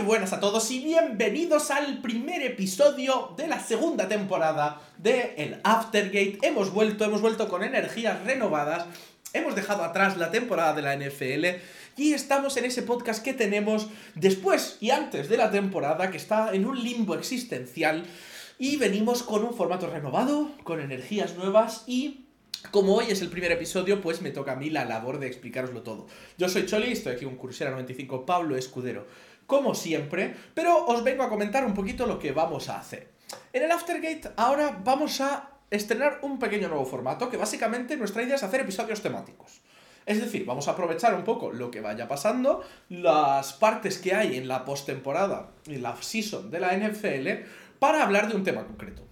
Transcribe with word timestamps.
Muy 0.00 0.06
buenas 0.06 0.32
a 0.32 0.40
todos 0.40 0.70
y 0.70 0.82
bienvenidos 0.82 1.70
al 1.70 2.00
primer 2.00 2.40
episodio 2.40 3.34
de 3.36 3.46
la 3.46 3.60
segunda 3.60 4.08
temporada 4.08 4.80
de 4.96 5.34
El 5.36 5.60
Aftergate. 5.62 6.38
Hemos 6.40 6.72
vuelto, 6.72 7.04
hemos 7.04 7.20
vuelto 7.20 7.50
con 7.50 7.62
energías 7.62 8.24
renovadas. 8.24 8.86
Hemos 9.34 9.54
dejado 9.54 9.84
atrás 9.84 10.16
la 10.16 10.30
temporada 10.30 10.72
de 10.72 10.80
la 10.80 10.96
NFL 10.96 11.60
y 11.98 12.14
estamos 12.14 12.56
en 12.56 12.64
ese 12.64 12.80
podcast 12.80 13.22
que 13.22 13.34
tenemos 13.34 13.88
después 14.14 14.78
y 14.80 14.88
antes 14.88 15.28
de 15.28 15.36
la 15.36 15.50
temporada 15.50 16.10
que 16.10 16.16
está 16.16 16.54
en 16.54 16.64
un 16.64 16.82
limbo 16.82 17.14
existencial 17.14 18.06
y 18.58 18.78
venimos 18.78 19.22
con 19.22 19.44
un 19.44 19.52
formato 19.52 19.86
renovado, 19.86 20.50
con 20.64 20.80
energías 20.80 21.36
nuevas 21.36 21.84
y 21.86 22.24
como 22.70 22.94
hoy 22.94 23.06
es 23.08 23.20
el 23.22 23.30
primer 23.30 23.50
episodio, 23.50 24.00
pues 24.00 24.20
me 24.22 24.30
toca 24.30 24.52
a 24.52 24.56
mí 24.56 24.70
la 24.70 24.84
labor 24.84 25.18
de 25.18 25.26
explicaroslo 25.26 25.82
todo. 25.82 26.06
Yo 26.38 26.48
soy 26.48 26.66
Choli, 26.66 26.92
estoy 26.92 27.14
aquí 27.14 27.24
con 27.24 27.36
Cursera 27.36 27.70
95 27.70 28.26
Pablo 28.26 28.54
Escudero, 28.54 29.06
como 29.50 29.74
siempre, 29.74 30.32
pero 30.54 30.86
os 30.86 31.02
vengo 31.02 31.24
a 31.24 31.28
comentar 31.28 31.64
un 31.64 31.74
poquito 31.74 32.06
lo 32.06 32.20
que 32.20 32.30
vamos 32.30 32.68
a 32.68 32.78
hacer. 32.78 33.10
En 33.52 33.64
el 33.64 33.72
Aftergate 33.72 34.30
ahora 34.36 34.78
vamos 34.84 35.20
a 35.20 35.50
estrenar 35.72 36.20
un 36.22 36.38
pequeño 36.38 36.68
nuevo 36.68 36.86
formato 36.86 37.28
que 37.28 37.36
básicamente 37.36 37.96
nuestra 37.96 38.22
idea 38.22 38.36
es 38.36 38.44
hacer 38.44 38.60
episodios 38.60 39.02
temáticos. 39.02 39.60
Es 40.06 40.20
decir, 40.20 40.46
vamos 40.46 40.68
a 40.68 40.70
aprovechar 40.70 41.14
un 41.14 41.24
poco 41.24 41.50
lo 41.50 41.72
que 41.72 41.80
vaya 41.80 42.06
pasando, 42.06 42.62
las 42.88 43.52
partes 43.54 43.98
que 43.98 44.14
hay 44.14 44.36
en 44.36 44.46
la 44.46 44.64
postemporada 44.64 45.50
y 45.66 45.76
la 45.76 46.00
season 46.00 46.52
de 46.52 46.60
la 46.60 46.72
NFL 46.76 47.28
para 47.80 48.04
hablar 48.04 48.28
de 48.28 48.36
un 48.36 48.44
tema 48.44 48.64
concreto. 48.64 49.02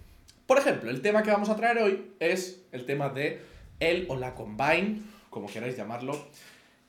Por 0.47 0.57
ejemplo, 0.57 0.89
el 0.89 1.01
tema 1.01 1.21
que 1.21 1.31
vamos 1.31 1.49
a 1.49 1.57
traer 1.57 1.79
hoy 1.79 2.13
es 2.21 2.63
el 2.71 2.85
tema 2.85 3.09
de 3.09 3.41
el 3.81 4.05
o 4.07 4.15
la 4.15 4.35
combine, 4.35 5.01
como 5.29 5.47
queráis 5.47 5.75
llamarlo. 5.75 6.13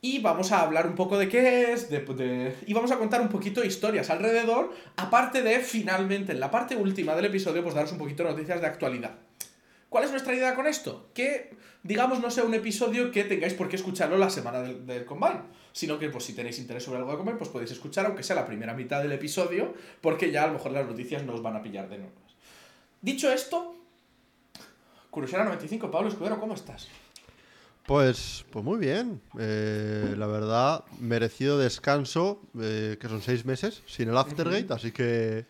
Y 0.03 0.21
vamos 0.21 0.51
a 0.53 0.63
hablar 0.63 0.87
un 0.87 0.95
poco 0.95 1.19
de 1.19 1.29
qué 1.29 1.73
es, 1.73 1.91
de, 1.91 2.57
y 2.67 2.73
vamos 2.73 2.91
a 2.91 2.99
contar 2.99 3.21
un 3.21 3.29
poquito 3.29 3.63
historias 3.63 4.09
alrededor, 4.09 4.73
aparte 4.97 5.43
de 5.43 5.61
finalmente 5.61 6.33
en 6.33 6.41
la 6.41 6.51
parte 6.51 6.75
última 6.75 7.15
del 7.15 7.27
episodio, 7.27 7.63
pues 7.63 7.75
daros 7.75 7.93
un 7.93 7.99
poquito 7.99 8.23
de 8.23 8.31
noticias 8.31 8.61
de 8.63 8.67
actualidad. 8.67 9.19
¿Cuál 9.91 10.05
es 10.05 10.11
nuestra 10.11 10.35
idea 10.35 10.55
con 10.55 10.67
esto? 10.67 11.11
Que, 11.13 11.55
digamos, 11.83 12.21
no 12.21 12.31
sea 12.31 12.45
un 12.45 12.55
episodio 12.55 13.11
que 13.11 13.25
tengáis 13.25 13.53
por 13.53 13.69
qué 13.69 13.77
escucharlo 13.77 14.17
la 14.17 14.31
semana 14.31 14.63
del, 14.63 14.87
del, 14.87 15.05
Combine, 15.05 15.43
sino 15.73 15.99
que, 15.99 16.09
pues, 16.09 16.25
si 16.25 16.33
tenéis 16.33 16.59
interés 16.59 16.85
sobre 16.85 16.99
algo 16.99 17.11
de 17.11 17.17
Combine, 17.19 17.37
pues 17.37 17.51
podéis 17.51 17.73
escuchar, 17.73 18.07
aunque 18.07 18.23
sea 18.23 18.37
la 18.37 18.47
primera 18.47 18.73
mitad 18.73 19.03
del 19.03 19.13
episodio, 19.13 19.75
porque 20.01 20.31
ya 20.31 20.45
a 20.45 20.47
lo 20.47 20.55
mejor 20.55 20.73
las 20.73 20.87
noticias 20.87 21.25
no 21.25 21.35
os 21.35 21.43
van 21.43 21.57
a 21.57 21.63
pillar 21.63 21.89
de 21.91 21.99
nuevo. 21.99 22.15
Dicho 23.03 23.31
esto, 23.31 23.75
Curiosidad 25.11 25.45
95, 25.45 25.91
Pablo 25.91 26.09
Escudero, 26.09 26.39
¿cómo 26.39 26.55
estás? 26.55 26.89
Pues, 27.91 28.45
pues 28.53 28.65
muy 28.65 28.79
bien. 28.79 29.21
Eh, 29.37 30.15
la 30.17 30.29
verdad, 30.29 30.85
merecido 31.01 31.59
descanso, 31.59 32.41
eh, 32.61 32.97
que 33.01 33.09
son 33.09 33.21
seis 33.21 33.45
meses 33.45 33.83
sin 33.85 34.09
el 34.09 34.17
Aftergate, 34.17 34.73
así 34.73 34.93
que 34.93 35.45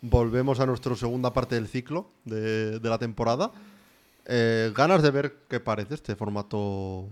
volvemos 0.00 0.58
a 0.58 0.66
nuestra 0.66 0.96
segunda 0.96 1.32
parte 1.32 1.54
del 1.54 1.68
ciclo 1.68 2.10
de, 2.24 2.80
de 2.80 2.90
la 2.90 2.98
temporada. 2.98 3.52
Eh, 4.26 4.72
ganas 4.74 5.04
de 5.04 5.12
ver 5.12 5.36
qué 5.48 5.60
parece 5.60 5.94
este 5.94 6.16
formato 6.16 7.08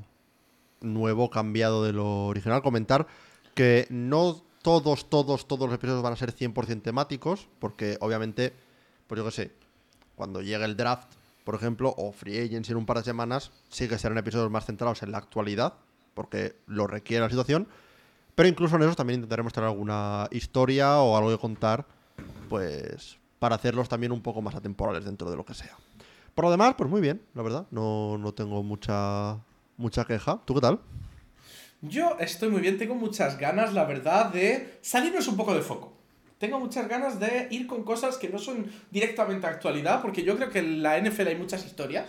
nuevo, 0.80 1.30
cambiado 1.30 1.84
de 1.84 1.92
lo 1.92 2.26
original. 2.26 2.60
Comentar 2.60 3.06
que 3.54 3.86
no 3.88 4.42
todos, 4.62 5.08
todos, 5.08 5.46
todos 5.46 5.68
los 5.68 5.76
episodios 5.76 6.02
van 6.02 6.14
a 6.14 6.16
ser 6.16 6.34
100% 6.34 6.82
temáticos, 6.82 7.46
porque 7.60 7.98
obviamente 8.00 8.52
pues 9.06 9.16
yo 9.16 9.24
qué 9.26 9.30
sé, 9.30 9.52
cuando 10.16 10.42
llegue 10.42 10.64
el 10.64 10.76
draft, 10.76 11.19
por 11.50 11.58
ejemplo, 11.58 11.92
o 11.96 12.12
Free 12.12 12.38
Agency 12.38 12.70
en 12.70 12.78
un 12.78 12.86
par 12.86 12.98
de 12.98 13.02
semanas, 13.02 13.50
sí 13.70 13.88
que 13.88 13.98
serán 13.98 14.16
episodios 14.18 14.52
más 14.52 14.66
centrados 14.66 15.02
en 15.02 15.10
la 15.10 15.18
actualidad, 15.18 15.74
porque 16.14 16.54
lo 16.69 16.86
requiere 16.86 17.25
la 17.25 17.28
situación. 17.28 17.66
Pero 18.36 18.48
incluso 18.48 18.76
en 18.76 18.82
eso 18.82 18.94
también 18.94 19.19
intentaremos 19.19 19.52
tener 19.52 19.69
alguna 19.69 20.28
historia 20.30 21.00
o 21.00 21.16
algo 21.16 21.28
que 21.28 21.38
contar, 21.38 21.86
pues 22.48 23.19
para 23.41 23.56
hacerlos 23.56 23.88
también 23.88 24.12
un 24.12 24.22
poco 24.22 24.41
más 24.42 24.54
atemporales 24.54 25.04
dentro 25.04 25.28
de 25.28 25.36
lo 25.36 25.44
que 25.44 25.54
sea. 25.54 25.76
Por 26.36 26.44
lo 26.44 26.52
demás, 26.52 26.76
pues 26.78 26.88
muy 26.88 27.00
bien, 27.00 27.20
la 27.34 27.42
verdad. 27.42 27.66
No, 27.72 28.16
no 28.16 28.32
tengo 28.32 28.62
mucha, 28.62 29.41
mucha 29.76 30.04
queja. 30.04 30.41
¿Tú 30.44 30.54
qué 30.54 30.60
tal? 30.60 30.78
Yo 31.80 32.16
estoy 32.20 32.50
muy 32.50 32.60
bien, 32.60 32.78
tengo 32.78 32.94
muchas 32.94 33.36
ganas, 33.36 33.75
la 33.75 33.86
verdad, 33.86 34.32
de 34.32 34.78
salirnos 34.82 35.26
un 35.26 35.36
poco 35.36 35.52
de 35.52 35.62
foco 35.62 36.00
tengo 36.40 36.58
muchas 36.58 36.88
ganas 36.88 37.20
de 37.20 37.48
ir 37.50 37.66
con 37.66 37.84
cosas 37.84 38.16
que 38.16 38.30
no 38.30 38.38
son 38.38 38.64
directamente 38.90 39.46
actualidad, 39.46 40.00
porque 40.00 40.22
yo 40.22 40.36
creo 40.36 40.48
que 40.48 40.60
en 40.60 40.82
la 40.82 40.98
NFL 40.98 41.28
hay 41.28 41.36
muchas 41.36 41.66
historias 41.66 42.06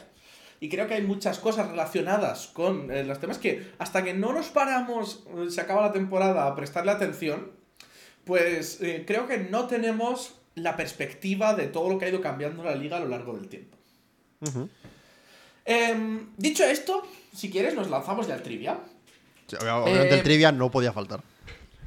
y 0.62 0.70
creo 0.70 0.88
que 0.88 0.94
hay 0.94 1.02
muchas 1.02 1.38
cosas 1.38 1.70
relacionadas 1.70 2.48
con 2.48 2.90
eh, 2.92 3.04
los 3.04 3.20
temas 3.20 3.38
que 3.38 3.72
hasta 3.78 4.06
que 4.06 4.14
no 4.14 4.32
nos 4.32 4.48
paramos, 4.48 5.26
eh, 5.38 5.52
se 5.52 5.60
acaba 5.60 5.82
la 5.82 5.92
temporada, 5.92 6.48
a 6.48 6.56
prestarle 6.56 6.92
atención, 6.92 7.52
pues 8.24 8.82
eh, 8.82 9.04
creo 9.06 9.28
que 9.28 9.38
no 9.38 9.68
tenemos 9.68 10.36
la 10.56 10.78
perspectiva 10.78 11.54
de 11.54 11.68
todo 11.68 11.90
lo 11.90 12.00
que 12.00 12.06
ha 12.06 12.10
ido 12.10 12.22
cambiando 12.22 12.64
la 12.64 12.76
liga 12.76 12.98
a 12.98 13.00
lo 13.02 13.10
largo 13.10 13.34
del 13.34 13.50
tiempo. 13.50 13.78
Em, 15.66 16.28
dicho 16.38 16.64
esto, 16.64 17.04
si 17.36 17.52
quieres, 17.52 17.76
nos 17.76 17.90
lanzamos 17.90 18.28
ya 18.28 18.36
al 18.36 18.44
trivia. 18.44 18.80
obviamente 19.60 20.16
el 20.16 20.24
trivia 20.24 20.54
no 20.54 20.72
podía 20.72 20.94
faltar. 20.94 21.22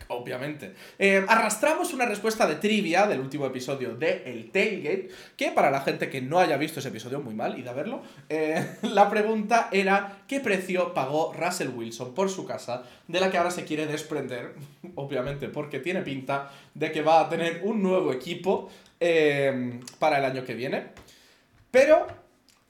Obviamente. 0.09 0.75
Eh, 0.99 1.25
arrastramos 1.27 1.93
una 1.95 2.05
respuesta 2.05 2.47
de 2.47 2.57
trivia 2.57 3.07
del 3.07 3.21
último 3.21 3.47
episodio 3.47 3.95
de 3.95 4.23
El 4.27 4.51
Tailgate, 4.51 5.09
que 5.37 5.51
para 5.51 5.71
la 5.71 5.81
gente 5.81 6.11
que 6.11 6.21
no 6.21 6.39
haya 6.39 6.57
visto 6.57 6.81
ese 6.81 6.89
episodio, 6.89 7.21
muy 7.21 7.35
mal, 7.35 7.59
id 7.59 7.67
a 7.67 7.73
verlo. 7.73 8.03
Eh, 8.29 8.77
la 8.83 9.09
pregunta 9.09 9.69
era: 9.73 10.19
¿qué 10.29 10.41
precio 10.41 10.93
pagó 10.93 11.33
Russell 11.33 11.69
Wilson 11.69 12.15
por 12.15 12.29
su 12.29 12.45
casa? 12.45 12.83
De 13.09 13.21
la 13.21 13.31
que 13.31 13.39
ahora 13.39 13.51
se 13.51 13.65
quiere 13.65 13.87
desprender, 13.87 14.55
obviamente, 14.95 15.49
porque 15.49 15.81
tiene 15.81 16.03
pinta 16.03 16.51
de 16.75 16.93
que 16.93 17.03
va 17.03 17.21
a 17.21 17.29
tener 17.29 17.63
un 17.65 17.83
nuevo 17.83 18.13
equipo 18.13 18.71
eh, 19.01 19.81
para 19.99 20.19
el 20.19 20.25
año 20.25 20.45
que 20.45 20.55
viene. 20.55 20.89
Pero 21.71 22.07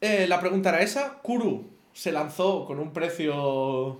la 0.00 0.38
pregunta 0.38 0.68
era 0.68 0.82
esa: 0.82 1.18
Kuru 1.22 1.70
se 1.92 2.12
lanzó 2.12 2.66
con 2.66 2.78
un 2.78 2.92
precio 2.92 3.98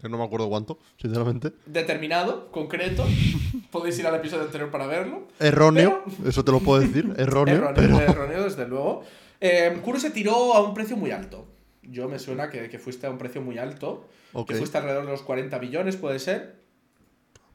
que 0.00 0.08
no 0.08 0.18
me 0.18 0.24
acuerdo 0.24 0.48
cuánto, 0.48 0.78
sinceramente. 1.00 1.52
Determinado, 1.66 2.50
concreto. 2.50 3.04
Podéis 3.70 3.98
ir 3.98 4.06
al 4.06 4.14
episodio 4.14 4.44
anterior 4.44 4.70
para 4.70 4.86
verlo. 4.86 5.28
Erróneo, 5.40 6.04
eso 6.26 6.44
te 6.44 6.52
lo 6.52 6.60
puedo 6.60 6.80
decir. 6.80 7.12
Erróneo. 7.18 7.70
erróneo, 7.70 8.44
desde 8.44 8.66
luego. 8.66 9.02
Eh, 9.40 9.78
Kuro 9.84 9.98
se 9.98 10.10
tiró 10.10 10.54
a 10.54 10.62
un 10.62 10.74
precio 10.74 10.96
muy 10.96 11.10
alto. 11.10 11.46
Yo 11.82 12.08
me 12.08 12.18
suena 12.18 12.50
que, 12.50 12.68
que 12.68 12.78
fuiste 12.78 13.06
a 13.06 13.10
un 13.10 13.18
precio 13.18 13.40
muy 13.40 13.58
alto. 13.58 14.06
Que 14.46 14.54
fuiste 14.54 14.76
alrededor 14.76 15.06
de 15.06 15.12
los 15.12 15.22
40 15.22 15.58
billones, 15.58 15.96
¿puede 15.96 16.18
ser? 16.18 16.56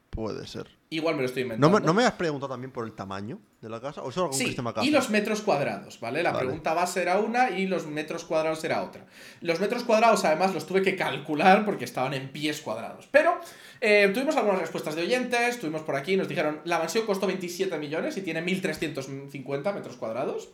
Puede 0.10 0.48
ser. 0.48 0.68
Igual 0.94 1.16
me 1.16 1.22
lo 1.22 1.28
estoy 1.28 1.42
inventando. 1.42 1.68
¿No 1.68 1.80
me, 1.80 1.86
¿No 1.86 1.94
me, 1.94 2.06
has 2.06 2.14
preguntado 2.14 2.54
también 2.54 2.72
por 2.72 2.86
el 2.86 2.94
tamaño 2.94 3.40
de 3.62 3.70
la 3.70 3.82
casa? 3.82 4.04
¿O 4.04 4.12
solo 4.12 4.28
algún 4.28 4.38
sí, 4.40 4.56
y 4.84 4.92
los 4.92 5.10
metros 5.10 5.42
cuadrados, 5.42 6.00
¿vale? 6.00 6.22
La 6.22 6.38
pregunta 6.38 6.76
base 6.76 7.02
era 7.02 7.18
una 7.18 7.50
y 7.50 7.66
los 7.66 7.88
metros 7.88 8.24
cuadrados 8.26 8.64
era 8.64 8.84
otra. 8.84 9.08
Los 9.42 9.60
metros 9.60 9.84
cuadrados, 9.84 10.24
además, 10.24 10.54
los 10.54 10.68
tuve 10.68 10.84
que 10.84 10.96
calcular 10.96 11.66
porque 11.66 11.86
estaban 11.86 12.14
en 12.14 12.32
pies 12.32 12.62
cuadrados. 12.62 13.08
Pero 13.10 13.40
eh, 13.82 14.12
tuvimos 14.14 14.36
algunas 14.38 14.62
respuestas 14.62 14.96
de 14.96 15.02
oyentes, 15.02 15.60
tuvimos 15.60 15.82
por 15.82 15.96
aquí, 15.96 16.16
nos 16.16 16.28
dijeron, 16.28 16.62
la 16.64 16.78
mansión 16.78 17.08
costó 17.08 17.26
27 17.26 17.76
millones 17.80 18.16
y 18.18 18.22
tiene 18.22 18.46
1.350 18.46 19.74
metros 19.74 19.98
cuadrados. 19.98 20.50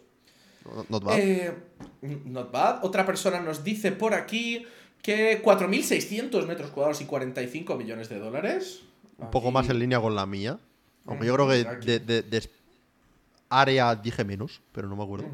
Not 0.88 1.04
bad. 1.04 1.20
Eh, 1.20 1.54
not 2.02 2.50
bad. 2.50 2.86
Otra 2.86 3.06
persona 3.06 3.42
nos 3.42 3.64
dice 3.64 3.92
por 3.92 4.14
aquí 4.14 4.66
que 5.02 5.44
4.600 5.44 6.46
metros 6.46 6.72
cuadrados 6.72 7.02
y 7.02 7.06
45 7.06 7.76
millones 7.76 8.08
de 8.08 8.20
dólares. 8.20 8.84
Un 9.20 9.32
poco 9.32 9.52
más 9.52 9.70
en 9.70 9.80
línea 9.80 10.00
con 10.00 10.16
la 10.16 10.26
mía. 10.26 10.60
Aunque 11.06 11.26
yo 11.26 11.34
creo 11.36 11.48
que 11.48 12.00
de, 12.00 12.50
área 13.50 13.96
dije 13.96 14.24
menos, 14.24 14.62
pero 14.72 14.88
no 14.88 14.96
me 14.96 15.04
acuerdo. 15.04 15.28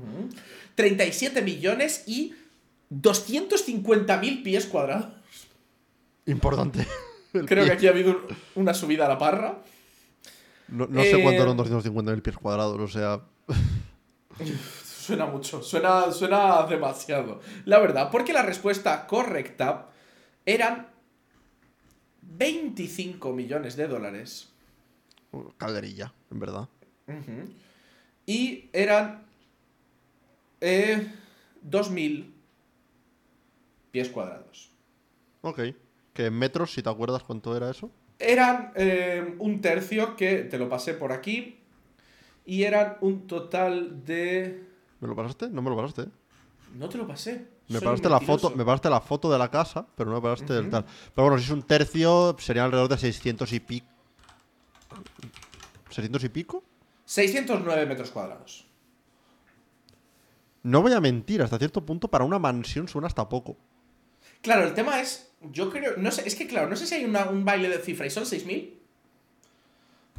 37 0.75 1.41
millones 1.41 2.03
y 2.07 2.33
250 2.89 4.17
mil 4.17 4.43
pies 4.43 4.65
cuadrados. 4.65 5.07
Importante. 6.25 6.87
Creo 7.45 7.65
que 7.65 7.71
aquí 7.71 7.87
ha 7.87 7.89
habido 7.89 8.21
una 8.55 8.73
subida 8.73 9.05
a 9.05 9.09
la 9.09 9.17
parra. 9.17 9.59
No, 10.69 10.87
sé 11.03 11.21
cuánto 11.21 11.43
eran 11.43 11.57
250 11.57 12.11
mil 12.11 12.21
pies 12.21 12.37
cuadrados, 12.37 12.79
o 12.79 12.87
sea. 12.87 13.21
suena 15.05 15.25
mucho, 15.25 15.61
suena, 15.61 16.11
suena 16.11 16.63
demasiado. 16.63 17.41
La 17.65 17.79
verdad, 17.79 18.09
porque 18.09 18.33
la 18.33 18.41
respuesta 18.41 19.05
correcta 19.05 19.89
eran 20.45 20.87
25 22.37 23.33
millones 23.33 23.75
de 23.75 23.87
dólares. 23.87 24.49
Calderilla, 25.57 26.13
en 26.31 26.39
verdad. 26.39 26.69
Y 28.25 28.69
eran 28.73 29.23
eh, 30.61 31.07
2.000 31.69 32.31
pies 33.91 34.09
cuadrados. 34.09 34.71
Ok. 35.41 35.61
¿Que 36.13 36.27
en 36.27 36.33
metros, 36.33 36.73
si 36.73 36.81
te 36.81 36.89
acuerdas 36.89 37.23
cuánto 37.23 37.55
era 37.55 37.69
eso? 37.69 37.91
Eran 38.17 38.71
eh, 38.75 39.35
un 39.39 39.61
tercio 39.61 40.15
que 40.15 40.43
te 40.43 40.57
lo 40.57 40.69
pasé 40.69 40.93
por 40.93 41.11
aquí. 41.11 41.59
Y 42.45 42.63
eran 42.63 42.97
un 43.01 43.27
total 43.27 44.05
de... 44.05 44.63
¿Me 45.01 45.07
lo 45.07 45.15
pasaste? 45.15 45.49
No 45.49 45.61
me 45.61 45.69
lo 45.69 45.75
pasaste. 45.75 46.09
No 46.77 46.89
te 46.89 46.97
lo 46.97 47.07
pasé. 47.07 47.54
Me 47.67 47.79
paraste, 47.81 48.09
la 48.09 48.19
foto, 48.19 48.49
me 48.55 48.63
paraste 48.65 48.89
la 48.89 49.01
foto 49.01 49.31
de 49.31 49.39
la 49.39 49.49
casa, 49.49 49.87
pero 49.95 50.09
no 50.11 50.17
me 50.17 50.21
paraste 50.21 50.55
el 50.57 50.69
tal. 50.69 50.85
Pero 51.15 51.27
bueno, 51.27 51.37
si 51.39 51.45
es 51.45 51.49
un 51.51 51.63
tercio, 51.63 52.35
sería 52.39 52.63
alrededor 52.65 52.89
de 52.89 52.97
600 52.97 53.51
y 53.53 53.59
pico. 53.59 53.87
¿600 55.89 56.23
y 56.23 56.29
pico? 56.29 56.63
609 57.05 57.85
metros 57.85 58.11
cuadrados. 58.11 58.65
No 60.63 60.81
voy 60.81 60.93
a 60.93 60.99
mentir, 61.01 61.41
hasta 61.41 61.57
cierto 61.57 61.85
punto 61.85 62.07
para 62.07 62.23
una 62.23 62.39
mansión 62.39 62.87
suena 62.87 63.07
hasta 63.07 63.27
poco. 63.29 63.57
Claro, 64.41 64.63
el 64.67 64.73
tema 64.73 64.99
es, 65.01 65.31
yo 65.41 65.69
creo, 65.71 65.97
no 65.97 66.11
sé, 66.11 66.27
es 66.27 66.35
que 66.35 66.47
claro, 66.47 66.69
no 66.69 66.75
sé 66.75 66.85
si 66.87 66.95
hay 66.95 67.05
una- 67.05 67.29
un 67.29 67.45
baile 67.45 67.69
de 67.69 67.79
cifra 67.79 68.05
y 68.05 68.09
son 68.09 68.25
6.000. 68.25 68.79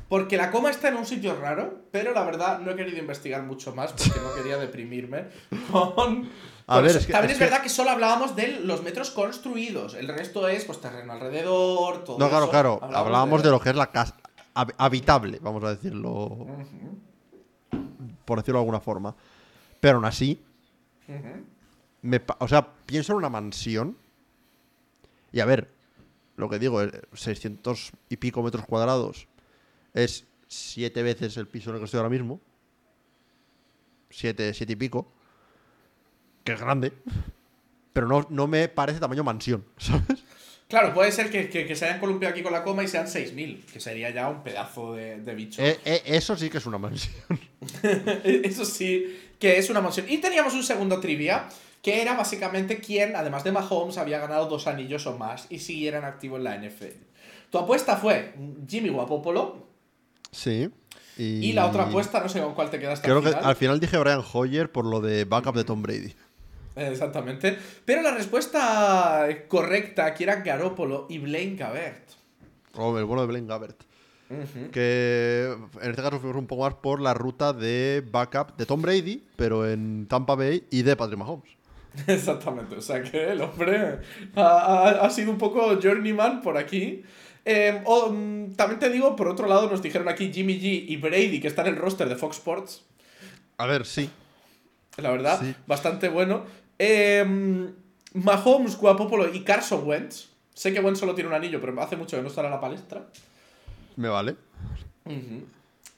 Porque 0.09 0.37
la 0.37 0.51
coma 0.53 0.71
está 0.71 0.89
en 0.89 0.97
un 0.97 1.07
sitio 1.07 1.35
raro, 1.41 1.81
pero 1.91 2.13
la 2.13 2.23
verdad 2.25 2.61
no 2.61 2.71
he 2.71 2.77
querido 2.77 2.99
investigar 2.99 3.43
mucho 3.43 3.75
más 3.75 3.93
porque 3.93 4.21
no 4.21 4.35
quería 4.35 4.57
deprimirme 4.57 5.25
con... 5.73 6.29
A 6.69 6.81
ver, 6.81 6.97
es 6.97 7.07
que- 7.07 7.13
También 7.13 7.31
es 7.33 7.37
es, 7.37 7.41
verdad 7.41 7.63
que 7.63 7.69
solo 7.69 7.91
hablábamos 7.91 8.35
de 8.37 8.61
los 8.61 8.83
metros 8.83 9.11
construidos. 9.11 9.95
El 9.95 10.09
resto 10.09 10.47
es 10.49 10.65
pues 10.65 10.81
terreno 10.81 11.13
alrededor, 11.13 12.05
todo 12.05 12.19
No, 12.19 12.29
claro, 12.29 12.45
eso. 12.45 12.51
claro. 12.53 12.81
Hablábamos 12.83 13.43
de 13.43 13.51
lo 13.51 13.61
que 13.61 13.71
es 13.71 13.77
la 13.77 13.91
casa 13.91 14.17
hab- 14.55 14.75
habitable, 14.79 15.39
vamos 15.41 15.63
a 15.65 15.71
decirlo, 15.75 16.47
por 18.25 18.39
decirlo 18.39 18.59
de 18.59 18.63
alguna 18.63 18.81
forma. 18.81 19.15
Pero 19.81 19.97
aún 19.97 20.05
así, 20.07 20.43
me 22.03 22.21
o 22.39 22.49
sea, 22.49 22.67
pienso 22.87 23.13
en 23.13 23.19
una 23.19 23.29
mansión. 23.29 23.97
Y 25.33 25.41
a 25.41 25.45
ver, 25.45 25.71
lo 26.37 26.49
que 26.49 26.59
digo, 26.59 26.83
eh, 26.83 26.91
600 27.13 27.93
y 28.09 28.17
pico 28.17 28.43
metros 28.43 28.65
cuadrados 28.67 29.29
es 29.97 30.27
siete 30.47 31.03
veces 31.03 31.37
el 31.37 31.49
piso 31.49 31.71
en 31.71 31.77
el 31.77 31.81
que 31.81 31.87
estoy 31.87 31.99
ahora 31.99 32.11
mismo. 32.11 32.41
Siete, 34.11 34.55
siete 34.55 34.75
y 34.75 34.77
pico. 34.77 35.11
Que 36.45 36.53
es 36.53 36.61
grande. 36.61 36.93
Pero 37.93 38.07
no, 38.07 38.27
no 38.31 38.47
me 38.47 38.69
parece 38.69 39.01
tamaño 39.01 39.25
mansión, 39.25 39.65
¿sabes? 39.79 40.23
Claro, 40.69 40.93
puede 40.93 41.13
ser 41.13 41.31
que, 41.31 41.49
que- 41.49 41.65
que 41.67 41.77
se 41.77 41.85
hayan 41.85 42.01
columpiado 42.01 42.33
aquí 42.33 42.43
con 42.43 42.53
la 42.53 42.63
coma 42.65 42.83
y 42.83 42.89
sean 42.89 43.07
6.000, 43.07 43.65
que 43.67 43.79
sería 43.81 44.11
ya 44.11 44.29
un 44.29 44.43
pedazo 44.43 44.95
de, 44.95 45.21
de 45.21 45.35
bicho. 45.35 45.63
Eh, 45.63 45.79
eh, 45.85 46.03
eso 46.07 46.37
sí 46.37 46.51
que 46.51 46.59
es 46.59 46.67
una 46.67 46.79
mansión. 46.79 47.15
Eso 48.25 48.65
sí, 48.65 49.17
que 49.39 49.59
es 49.59 49.71
una 49.71 49.81
mansión. 49.81 50.07
Y 50.09 50.19
teníamos 50.19 50.55
un 50.55 50.63
segundo 50.65 50.99
trivia, 51.01 51.49
que 51.83 52.03
era 52.03 52.15
básicamente 52.17 52.79
quién, 52.81 53.15
además 53.17 53.45
de 53.45 53.53
Mahomes, 53.53 53.97
había 53.99 54.19
ganado 54.19 54.47
dos 54.47 54.67
anillos 54.67 55.07
o 55.07 55.17
más 55.17 55.47
y 55.51 55.59
siguiera 55.61 55.99
en 55.99 56.05
activo 56.05 56.37
en 56.37 56.45
la 56.45 56.57
NFL. 56.59 56.97
Tu 57.51 57.59
apuesta 57.59 57.97
fue 57.97 58.35
Jimmy 58.69 58.89
Guapopolo 58.89 59.67
Sí. 60.37 60.71
Y, 61.19 61.47
y 61.47 61.53
la 61.55 61.67
otra 61.67 61.85
apuesta, 61.85 62.21
no 62.21 62.29
sé 62.29 62.41
con 62.43 62.53
cuál 62.55 62.69
te 62.69 62.79
quedaste 62.79 63.05
Creo 63.07 63.19
al 63.19 63.23
que 63.25 63.29
final. 63.31 63.45
al 63.45 63.57
final 63.57 63.81
dije 63.81 63.97
Brian 63.97 64.23
Hoyer 64.35 64.71
por 64.71 64.85
lo 64.85 65.01
de 65.01 65.25
backup 65.25 65.55
de 65.57 65.65
Tom 65.65 65.81
Brady. 65.83 66.15
Exactamente. 66.77 67.57
Pero 67.87 68.03
la 68.03 68.13
respuesta 68.15 69.27
correcta 69.49 70.05
aquí 70.05 70.25
era 70.25 70.37
Garópolo 70.43 71.07
y 71.09 71.17
Blaine 71.19 71.57
Gabbert. 71.57 72.11
O 72.75 72.99
el 72.99 73.07
bueno 73.07 73.23
de 73.23 73.29
Blaine 73.29 73.47
Gabbert. 73.49 73.83
Que 74.73 75.57
en 75.81 75.91
este 75.91 76.03
caso 76.03 76.19
fuimos 76.19 76.37
un 76.37 76.47
poco 76.47 76.63
más 76.65 76.75
por 76.75 77.01
la 77.01 77.15
ruta 77.15 77.53
de 77.53 78.05
backup 78.11 78.57
de 78.57 78.67
Tom 78.67 78.83
Brady, 78.83 79.25
pero 79.37 79.67
en 79.71 80.07
Tampa 80.09 80.35
Bay 80.35 80.65
y 80.71 80.83
de 80.83 80.97
Patrick 80.97 81.19
Mahomes. 81.19 81.49
Exactamente, 82.07 82.77
o 82.77 82.81
sea 82.83 83.03
que 83.03 83.33
el 83.33 83.41
hombre 83.41 84.01
ha, 84.35 84.43
ha- 84.43 85.07
ha 85.07 85.11
sido 85.11 85.31
un 85.31 85.39
poco 85.39 85.79
journeyman 85.81 86.43
por 86.43 86.59
aquí. 86.59 87.05
Eh, 87.49 87.81
o, 87.85 88.11
mm, 88.11 88.55
también 88.57 88.81
te 88.81 88.91
digo, 88.91 89.15
por 89.15 89.29
otro 89.29 89.47
lado, 89.47 89.71
nos 89.71 89.81
dijeron 89.81 90.09
aquí 90.09 90.33
Jimmy 90.33 90.59
G 90.61 90.85
y 90.89 90.97
Brady, 90.97 91.41
que 91.41 91.47
están 91.47 91.69
en 91.69 91.75
el 91.75 91.81
roster 91.81 92.09
de 92.09 92.17
Fox 92.17 92.39
Sports. 92.39 92.85
A 93.57 93.67
ver, 93.67 93.87
sí. 93.87 94.11
La 94.97 95.11
verdad, 95.13 95.39
Sí. 95.41 95.55
bastante 95.67 96.09
bueno. 96.09 96.45
Eh, 96.79 97.25
Mahomes, 98.15 98.77
Guapopolo 98.77 99.33
y 99.33 99.41
Carson 99.45 99.87
Wentz. 99.87 100.29
Sé 100.55 100.73
que 100.73 100.81
Wentz 100.81 100.99
solo 100.99 101.15
tiene 101.15 101.29
un 101.29 101.35
anillo, 101.37 101.61
pero 101.61 101.81
hace 101.81 101.97
mucho 101.97 102.17
que 102.17 102.23
no 102.23 102.29
está 102.29 102.43
en 102.45 102.51
la 102.51 102.61
palestra. 102.61 103.07
Me 103.95 104.09
vale. 104.09 104.35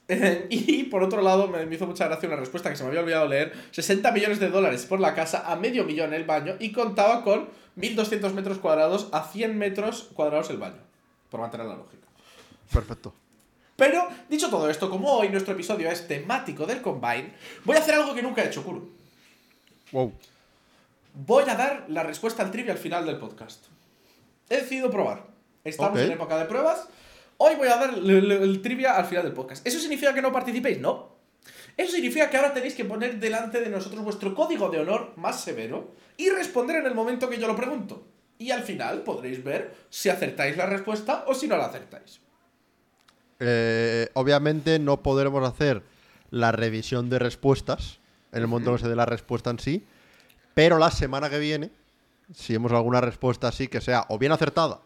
Eh, 0.09 0.47
y 0.51 0.85
por 0.85 1.03
otro 1.03 1.23
lado, 1.23 1.49
me 1.49 1.73
hizo 1.75 1.87
mucha 1.87 2.07
gracia 2.09 2.29
una 2.29 2.37
respuesta 2.37 2.69
que 2.69 2.77
se 2.77 2.83
me 2.83 2.91
había 2.91 3.01
olvidado 3.01 3.27
leer. 3.27 3.53
60 3.71 4.11
millones 4.13 4.39
de 4.41 4.51
dólares 4.51 4.85
por 4.85 5.01
la 5.01 5.15
casa, 5.15 5.51
a 5.51 5.57
medio 5.57 5.85
millón 5.85 6.13
el 6.13 6.25
baño, 6.25 6.57
y 6.59 6.73
contaba 6.73 7.23
con 7.25 7.49
1.200 7.77 8.35
metros 8.35 8.59
cuadrados 8.59 9.09
a 9.13 9.23
100 9.23 9.57
metros 9.57 10.11
cuadrados 10.15 10.51
el 10.51 10.59
baño. 10.59 10.88
Por 11.31 11.41
mantener 11.41 11.67
la 11.67 11.77
lógica. 11.77 12.07
Perfecto. 12.73 13.15
Pero, 13.77 14.09
dicho 14.29 14.51
todo 14.51 14.69
esto, 14.69 14.91
como 14.91 15.13
hoy 15.13 15.29
nuestro 15.29 15.55
episodio 15.55 15.91
es 15.91 16.09
temático 16.09 16.67
del 16.67 16.83
Combine, 16.83 17.33
voy 17.65 17.77
a 17.77 17.81
hacer 17.81 17.95
algo 17.95 18.15
que 18.15 18.23
nunca 18.23 18.43
he 18.43 18.47
hecho, 18.49 18.65
Kuro. 18.65 18.89
Wow. 19.93 20.13
Voy 21.15 21.45
a 21.49 21.55
dar 21.55 21.85
la 21.89 22.03
respuesta 22.03 22.43
al 22.43 22.51
trivia 22.51 22.73
al 22.73 22.79
final 22.79 23.07
del 23.07 23.19
podcast. 23.19 23.65
He 24.49 24.57
decidido 24.57 24.91
probar. 24.91 25.27
Estamos 25.65 25.99
en 26.01 26.13
época 26.13 26.39
de 26.39 26.45
pruebas. 26.47 26.89
Hoy 27.37 27.55
voy 27.57 27.69
a 27.69 27.77
dar 27.77 27.95
el, 27.95 28.09
el- 28.11 28.33
el 28.33 28.63
trivia 28.63 28.97
al 28.97 29.05
final 29.07 29.25
del 29.25 29.33
podcast. 29.33 29.65
¿Eso 29.67 29.79
significa 29.79 30.13
que 30.13 30.23
no 30.23 30.33
participéis? 30.33 30.81
No. 30.81 31.17
Eso 31.77 31.93
significa 31.93 32.29
que 32.29 32.37
ahora 32.37 32.53
tenéis 32.53 32.75
que 32.75 32.85
poner 32.85 33.21
delante 33.21 33.61
de 33.61 33.69
nosotros 33.71 34.03
vuestro 34.03 34.35
código 34.35 34.69
de 34.71 34.81
honor 34.81 35.13
más 35.17 35.41
severo 35.41 35.93
y 36.17 36.31
responder 36.31 36.77
en 36.77 36.87
el 36.87 36.95
momento 36.95 37.29
que 37.31 37.39
yo 37.39 37.47
lo 37.47 37.55
pregunto. 37.55 38.03
Y 38.39 38.51
al 38.51 38.63
final 38.63 39.03
podréis 39.03 39.43
ver 39.43 39.75
si 39.91 40.09
acertáis 40.09 40.57
la 40.57 40.67
respuesta 40.67 41.25
o 41.27 41.35
si 41.35 41.49
no 41.49 41.57
la 41.57 41.67
acertáis. 41.67 42.21
Eh, 43.41 44.09
obviamente 44.15 44.79
no 44.79 45.03
podremos 45.03 45.47
hacer 45.49 45.83
la 46.31 46.53
revisión 46.53 47.09
de 47.11 47.19
respuestas 47.19 47.99
en 48.33 48.43
el 48.43 48.49
momento 48.49 48.73
que 48.73 48.83
se 48.83 48.89
dé 48.89 48.97
la 48.97 49.07
respuesta 49.07 49.51
en 49.51 49.59
sí, 49.59 49.85
pero 50.55 50.79
la 50.79 50.91
semana 50.91 51.31
que 51.31 51.39
viene, 51.39 51.71
si 52.35 52.53
vemos 52.53 52.73
alguna 52.73 53.01
respuesta 53.01 53.49
así 53.49 53.69
que 53.69 53.81
sea 53.81 54.07
o 54.09 54.19
bien 54.19 54.33
acertada 54.33 54.81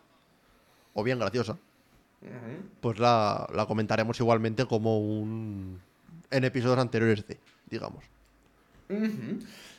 o 0.94 1.02
bien 1.02 1.18
graciosa, 1.18 1.58
pues 2.80 2.98
la, 2.98 3.48
la 3.52 3.66
comentaremos 3.66 4.20
igualmente 4.20 4.66
como 4.66 5.00
un 5.00 5.80
en 6.30 6.44
episodios 6.44 6.78
anteriores 6.78 7.26
de, 7.26 7.38
digamos. 7.68 8.04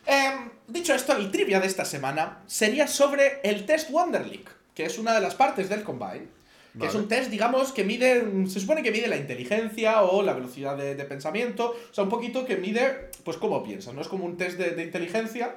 Em, 0.05 0.49
dicho 0.67 0.93
esto, 0.93 1.15
el 1.15 1.31
trivia 1.31 1.59
de 1.59 1.67
esta 1.67 1.85
semana 1.85 2.39
sería 2.47 2.87
sobre 2.87 3.39
el 3.43 3.65
test 3.65 3.89
Wonderlic, 3.89 4.49
que 4.73 4.85
es 4.85 4.97
una 4.97 5.13
de 5.13 5.21
las 5.21 5.35
partes 5.35 5.69
del 5.69 5.83
Combine. 5.83 6.27
Que 6.79 6.87
es 6.87 6.95
un 6.95 7.07
test, 7.07 7.29
digamos, 7.29 7.71
que 7.71 7.83
mide. 7.83 8.47
Se 8.47 8.59
supone 8.59 8.81
que 8.81 8.91
mide 8.91 9.07
la 9.07 9.17
inteligencia 9.17 10.01
o 10.01 10.23
la 10.23 10.33
velocidad 10.33 10.75
de, 10.75 10.95
de 10.95 11.05
pensamiento. 11.05 11.75
O 11.91 11.93
sea, 11.93 12.03
un 12.03 12.09
poquito 12.09 12.45
que 12.45 12.57
mide, 12.57 13.11
pues, 13.23 13.37
cómo 13.37 13.61
piensas. 13.61 13.93
No 13.93 14.01
es 14.01 14.07
como 14.07 14.25
un 14.25 14.37
test 14.37 14.57
de, 14.57 14.71
de 14.71 14.83
inteligencia 14.83 15.55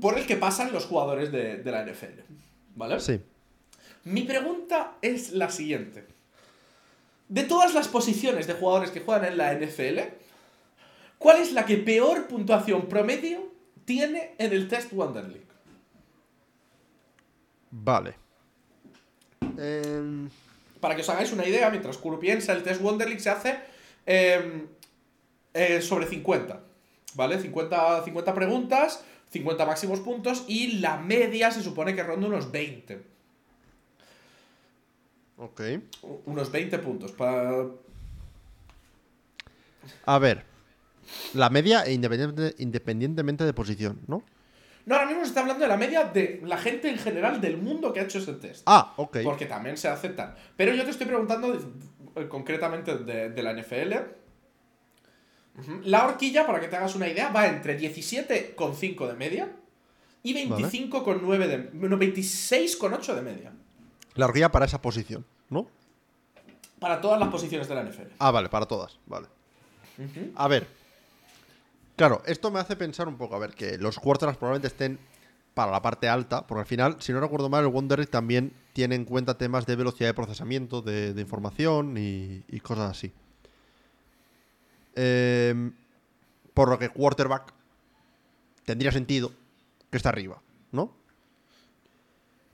por 0.00 0.18
el 0.18 0.26
que 0.26 0.36
pasan 0.36 0.72
los 0.72 0.86
jugadores 0.86 1.32
de, 1.32 1.58
de 1.58 1.70
la 1.70 1.84
NFL. 1.84 2.20
¿Vale? 2.76 2.98
Sí. 3.00 3.20
Mi 4.04 4.22
pregunta 4.22 4.94
es 5.02 5.32
la 5.32 5.50
siguiente. 5.50 6.06
De 7.28 7.44
todas 7.44 7.74
las 7.74 7.88
posiciones 7.88 8.46
de 8.46 8.54
jugadores 8.54 8.90
que 8.90 9.00
juegan 9.00 9.24
en 9.24 9.38
la 9.38 9.54
NFL, 9.54 9.98
¿cuál 11.18 11.40
es 11.40 11.52
la 11.52 11.64
que 11.64 11.76
peor 11.76 12.26
puntuación 12.26 12.88
promedio 12.88 13.51
tiene 13.84 14.34
en 14.38 14.52
el 14.52 14.68
test 14.68 14.92
Wonder 14.92 15.24
League? 15.24 15.46
Vale. 17.70 18.14
Em, 19.58 20.28
Para 20.80 20.94
que 20.94 21.02
os 21.02 21.08
hagáis 21.08 21.32
una 21.32 21.46
idea, 21.46 21.70
mientras 21.70 21.96
Kuro 21.98 22.18
piensa, 22.18 22.52
el 22.52 22.62
test 22.62 22.80
Wonder 22.80 23.06
League 23.08 23.22
se 23.22 23.30
hace 23.30 23.58
eh, 24.06 24.66
eh, 25.54 25.80
sobre 25.82 26.06
50. 26.06 26.60
¿Vale? 27.14 27.38
50, 27.38 28.04
50 28.04 28.34
preguntas, 28.34 29.04
50 29.30 29.66
máximos 29.66 30.00
puntos 30.00 30.44
y 30.48 30.78
la 30.80 30.96
media 30.98 31.50
se 31.50 31.62
supone 31.62 31.94
que 31.94 32.02
ronda 32.02 32.26
unos 32.26 32.50
20. 32.50 33.02
ok. 35.36 35.60
Unos 36.26 36.50
20 36.50 36.78
puntos. 36.78 37.12
Para, 37.12 37.66
A 40.06 40.18
ver. 40.18 40.44
La 41.34 41.50
media 41.50 41.82
e 41.84 41.92
independiente- 41.92 42.54
independientemente 42.58 43.44
de 43.44 43.52
posición, 43.52 44.00
¿no? 44.06 44.22
No, 44.84 44.94
ahora 44.96 45.06
mismo 45.06 45.22
se 45.22 45.28
está 45.28 45.40
hablando 45.42 45.62
de 45.62 45.68
la 45.68 45.76
media 45.76 46.04
de 46.04 46.40
la 46.44 46.58
gente 46.58 46.88
en 46.88 46.98
general 46.98 47.40
del 47.40 47.56
mundo 47.56 47.92
que 47.92 48.00
ha 48.00 48.02
hecho 48.02 48.18
ese 48.18 48.32
test. 48.34 48.62
Ah, 48.66 48.92
ok. 48.96 49.18
Porque 49.22 49.46
también 49.46 49.76
se 49.76 49.86
aceptan. 49.88 50.34
Pero 50.56 50.74
yo 50.74 50.84
te 50.84 50.90
estoy 50.90 51.06
preguntando 51.06 51.54
eh, 52.16 52.26
concretamente 52.28 52.98
de, 52.98 53.30
de 53.30 53.42
la 53.42 53.52
NFL. 53.52 53.92
La 55.84 56.06
horquilla, 56.06 56.46
para 56.46 56.58
que 56.60 56.68
te 56.68 56.76
hagas 56.76 56.94
una 56.94 57.06
idea, 57.08 57.30
va 57.30 57.46
entre 57.46 57.78
17,5 57.78 59.06
de 59.06 59.14
media 59.14 59.52
y 60.22 60.34
25,9 60.48 61.46
de... 61.46 61.70
No, 61.74 61.96
26,8 61.98 63.14
de 63.14 63.22
media. 63.22 63.52
La 64.14 64.26
horquilla 64.26 64.50
para 64.50 64.64
esa 64.64 64.80
posición, 64.80 65.24
¿no? 65.50 65.68
Para 66.80 67.00
todas 67.00 67.20
las 67.20 67.28
posiciones 67.28 67.68
de 67.68 67.74
la 67.74 67.82
NFL. 67.84 68.08
Ah, 68.18 68.30
vale, 68.30 68.48
para 68.48 68.66
todas, 68.66 68.98
vale. 69.06 69.28
A 70.34 70.48
ver. 70.48 70.66
Claro, 71.96 72.22
esto 72.26 72.50
me 72.50 72.60
hace 72.60 72.76
pensar 72.76 73.08
un 73.08 73.16
poco, 73.16 73.36
a 73.36 73.38
ver, 73.38 73.54
que 73.54 73.78
los 73.78 73.98
quarterbacks 73.98 74.38
probablemente 74.38 74.68
estén 74.68 74.98
para 75.54 75.70
la 75.70 75.82
parte 75.82 76.08
alta, 76.08 76.46
porque 76.46 76.60
al 76.60 76.66
final, 76.66 76.96
si 77.00 77.12
no 77.12 77.20
recuerdo 77.20 77.48
mal, 77.48 77.64
el 77.64 77.70
Wonder 77.70 78.00
Egg 78.00 78.08
también 78.08 78.52
tiene 78.72 78.94
en 78.94 79.04
cuenta 79.04 79.36
temas 79.36 79.66
de 79.66 79.76
velocidad 79.76 80.08
de 80.08 80.14
procesamiento, 80.14 80.80
de, 80.80 81.14
información 81.20 81.96
y, 81.98 82.60
cosas 82.60 82.90
así. 82.90 83.12
Em, 84.94 85.72
por 86.54 86.68
lo 86.68 86.78
que 86.78 86.88
quarterback 86.88 87.52
tendría 88.64 88.92
sentido 88.92 89.32
que 89.90 89.96
está 89.96 90.08
arriba, 90.08 90.40
¿no? 90.70 90.94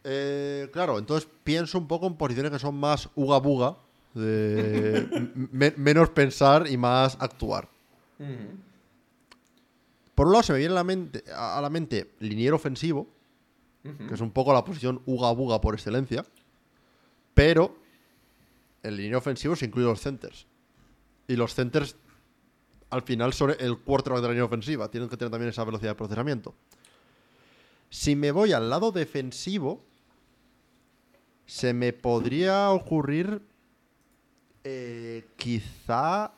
Eh, 0.04 0.68
claro, 0.72 0.98
entonces 0.98 1.28
pienso 1.44 1.78
un 1.78 1.86
poco 1.86 2.06
en 2.06 2.14
posiciones 2.14 2.50
que 2.50 2.58
son 2.58 2.76
más 2.76 3.08
uga 3.14 3.38
buga 3.38 3.76
menos 4.14 6.10
pensar 6.10 6.66
y 6.68 6.76
más 6.76 7.16
actuar. 7.20 7.68
Ujú. 8.18 8.67
Por 10.18 10.26
un 10.26 10.32
lado 10.32 10.42
se 10.42 10.52
me 10.52 10.58
viene 10.58 10.72
a 10.72 10.74
la 10.74 10.82
mente, 10.82 11.22
a 11.32 11.60
la 11.60 11.70
mente 11.70 12.10
liniero 12.18 12.56
ofensivo, 12.56 13.06
que 13.84 14.14
es 14.14 14.20
un 14.20 14.32
poco 14.32 14.52
la 14.52 14.64
posición 14.64 15.00
uga-buga 15.06 15.60
por 15.60 15.74
excelencia, 15.74 16.26
pero 17.34 17.78
en 18.82 18.96
liniero 18.96 19.18
ofensivo 19.18 19.54
se 19.54 19.66
incluyen 19.66 19.90
los 19.90 20.00
centers. 20.00 20.48
Y 21.28 21.36
los 21.36 21.54
centers 21.54 21.94
al 22.90 23.02
final 23.02 23.32
son 23.32 23.54
el 23.60 23.78
quarterback 23.78 24.22
de 24.22 24.26
la 24.26 24.32
línea 24.32 24.46
ofensiva, 24.46 24.90
tienen 24.90 25.08
que 25.08 25.16
tener 25.16 25.30
también 25.30 25.50
esa 25.50 25.62
velocidad 25.62 25.92
de 25.92 25.94
procesamiento. 25.94 26.52
Si 27.88 28.16
me 28.16 28.32
voy 28.32 28.52
al 28.52 28.68
lado 28.68 28.90
defensivo, 28.90 29.84
se 31.46 31.72
me 31.72 31.92
podría 31.92 32.70
ocurrir 32.70 33.40
eh, 34.64 35.28
quizá 35.36 36.32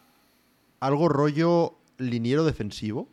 algo 0.81 1.09
rollo 1.09 1.79
liniero 1.97 2.45
defensivo. 2.45 3.09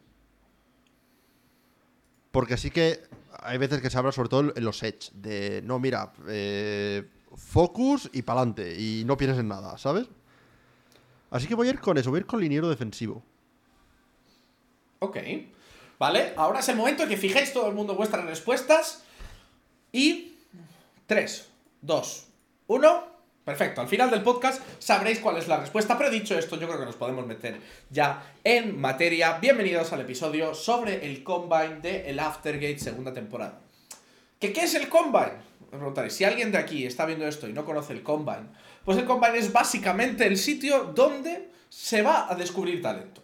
Porque 2.38 2.56
sí 2.56 2.70
que 2.70 3.00
hay 3.40 3.58
veces 3.58 3.82
que 3.82 3.90
se 3.90 3.98
habla 3.98 4.12
sobre 4.12 4.30
todo 4.30 4.54
en 4.56 4.64
los 4.64 4.84
edge, 4.84 5.10
de 5.12 5.64
no, 5.64 5.80
mira, 5.80 6.14
eh, 6.28 7.04
focus 7.36 8.12
y 8.14 8.22
pa'lante, 8.22 8.80
y 8.80 9.02
no 9.08 9.18
pienses 9.18 9.40
en 9.40 9.48
nada, 9.48 9.76
¿sabes? 9.80 10.06
Así 11.32 11.48
que 11.48 11.56
voy 11.56 11.68
a 11.68 11.72
ir 11.72 11.80
con 11.80 11.98
eso, 11.98 12.12
voy 12.12 12.20
a 12.20 12.22
ir 12.22 12.28
con 12.28 12.40
liniero 12.40 12.70
defensivo. 12.70 13.24
Ok. 15.00 15.18
Vale, 15.98 16.34
ahora 16.38 16.60
es 16.60 16.70
el 16.70 16.76
momento 16.76 17.02
en 17.02 17.10
que 17.10 17.18
fijéis 17.18 17.54
todo 17.54 17.70
el 17.70 17.74
mundo 17.74 17.96
vuestras 17.96 18.24
respuestas. 18.24 19.04
Y 19.92 20.36
3, 21.08 21.50
2, 21.82 22.28
1. 22.68 23.17
Perfecto, 23.48 23.80
al 23.80 23.88
final 23.88 24.12
del 24.12 24.24
podcast 24.24 24.62
sabréis 24.78 25.20
cuál 25.20 25.38
es 25.38 25.48
la 25.48 25.56
respuesta, 25.56 25.98
pero 25.98 26.10
dicho 26.10 26.38
esto, 26.38 26.60
yo 26.60 26.68
creo 26.68 26.82
que 26.82 26.86
nos 26.86 26.98
podemos 26.98 27.26
meter 27.26 27.62
ya 27.90 28.34
en 28.44 28.78
materia. 28.78 29.38
Bienvenidos 29.40 29.94
al 29.94 30.02
episodio 30.02 30.54
sobre 30.54 31.06
el 31.06 31.24
Combine 31.24 31.80
de 31.82 32.10
el 32.10 32.20
Aftergate 32.20 32.78
segunda 32.78 33.14
temporada. 33.14 33.62
¿Que 34.38 34.52
¿Qué 34.52 34.66
es 34.66 34.76
el 34.76 34.90
Combine? 34.90 35.38
Me 35.72 35.78
preguntaréis, 35.78 36.14
si 36.14 36.26
alguien 36.26 36.52
de 36.52 36.58
aquí 36.58 36.86
está 36.86 37.06
viendo 37.06 37.26
esto 37.26 37.48
y 37.48 37.54
no 37.54 37.64
conoce 37.64 37.94
el 37.94 38.04
Combine, 38.04 38.50
pues 38.84 38.98
el 38.98 39.06
Combine 39.06 39.38
es 39.38 39.54
básicamente 39.54 40.28
el 40.28 40.38
sitio 40.38 40.92
donde 40.94 41.48
se 41.70 42.02
va 42.02 42.30
a 42.30 42.36
descubrir 42.36 42.82
talento. 42.82 43.24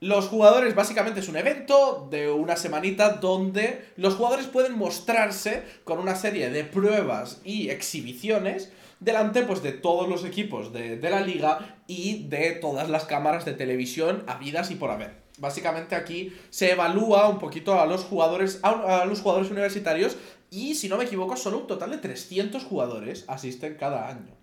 Los 0.00 0.28
jugadores 0.28 0.74
básicamente 0.74 1.20
es 1.20 1.28
un 1.28 1.36
evento 1.36 2.06
de 2.08 2.30
una 2.30 2.56
semanita 2.56 3.14
donde 3.14 3.84
los 3.96 4.14
jugadores 4.14 4.46
pueden 4.46 4.78
mostrarse 4.78 5.64
con 5.84 5.98
una 5.98 6.14
serie 6.14 6.48
de 6.50 6.62
pruebas 6.64 7.40
y 7.44 7.68
exhibiciones 7.70 8.70
delante 9.00 9.42
pues, 9.42 9.62
de 9.62 9.72
todos 9.72 10.08
los 10.08 10.24
equipos 10.24 10.72
de, 10.72 10.96
de 10.96 11.10
la 11.10 11.20
liga 11.20 11.78
y 11.86 12.24
de 12.28 12.52
todas 12.52 12.88
las 12.88 13.04
cámaras 13.04 13.44
de 13.44 13.54
televisión 13.54 14.24
habidas 14.26 14.70
y 14.70 14.74
por 14.74 14.90
haber. 14.90 15.16
Básicamente 15.38 15.94
aquí 15.94 16.32
se 16.50 16.72
evalúa 16.72 17.28
un 17.28 17.38
poquito 17.38 17.80
a 17.80 17.86
los 17.86 18.04
jugadores, 18.04 18.58
a, 18.62 19.02
a 19.02 19.04
los 19.04 19.20
jugadores 19.20 19.50
universitarios 19.50 20.16
y 20.50 20.74
si 20.74 20.88
no 20.88 20.96
me 20.96 21.04
equivoco 21.04 21.36
solo 21.36 21.58
un 21.58 21.66
total 21.66 21.90
de 21.90 21.98
300 21.98 22.64
jugadores 22.64 23.24
asisten 23.28 23.76
cada 23.78 24.08
año. 24.08 24.34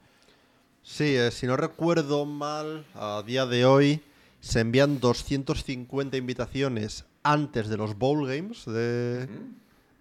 Sí, 0.84 1.16
eh, 1.16 1.32
si 1.32 1.48
no 1.48 1.58
recuerdo 1.58 2.26
mal, 2.26 2.86
a 2.94 3.24
día 3.26 3.46
de 3.46 3.66
hoy 3.66 4.02
se 4.40 4.60
envían 4.60 5.00
250 5.00 6.16
invitaciones 6.16 7.06
antes 7.24 7.68
de 7.68 7.78
los 7.78 7.98
bowl 7.98 8.28
games 8.28 8.66
de, 8.66 9.28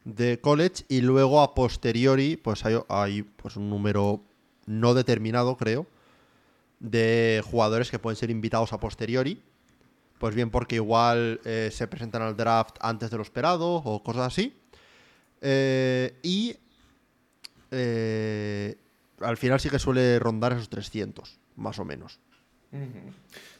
de 0.05 0.39
college 0.41 0.85
y 0.91 1.01
luego 1.01 1.41
a 1.41 1.55
posteriori 1.55 2.37
pues 2.37 2.67
hay, 2.67 2.77
hay, 2.89 3.23
pues 3.23 3.57
un 3.57 3.71
número 3.71 4.21
no 4.67 4.95
determinado 4.95 5.57
creo 5.57 5.87
de 6.81 7.43
jugadores 7.45 7.91
que 7.91 7.99
pueden 7.99 8.17
ser 8.17 8.31
invitados 8.31 8.73
a 8.73 8.79
posteriori. 8.79 9.43
Pues 10.19 10.35
bien 10.35 10.51
porque 10.51 10.77
igual 10.77 11.41
eh, 11.45 11.71
se 11.73 11.87
presentan 11.87 12.23
al 12.23 12.37
draft 12.37 12.77
antes 12.81 13.11
de 13.11 13.17
lo 13.17 13.23
esperado 13.23 13.75
o 13.75 14.03
cosas 14.03 14.27
así. 14.29 14.57
Eh, 15.41 16.19
y 16.23 16.57
eh, 17.71 18.77
al 19.21 19.37
final 19.37 19.61
sí 19.61 19.69
que 19.69 19.79
suele 19.79 20.19
rondar 20.19 20.53
esos 20.53 20.69
300 20.69 21.39
más 21.57 21.79
o 21.79 21.85
menos. 21.85 22.21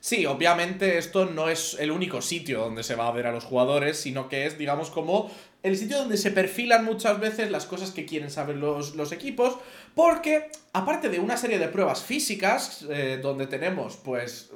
Sí, 0.01 0.27
obviamente 0.27 0.99
esto 0.99 1.27
no 1.27 1.49
es 1.49 1.77
el 1.79 1.93
único 1.93 2.21
sitio 2.21 2.61
donde 2.61 2.83
se 2.83 2.97
va 2.97 3.07
a 3.07 3.13
ver 3.13 3.29
a 3.29 3.33
los 3.33 3.45
jugadores, 3.45 3.97
sino 3.99 4.29
que 4.29 4.47
es, 4.47 4.59
digamos, 4.59 4.91
como 4.91 5.31
el 5.65 5.77
sitio 5.79 5.97
donde 5.99 6.19
se 6.19 6.31
perfilan 6.31 6.85
muchas 6.85 7.19
veces 7.19 7.51
las 7.51 7.65
cosas 7.65 7.91
que 7.91 8.05
quieren 8.05 8.31
saber 8.31 8.57
los, 8.57 9.13
equipos, 9.13 9.57
porque 9.95 10.51
aparte 10.75 11.09
de 11.09 11.19
una 11.19 11.39
serie 11.39 11.59
de 11.59 11.69
pruebas 11.69 12.03
físicas, 12.03 12.85
eh, 12.91 13.19
donde 13.21 13.47
tenemos, 13.47 13.97
pues, 13.97 14.51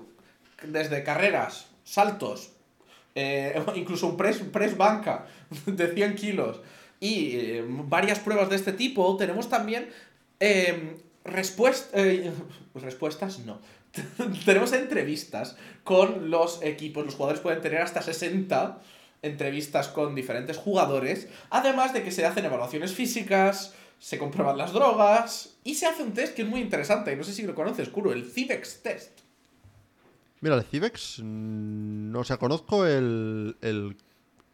desde 0.63 1.03
carreras, 1.03 1.67
saltos, 1.83 2.51
eh, 3.15 3.61
incluso 3.75 4.07
un 4.07 4.19
press, 4.19 4.39
press 4.53 4.77
banca 4.77 5.27
de 5.65 5.89
100 5.89 6.15
kilos 6.15 6.61
y 7.01 7.37
eh, 7.37 7.65
varias 7.67 8.19
pruebas 8.19 8.51
de 8.51 8.57
este 8.57 8.73
tipo, 8.75 9.17
tenemos 9.17 9.49
también 9.49 9.89
eh, 10.41 10.99
respuest- 11.25 11.89
eh, 11.95 12.31
respuestas, 12.75 13.39
no. 13.41 13.61
tenemos 14.45 14.75
entrevistas 14.75 15.57
con 15.85 16.31
los 16.31 16.63
equipos. 16.63 17.07
Los 17.07 17.15
jugadores 17.15 17.41
pueden 17.41 17.63
tener 17.63 17.81
hasta 17.81 18.03
60 18.03 18.79
entrevistas 19.23 19.89
con 19.89 20.15
diferentes 20.15 20.57
jugadores. 20.57 21.29
Además 21.51 21.93
de 21.93 22.03
que 22.03 22.13
se 22.13 22.27
hacen 22.27 22.45
evaluaciones 22.45 22.93
físicas, 22.93 23.75
se 23.99 24.19
comprueban 24.19 24.57
las 24.57 24.73
drogas 24.73 25.57
y 25.65 25.75
se 25.75 25.87
hace 25.87 26.03
un 26.03 26.13
test 26.13 26.35
que 26.35 26.43
es 26.43 26.49
muy 26.49 26.61
interesante. 26.61 27.15
No 27.17 27.25
sé 27.25 27.33
si 27.33 27.43
lo 27.43 27.55
conoces, 27.55 27.89
Kuro, 27.89 28.13
el 28.13 28.25
Civex 28.25 28.83
Test. 28.83 29.21
Mira, 30.41 30.55
el 30.55 30.63
Civex, 30.63 31.21
mm, 31.21 32.13
no 32.13 32.23
sé, 32.23 32.37
conozco 32.39 32.87
el, 32.87 33.57
el, 33.61 33.97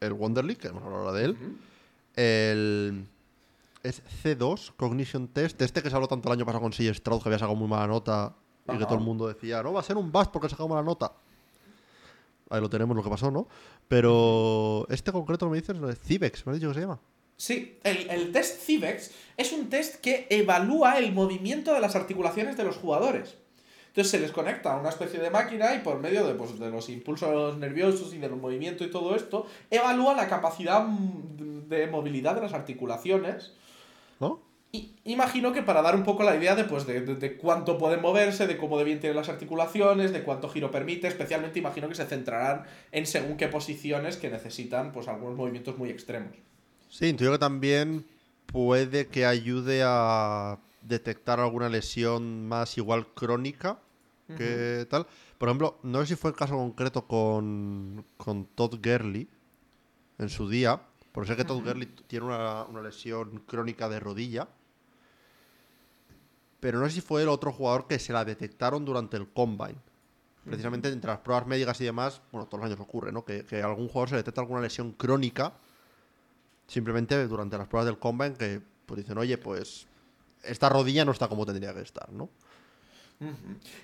el 0.00 0.12
Wonder 0.14 0.44
League, 0.44 0.60
que 0.60 0.68
hemos 0.68 0.82
hablado 0.82 1.12
de 1.12 1.24
él. 1.24 1.36
El. 2.16 3.06
Es 3.82 4.02
C2, 4.22 4.72
Cognition 4.76 5.28
Test. 5.28 5.60
Este 5.60 5.82
que 5.82 5.90
se 5.90 5.94
habló 5.94 6.08
tanto 6.08 6.28
el 6.30 6.32
año 6.32 6.46
pasado 6.46 6.62
con 6.62 6.72
C. 6.72 6.92
Stroud, 6.94 7.22
que 7.22 7.28
había 7.28 7.38
sacado 7.38 7.54
muy 7.54 7.68
mala 7.68 7.86
nota. 7.86 8.34
Y 8.66 8.78
que 8.78 8.84
todo 8.86 8.94
el 8.94 9.04
mundo 9.04 9.28
decía, 9.28 9.62
no, 9.62 9.74
va 9.74 9.80
a 9.80 9.82
ser 9.82 9.98
un 9.98 10.10
bust 10.10 10.30
porque 10.30 10.46
ha 10.46 10.50
sacado 10.50 10.70
mala 10.70 10.82
nota. 10.82 11.12
Ahí 12.50 12.60
lo 12.60 12.68
tenemos, 12.70 12.96
lo 12.96 13.02
que 13.02 13.10
pasó, 13.10 13.30
¿no? 13.30 13.48
Pero 13.88 14.86
este 14.90 15.12
concreto 15.12 15.48
me 15.48 15.56
dices, 15.56 15.76
el 15.76 15.96
Civex, 15.96 16.46
me 16.46 16.52
has 16.52 16.58
dicho 16.58 16.68
que 16.68 16.74
se 16.74 16.80
llama. 16.80 17.00
Sí, 17.36 17.78
el, 17.82 18.08
el 18.10 18.32
test 18.32 18.60
Civex 18.60 19.10
es 19.36 19.52
un 19.52 19.68
test 19.68 19.96
que 19.96 20.26
evalúa 20.30 20.98
el 20.98 21.12
movimiento 21.12 21.74
de 21.74 21.80
las 21.80 21.96
articulaciones 21.96 22.56
de 22.56 22.64
los 22.64 22.76
jugadores. 22.76 23.36
Entonces 23.94 24.10
se 24.10 24.18
les 24.18 24.32
conecta 24.32 24.72
a 24.72 24.80
una 24.80 24.88
especie 24.88 25.20
de 25.20 25.30
máquina 25.30 25.72
y 25.76 25.78
por 25.78 26.00
medio 26.00 26.26
de, 26.26 26.34
pues, 26.34 26.58
de 26.58 26.68
los 26.68 26.88
impulsos 26.88 27.56
nerviosos 27.58 28.12
y 28.12 28.18
del 28.18 28.34
movimiento 28.34 28.84
y 28.84 28.90
todo 28.90 29.14
esto, 29.14 29.46
evalúa 29.70 30.14
la 30.14 30.28
capacidad 30.28 30.84
mm, 30.84 31.68
de 31.68 31.86
movilidad 31.86 32.34
de 32.34 32.40
las 32.40 32.54
articulaciones. 32.54 33.52
¿No? 34.18 34.40
Y 34.76 34.92
imagino 35.04 35.52
que 35.52 35.62
para 35.62 35.82
dar 35.82 35.94
un 35.94 36.02
poco 36.02 36.24
la 36.24 36.34
idea 36.34 36.56
de, 36.56 36.64
pues, 36.64 36.84
de, 36.84 37.00
de- 37.02 37.14
de 37.14 37.36
cuánto 37.36 37.78
pueden 37.78 38.00
moverse, 38.02 38.48
de 38.48 38.56
cómo 38.56 38.76
de 38.76 38.82
bien 38.82 38.98
tienen 38.98 39.14
las 39.16 39.28
articulaciones, 39.28 40.12
de 40.12 40.24
cuánto 40.24 40.48
giro 40.48 40.72
permite, 40.72 41.06
especialmente 41.06 41.60
imagino 41.60 41.88
que 41.88 41.94
se 41.94 42.04
centrarán 42.06 42.64
en 42.90 43.06
según 43.06 43.36
qué 43.36 43.46
posiciones 43.46 44.16
que 44.16 44.30
necesitan 44.30 44.90
pues, 44.90 45.06
algunos 45.06 45.36
movimientos 45.36 45.78
muy 45.78 45.90
extremos. 45.90 46.32
Sí, 46.90 47.06
intuyo 47.06 47.30
que 47.30 47.38
también 47.38 48.04
puede 48.46 49.06
que 49.06 49.26
ayude 49.26 49.82
a 49.84 50.58
detectar 50.82 51.38
alguna 51.38 51.68
lesión 51.68 52.46
más 52.48 52.76
igual 52.76 53.06
crónica 53.14 53.78
que 54.36 54.86
tal. 54.90 55.06
Por 55.38 55.48
ejemplo, 55.50 55.78
no 55.84 56.00
sé 56.00 56.06
si 56.08 56.14
fue 56.16 56.30
el 56.30 56.36
caso 56.36 56.56
concreto 56.56 57.06
con, 57.06 58.04
con 58.16 58.46
Todd 58.46 58.76
Gurley 58.82 59.28
en 60.18 60.28
su 60.30 60.48
día. 60.48 60.80
Por 61.12 61.26
ser 61.28 61.36
que 61.36 61.44
Todd 61.44 61.62
Gurley 61.64 61.88
tiene 62.08 62.26
una, 62.26 62.64
una 62.64 62.80
lesión 62.82 63.40
crónica 63.46 63.88
de 63.88 64.00
rodilla. 64.00 64.48
Pero 66.64 66.78
no 66.78 66.86
sé 66.86 66.92
si 66.92 67.00
fue 67.02 67.20
el 67.20 67.28
otro 67.28 67.52
jugador 67.52 67.86
que 67.86 67.98
se 67.98 68.14
la 68.14 68.24
detectaron 68.24 68.86
durante 68.86 69.18
el 69.18 69.28
combine. 69.28 69.74
Precisamente 70.46 70.88
entre 70.88 71.10
las 71.10 71.18
pruebas 71.18 71.46
médicas 71.46 71.78
y 71.82 71.84
demás, 71.84 72.22
bueno, 72.32 72.46
todos 72.46 72.60
los 72.64 72.70
años 72.70 72.80
ocurre, 72.80 73.12
¿no? 73.12 73.22
Que, 73.22 73.44
algún 73.62 73.86
jugador 73.86 74.08
se 74.08 74.16
detecta 74.16 74.40
alguna 74.40 74.62
lesión 74.62 74.92
crónica 74.92 75.52
simplemente 76.66 77.28
durante 77.28 77.58
las 77.58 77.68
pruebas 77.68 77.84
del 77.84 77.98
combine 77.98 78.32
que 78.32 78.62
pues 78.86 78.96
dicen, 78.96 79.18
oye, 79.18 79.36
pues 79.36 79.86
esta 80.42 80.70
rodilla 80.70 81.04
no 81.04 81.12
está 81.12 81.28
como 81.28 81.44
tendría 81.44 81.74
que 81.74 81.82
estar, 81.82 82.10
¿no? 82.10 82.30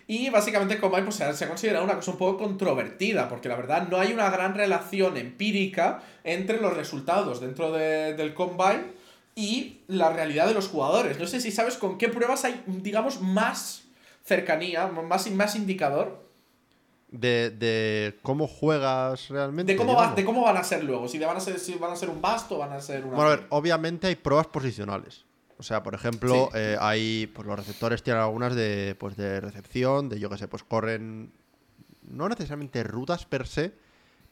Y 0.07 0.31
básicamente 0.31 0.81
Combine 0.81 1.03
pues, 1.03 1.17
se 1.17 1.45
ha 1.45 1.49
considerado 1.49 1.85
una 1.85 1.97
cosa 1.97 2.13
un 2.13 2.17
poco 2.17 2.39
controvertida, 2.39 3.29
porque 3.29 3.51
la 3.51 3.57
verdad 3.57 3.89
no 3.89 3.99
hay 3.99 4.15
una 4.15 4.31
gran 4.31 4.55
relación 4.55 5.19
empírica 5.19 6.03
entre 6.25 6.63
los 6.63 6.75
resultados 6.75 7.43
dentro 7.43 7.73
de- 7.73 8.15
del 8.15 8.33
Combine 8.33 9.00
y 9.35 9.81
la 9.87 10.11
realidad 10.13 10.47
de 10.47 10.55
los 10.55 10.69
jugadores. 10.69 11.19
No 11.19 11.27
sé 11.27 11.41
si 11.41 11.51
sabes 11.51 11.77
con 11.77 11.99
qué 11.99 12.09
pruebas 12.09 12.45
hay, 12.45 12.63
digamos, 12.67 13.21
más 13.21 13.85
cercanía, 14.25 14.87
más, 14.89 15.31
más 15.31 15.57
indicador 15.57 16.29
De, 17.11 17.51
de 17.51 18.19
cómo 18.23 18.47
juegas 18.47 19.29
realmente. 19.29 19.73
de 19.73 19.77
cómo, 19.79 19.95
va- 19.97 20.15
de 20.15 20.25
cómo 20.25 20.43
van 20.43 20.57
a 20.57 20.63
ser 20.65 20.85
luego, 20.85 21.09
si 21.09 21.19
van 21.19 21.37
a 21.37 21.41
ser, 21.41 21.59
si 21.59 21.75
van 21.75 21.93
a 21.93 21.97
ser 21.97 22.09
un 22.11 22.21
basto 22.21 22.57
o 22.57 22.59
van 22.59 22.73
a 22.73 22.81
ser 22.81 23.05
una... 23.05 23.17
Bueno, 23.17 23.31
a 23.33 23.37
ver, 23.37 23.47
obviamente 23.51 24.07
hay 24.07 24.15
pruebas 24.17 24.47
posicionales. 24.47 25.25
O 25.59 25.63
sea, 25.63 25.83
por 25.83 25.95
ejemplo, 25.95 26.49
eh, 26.55 26.77
hay. 26.81 27.27
Pues 27.35 27.47
los 27.47 27.55
receptores 27.59 28.03
tienen 28.03 28.23
algunas 28.23 28.55
de, 28.55 28.97
pues, 28.99 29.15
de 29.17 29.41
recepción, 29.43 30.09
de 30.09 30.19
yo 30.19 30.31
qué 30.31 30.39
sé, 30.39 30.49
pues 30.49 30.63
corren. 30.65 31.33
No 32.09 32.29
necesariamente 32.31 32.83
rutas 32.83 33.27
per 33.27 33.47
se, 33.47 33.73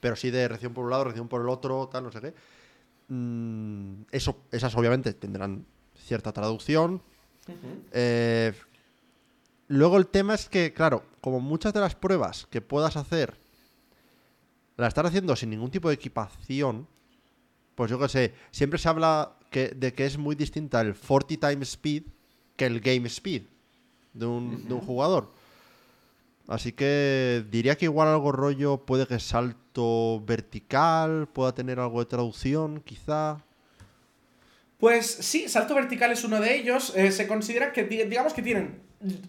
pero 0.00 0.16
sí 0.16 0.30
de 0.30 0.48
recepción 0.48 0.72
por 0.72 0.84
un 0.84 0.90
lado, 0.90 1.04
recepción 1.04 1.28
por 1.28 1.42
el 1.42 1.50
otro, 1.50 1.88
tal, 1.92 2.04
no 2.04 2.12
sé 2.12 2.20
qué. 2.22 2.34
Mm, 3.08 4.02
eso, 4.10 4.44
esas 4.52 4.74
obviamente 4.76 5.12
tendrán 5.14 5.64
cierta 5.96 6.32
traducción. 6.32 7.02
Eh, 7.92 8.52
luego 9.68 9.96
el 9.96 10.06
tema 10.06 10.34
es 10.34 10.48
que, 10.48 10.72
claro, 10.72 11.04
como 11.20 11.40
muchas 11.40 11.72
de 11.72 11.80
las 11.80 11.94
pruebas 11.94 12.46
que 12.50 12.60
puedas 12.60 12.96
hacer 12.96 13.36
las 14.78 14.88
estás 14.88 15.06
haciendo 15.06 15.34
sin 15.34 15.50
ningún 15.50 15.70
tipo 15.70 15.88
de 15.88 15.94
equipación, 15.96 16.86
pues 17.74 17.90
yo 17.90 17.98
qué 17.98 18.08
sé, 18.08 18.34
siempre 18.52 18.78
se 18.78 18.88
habla 18.88 19.32
que, 19.50 19.68
de 19.68 19.92
que 19.92 20.06
es 20.06 20.18
muy 20.18 20.36
distinta 20.36 20.80
el 20.80 20.94
40 20.94 21.48
time 21.48 21.62
speed 21.64 22.04
que 22.56 22.66
el 22.66 22.80
game 22.80 23.08
speed 23.08 23.42
de 24.12 24.26
un, 24.26 24.68
de 24.68 24.74
un 24.74 24.80
jugador. 24.80 25.32
Así 26.48 26.72
que 26.72 27.44
diría 27.50 27.76
que 27.76 27.84
igual 27.84 28.08
algo 28.08 28.32
rollo 28.32 28.78
puede 28.86 29.06
que 29.06 29.20
salto 29.20 30.22
vertical, 30.26 31.28
pueda 31.28 31.54
tener 31.54 31.78
algo 31.78 32.00
de 32.00 32.06
traducción, 32.06 32.80
quizá. 32.80 33.44
Pues 34.78 35.06
sí, 35.06 35.48
salto 35.48 35.74
vertical 35.74 36.10
es 36.12 36.24
uno 36.24 36.40
de 36.40 36.56
ellos. 36.56 36.94
Eh, 36.96 37.12
se 37.12 37.26
considera 37.28 37.72
que, 37.72 37.84
di- 37.84 38.04
digamos 38.04 38.32
que 38.32 38.42
tienen 38.42 38.80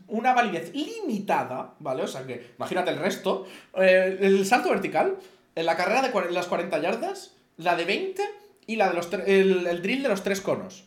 una 0.07 0.33
validez 0.33 0.71
limitada, 0.73 1.75
¿vale? 1.79 2.03
O 2.03 2.07
sea 2.07 2.25
que, 2.25 2.51
imagínate 2.57 2.91
el 2.91 2.99
resto. 2.99 3.45
Eh, 3.75 4.17
el 4.21 4.45
salto 4.45 4.69
vertical, 4.69 5.17
en 5.55 5.65
la 5.65 5.75
carrera 5.75 6.01
de 6.01 6.31
las 6.31 6.47
40 6.47 6.79
yardas, 6.79 7.35
la 7.57 7.75
de 7.75 7.85
20 7.85 8.23
y 8.67 8.75
la 8.77 8.89
de 8.89 8.95
los 8.95 9.11
el, 9.13 9.67
el 9.67 9.81
drill 9.81 10.03
de 10.03 10.09
los 10.09 10.23
tres 10.23 10.39
conos. 10.39 10.85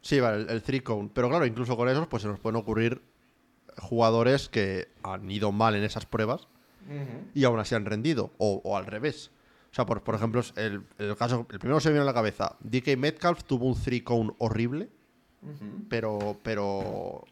Sí, 0.00 0.20
vale, 0.20 0.42
el, 0.44 0.50
el 0.50 0.62
three 0.62 0.80
cone. 0.80 1.10
Pero 1.12 1.28
claro, 1.28 1.44
incluso 1.44 1.76
con 1.76 1.88
esos, 1.88 2.06
pues 2.06 2.22
se 2.22 2.28
nos 2.28 2.38
pueden 2.40 2.56
ocurrir 2.56 3.02
jugadores 3.78 4.48
que 4.48 4.88
han 5.02 5.30
ido 5.30 5.52
mal 5.52 5.74
en 5.74 5.84
esas 5.84 6.06
pruebas 6.06 6.48
y 7.34 7.44
aún 7.44 7.58
así 7.60 7.74
han 7.74 7.84
rendido. 7.84 8.30
O, 8.38 8.60
o 8.64 8.76
al 8.76 8.86
revés. 8.86 9.30
O 9.70 9.74
sea, 9.74 9.84
por, 9.86 10.02
por 10.02 10.14
ejemplo, 10.14 10.40
el, 10.56 10.82
el 10.98 11.16
caso, 11.16 11.46
el 11.50 11.58
primero 11.58 11.76
que 11.78 11.82
se 11.82 11.88
me 11.90 11.94
viene 11.94 12.02
a 12.02 12.06
la 12.06 12.14
cabeza, 12.14 12.56
DK 12.60 12.96
Metcalf 12.96 13.44
tuvo 13.44 13.66
un 13.66 13.74
three 13.80 14.02
cone 14.02 14.32
horrible, 14.38 14.88
pero, 15.90 16.38
pero 16.42 17.24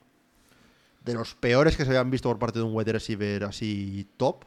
de 1.05 1.15
los 1.15 1.35
peores 1.35 1.77
que 1.77 1.85
se 1.85 1.91
habían 1.91 2.11
visto 2.11 2.29
por 2.29 2.39
parte 2.39 2.59
de 2.59 2.65
un 2.65 2.75
wide 2.75 2.93
receiver 2.93 3.45
así 3.45 4.07
top. 4.17 4.45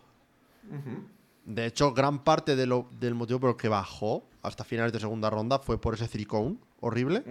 De 1.46 1.66
hecho, 1.66 1.94
gran 1.94 2.24
parte 2.24 2.56
de 2.56 2.68
lo- 2.68 2.88
del 3.00 3.16
motivo 3.16 3.40
por 3.40 3.50
el 3.52 3.56
que 3.56 3.70
bajó 3.70 4.24
hasta 4.44 4.64
finales 4.64 4.94
de 4.94 5.00
segunda 5.00 5.30
ronda 5.32 5.58
fue 5.60 5.82
por 5.82 5.96
ese 5.96 6.08
three 6.08 6.26
cone 6.26 6.58
horrible. 6.80 7.24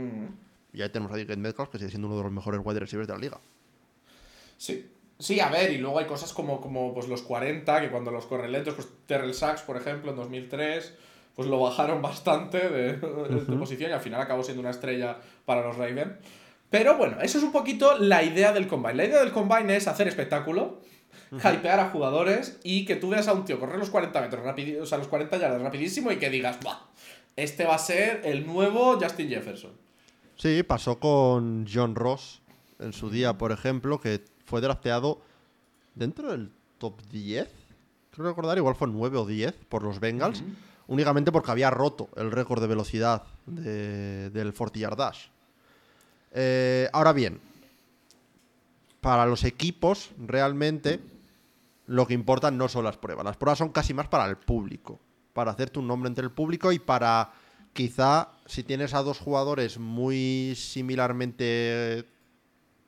Y 0.73 0.83
ahí 0.83 0.89
tenemos 0.91 1.13
a 1.13 1.17
DK 1.17 1.37
Metcalf, 1.37 1.71
que 1.71 1.79
sigue 1.79 1.91
siendo 1.91 2.09
uno 2.09 2.17
de 2.17 2.25
los 2.25 2.33
mejores 2.33 2.61
wide 2.65 2.81
receivers 2.81 3.07
de 3.07 3.15
la 3.15 3.21
liga. 3.21 3.39
Sí. 4.59 4.91
Sí, 5.19 5.41
a 5.41 5.49
ver, 5.49 5.73
y 5.73 5.79
luego 5.79 5.99
hay 5.99 6.05
cosas 6.07 6.33
como, 6.33 6.61
como 6.61 6.93
pues 6.95 7.09
los 7.09 7.23
40, 7.23 7.81
que 7.81 7.91
cuando 7.91 8.11
los 8.12 8.27
corren 8.27 8.53
lentos, 8.53 8.75
pues 8.75 8.87
Terrell 9.07 9.35
Sachs, 9.35 9.62
por 9.62 9.77
ejemplo, 9.77 10.11
en 10.11 10.17
2003, 10.17 10.95
pues 11.35 11.49
lo 11.49 11.59
bajaron 11.59 12.03
bastante 12.03 12.69
de, 12.69 12.93
de 12.99 13.57
posición 13.57 13.91
y 13.91 13.95
al 13.95 14.00
final 14.00 14.21
acabó 14.21 14.45
siendo 14.45 14.61
una 14.61 14.71
estrella 14.71 15.17
para 15.45 15.62
los 15.67 15.77
Ravens. 15.77 16.12
Pero 16.71 16.97
bueno, 16.97 17.17
eso 17.21 17.38
es 17.38 17.45
un 17.45 17.50
poquito 17.50 17.99
la 17.99 18.23
idea 18.23 18.53
del 18.53 18.69
Combine. 18.69 18.95
La 18.95 19.05
idea 19.07 19.19
del 19.21 19.33
Combine 19.33 19.75
es 19.75 19.88
hacer 19.88 20.07
espectáculo, 20.07 20.81
hypear 21.33 21.81
a 21.81 21.91
jugadores 21.91 22.61
y 22.62 22.85
que 22.85 22.95
tú 22.95 23.09
veas 23.09 23.27
a 23.27 23.33
un 23.33 23.45
tío 23.45 23.59
correr 23.59 23.79
los 23.79 23.91
40 23.91 24.21
metros, 24.21 24.45
rapidi- 24.45 24.79
o 24.81 24.87
sea, 24.87 24.99
los 24.99 25.09
40 25.09 25.37
yardas 25.38 25.62
rapidísimo 25.62 26.12
y 26.12 26.19
que 26.19 26.31
digas, 26.31 26.59
¡buah! 26.62 26.77
Este 27.35 27.65
va 27.65 27.75
a 27.75 27.79
ser 27.79 28.21
el 28.25 28.47
nuevo 28.47 28.99
Justin 29.01 29.29
Jefferson. 29.31 29.73
Sí, 30.37 30.62
pasó 30.62 31.01
con 31.01 31.66
John 31.73 31.94
Ross 31.97 32.40
en 32.79 32.92
su 32.92 33.11
día, 33.11 33.37
por 33.38 33.51
ejemplo, 33.53 34.01
que 34.01 34.21
fue 34.49 34.61
drafteado 34.61 35.21
dentro 35.95 36.31
del 36.31 36.51
top 36.79 37.01
10. 37.11 37.49
Creo 38.11 38.27
recordar, 38.29 38.57
igual 38.59 38.75
fue 38.75 38.89
9 38.89 39.19
o 39.19 39.27
10 39.27 39.55
por 39.69 39.83
los 39.83 40.01
Bengals, 40.01 40.43
únicamente 40.89 41.31
porque 41.31 41.51
había 41.51 41.71
roto 41.71 42.09
el 42.17 42.31
récord 42.33 42.61
de 42.61 42.67
velocidad 42.67 43.23
de- 43.47 44.31
del 44.31 44.53
40 44.55 44.79
yard 44.79 44.97
dash. 44.97 45.27
Eh, 46.33 46.89
ahora 46.93 47.13
bien, 47.13 47.41
para 49.01 49.27
los 49.27 49.45
equipos, 49.45 50.11
realmente 50.19 51.01
lo 51.87 52.07
que 52.07 52.15
importa 52.15 52.51
no 52.51 52.69
son 52.69 52.85
las 52.85 52.97
pruebas. 52.97 53.25
Las 53.25 53.37
pruebas 53.37 53.59
son 53.59 53.71
casi 53.71 53.95
más 53.95 54.09
para 54.09 54.27
el 54.27 54.37
público. 54.37 54.99
Para 55.33 55.53
hacerte 55.53 55.79
un 55.79 55.87
nombre 55.87 56.09
entre 56.09 56.25
el 56.25 56.31
público 56.33 56.73
y 56.73 56.79
para 56.79 57.31
quizá 57.73 58.31
si 58.47 58.63
tienes 58.65 58.93
a 58.95 59.03
dos 59.03 59.19
jugadores 59.19 59.79
muy 59.79 60.55
similarmente 60.57 62.05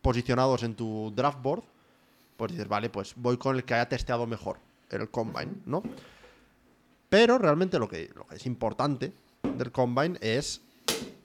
posicionados 0.03 0.63
en 0.63 0.75
tu 0.75 1.13
draft 1.15 1.43
board, 1.43 1.63
pues 2.37 2.53
dices, 2.53 2.69
vale, 2.69 2.89
pues 2.89 3.15
voy 3.17 3.37
con 3.37 3.57
el 3.57 3.65
que 3.65 3.75
haya 3.75 3.89
testeado 3.89 4.27
mejor 4.27 4.59
el 4.91 5.11
combine, 5.11 5.53
¿no? 5.67 5.83
Pero 7.09 7.39
realmente 7.39 7.79
lo 7.79 7.89
que, 7.89 8.11
lo 8.15 8.27
que 8.27 8.37
es 8.37 8.47
importante 8.47 9.13
del 9.43 9.73
combine 9.73 10.19
es 10.21 10.61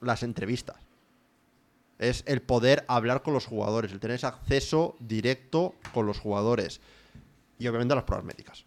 las 0.01 0.23
entrevistas. 0.23 0.77
Es 1.99 2.23
el 2.27 2.41
poder 2.41 2.83
hablar 2.87 3.21
con 3.21 3.33
los 3.33 3.45
jugadores, 3.45 3.91
el 3.91 3.99
tener 3.99 4.15
ese 4.15 4.27
acceso 4.27 4.95
directo 4.99 5.75
con 5.93 6.05
los 6.05 6.19
jugadores. 6.19 6.81
Y 7.57 7.67
obviamente 7.67 7.95
las 7.95 8.03
pruebas 8.03 8.25
médicas. 8.25 8.65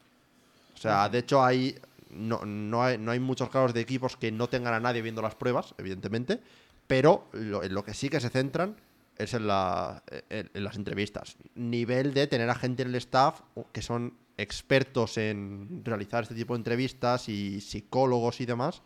O 0.75 0.79
sea, 0.79 1.09
de 1.09 1.18
hecho 1.18 1.44
hay 1.44 1.79
no, 2.11 2.47
no 2.47 2.83
hay 2.83 2.97
no 2.97 3.11
hay 3.11 3.21
muchos 3.21 3.51
casos 3.51 3.75
de 3.75 3.81
equipos 3.81 4.16
que 4.16 4.33
no 4.33 4.49
tengan 4.49 4.73
a 4.73 4.81
nadie 4.81 5.03
viendo 5.03 5.21
las 5.21 5.35
pruebas, 5.35 5.75
evidentemente, 5.77 6.40
pero 6.87 7.27
lo, 7.33 7.62
en 7.62 7.75
lo 7.75 7.85
que 7.85 7.92
sí 7.92 8.09
que 8.09 8.21
se 8.21 8.31
centran 8.31 8.77
es 9.19 9.35
en, 9.35 9.47
la, 9.47 10.03
en, 10.31 10.51
en 10.55 10.65
las 10.65 10.77
entrevistas. 10.77 11.37
Nivel 11.55 12.15
de 12.15 12.27
tener 12.27 12.49
a 12.49 12.55
gente 12.55 12.83
en 12.83 12.89
el 12.89 12.95
staff 12.95 13.41
que 13.73 13.83
son 13.83 14.15
expertos 14.39 15.19
en 15.19 15.83
realizar 15.85 16.23
este 16.23 16.35
tipo 16.35 16.55
de 16.55 16.59
entrevistas 16.59 17.29
y 17.29 17.61
psicólogos 17.61 18.41
y 18.41 18.47
demás 18.47 18.83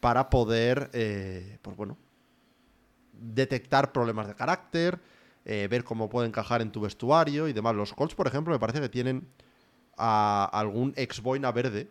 para 0.00 0.30
poder, 0.30 0.90
eh, 0.92 1.58
pues 1.62 1.76
bueno, 1.76 1.96
detectar 3.12 3.92
problemas 3.92 4.26
de 4.26 4.34
carácter, 4.34 4.98
eh, 5.44 5.68
ver 5.70 5.84
cómo 5.84 6.08
puede 6.08 6.26
encajar 6.26 6.62
en 6.62 6.72
tu 6.72 6.80
vestuario 6.80 7.48
y 7.48 7.52
demás. 7.52 7.76
Los 7.76 7.92
Colts, 7.92 8.14
por 8.14 8.26
ejemplo, 8.26 8.52
me 8.52 8.58
parece 8.58 8.80
que 8.80 8.88
tienen 8.88 9.28
a 9.96 10.48
algún 10.52 10.92
ex 10.96 11.20
boina 11.20 11.52
verde 11.52 11.88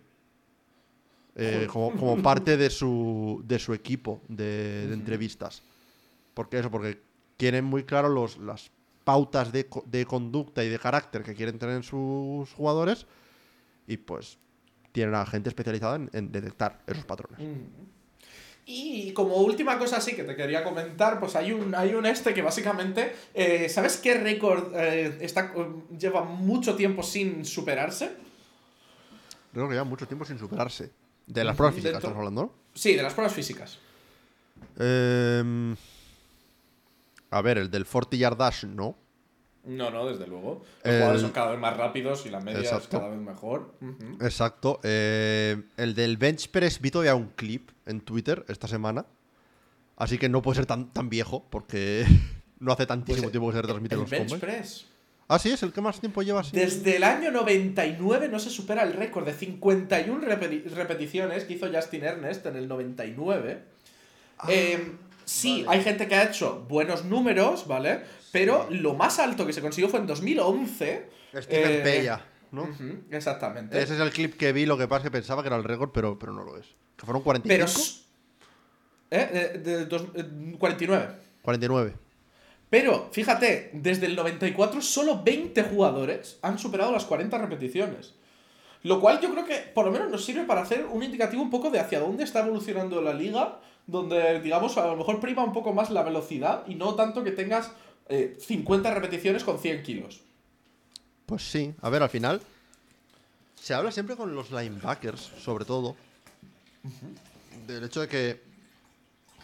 eh, 1.36 1.68
como, 1.72 1.92
como 1.98 2.18
parte 2.24 2.58
de 2.58 2.70
su, 2.70 3.44
de 3.46 3.60
su 3.60 3.74
equipo 3.74 4.22
de, 4.28 4.88
de 4.88 4.94
entrevistas. 4.94 5.62
Porque 6.34 6.60
eso, 6.60 6.72
porque 6.72 7.00
tienen 7.38 7.66
muy 7.66 7.84
claro 7.84 8.10
los, 8.10 8.38
las 8.38 8.72
pautas 9.04 9.52
de, 9.52 9.68
de 9.86 10.06
conducta 10.06 10.64
y 10.64 10.70
de 10.70 10.80
carácter 10.80 11.24
que 11.24 11.36
quieren 11.36 11.60
tener 11.60 11.84
sus 11.84 12.52
jugadores 12.54 13.06
y 13.88 13.98
pues 13.98 14.38
tienen 14.92 15.16
a 15.16 15.26
gente 15.26 15.50
especializada 15.50 15.96
en, 15.98 16.10
en 16.14 16.32
detectar 16.32 16.82
esos 16.88 17.06
patrones. 17.06 17.40
Y 18.68 19.12
como 19.14 19.36
última 19.36 19.78
cosa 19.78 19.98
así 19.98 20.16
que 20.16 20.24
te 20.24 20.36
quería 20.36 20.64
comentar, 20.64 21.20
pues 21.20 21.36
hay 21.36 21.52
un, 21.52 21.76
hay 21.76 21.94
un 21.94 22.06
este 22.08 22.34
que 22.34 22.42
básicamente, 22.42 23.16
eh, 23.34 23.70
¿sabes 23.70 23.98
qué 23.98 24.16
récord 24.16 24.74
eh, 24.76 25.20
está, 25.22 25.54
eh, 25.56 25.68
lleva 26.00 26.24
mucho 26.24 26.76
tiempo 26.76 27.04
sin 27.04 27.46
superarse? 27.46 28.14
Creo 29.54 29.68
que 29.68 29.74
lleva 29.74 29.86
mucho 29.86 30.08
tiempo 30.08 30.26
sin 30.26 30.40
superarse. 30.40 30.92
De 31.28 31.44
las 31.44 31.56
pruebas 31.56 31.76
físicas 31.76 31.98
estamos 31.98 32.18
hablando, 32.18 32.42
¿no? 32.44 32.54
Sí, 32.74 32.96
de 32.96 33.04
las 33.04 33.14
pruebas 33.14 33.34
físicas. 33.34 33.80
Em, 34.80 35.76
a 37.32 37.42
ver, 37.42 37.58
el 37.58 37.70
del 37.72 37.86
40 37.86 38.16
yard 38.18 38.38
dash 38.38 38.66
no. 38.66 38.98
No, 39.66 39.90
no, 39.90 40.06
desde 40.08 40.28
luego. 40.28 40.64
Los 40.84 40.94
El- 40.94 41.00
jugadores 41.00 41.22
son 41.22 41.32
cada 41.32 41.52
vez 41.52 41.60
más 41.60 41.76
rápidos 41.76 42.26
y 42.26 42.30
la 42.30 42.40
media 42.40 42.60
es 42.78 42.88
cada 42.88 43.08
vez 43.10 43.20
mejor. 43.20 43.74
Exacto. 44.22 44.80
Eh, 44.84 45.60
el 45.78 45.96
del 45.96 46.18
bench 46.18 46.50
press 46.52 46.80
vi 46.80 46.92
todavía 46.92 47.16
un 47.16 47.30
clip 47.36 47.72
en 47.88 48.02
Twitter 48.02 48.46
esta 48.48 48.68
semana. 48.68 49.06
Así 49.98 50.18
que 50.20 50.30
no 50.30 50.42
puede 50.42 50.58
ser 50.58 50.66
tan, 50.68 50.94
tan 50.94 51.10
viejo 51.10 51.46
porque 51.50 52.06
no 52.60 52.72
hace 52.74 52.86
tantísimo 52.86 53.24
Pues, 53.24 53.32
tiempo 53.32 53.48
que 53.50 53.56
se 53.56 53.62
retransmiten 53.64 53.98
El 53.98 54.02
los 54.04 54.10
bench 54.12 54.30
combos. 54.30 54.40
press. 54.40 54.86
Ah, 55.28 55.40
sí, 55.40 55.50
es 55.50 55.64
el 55.64 55.74
que 55.74 55.82
más 55.82 56.00
tiempo 56.00 56.22
lleva 56.22 56.42
así. 56.42 56.52
Desde 56.56 56.98
el 56.98 57.04
año 57.04 57.32
99 57.32 58.28
no 58.30 58.38
se 58.38 58.52
supera 58.52 58.84
el 58.84 58.94
récord 58.94 59.26
de 59.26 59.34
51 59.34 60.22
repeti- 60.28 60.64
repeticiones 60.70 61.46
que 61.46 61.54
hizo 61.54 61.68
Justin 61.74 62.04
Ernest 62.04 62.46
en 62.46 62.56
el 62.58 62.68
99. 62.68 63.64
Eh, 64.50 64.92
sí, 65.26 65.64
vale. 65.64 65.78
hay 65.80 65.84
gente 65.84 66.08
que 66.08 66.16
ha 66.16 66.24
hecho 66.24 66.66
buenos 66.70 67.04
números, 67.06 67.68
¿vale? 67.68 68.02
Pero 68.32 68.68
lo 68.70 68.94
más 68.94 69.20
alto 69.20 69.46
que 69.46 69.54
se 69.54 69.62
consiguió 69.62 69.90
fue 69.90 70.00
en 70.00 70.08
2011. 70.08 71.10
Stephen 71.42 71.88
eh, 71.88 72.18
¿no? 72.52 72.70
exactamente. 73.12 73.82
Ese 73.82 73.96
es 73.96 74.00
el 74.00 74.12
clip 74.12 74.38
que 74.38 74.54
vi, 74.54 74.66
lo 74.66 74.78
que 74.78 74.88
pasa 74.88 75.00
es 75.00 75.04
que 75.06 75.12
pensaba 75.12 75.42
que 75.42 75.48
era 75.48 75.58
el 75.58 75.64
récord, 75.64 75.90
pero, 75.94 76.18
pero 76.18 76.32
no 76.32 76.44
lo 76.44 76.58
es. 76.58 76.68
Que 76.96 77.06
fueron 77.06 77.22
45. 77.24 77.72
Pero. 79.10 79.22
¿Eh? 79.24 79.52
De- 79.58 79.60
de 79.78 79.86
dos- 79.86 80.08
eh, 80.16 80.26
49. 80.58 81.08
49. 81.42 81.94
Pero, 82.70 83.10
fíjate, 83.12 83.70
desde 83.74 84.08
el 84.08 84.16
94 84.16 84.82
solo 84.82 85.22
20 85.24 85.64
jugadores 85.64 86.40
han 86.42 86.58
superado 86.58 86.92
las 86.92 87.06
40 87.06 87.38
repeticiones. 87.38 88.16
Lo 88.84 89.00
cual 89.00 89.20
yo 89.22 89.32
creo 89.32 89.46
que 89.46 89.56
por 89.74 89.86
lo 89.86 89.92
menos 89.92 90.10
nos 90.10 90.26
sirve 90.26 90.44
para 90.44 90.62
hacer 90.62 90.86
un 90.86 91.02
indicativo 91.04 91.42
un 91.42 91.50
poco 91.50 91.70
de 91.70 91.80
hacia 91.80 92.00
dónde 92.00 92.24
está 92.24 92.42
evolucionando 92.42 93.02
la 93.02 93.14
liga 93.14 93.60
donde, 93.88 94.42
digamos, 94.42 94.78
a 94.78 94.88
lo 94.88 94.96
mejor 94.96 95.20
prima 95.20 95.44
un 95.44 95.54
poco 95.54 95.74
más 95.74 95.90
la 95.90 96.04
velocidad 96.04 96.64
y 96.68 96.76
no 96.76 96.96
tanto 96.96 97.24
que 97.24 97.32
tengas 97.32 97.72
50 98.08 98.90
eh, 98.90 98.94
repeticiones 98.94 99.44
con 99.44 99.60
100 99.60 99.84
kilos. 99.84 100.22
Pues 101.26 101.50
sí, 101.50 101.74
a 101.82 101.90
ver, 101.90 102.04
al 102.04 102.10
final 102.10 102.42
se 103.56 103.74
habla 103.74 103.92
siempre 103.92 104.16
con 104.16 104.36
los 104.36 104.52
linebackers, 104.52 105.22
sobre 105.40 105.66
todo, 105.66 105.96
del 107.66 107.84
hecho 107.84 108.02
de 108.02 108.08
que 108.08 108.42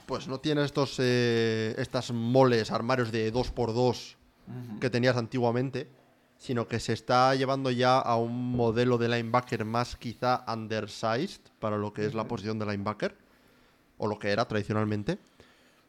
pues 0.05 0.27
no 0.27 0.39
tienes 0.39 0.65
estos 0.65 0.97
eh, 0.99 1.73
estas 1.77 2.11
moles, 2.11 2.69
armarios 2.69 3.11
de 3.11 3.33
2x2 3.33 4.15
que 4.79 4.89
tenías 4.89 5.15
antiguamente, 5.15 5.89
sino 6.37 6.67
que 6.67 6.79
se 6.79 6.93
está 6.93 7.33
llevando 7.35 7.71
ya 7.71 7.99
a 7.99 8.17
un 8.17 8.51
modelo 8.51 8.97
de 8.97 9.07
linebacker 9.07 9.63
más 9.63 9.95
quizá 9.95 10.43
undersized 10.51 11.41
para 11.59 11.77
lo 11.77 11.93
que 11.93 12.05
es 12.05 12.13
la 12.13 12.27
posición 12.27 12.59
de 12.59 12.65
linebacker, 12.65 13.15
o 14.01 14.07
lo 14.07 14.17
que 14.17 14.31
era 14.31 14.45
tradicionalmente. 14.45 15.19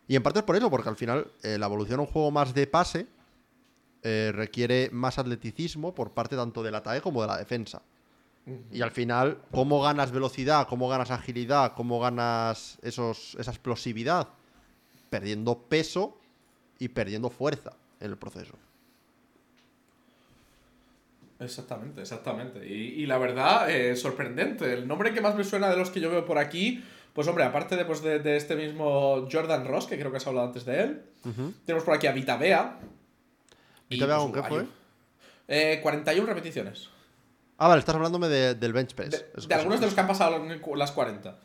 Y 0.07 0.17
en 0.17 0.23
parte 0.23 0.41
es 0.41 0.45
por 0.45 0.55
eso, 0.55 0.71
porque 0.71 0.91
al 0.91 0.97
final 0.97 1.27
eh, 1.43 1.57
la 1.59 1.67
evolución 1.67 1.99
a 1.99 2.03
un 2.03 2.09
juego 2.09 2.31
más 2.31 2.53
de 2.53 2.67
pase 2.67 3.07
eh, 4.03 4.33
requiere 4.35 4.91
más 4.93 5.19
atleticismo 5.19 5.95
por 5.95 6.13
parte 6.13 6.37
tanto 6.37 6.63
del 6.63 6.75
ataque 6.75 7.01
como 7.01 7.23
de 7.23 7.29
la 7.29 7.39
defensa. 7.39 7.81
Y 8.73 8.83
al 8.83 8.91
final, 8.91 9.39
¿cómo 9.53 9.81
ganas 9.81 10.11
velocidad? 10.11 10.67
¿Cómo 10.69 10.89
ganas 10.89 11.13
agilidad? 11.13 11.75
¿Cómo 11.75 12.01
ganas 12.01 12.79
esos, 12.83 13.37
esa 13.39 13.53
explosividad? 13.53 14.29
Perdiendo 15.09 15.57
peso 15.57 16.19
y 16.81 16.89
perdiendo 16.89 17.31
fuerza 17.31 17.73
en 18.01 18.11
el 18.11 18.19
proceso. 18.19 18.55
Exactamente, 21.39 22.03
exactamente. 22.03 22.67
Y, 22.67 23.07
la 23.07 23.19
verdad, 23.19 23.71
eh, 23.71 23.97
sorprendente. 23.97 24.73
El 24.75 24.89
nombre 24.89 25.15
que 25.15 25.21
más 25.21 25.37
me 25.37 25.45
suena 25.45 25.71
de 25.71 25.77
los 25.77 25.91
que 25.91 26.01
yo 26.01 26.11
veo 26.11 26.27
por 26.27 26.39
aquí, 26.39 26.83
pues 27.13 27.29
hombre, 27.29 27.45
aparte 27.45 27.77
de, 27.77 27.85
pues, 27.85 28.03
de, 28.03 28.37
este 28.37 28.57
mismo 28.57 29.29
Jordan 29.31 29.67
Ross, 29.67 29.87
que 29.87 29.99
creo 29.99 30.11
que 30.11 30.17
has 30.17 30.27
hablado 30.27 30.47
antes 30.47 30.65
de 30.65 30.83
él, 30.83 31.03
tenemos 31.67 31.85
por 31.85 31.95
aquí 31.95 32.07
a 32.07 32.13
Vita 32.13 32.37
Bea. 32.37 32.79
¿Vita 33.89 34.07
Bea 34.07 34.17
con 34.17 34.33
qué 34.33 34.43
fue? 34.43 34.67
Eh, 35.49 35.81
41 35.83 36.27
repeticiones. 36.27 36.89
Ah, 37.59 37.69
vale, 37.69 37.81
estás 37.81 37.95
hablándome 37.95 38.29
del 38.29 38.73
bench 38.73 38.95
press. 38.95 39.25
De, 39.47 39.55
algunos 39.55 39.81
de 39.81 39.87
los 39.87 39.95
que 39.95 40.01
han 40.01 40.07
pasado 40.07 40.43
las 40.75 40.93
40. 40.93 41.39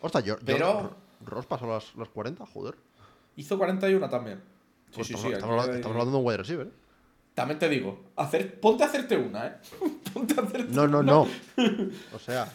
Ostras, 0.00 0.24
yo, 0.24 0.36
Pero... 0.44 0.96
Ross 1.24 1.46
pasó 1.46 1.66
las, 1.66 1.94
las 1.94 2.08
40, 2.08 2.44
joder. 2.46 2.74
Hizo 3.36 3.56
41 3.56 4.08
también. 4.08 4.42
Sí, 4.90 4.96
pues 4.96 5.06
sí, 5.06 5.14
sí. 5.16 5.28
Estamos, 5.28 5.62
hablando, 5.62 6.10
de 6.10 6.16
un 6.16 6.26
wide 6.26 6.36
receiver. 6.38 6.70
También 7.34 7.58
te 7.58 7.68
digo, 7.68 8.00
hacer, 8.16 8.60
ponte 8.60 8.84
a 8.84 8.86
hacerte 8.86 9.16
una, 9.16 9.46
¿eh? 9.46 9.56
ponte 10.12 10.38
a 10.38 10.42
hacerte 10.42 10.72
no, 10.74 10.86
no, 10.86 11.02
no. 11.02 11.26
O 12.14 12.18
sea. 12.18 12.52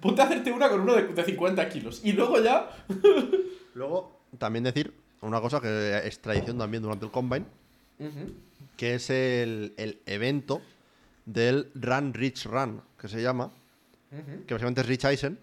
Ponte 0.00 0.22
a 0.22 0.24
hacerte 0.26 0.52
una 0.52 0.68
con 0.68 0.80
uno 0.80 0.94
de, 0.94 1.08
de 1.08 1.24
50 1.24 1.68
kilos. 1.68 2.00
Y 2.04 2.12
luego 2.12 2.40
ya. 2.40 2.70
luego, 3.74 4.20
también 4.38 4.64
decir 4.64 4.92
una 5.22 5.40
cosa 5.40 5.60
que 5.60 6.02
es 6.04 6.18
tradición 6.20 6.58
también 6.58 6.82
durante 6.82 7.04
el 7.04 7.10
Combine, 7.10 7.46
que 8.76 8.94
es 8.94 9.08
el, 9.10 9.72
el 9.76 10.00
evento 10.06 10.60
del 11.24 11.70
Run 11.74 12.12
Rich 12.12 12.46
Run, 12.46 12.82
que 12.98 13.08
se 13.08 13.22
llama, 13.22 13.52
que 14.46 14.54
básicamente 14.54 14.80
es 14.80 14.86
Rich 14.86 15.04
Eisen, 15.04 15.38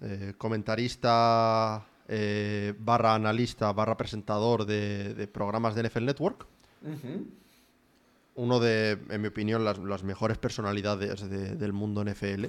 eh, 0.00 0.32
comentarista 0.36 1.86
eh, 2.08 2.74
barra 2.78 3.14
analista 3.14 3.72
barra 3.72 3.96
presentador 3.96 4.64
de, 4.64 5.28
programas 5.32 5.74
de 5.74 5.84
NFL 5.84 6.04
Network. 6.06 6.46
Uno 8.34 8.60
de, 8.60 8.98
en 9.10 9.20
mi 9.20 9.28
opinión, 9.28 9.62
las, 9.62 10.02
mejores 10.02 10.38
personalidades 10.38 11.28
del 11.28 11.72
mundo 11.74 12.02
NFL. 12.02 12.46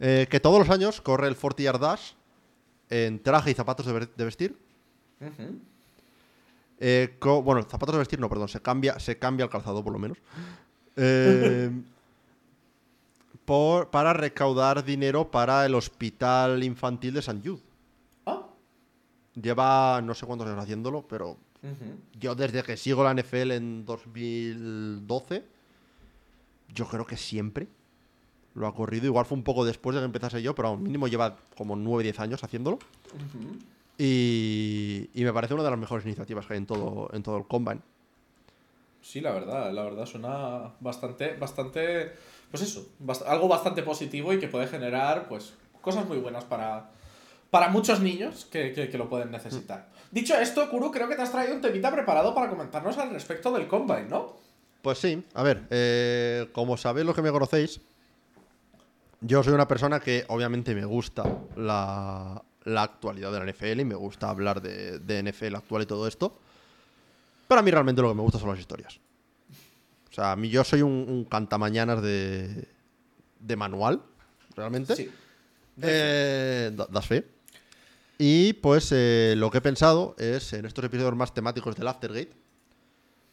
Eh, 0.00 0.26
que 0.30 0.40
todos 0.40 0.58
los 0.58 0.70
años 0.70 1.00
corre 1.00 1.28
el 1.28 1.36
40 1.36 1.62
Yard 1.62 1.80
Dash 1.80 2.12
en 2.88 3.22
traje 3.22 3.50
y 3.50 3.54
zapatos 3.54 3.86
de, 3.86 4.24
vestir. 4.24 4.56
bueno, 7.44 7.62
zapatos 7.62 7.94
de 7.94 7.98
vestir 7.98 8.18
no, 8.18 8.28
perdón, 8.28 8.48
se 8.48 8.60
cambia, 8.60 8.98
se 8.98 9.18
cambia 9.18 9.44
el 9.44 9.50
calzado 9.50 9.82
por 9.82 9.92
lo 9.92 9.98
menos. 9.98 10.18
Eh, 10.96 11.70
por, 13.44 13.90
para 13.90 14.12
recaudar 14.12 14.84
dinero 14.84 15.30
para 15.30 15.66
el 15.66 15.74
Hospital 15.74 16.62
Infantil 16.62 17.14
de 17.14 17.22
San 17.22 17.42
Jude. 17.42 17.62
Ah. 18.26 18.46
Lleva 19.34 20.00
no 20.02 20.14
sé 20.14 20.26
cuántos 20.26 20.48
años 20.48 20.62
haciéndolo, 20.62 21.06
pero 21.06 21.36
yo 22.18 22.34
desde 22.34 22.62
que 22.62 22.76
sigo 22.76 23.04
la 23.04 23.14
NFL 23.14 23.52
en 23.52 23.84
2012, 23.84 25.44
yo 26.72 26.86
creo 26.86 27.06
que 27.06 27.16
siempre 27.16 27.68
lo 28.54 28.66
ha 28.66 28.74
corrido. 28.74 29.06
Igual 29.06 29.26
fue 29.26 29.38
un 29.38 29.44
poco 29.44 29.64
después 29.64 29.94
de 29.94 30.00
que 30.00 30.06
empezase 30.06 30.42
yo, 30.42 30.54
pero 30.54 30.70
al 30.70 30.78
mínimo 30.78 31.08
lleva 31.08 31.36
como 31.56 31.76
9-10 31.76 32.18
años 32.20 32.44
haciéndolo. 32.44 32.78
y, 33.98 35.08
y, 35.14 35.24
me 35.24 35.32
parece 35.32 35.54
una 35.54 35.62
de 35.62 35.70
las 35.70 35.78
mejores 35.78 36.04
iniciativas 36.04 36.46
que 36.46 36.54
hay 36.54 36.58
en 36.58 36.66
todo, 36.66 37.10
en 37.12 37.22
todo 37.22 37.36
el 37.36 37.46
Combine. 37.46 37.80
Sí, 39.02 39.20
la 39.20 39.32
verdad, 39.32 39.72
la 39.72 39.82
verdad 39.82 40.06
suena 40.06 40.72
bastante, 40.80 41.34
bastante, 41.34 42.12
pues 42.50 42.62
eso, 42.62 42.86
algo 43.26 43.48
bastante 43.48 43.82
positivo 43.82 44.32
y 44.32 44.38
que 44.38 44.48
puede 44.48 44.66
generar, 44.66 45.26
pues, 45.28 45.54
cosas 45.80 46.06
muy 46.06 46.18
buenas 46.18 46.44
para, 46.44 46.90
para 47.50 47.68
muchos 47.68 48.00
niños 48.00 48.44
que, 48.44 48.90
lo 48.94 49.08
pueden 49.08 49.30
necesitar. 49.30 49.88
Dicho 50.10 50.36
esto, 50.36 50.68
Kuru, 50.68 50.90
creo 50.90 51.08
que 51.08 51.16
te 51.16 51.22
has 51.22 51.32
traído 51.32 51.54
un 51.54 51.60
temita 51.60 51.90
preparado 51.90 52.34
para 52.34 52.50
comentarnos 52.50 52.98
al 52.98 53.10
respecto 53.10 53.50
del 53.52 53.66
Combine, 53.66 54.08
¿no? 54.08 54.36
Pues 54.82 54.98
sí, 54.98 55.22
a 55.34 55.42
ver, 55.42 55.66
eh, 55.70 56.48
como 56.52 56.76
sabéis 56.76 57.06
los 57.06 57.14
que 57.14 57.22
me 57.22 57.30
conocéis, 57.30 57.80
yo 59.20 59.42
soy 59.42 59.52
una 59.52 59.68
persona 59.68 60.00
que 60.00 60.24
obviamente 60.28 60.74
me 60.74 60.84
gusta 60.84 61.24
la, 61.56 62.42
actualidad 62.64 63.32
de 63.32 63.38
la 63.38 63.52
NFL 63.52 63.80
y 63.80 63.84
me 63.84 63.94
gusta 63.94 64.30
hablar 64.30 64.60
de, 64.62 64.98
de 64.98 65.22
NFL 65.22 65.56
actual 65.56 65.82
y 65.82 65.86
todo 65.86 66.06
esto. 66.06 66.38
Pero 67.48 67.60
a 67.60 67.62
mí 67.62 67.70
realmente 67.70 68.00
lo 68.00 68.08
que 68.08 68.14
me 68.14 68.22
gusta 68.22 68.38
son 68.38 68.50
las 68.50 68.58
historias. 68.58 69.00
O 70.10 70.12
sea, 70.12 70.32
a 70.32 70.36
mí 70.36 70.48
yo 70.48 70.64
soy 70.64 70.82
un, 70.82 71.26
cantamañanas 71.30 72.02
de, 72.02 72.68
de 73.38 73.56
manual, 73.56 74.02
realmente. 74.56 74.96
Sí. 74.96 75.10
Eh, 75.82 76.72
das 76.90 77.06
fe. 77.06 77.26
Y 78.18 78.52
pues 78.54 78.90
eh, 78.92 79.34
lo 79.36 79.50
que 79.50 79.58
he 79.58 79.60
pensado 79.62 80.14
es, 80.18 80.52
en 80.52 80.66
estos 80.66 80.84
episodios 80.84 81.16
más 81.16 81.32
temáticos 81.32 81.76
del 81.76 81.88
Aftergate, 81.88 82.32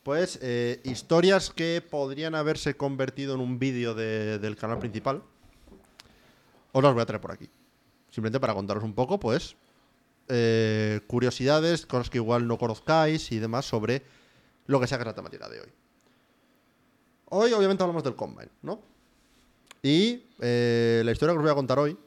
pues 0.04 0.40
eh, 0.42 0.80
historias 0.84 1.50
que 1.50 1.84
podrían 1.88 2.36
haberse 2.36 2.78
convertido 2.78 3.36
en 3.36 3.42
un 3.42 3.60
vídeo 3.60 3.94
del 3.96 4.56
canal 4.56 4.80
principal, 4.80 5.24
os 6.78 6.84
las 6.84 6.94
voy 6.94 7.02
a 7.02 7.06
traer 7.06 7.22
por 7.22 7.32
aquí. 7.32 7.50
Simplemente 8.10 8.40
para 8.40 8.54
contaros 8.54 8.84
un 8.84 8.94
poco, 8.94 9.20
pues, 9.20 9.56
eh, 10.30 11.02
curiosidades, 11.08 11.86
cosas 11.86 12.10
que 12.10 12.18
igual 12.18 12.48
no 12.48 12.58
conozcáis 12.58 13.32
y 13.32 13.40
demás 13.40 13.66
sobre 13.66 14.04
lo 14.66 14.80
que 14.80 14.88
sea 14.88 14.98
que 14.98 15.04
es 15.04 15.08
la 15.08 15.16
temática 15.16 15.48
de 15.50 15.62
hoy. 15.62 15.70
Hoy 17.30 17.54
obviamente 17.54 17.84
hablamos 17.84 18.04
del 18.04 18.16
Combine, 18.16 18.50
¿no? 18.62 18.82
Y 19.82 20.26
eh, 20.40 21.02
la 21.06 21.12
historia 21.12 21.34
que 21.34 21.38
os 21.38 21.44
voy 21.44 21.52
a 21.52 21.56
contar 21.56 21.80
hoy 21.80 21.98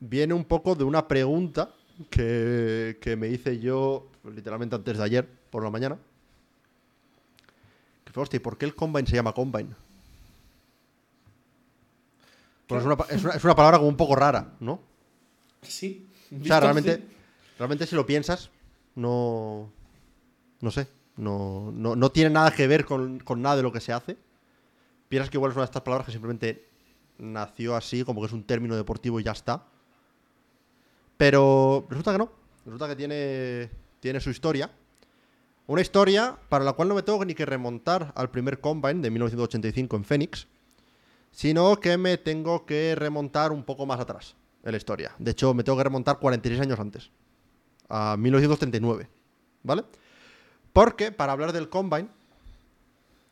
viene 0.00 0.34
un 0.34 0.44
poco 0.44 0.74
de 0.74 0.84
una 0.84 1.08
pregunta 1.08 1.70
que, 2.10 3.16
me 3.18 3.28
hice 3.28 3.58
yo 3.58 4.08
literalmente 4.24 4.76
antes 4.76 4.98
de 4.98 5.04
ayer 5.04 5.28
por 5.50 5.62
la 5.64 5.70
mañana. 5.70 5.98
Que 8.04 8.12
fue, 8.12 8.22
hostia, 8.22 8.42
¿por 8.42 8.58
qué 8.58 8.66
el 8.66 8.74
Combine 8.74 9.06
se 9.06 9.16
llama 9.16 9.32
Combine? 9.32 9.74
Es 12.68 12.84
una, 12.84 12.96
es, 13.10 13.24
una, 13.24 13.34
es 13.34 13.44
una 13.44 13.54
palabra 13.54 13.78
como 13.78 13.88
un 13.88 13.96
poco 13.96 14.16
rara, 14.16 14.54
¿no? 14.60 14.80
Sí. 15.62 16.08
O 16.40 16.44
sea, 16.44 16.60
realmente, 16.60 17.02
realmente 17.58 17.86
si 17.86 17.94
lo 17.94 18.06
piensas, 18.06 18.50
no. 18.94 19.70
No 20.60 20.70
sé. 20.70 20.88
No, 21.16 21.72
no, 21.72 22.10
tiene 22.10 22.30
nada 22.30 22.50
que 22.50 22.66
ver 22.66 22.84
con, 22.84 23.22
nada 23.36 23.56
de 23.56 23.62
lo 23.62 23.72
que 23.72 23.80
se 23.80 23.92
hace. 23.92 24.18
Piensas 25.08 25.30
que 25.30 25.38
igual 25.38 25.50
es 25.50 25.56
una 25.56 25.62
de 25.62 25.66
estas 25.66 25.82
palabras 25.82 26.04
que 26.04 26.12
simplemente 26.12 26.68
nació 27.18 27.74
así, 27.74 28.04
como 28.04 28.20
que 28.20 28.26
es 28.26 28.32
un 28.32 28.44
término 28.44 28.76
deportivo 28.76 29.18
y 29.18 29.22
ya 29.22 29.32
está. 29.32 29.64
Pero 31.16 31.86
resulta 31.88 32.12
que 32.12 32.18
no. 32.18 32.30
Resulta 32.66 32.88
que 32.88 32.96
tiene, 32.96 33.70
tiene 34.00 34.20
su 34.20 34.28
historia. 34.28 34.70
Una 35.66 35.80
historia 35.80 36.36
para 36.48 36.64
la 36.64 36.74
cual 36.74 36.88
no 36.88 36.94
me 36.94 37.02
tengo 37.02 37.24
ni 37.24 37.34
que 37.34 37.46
remontar 37.46 38.12
al 38.14 38.30
primer 38.30 38.60
Combine 38.60 39.00
de 39.00 39.10
1985 39.10 39.96
en 39.96 40.04
Phoenix, 40.04 40.46
sino 41.36 41.78
que 41.80 41.98
me 41.98 42.16
tengo 42.16 42.64
que 42.64 42.94
remontar 42.94 43.52
un 43.52 43.62
poco 43.62 43.84
más 43.84 44.00
atrás 44.00 44.34
en 44.64 44.70
la 44.72 44.78
historia. 44.78 45.12
De 45.18 45.32
hecho, 45.32 45.52
me 45.52 45.62
tengo 45.62 45.76
que 45.76 45.84
remontar 45.84 46.18
46 46.18 46.62
años 46.62 46.80
antes, 46.80 47.10
a 47.90 48.16
1939, 48.16 49.06
¿vale? 49.62 49.84
Porque 50.72 51.12
para 51.12 51.32
hablar 51.32 51.52
del 51.52 51.68
Combine, 51.68 52.08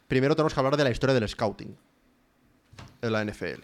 primero 0.07 0.37
tenemos 0.37 0.53
que 0.53 0.61
hablar 0.61 0.77
de 0.77 0.85
la 0.85 0.91
historia 0.91 1.15
del 1.15 1.27
scouting 1.27 1.75
en 3.01 3.11
la 3.13 3.25
NFL. 3.25 3.63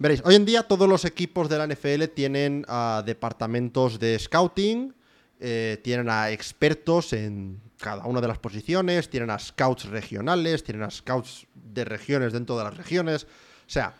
Veréis, 0.00 0.22
hoy 0.24 0.34
en 0.34 0.44
día 0.44 0.64
todos 0.64 0.88
los 0.88 1.04
equipos 1.04 1.48
de 1.48 1.58
la 1.58 1.68
NFL 1.68 2.06
tienen 2.12 2.66
uh, 2.68 3.04
departamentos 3.04 4.00
de 4.00 4.18
scouting, 4.18 4.92
eh, 5.38 5.80
tienen 5.84 6.10
a 6.10 6.30
expertos 6.32 7.12
en 7.12 7.60
cada 7.80 8.04
una 8.04 8.20
de 8.20 8.28
las 8.28 8.38
posiciones, 8.38 9.08
tienen 9.08 9.30
a 9.30 9.38
scouts 9.38 9.86
regionales, 9.86 10.62
tienen 10.62 10.82
a 10.82 10.90
scouts 10.90 11.46
de 11.54 11.84
regiones 11.84 12.32
dentro 12.32 12.56
de 12.58 12.64
las 12.64 12.76
regiones. 12.76 13.24
O 13.24 13.70
sea, 13.70 13.94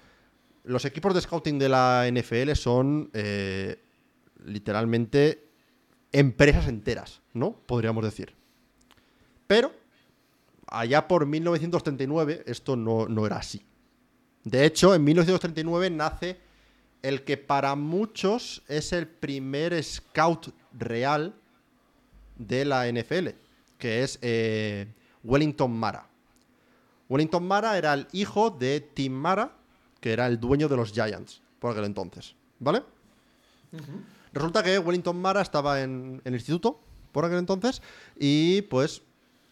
los 0.64 0.84
equipos 0.84 1.14
de 1.14 1.20
scouting 1.20 1.58
de 1.58 1.68
la 1.68 2.08
NFL 2.10 2.52
son 2.52 3.10
eh, 3.14 3.82
literalmente 4.44 5.48
empresas 6.12 6.68
enteras, 6.68 7.22
¿no? 7.32 7.52
Podríamos 7.66 8.04
decir. 8.04 8.34
Pero, 9.46 9.72
allá 10.66 11.08
por 11.08 11.26
1939, 11.26 12.44
esto 12.46 12.76
no, 12.76 13.06
no 13.08 13.26
era 13.26 13.38
así. 13.38 13.64
De 14.44 14.64
hecho, 14.64 14.94
en 14.94 15.04
1939 15.04 15.90
nace 15.90 16.38
el 17.02 17.24
que 17.24 17.36
para 17.36 17.74
muchos 17.76 18.62
es 18.68 18.92
el 18.92 19.06
primer 19.06 19.82
scout 19.82 20.54
real 20.72 21.34
de 22.36 22.64
la 22.64 22.90
NFL, 22.90 23.28
que 23.80 24.04
es 24.04 24.20
eh, 24.22 24.86
Wellington 25.24 25.72
Mara. 25.72 26.06
Wellington 27.08 27.44
Mara 27.44 27.76
era 27.76 27.92
el 27.94 28.06
hijo 28.12 28.50
de 28.50 28.80
Tim 28.80 29.12
Mara, 29.12 29.56
que 30.00 30.12
era 30.12 30.28
el 30.28 30.38
dueño 30.38 30.68
de 30.68 30.76
los 30.76 30.92
Giants 30.92 31.42
por 31.58 31.72
aquel 31.72 31.84
entonces, 31.84 32.36
¿vale? 32.60 32.84
Resulta 34.32 34.62
que 34.62 34.78
Wellington 34.78 35.20
Mara 35.20 35.40
estaba 35.42 35.82
en 35.82 36.22
el 36.24 36.34
instituto 36.34 36.80
por 37.10 37.24
aquel 37.24 37.38
entonces 37.38 37.82
y 38.16 38.62
pues 38.62 39.02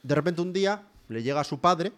de 0.05 0.15
repente 0.15 0.41
un 0.41 0.53
día 0.53 0.87
le 1.09 1.23
llega 1.23 1.41
a 1.41 1.45
su 1.45 1.59
padre 1.61 1.93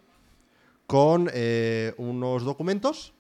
con 0.87 1.31
eh, 1.33 1.95
unos 1.99 2.45
documentos 2.45 3.13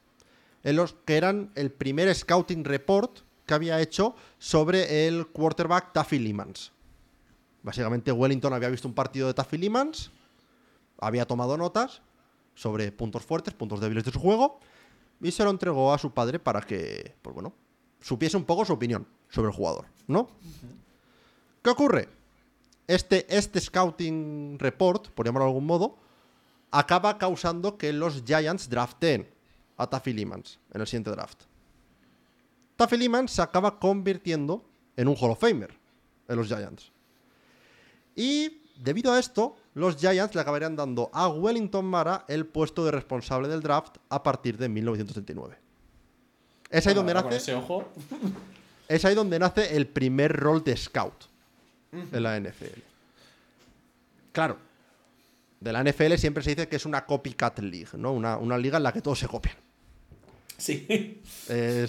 en 0.62 0.76
los 0.76 0.94
que 1.04 1.16
eran 1.16 1.50
el 1.54 1.70
primer 1.70 2.14
scouting 2.14 2.64
report 2.64 3.20
que 3.46 3.54
había 3.54 3.80
hecho 3.80 4.14
sobre 4.38 5.06
el 5.06 5.26
quarterback 5.26 5.92
Taffy 5.92 6.18
Limans. 6.18 6.72
Básicamente 7.62 8.12
Wellington 8.12 8.52
había 8.52 8.68
visto 8.68 8.88
un 8.88 8.94
partido 8.94 9.26
de 9.26 9.34
Taffy 9.34 9.58
Limans, 9.58 10.10
había 10.98 11.26
tomado 11.26 11.56
notas 11.56 12.02
sobre 12.54 12.90
puntos 12.92 13.24
fuertes, 13.24 13.54
puntos 13.54 13.80
débiles 13.80 14.04
de 14.04 14.12
su 14.12 14.18
juego 14.18 14.60
y 15.20 15.30
se 15.30 15.44
lo 15.44 15.50
entregó 15.50 15.92
a 15.92 15.98
su 15.98 16.12
padre 16.12 16.38
para 16.38 16.60
que, 16.62 17.14
pues 17.22 17.34
bueno, 17.34 17.52
supiese 18.00 18.36
un 18.36 18.44
poco 18.44 18.64
su 18.64 18.72
opinión 18.72 19.06
sobre 19.28 19.48
el 19.48 19.54
jugador, 19.54 19.86
¿no? 20.06 20.28
¿Qué 21.62 21.70
ocurre? 21.70 22.08
Este, 22.86 23.26
este 23.34 23.60
scouting 23.60 24.58
report, 24.58 25.08
por 25.10 25.26
llamarlo 25.26 25.44
de 25.44 25.50
algún 25.50 25.66
modo, 25.66 25.98
acaba 26.70 27.18
causando 27.18 27.76
que 27.76 27.92
los 27.92 28.24
Giants 28.24 28.68
draften 28.68 29.28
a 29.76 29.86
Taffy 29.88 30.12
Limans 30.12 30.58
en 30.72 30.80
el 30.80 30.86
siguiente 30.86 31.10
draft. 31.10 31.42
Taffy 32.76 32.96
Limans 32.96 33.32
se 33.32 33.42
acaba 33.42 33.78
convirtiendo 33.78 34.64
en 34.96 35.08
un 35.08 35.16
Hall 35.20 35.30
of 35.30 35.40
Famer 35.40 35.78
en 36.28 36.36
los 36.36 36.48
Giants. 36.48 36.92
Y 38.20 38.60
debido 38.76 39.14
a 39.14 39.18
esto, 39.18 39.56
los 39.72 39.96
Giants 39.96 40.34
le 40.34 40.42
acabarían 40.42 40.76
dando 40.76 41.08
a 41.14 41.28
Wellington 41.28 41.86
Mara 41.86 42.26
el 42.28 42.44
puesto 42.44 42.84
de 42.84 42.90
responsable 42.90 43.48
del 43.48 43.62
draft 43.62 43.96
a 44.10 44.22
partir 44.22 44.58
de 44.58 44.68
1939. 44.68 45.56
Es 46.68 46.86
ahí 46.86 46.92
donde 46.92 47.14
nace. 47.14 47.56
Es 48.88 49.04
ahí 49.04 49.14
donde 49.14 49.38
nace 49.38 49.74
el 49.74 49.86
primer 49.86 50.36
rol 50.36 50.62
de 50.64 50.76
scout 50.76 51.14
en 51.92 52.22
la 52.22 52.38
NFL. 52.38 52.80
Claro, 54.32 54.58
de 55.60 55.72
la 55.72 55.82
NFL 55.82 56.16
siempre 56.16 56.42
se 56.42 56.50
dice 56.50 56.68
que 56.68 56.76
es 56.76 56.84
una 56.84 57.06
copycat 57.06 57.60
league, 57.60 57.90
¿no? 57.94 58.12
Una, 58.12 58.36
una 58.36 58.58
liga 58.58 58.76
en 58.76 58.82
la 58.82 58.92
que 58.92 59.00
todos 59.00 59.20
se 59.20 59.28
copian. 59.28 59.54
Sí. 60.58 61.22
Eh, 61.48 61.86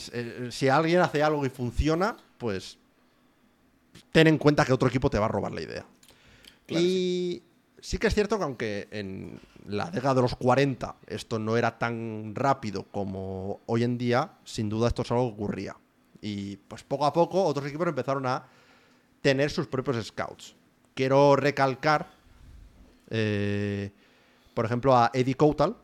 si 0.52 0.70
alguien 0.70 1.02
hace 1.02 1.24
algo 1.24 1.44
y 1.44 1.50
funciona, 1.50 2.15
pues 2.38 2.78
ten 4.12 4.28
en 4.28 4.38
cuenta 4.38 4.63
que 4.63 4.74
otro 4.74 4.88
equipo 4.88 5.10
te 5.10 5.17
va 5.17 5.26
a 5.26 5.30
robar 5.30 5.52
la 5.52 5.62
idea. 5.62 5.86
Y 6.79 7.43
sí. 7.79 7.97
que 7.97 8.07
es 8.07 8.13
cierto 8.13 8.38
que 8.38 8.43
aunque 8.43 8.88
en 8.91 9.39
la 9.65 9.89
década 9.89 10.15
de 10.15 10.21
los 10.21 10.36
40 10.36 10.95
esto 11.07 11.39
no 11.39 11.57
era 11.57 11.77
tan 11.77 12.34
rápido 12.36 12.84
como 12.91 13.60
hoy 13.65 13.84
en 13.84 13.97
día, 13.97 14.34
sin 14.43 14.69
duda 14.69 14.88
esto 14.88 15.01
es 15.01 15.12
algo 15.12 15.29
que 15.29 15.43
ocurría. 15.43 15.75
Y 16.21 16.57
pues 16.57 16.84
poco 16.84 17.05
a 17.05 17.13
poco 17.13 17.43
otros 17.43 17.67
equipos 17.67 17.88
empezaron 17.88 18.25
a 18.25 18.45
tener 19.21 19.49
sus 19.49 19.67
propios 19.67 20.05
scouts. 20.05 20.55
Quiero 20.93 21.36
recalcar, 21.36 22.12
eh, 23.10 23.91
por 24.53 24.65
ejemplo, 24.65 24.95
a 24.95 25.10
Eddie 25.13 25.36
Coutal, 25.36 25.75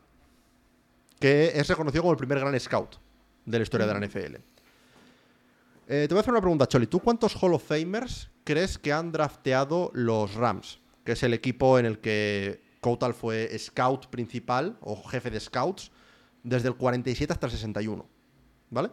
que 1.18 1.52
es 1.54 1.68
reconocido 1.68 2.02
como 2.02 2.12
el 2.12 2.18
primer 2.18 2.38
gran 2.38 2.58
scout 2.60 2.96
de 3.44 3.58
la 3.58 3.62
historia 3.62 3.86
de 3.86 3.94
la 3.94 4.06
NFL. 4.06 4.36
Eh, 5.90 6.06
te 6.06 6.08
voy 6.08 6.18
a 6.18 6.20
hacer 6.20 6.32
una 6.32 6.40
pregunta, 6.40 6.68
Choli. 6.68 6.86
¿Tú 6.86 7.00
cuántos 7.00 7.34
Hall 7.42 7.54
of 7.54 7.64
Famers 7.64 8.30
crees 8.48 8.78
que 8.78 8.94
han 8.94 9.12
drafteado 9.12 9.90
los 9.92 10.32
Rams? 10.32 10.78
Que 11.04 11.12
es 11.12 11.22
el 11.22 11.34
equipo 11.34 11.78
en 11.78 11.84
el 11.84 11.98
que 11.98 12.62
Coutal 12.80 13.12
fue 13.12 13.50
scout 13.58 14.06
principal 14.06 14.78
o 14.80 15.02
jefe 15.02 15.30
de 15.30 15.38
scouts 15.38 15.90
desde 16.42 16.68
el 16.68 16.76
47 16.76 17.30
hasta 17.30 17.44
el 17.44 17.52
61. 17.52 18.06
¿Vale? 18.70 18.90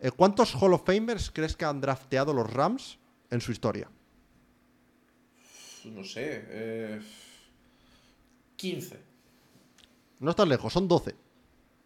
Eh, 0.00 0.10
¿Cuántos 0.10 0.54
Hall 0.54 0.74
of 0.74 0.84
Famers 0.84 1.30
crees 1.30 1.56
que 1.56 1.64
han 1.64 1.80
drafteado 1.80 2.34
los 2.34 2.52
Rams 2.52 2.98
en 3.30 3.40
su 3.40 3.52
historia? 3.52 3.90
No 5.86 6.04
sé. 6.04 6.44
Eh, 6.48 7.00
15. 8.56 9.00
No 10.18 10.32
estás 10.32 10.46
lejos, 10.46 10.70
son 10.74 10.86
12. 10.86 11.14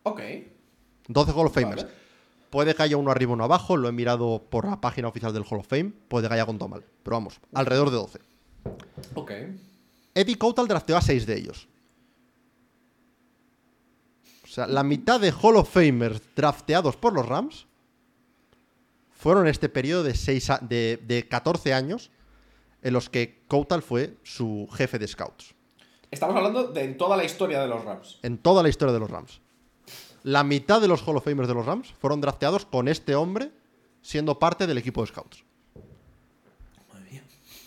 Ok. 0.03 0.21
12 1.07 1.33
Hall 1.33 1.47
of 1.47 1.55
Famers. 1.55 1.87
Puede 2.55 2.73
que 2.77 2.85
haya 2.85 2.97
uno 2.97 3.11
arriba 3.11 3.33
o 3.33 3.35
uno 3.35 3.43
abajo, 3.43 3.77
lo 3.77 3.89
he 3.89 3.93
mirado 3.93 4.47
por 4.49 4.65
la 4.65 4.81
página 4.81 5.09
oficial 5.09 5.33
del 5.33 5.43
Hall 5.43 5.59
of 5.59 5.67
Fame, 5.67 5.91
puede 6.07 6.29
que 6.29 6.35
haya 6.35 6.47
contado 6.47 6.69
mal, 6.69 6.85
pero 7.03 7.17
vamos, 7.17 7.41
alrededor 7.53 7.91
de 7.91 7.97
12. 7.97 8.21
Ok. 9.15 9.33
Eddie 10.15 10.39
Coutal 10.39 10.69
drafteó 10.69 10.97
a 10.97 11.01
6 11.01 11.27
de 11.27 11.37
ellos. 11.37 11.67
O 14.45 14.47
sea, 14.47 14.69
la 14.69 14.85
mitad 14.85 15.19
de 15.19 15.33
Hall 15.33 15.57
of 15.57 15.69
Famers 15.69 16.23
drafteados 16.37 16.95
por 16.97 17.13
los 17.13 17.27
Rams 17.27 17.67
fueron 19.11 19.47
en 19.47 19.51
este 19.51 19.69
periodo 19.69 20.05
de, 20.05 20.13
de, 20.13 21.03
de 21.05 21.29
14 21.29 21.75
años 21.75 22.13
en 22.83 22.93
los 22.93 23.11
que 23.11 23.43
Coutal 23.49 23.83
fue 23.83 24.17
su 24.23 24.69
jefe 24.73 25.01
de 25.01 25.09
scouts. 25.09 25.57
Estamos 26.09 26.37
hablando 26.37 26.69
de 26.69 26.85
en 26.85 26.97
toda 26.97 27.17
la 27.17 27.25
historia 27.25 27.61
de 27.61 27.67
los 27.67 27.85
Rams. 27.85 28.21
En 28.23 28.39
toda 28.39 28.63
la 28.63 28.69
historia 28.69 28.93
de 28.93 29.01
los 29.01 29.11
Rams. 29.11 29.41
La 30.25 30.43
mitad 30.43 30.81
de 30.81 30.89
los 30.89 31.07
Hall 31.07 31.19
of 31.19 31.25
Famers 31.25 31.49
de 31.49 31.55
los 31.55 31.67
Rams 31.67 31.93
fueron 32.01 32.23
drafteados 32.23 32.65
con 32.65 32.89
este 32.89 33.15
hombre 33.15 33.53
siendo 34.01 34.39
parte 34.39 34.67
del 34.67 34.79
equipo 34.79 35.03
de 35.03 35.09
scouts. 35.09 35.45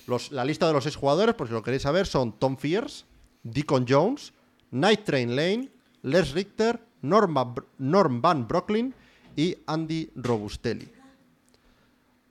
Los, 0.07 0.31
la 0.31 0.43
lista 0.43 0.65
de 0.65 0.73
los 0.73 0.83
seis 0.83 0.95
jugadores, 0.95 1.35
por 1.35 1.47
si 1.47 1.53
lo 1.53 1.61
queréis 1.61 1.83
saber, 1.83 2.07
son 2.07 2.31
Tom 2.31 2.57
Fierce, 2.57 3.05
Deacon 3.43 3.85
Jones, 3.87 4.33
Night 4.71 5.03
Train 5.03 5.35
Lane, 5.35 5.69
Les 6.01 6.31
Richter, 6.31 6.81
Norm 7.01 8.21
Van 8.21 8.47
Brocklin 8.47 8.93
y 9.35 9.55
Andy 9.67 10.09
Robustelli. 10.15 10.91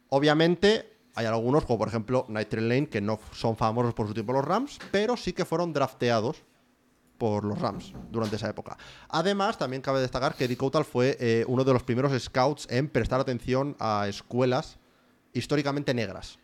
Obviamente, 0.08 0.92
hay 1.14 1.26
algunos, 1.26 1.64
como 1.66 1.78
por 1.78 1.88
ejemplo 1.88 2.26
Night 2.28 2.48
Train 2.48 2.68
Lane, 2.68 2.88
que 2.88 3.00
no 3.00 3.20
son 3.32 3.56
famosos 3.56 3.94
por 3.94 4.08
su 4.08 4.14
tiempo 4.14 4.32
los 4.32 4.44
Rams, 4.44 4.80
pero 4.90 5.16
sí 5.16 5.32
que 5.32 5.44
fueron 5.44 5.72
drafteados 5.72 6.42
por 7.18 7.44
los 7.44 7.58
Rams 7.58 7.92
durante 8.10 8.36
esa 8.36 8.48
época. 8.48 8.76
Además, 9.08 9.58
también 9.58 9.82
cabe 9.82 10.00
destacar 10.00 10.34
que 10.34 10.44
Eddie 10.44 10.56
Coutal 10.56 10.84
fue 10.84 11.16
eh, 11.20 11.44
uno 11.48 11.64
de 11.64 11.72
los 11.72 11.82
primeros 11.82 12.12
scouts 12.22 12.66
en 12.70 12.88
prestar 12.88 13.20
atención 13.20 13.76
a 13.78 14.06
escuelas 14.08 14.78
históricamente 15.32 15.94
negras. 15.94 16.38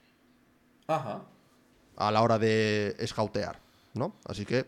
Ajá. 0.86 1.22
A 1.96 2.10
la 2.10 2.22
hora 2.22 2.38
de 2.38 2.96
scoutear, 3.06 3.58
¿no? 3.94 4.14
Así 4.24 4.44
que 4.44 4.66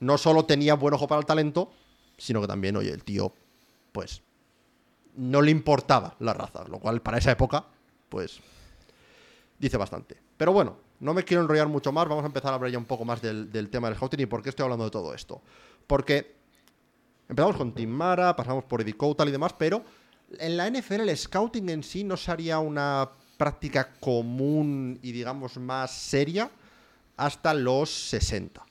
no 0.00 0.18
solo 0.18 0.44
tenía 0.44 0.74
buen 0.74 0.94
ojo 0.94 1.08
para 1.08 1.20
el 1.20 1.26
talento, 1.26 1.70
sino 2.18 2.40
que 2.40 2.46
también, 2.46 2.76
oye, 2.76 2.90
el 2.90 3.04
tío, 3.04 3.32
pues, 3.92 4.22
no 5.16 5.42
le 5.42 5.50
importaba 5.50 6.16
la 6.18 6.34
raza, 6.34 6.64
lo 6.68 6.78
cual 6.78 7.00
para 7.00 7.18
esa 7.18 7.32
época, 7.32 7.64
pues, 8.08 8.40
dice 9.58 9.76
bastante. 9.76 10.16
Pero 10.36 10.52
bueno, 10.52 10.76
no 11.00 11.14
me 11.14 11.24
quiero 11.24 11.42
enrollar 11.42 11.68
mucho 11.68 11.92
más, 11.92 12.08
vamos 12.08 12.24
a 12.24 12.26
empezar 12.26 12.52
a 12.52 12.56
hablar 12.56 12.70
ya 12.70 12.78
un 12.78 12.84
poco 12.84 13.04
más 13.04 13.20
del, 13.20 13.50
tema 13.70 13.88
del 13.88 13.96
scouting 13.96 14.20
y 14.20 14.26
por 14.26 14.42
qué 14.42 14.50
estoy 14.50 14.64
hablando 14.64 14.84
de 14.84 14.90
todo 14.90 15.14
esto. 15.14 15.42
Porque 15.86 16.36
empezamos 17.28 17.56
con 17.56 17.74
Tim 17.74 17.90
Mara, 17.90 18.34
pasamos 18.36 18.64
por 18.64 18.80
Eddie 18.80 18.96
Coutal 18.96 19.28
y 19.28 19.32
demás, 19.32 19.54
pero 19.58 19.84
en 20.38 20.56
la 20.56 20.70
NFL 20.70 21.08
el 21.08 21.16
scouting 21.16 21.68
en 21.68 21.82
sí 21.82 22.04
no 22.04 22.16
sería 22.16 22.58
una 22.58 23.10
práctica 23.36 23.92
común 24.00 24.98
y 25.02 25.12
digamos 25.12 25.56
más 25.58 25.90
seria 25.90 26.50
hasta 27.16 27.54
los 27.54 27.90
60. 27.90 28.64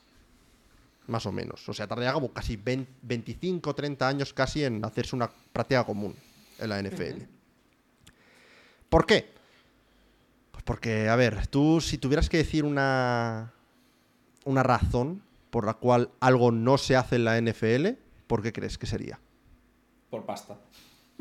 Más 1.06 1.26
o 1.26 1.32
menos. 1.32 1.68
O 1.68 1.74
sea, 1.74 1.86
tardaría 1.86 2.14
como 2.14 2.32
casi 2.32 2.56
25, 2.56 3.74
30 3.74 4.08
años 4.08 4.32
casi 4.32 4.64
en 4.64 4.82
hacerse 4.84 5.14
una 5.14 5.30
práctica 5.52 5.84
común 5.84 6.16
en 6.58 6.68
la 6.68 6.82
NFL. 6.82 7.22
¿Por 8.88 9.04
qué? 9.04 9.33
Porque, 10.64 11.08
a 11.08 11.16
ver, 11.16 11.46
tú 11.46 11.80
si 11.80 11.98
tuvieras 11.98 12.28
que 12.28 12.38
decir 12.38 12.64
una, 12.64 13.52
una 14.44 14.62
razón 14.62 15.22
por 15.50 15.66
la 15.66 15.74
cual 15.74 16.10
algo 16.20 16.50
no 16.50 16.78
se 16.78 16.96
hace 16.96 17.16
en 17.16 17.24
la 17.24 17.40
NFL, 17.40 17.98
¿por 18.26 18.42
qué 18.42 18.52
crees 18.52 18.78
que 18.78 18.86
sería? 18.86 19.20
Por 20.10 20.24
pasta. 20.24 20.56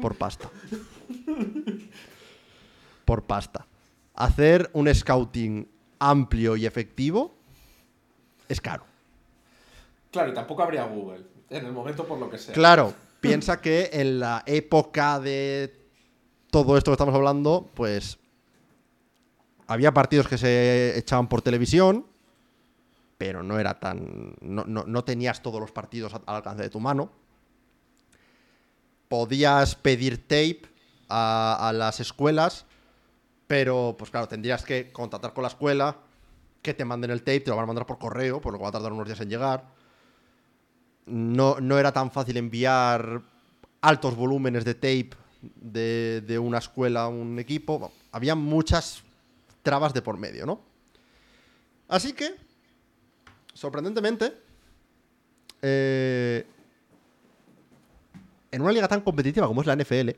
Por 0.01 0.15
pasta. 0.15 0.49
por 3.05 3.23
pasta. 3.23 3.67
Hacer 4.15 4.69
un 4.73 4.93
scouting 4.93 5.67
amplio 5.99 6.55
y 6.55 6.65
efectivo 6.65 7.33
es 8.47 8.61
caro. 8.61 8.85
Claro, 10.11 10.31
y 10.31 10.33
tampoco 10.33 10.63
habría 10.63 10.85
Google 10.85 11.23
en 11.49 11.65
el 11.65 11.71
momento 11.71 12.05
por 12.05 12.17
lo 12.17 12.29
que 12.29 12.37
sea. 12.37 12.53
Claro, 12.53 12.93
piensa 13.19 13.61
que 13.61 13.89
en 13.93 14.19
la 14.19 14.43
época 14.45 15.19
de 15.19 15.75
todo 16.49 16.77
esto 16.77 16.91
que 16.91 16.93
estamos 16.93 17.15
hablando, 17.15 17.69
pues 17.73 18.19
había 19.67 19.93
partidos 19.93 20.27
que 20.27 20.37
se 20.37 20.97
echaban 20.97 21.27
por 21.27 21.41
televisión, 21.41 22.05
pero 23.17 23.43
no 23.43 23.59
era 23.59 23.79
tan. 23.79 24.35
No, 24.41 24.63
no- 24.65 24.83
no 24.85 25.03
tenías 25.03 25.41
todos 25.41 25.59
los 25.59 25.71
partidos 25.71 26.13
al 26.13 26.21
alcance 26.25 26.63
de 26.63 26.69
tu 26.69 26.79
mano. 26.79 27.11
Podías 29.07 29.75
pedir 29.75 30.23
tape 30.27 30.63
a, 31.07 31.69
a 31.69 31.73
las 31.73 31.99
escuelas, 31.99 32.65
pero 33.47 33.95
pues 33.97 34.09
claro, 34.09 34.27
tendrías 34.27 34.63
que 34.63 34.91
contactar 34.91 35.33
con 35.33 35.43
la 35.43 35.49
escuela, 35.49 35.97
que 36.61 36.73
te 36.73 36.83
manden 36.85 37.11
el 37.11 37.19
tape, 37.19 37.41
te 37.41 37.49
lo 37.51 37.55
van 37.57 37.63
a 37.63 37.67
mandar 37.67 37.85
por 37.85 37.99
correo, 37.99 38.41
por 38.41 38.53
lo 38.53 38.57
que 38.59 38.63
va 38.63 38.69
a 38.69 38.73
tardar 38.73 38.91
unos 38.93 39.05
días 39.05 39.19
en 39.21 39.29
llegar. 39.29 39.65
No, 41.05 41.57
no 41.59 41.77
era 41.77 41.91
tan 41.91 42.09
fácil 42.11 42.37
enviar 42.37 43.21
altos 43.81 44.15
volúmenes 44.15 44.63
de 44.65 44.73
tape 44.73 45.09
de, 45.55 46.21
de 46.25 46.39
una 46.39 46.57
escuela 46.57 47.03
a 47.03 47.07
un 47.09 47.37
equipo. 47.37 47.91
Había 48.11 48.33
muchas 48.35 49.03
trabas 49.63 49.93
de 49.93 50.01
por 50.01 50.17
medio, 50.17 50.45
¿no? 50.45 50.61
Así 51.87 52.13
que, 52.13 52.35
sorprendentemente, 53.53 54.33
eh, 55.61 56.45
en 58.51 58.61
una 58.61 58.71
liga 58.71 58.87
tan 58.87 59.01
competitiva 59.01 59.47
como 59.47 59.61
es 59.61 59.67
la 59.67 59.75
NFL, 59.75 60.11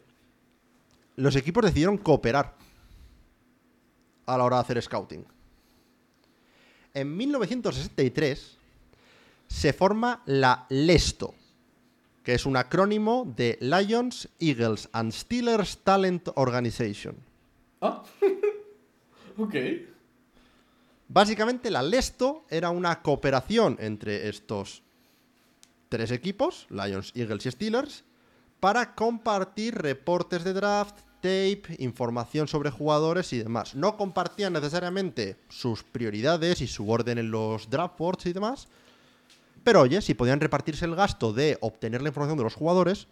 los 1.17 1.35
equipos 1.35 1.63
decidieron 1.63 1.97
cooperar 1.97 2.55
a 4.25 4.37
la 4.37 4.43
hora 4.43 4.57
de 4.57 4.61
hacer 4.61 4.81
scouting. 4.81 5.25
En 6.93 7.15
1963 7.15 8.57
se 9.47 9.73
forma 9.73 10.23
la 10.25 10.65
LESTO, 10.69 11.35
que 12.23 12.33
es 12.33 12.45
un 12.45 12.57
acrónimo 12.57 13.31
de 13.35 13.57
Lions, 13.61 14.27
Eagles 14.39 14.89
and 14.91 15.11
Steelers 15.11 15.77
Talent 15.83 16.29
Organization. 16.35 17.15
Ah. 17.81 18.03
ok. 19.37 19.55
Básicamente 21.07 21.69
la 21.69 21.83
LESTO 21.83 22.45
era 22.49 22.71
una 22.71 23.01
cooperación 23.01 23.77
entre 23.79 24.27
estos 24.27 24.81
tres 25.89 26.11
equipos, 26.11 26.67
Lions, 26.69 27.11
Eagles 27.15 27.45
y 27.45 27.51
Steelers, 27.51 28.03
para 28.59 28.95
compartir 28.95 29.75
reportes 29.75 30.43
de 30.43 30.53
draft, 30.53 30.97
tape, 31.21 31.63
información 31.77 32.47
sobre 32.47 32.71
jugadores 32.71 33.31
y 33.33 33.37
demás. 33.39 33.75
No 33.75 33.97
compartían 33.97 34.53
necesariamente 34.53 35.37
sus 35.49 35.83
prioridades 35.83 36.61
y 36.61 36.67
su 36.67 36.89
orden 36.89 37.17
en 37.17 37.31
los 37.31 37.69
draft 37.69 37.97
boards 37.97 38.25
y 38.25 38.33
demás, 38.33 38.67
pero 39.63 39.81
oye, 39.81 40.01
si 40.01 40.13
podían 40.13 40.39
repartirse 40.39 40.85
el 40.85 40.95
gasto 40.95 41.33
de 41.33 41.57
obtener 41.61 42.01
la 42.01 42.09
información 42.09 42.37
de 42.37 42.43
los 42.43 42.55
jugadores, 42.55 43.07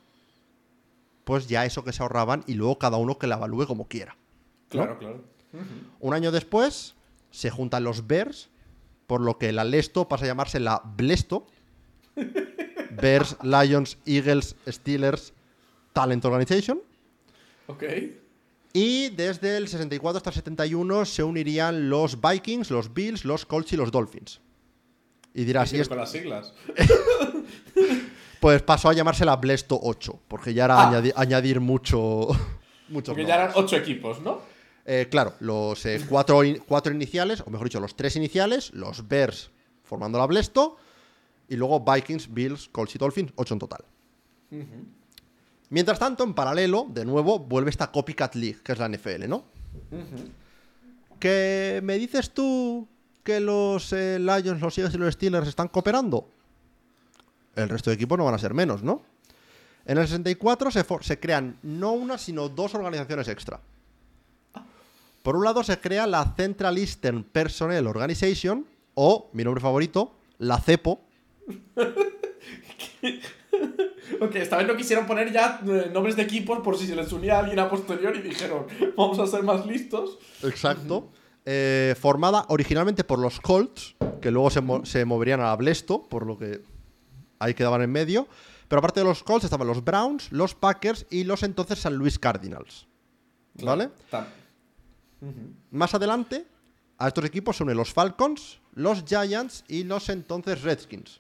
pues 1.23 1.47
ya 1.47 1.65
eso 1.65 1.83
que 1.83 1.93
se 1.93 2.03
ahorraban 2.03 2.43
y 2.47 2.53
luego 2.53 2.77
cada 2.77 2.97
uno 2.97 3.17
que 3.17 3.27
la 3.27 3.35
evalúe 3.35 3.65
como 3.65 3.87
quiera. 3.87 4.15
Claro, 4.69 4.97
claro. 4.97 5.23
Un 5.99 6.13
año 6.13 6.31
después 6.31 6.95
se 7.31 7.49
juntan 7.49 7.83
los 7.83 8.07
Bears, 8.07 8.49
por 9.07 9.21
lo 9.21 9.37
que 9.37 9.51
la 9.51 9.63
Lesto 9.63 10.07
pasa 10.07 10.25
a 10.25 10.27
llamarse 10.27 10.59
la 10.59 10.81
Blesto. 10.83 11.47
Bears, 13.01 13.37
Lions, 13.43 13.97
Eagles, 14.05 14.55
Steelers, 14.67 15.33
Talent 15.93 16.23
Organization. 16.25 16.79
Ok. 17.67 17.83
Y 18.73 19.09
desde 19.09 19.57
el 19.57 19.67
64 19.67 20.17
hasta 20.17 20.29
el 20.31 20.35
71 20.35 21.05
se 21.05 21.23
unirían 21.23 21.89
los 21.89 22.19
Vikings, 22.21 22.71
los 22.71 22.93
Bills, 22.93 23.25
los 23.25 23.45
Colts 23.45 23.73
y 23.73 23.77
los 23.77 23.91
Dolphins. 23.91 24.41
Y 25.35 25.43
dirás, 25.45 25.69
Así 25.69 25.77
¿y 25.77 25.79
esto? 25.81 25.89
con 25.91 25.99
las 25.99 26.11
siglas. 26.11 26.53
Pues 28.39 28.61
pasó 28.61 28.89
a 28.89 28.93
llamarse 28.93 29.23
la 29.23 29.37
Blesto 29.37 29.79
8, 29.81 30.19
porque 30.27 30.53
ya 30.53 30.65
era 30.65 30.81
Ah. 30.81 30.91
añadi- 30.91 31.13
añadir 31.15 31.59
mucho. 31.61 32.27
Porque 32.93 33.25
ya 33.25 33.35
eran 33.35 33.47
nombres. 33.53 33.55
ocho 33.63 33.75
equipos, 33.77 34.21
¿no? 34.21 34.41
Eh, 34.85 35.07
claro, 35.09 35.33
los 35.39 35.85
eh, 35.85 36.01
cuatro, 36.09 36.43
in- 36.43 36.61
cuatro 36.67 36.93
iniciales, 36.93 37.41
o 37.45 37.49
mejor 37.49 37.67
dicho, 37.67 37.79
los 37.79 37.95
tres 37.95 38.15
iniciales, 38.15 38.73
los 38.73 39.07
Bears 39.07 39.49
formando 39.83 40.17
la 40.17 40.25
Blesto, 40.25 40.77
y 41.47 41.55
luego 41.55 41.79
Vikings, 41.83 42.33
Bills, 42.33 42.67
Colts 42.69 42.95
y 42.95 42.97
Dolphins, 42.97 43.31
ocho 43.35 43.53
en 43.53 43.59
total. 43.59 43.85
Mientras 45.69 45.97
tanto, 45.99 46.23
en 46.23 46.33
paralelo, 46.33 46.85
de 46.89 47.05
nuevo, 47.05 47.39
vuelve 47.39 47.69
esta 47.69 47.91
Copycat 47.91 48.35
League, 48.35 48.59
que 48.63 48.73
es 48.73 48.79
la 48.79 48.87
NFL, 48.89 49.27
¿no? 49.27 49.45
¿Que 51.19 51.79
me 51.83 51.97
dices 51.97 52.31
tú 52.31 52.87
que 53.23 53.39
los 53.39 53.91
eh, 53.93 54.19
Lions, 54.19 54.61
los 54.61 54.77
Eagles 54.77 54.93
y 54.95 54.97
los 54.97 55.13
Steelers 55.13 55.47
están 55.47 55.69
cooperando? 55.69 56.27
El 57.55 57.69
resto 57.69 57.89
de 57.89 57.95
equipos 57.95 58.17
no 58.17 58.25
van 58.25 58.33
a 58.35 58.39
ser 58.39 58.53
menos, 58.53 58.83
¿no? 58.83 59.01
En 59.85 59.97
el 59.97 60.05
64 60.07 60.71
se, 60.71 60.85
se 61.01 61.19
crean 61.19 61.57
no 61.63 61.91
una, 61.93 62.17
sino 62.17 62.49
dos 62.49 62.73
organizaciones 62.75 63.27
extra. 63.27 63.59
Por 65.23 65.35
un 65.35 65.43
lado 65.45 65.63
se 65.63 65.79
crea 65.79 66.05
la 66.05 66.33
Central 66.37 66.77
Eastern 66.77 67.23
Personnel 67.23 67.87
Organization, 67.87 68.67
o, 68.93 69.29
mi 69.33 69.43
nombre 69.43 69.61
favorito, 69.61 70.15
la 70.37 70.59
CEPO. 70.59 71.01
Ok, 74.21 74.35
esta 74.35 74.57
vez 74.57 74.67
no 74.67 74.75
quisieron 74.75 75.05
poner 75.05 75.31
ya 75.31 75.59
eh, 75.65 75.89
nombres 75.93 76.15
de 76.15 76.23
equipos 76.23 76.59
por 76.59 76.77
si 76.77 76.87
se 76.87 76.95
les 76.95 77.11
unía 77.11 77.39
alguien 77.39 77.59
a 77.59 77.69
posterior 77.69 78.15
y 78.15 78.21
dijeron, 78.21 78.65
vamos 78.97 79.19
a 79.19 79.27
ser 79.27 79.43
más 79.43 79.65
listos. 79.65 80.17
Exacto. 80.43 81.09
Eh, 81.45 81.95
formada 81.99 82.45
originalmente 82.49 83.03
por 83.03 83.19
los 83.19 83.39
Colts, 83.39 83.95
que 84.21 84.31
luego 84.31 84.49
se, 84.49 84.61
mo- 84.61 84.85
se 84.85 85.05
moverían 85.05 85.39
a 85.41 85.45
la 85.45 85.55
Blesto, 85.55 86.03
por 86.03 86.25
lo 86.25 86.37
que 86.37 86.61
ahí 87.39 87.53
quedaban 87.53 87.81
en 87.81 87.91
medio. 87.91 88.27
Pero 88.67 88.79
aparte 88.79 89.01
de 89.01 89.05
los 89.05 89.23
Colts 89.23 89.45
estaban 89.45 89.67
los 89.67 89.83
Browns, 89.83 90.31
los 90.31 90.55
Packers 90.55 91.05
y 91.09 91.23
los 91.25 91.43
entonces 91.43 91.79
San 91.79 91.95
Luis 91.95 92.17
Cardinals. 92.19 92.87
¿Vale? 93.61 93.89
Más 95.71 95.93
adelante, 95.93 96.45
a 96.97 97.07
estos 97.07 97.25
equipos 97.25 97.57
se 97.57 97.63
unen 97.63 97.77
los 97.77 97.93
Falcons, 97.93 98.59
los 98.73 99.03
Giants 99.05 99.63
y 99.67 99.83
los 99.83 100.09
entonces 100.09 100.61
Redskins. 100.61 101.19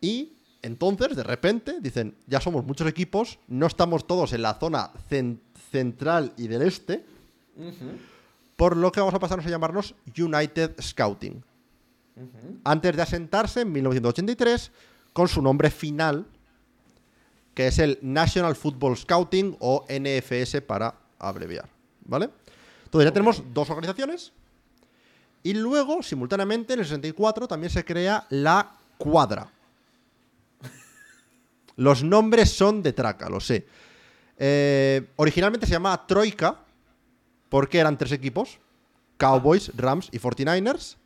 Y 0.00 0.32
entonces, 0.62 1.16
de 1.16 1.22
repente, 1.22 1.80
dicen, 1.80 2.14
ya 2.26 2.40
somos 2.40 2.64
muchos 2.64 2.86
equipos, 2.88 3.38
no 3.48 3.66
estamos 3.66 4.06
todos 4.06 4.32
en 4.32 4.42
la 4.42 4.54
zona 4.54 4.90
cen- 5.10 5.38
central 5.70 6.32
y 6.36 6.48
del 6.48 6.62
este, 6.62 7.04
por 8.56 8.76
lo 8.76 8.92
que 8.92 9.00
vamos 9.00 9.14
a 9.14 9.18
pasarnos 9.18 9.46
a 9.46 9.50
llamarnos 9.50 9.94
United 10.18 10.80
Scouting. 10.80 11.42
Antes 12.64 12.96
de 12.96 13.02
asentarse 13.02 13.60
en 13.62 13.72
1983 13.72 14.70
con 15.12 15.28
su 15.28 15.42
nombre 15.42 15.70
final, 15.70 16.26
que 17.54 17.66
es 17.68 17.78
el 17.78 17.98
National 18.02 18.54
Football 18.56 18.96
Scouting 18.96 19.56
o 19.60 19.84
NFS 19.88 20.60
para 20.62 20.94
abreviar. 21.18 21.68
¿Vale? 22.06 22.30
Entonces 22.84 23.08
ya 23.08 23.12
tenemos 23.12 23.42
dos 23.52 23.68
organizaciones. 23.70 24.32
Y 25.42 25.54
luego, 25.54 26.02
simultáneamente, 26.02 26.74
en 26.74 26.80
el 26.80 26.86
64 26.86 27.46
también 27.46 27.70
se 27.70 27.84
crea 27.84 28.26
la 28.30 28.72
Cuadra. 28.98 29.48
Los 31.76 32.02
nombres 32.02 32.50
son 32.50 32.82
de 32.82 32.92
traca, 32.92 33.28
lo 33.28 33.40
sé. 33.40 33.66
Eh, 34.38 35.08
originalmente 35.16 35.66
se 35.66 35.72
llamaba 35.72 36.06
Troika, 36.06 36.60
porque 37.48 37.78
eran 37.78 37.98
tres 37.98 38.12
equipos: 38.12 38.58
Cowboys, 39.18 39.70
Rams 39.76 40.08
y 40.12 40.18
49ers. 40.18 40.96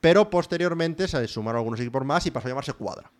Pero 0.00 0.30
posteriormente 0.30 1.08
se 1.08 1.26
sumaron 1.26 1.58
algunos 1.58 1.80
equipos 1.80 2.04
más 2.04 2.24
y 2.26 2.30
pasó 2.30 2.46
a 2.46 2.50
llamarse 2.50 2.72
Cuadra. 2.74 3.10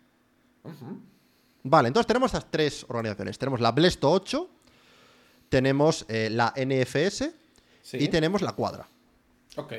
Vale, 1.63 1.87
entonces 1.89 2.07
tenemos 2.07 2.33
estas 2.33 2.49
tres 2.49 2.85
organizaciones. 2.87 3.37
Tenemos 3.37 3.59
la 3.59 3.71
Blesto 3.71 4.09
8, 4.09 4.49
tenemos 5.49 6.05
eh, 6.09 6.29
la 6.31 6.53
NFS 6.55 7.31
Sí. 7.81 7.97
y 8.01 8.07
tenemos 8.09 8.41
la 8.41 8.51
Cuadra. 8.51 8.85
Ok. 9.55 9.73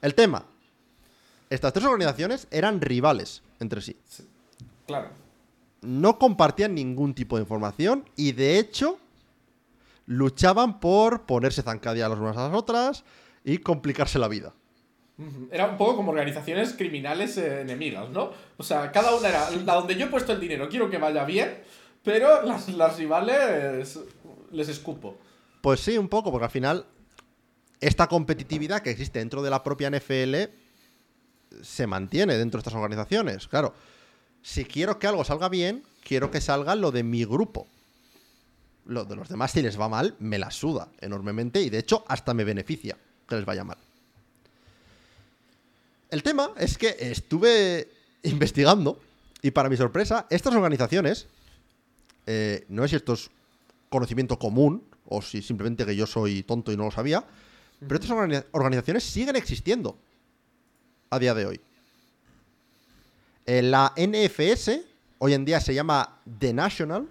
El 0.00 0.14
tema. 0.14 0.44
Estas 1.50 1.72
tres 1.72 1.84
organizaciones 1.84 2.46
eran 2.50 2.80
rivales 2.80 3.42
entre 3.60 3.82
sí. 3.82 3.96
Claro. 4.86 5.08
No 5.82 6.18
compartían 6.18 6.74
ningún 6.74 7.12
tipo 7.14 7.36
de 7.36 7.42
información 7.42 8.08
y 8.16 8.32
de 8.32 8.58
hecho 8.58 8.98
luchaban 10.06 10.80
por 10.80 11.22
ponerse 11.26 11.62
zancadilla 11.62 12.08
las 12.08 12.18
unas 12.18 12.36
a 12.36 12.48
las 12.48 12.56
otras 12.56 13.04
y 13.44 13.58
complicarse 13.58 14.18
la 14.18 14.28
vida. 14.28 14.52
Era 15.50 15.66
un 15.66 15.76
poco 15.76 15.96
como 15.96 16.12
organizaciones 16.12 16.72
criminales 16.72 17.36
eh, 17.36 17.60
enemigas, 17.60 18.08
¿no? 18.08 18.32
O 18.56 18.62
sea, 18.62 18.90
cada 18.90 19.14
una 19.14 19.28
era 19.28 19.50
la 19.50 19.74
donde 19.74 19.94
yo 19.94 20.06
he 20.06 20.08
puesto 20.08 20.32
el 20.32 20.40
dinero, 20.40 20.68
quiero 20.70 20.88
que 20.88 20.96
vaya 20.96 21.24
bien, 21.24 21.58
pero 22.02 22.42
las, 22.42 22.96
rivales 22.98 23.98
les 24.50 24.68
escupo. 24.68 25.16
Pues 25.60 25.80
sí, 25.80 25.98
un 25.98 26.08
poco, 26.08 26.30
porque 26.30 26.46
al 26.46 26.50
final 26.50 26.86
esta 27.80 28.08
competitividad 28.08 28.82
que 28.82 28.90
existe 28.90 29.18
dentro 29.18 29.42
de 29.42 29.50
la 29.50 29.62
propia 29.62 29.90
NFL 29.90 30.34
se 31.62 31.86
mantiene 31.86 32.36
dentro 32.36 32.58
de 32.58 32.60
estas 32.62 32.74
organizaciones. 32.74 33.48
Claro, 33.48 33.74
si 34.42 34.64
quiero 34.64 34.98
que 34.98 35.06
algo 35.06 35.24
salga 35.24 35.48
bien, 35.48 35.82
quiero 36.02 36.30
que 36.30 36.40
salga 36.40 36.74
lo 36.74 36.90
de 36.90 37.02
mi 37.02 37.24
grupo. 37.24 37.66
Lo 38.86 39.04
de 39.04 39.16
los 39.16 39.28
demás, 39.28 39.52
si 39.52 39.62
les 39.62 39.78
va 39.78 39.88
mal, 39.88 40.14
me 40.18 40.38
la 40.38 40.50
suda 40.50 40.88
enormemente 41.00 41.60
y 41.60 41.70
de 41.70 41.78
hecho 41.78 42.04
hasta 42.08 42.34
me 42.34 42.44
beneficia 42.44 42.96
que 43.28 43.36
les 43.36 43.44
vaya 43.44 43.64
mal. 43.64 43.76
El 46.10 46.22
tema 46.22 46.50
es 46.56 46.76
que 46.76 46.96
estuve 46.98 47.88
investigando 48.22 49.00
Y 49.42 49.52
para 49.52 49.70
mi 49.70 49.76
sorpresa, 49.78 50.26
estas 50.28 50.54
organizaciones, 50.54 51.26
eh, 52.32 52.64
no 52.68 52.82
sé 52.82 52.90
si 52.90 52.96
esto 52.96 53.14
es 53.14 53.28
conocimiento 53.88 54.38
común 54.38 54.84
o 55.06 55.20
si 55.20 55.42
simplemente 55.42 55.84
que 55.84 55.96
yo 55.96 56.06
soy 56.06 56.44
tonto 56.44 56.70
y 56.70 56.76
no 56.76 56.84
lo 56.84 56.90
sabía, 56.92 57.24
pero 57.80 57.96
estas 57.96 58.10
organi- 58.10 58.44
organizaciones 58.52 59.02
siguen 59.02 59.34
existiendo 59.34 59.98
a 61.10 61.18
día 61.18 61.34
de 61.34 61.46
hoy. 61.46 61.60
Eh, 63.46 63.62
la 63.62 63.92
NFS 63.96 64.80
hoy 65.18 65.34
en 65.34 65.44
día 65.44 65.60
se 65.60 65.74
llama 65.74 66.20
The 66.38 66.52
National 66.52 67.08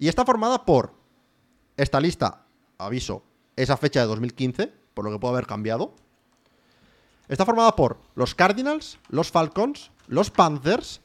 y 0.00 0.08
está 0.08 0.24
formada 0.24 0.64
por 0.64 0.92
esta 1.76 2.00
lista, 2.00 2.44
aviso, 2.78 3.22
esa 3.54 3.76
fecha 3.76 4.00
de 4.00 4.06
2015, 4.06 4.72
por 4.92 5.04
lo 5.04 5.12
que 5.12 5.20
puede 5.20 5.34
haber 5.34 5.46
cambiado. 5.46 5.94
Está 7.28 7.44
formada 7.46 7.76
por 7.76 7.98
los 8.16 8.34
Cardinals, 8.34 8.98
los 9.08 9.30
Falcons, 9.30 9.92
los 10.08 10.30
Panthers, 10.30 11.00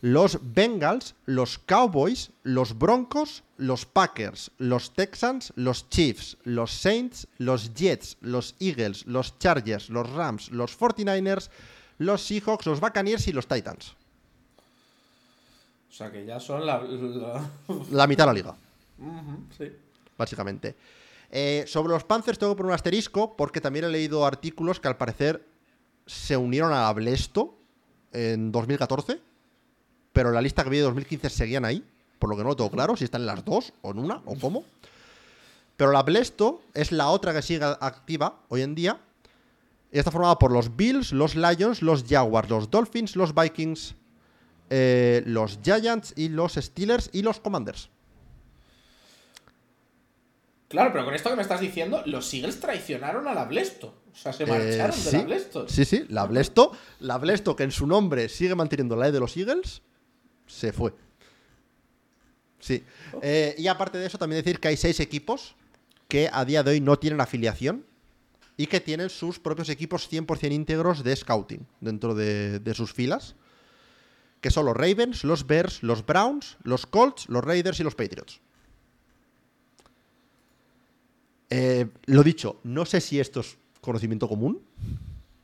los 0.00 0.38
Bengals, 0.54 1.14
los 1.26 1.58
Cowboys, 1.58 2.30
los 2.44 2.78
Broncos, 2.78 3.42
los 3.56 3.84
Packers, 3.86 4.50
los 4.58 4.94
Texans, 4.94 5.52
los 5.56 5.88
Chiefs, 5.90 6.36
los 6.44 6.70
Saints, 6.72 7.26
los 7.38 7.74
Jets, 7.74 8.16
los 8.20 8.54
Eagles, 8.60 9.06
los 9.06 9.38
Chargers, 9.38 9.90
los 9.90 10.08
Rams, 10.10 10.50
los 10.52 10.78
49ers, 10.78 11.50
los 11.98 12.22
Seahawks, 12.22 12.66
los 12.66 12.80
Buccaneers 12.80 13.26
y 13.26 13.32
los 13.32 13.48
Titans. 13.48 13.96
O 15.90 15.92
sea 15.92 16.12
que 16.12 16.24
ya 16.24 16.38
son 16.38 16.64
la. 16.64 16.80
la- 16.80 17.50
La 17.90 18.06
mitad 18.06 18.24
de 18.24 18.26
la 18.28 18.32
liga. 18.34 18.54
Sí. 19.56 19.72
básicamente. 20.16 20.76
Eh, 21.30 21.64
sobre 21.66 21.92
los 21.92 22.04
Panthers 22.04 22.38
tengo 22.38 22.52
que 22.54 22.58
poner 22.58 22.70
un 22.70 22.74
asterisco 22.74 23.36
porque 23.36 23.60
también 23.60 23.84
he 23.84 23.88
leído 23.88 24.24
artículos 24.24 24.80
que 24.80 24.88
al 24.88 24.96
parecer 24.96 25.44
se 26.06 26.36
unieron 26.36 26.72
a 26.72 26.90
Blesto 26.92 27.54
en 28.12 28.50
2014, 28.50 29.20
pero 30.12 30.30
la 30.32 30.40
lista 30.40 30.64
que 30.64 30.70
vi 30.70 30.76
de 30.78 30.82
2015 30.84 31.30
seguían 31.30 31.64
ahí, 31.64 31.84
por 32.18 32.28
lo 32.30 32.36
que 32.36 32.42
no 32.42 32.50
lo 32.50 32.56
tengo 32.56 32.70
claro, 32.70 32.96
si 32.96 33.04
están 33.04 33.22
en 33.22 33.26
las 33.26 33.44
dos 33.44 33.72
o 33.82 33.90
en 33.92 33.98
una 33.98 34.20
o 34.24 34.36
cómo. 34.38 34.64
Pero 35.76 35.92
la 35.92 36.02
Blesto 36.02 36.60
es 36.74 36.90
la 36.92 37.08
otra 37.08 37.32
que 37.32 37.42
sigue 37.42 37.64
activa 37.64 38.40
hoy 38.48 38.62
en 38.62 38.74
día 38.74 38.98
y 39.92 39.98
está 39.98 40.10
formada 40.10 40.38
por 40.38 40.50
los 40.50 40.76
Bills, 40.76 41.12
los 41.12 41.36
Lions, 41.36 41.82
los 41.82 42.04
Jaguars, 42.08 42.50
los 42.50 42.70
Dolphins, 42.70 43.14
los 43.14 43.32
Vikings, 43.34 43.94
eh, 44.70 45.22
los 45.24 45.60
Giants 45.62 46.12
y 46.16 46.28
los 46.30 46.54
Steelers 46.54 47.10
y 47.12 47.22
los 47.22 47.38
Commanders. 47.40 47.88
Claro, 50.68 50.90
pero 50.92 51.04
con 51.06 51.14
esto 51.14 51.30
que 51.30 51.36
me 51.36 51.42
estás 51.42 51.60
diciendo, 51.60 52.02
los 52.04 52.32
Eagles 52.34 52.60
traicionaron 52.60 53.26
a 53.26 53.32
la 53.32 53.44
Blesto. 53.46 53.94
O 54.12 54.16
sea, 54.16 54.32
se 54.34 54.42
Eh, 54.44 54.46
marcharon 54.46 54.96
de 54.96 55.10
sí, 55.10 55.16
la 55.16 55.22
Blesto. 55.22 55.68
Sí, 55.68 55.84
sí, 55.86 56.04
la 56.10 56.26
Blesto, 56.26 56.72
la 57.00 57.16
Blesto 57.16 57.56
que 57.56 57.62
en 57.62 57.70
su 57.70 57.86
nombre 57.86 58.28
sigue 58.28 58.54
manteniendo 58.54 58.94
la 58.96 59.08
E 59.08 59.12
de 59.12 59.20
los 59.20 59.34
Eagles, 59.36 59.80
se 60.48 60.72
fue. 60.72 60.92
Sí. 62.58 62.82
Eh, 63.22 63.54
y 63.56 63.68
aparte 63.68 63.98
de 63.98 64.06
eso, 64.06 64.18
también 64.18 64.42
decir 64.42 64.58
que 64.58 64.68
hay 64.68 64.76
seis 64.76 64.98
equipos 64.98 65.54
que 66.08 66.28
a 66.32 66.44
día 66.44 66.62
de 66.62 66.72
hoy 66.72 66.80
no 66.80 66.98
tienen 66.98 67.20
afiliación 67.20 67.84
y 68.56 68.66
que 68.66 68.80
tienen 68.80 69.08
sus 69.08 69.38
propios 69.38 69.68
equipos 69.68 70.10
100% 70.10 70.50
íntegros 70.52 71.04
de 71.04 71.14
scouting 71.14 71.64
dentro 71.80 72.14
de, 72.14 72.58
de 72.58 72.74
sus 72.74 72.92
filas, 72.92 73.36
que 74.40 74.50
son 74.50 74.66
los 74.66 74.76
Ravens, 74.76 75.22
los 75.22 75.46
Bears, 75.46 75.82
los 75.82 76.04
Browns, 76.04 76.56
los 76.64 76.86
Colts, 76.86 77.28
los 77.28 77.44
Raiders 77.44 77.78
y 77.78 77.84
los 77.84 77.94
Patriots. 77.94 78.40
Eh, 81.50 81.86
lo 82.06 82.22
dicho, 82.22 82.60
no 82.64 82.84
sé 82.84 83.00
si 83.00 83.20
esto 83.20 83.40
es 83.40 83.56
conocimiento 83.80 84.28
común, 84.28 84.60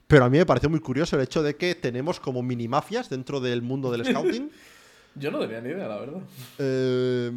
pero 0.07 0.24
a 0.24 0.30
mí 0.30 0.38
me 0.38 0.46
pareció 0.46 0.68
muy 0.68 0.80
curioso 0.80 1.16
el 1.16 1.22
hecho 1.22 1.42
de 1.42 1.57
que 1.57 1.74
tenemos 1.74 2.20
como 2.20 2.42
mini 2.42 2.68
mafias 2.68 3.09
dentro 3.09 3.40
del 3.40 3.62
mundo 3.62 3.90
del 3.90 4.05
scouting 4.05 4.50
Yo 5.17 5.31
no 5.31 5.39
tenía 5.41 5.61
ni 5.61 5.71
idea, 5.71 5.87
la 5.89 5.97
verdad. 5.97 6.21
eh, 6.59 7.33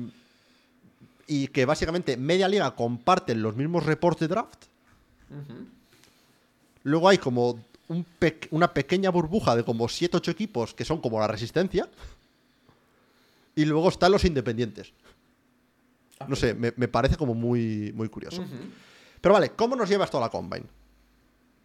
y 1.28 1.48
que 1.50 1.66
básicamente 1.66 2.16
media 2.18 2.48
liga 2.48 2.74
comparten 2.76 3.42
los 3.42 3.56
mismos 3.56 3.86
reports 3.86 4.20
de 4.22 4.28
draft. 4.30 4.66
Luego 6.84 7.10
hay 7.10 7.18
como 7.18 7.60
un 7.90 8.04
pe- 8.04 8.48
una 8.52 8.74
pequeña 8.74 9.10
burbuja 9.10 9.56
de 9.56 9.64
como 9.64 9.88
7-8 9.88 10.30
equipos 10.32 10.74
que 10.74 10.86
son 10.86 11.00
como 11.02 11.20
la 11.20 11.28
resistencia. 11.28 11.88
Y 13.56 13.66
luego 13.66 13.90
están 13.90 14.12
los 14.12 14.24
independientes. 14.26 14.94
No 16.28 16.36
sé, 16.36 16.54
me, 16.54 16.74
me 16.78 16.88
parece 16.88 17.16
como 17.18 17.34
muy, 17.34 17.92
muy 17.94 18.08
curioso. 18.10 18.44
Pero 19.22 19.34
vale, 19.34 19.52
¿cómo 19.52 19.76
nos 19.76 19.90
lleva 19.90 20.06
esto 20.06 20.18
a 20.18 20.22
la 20.22 20.30
Combine? 20.30 20.66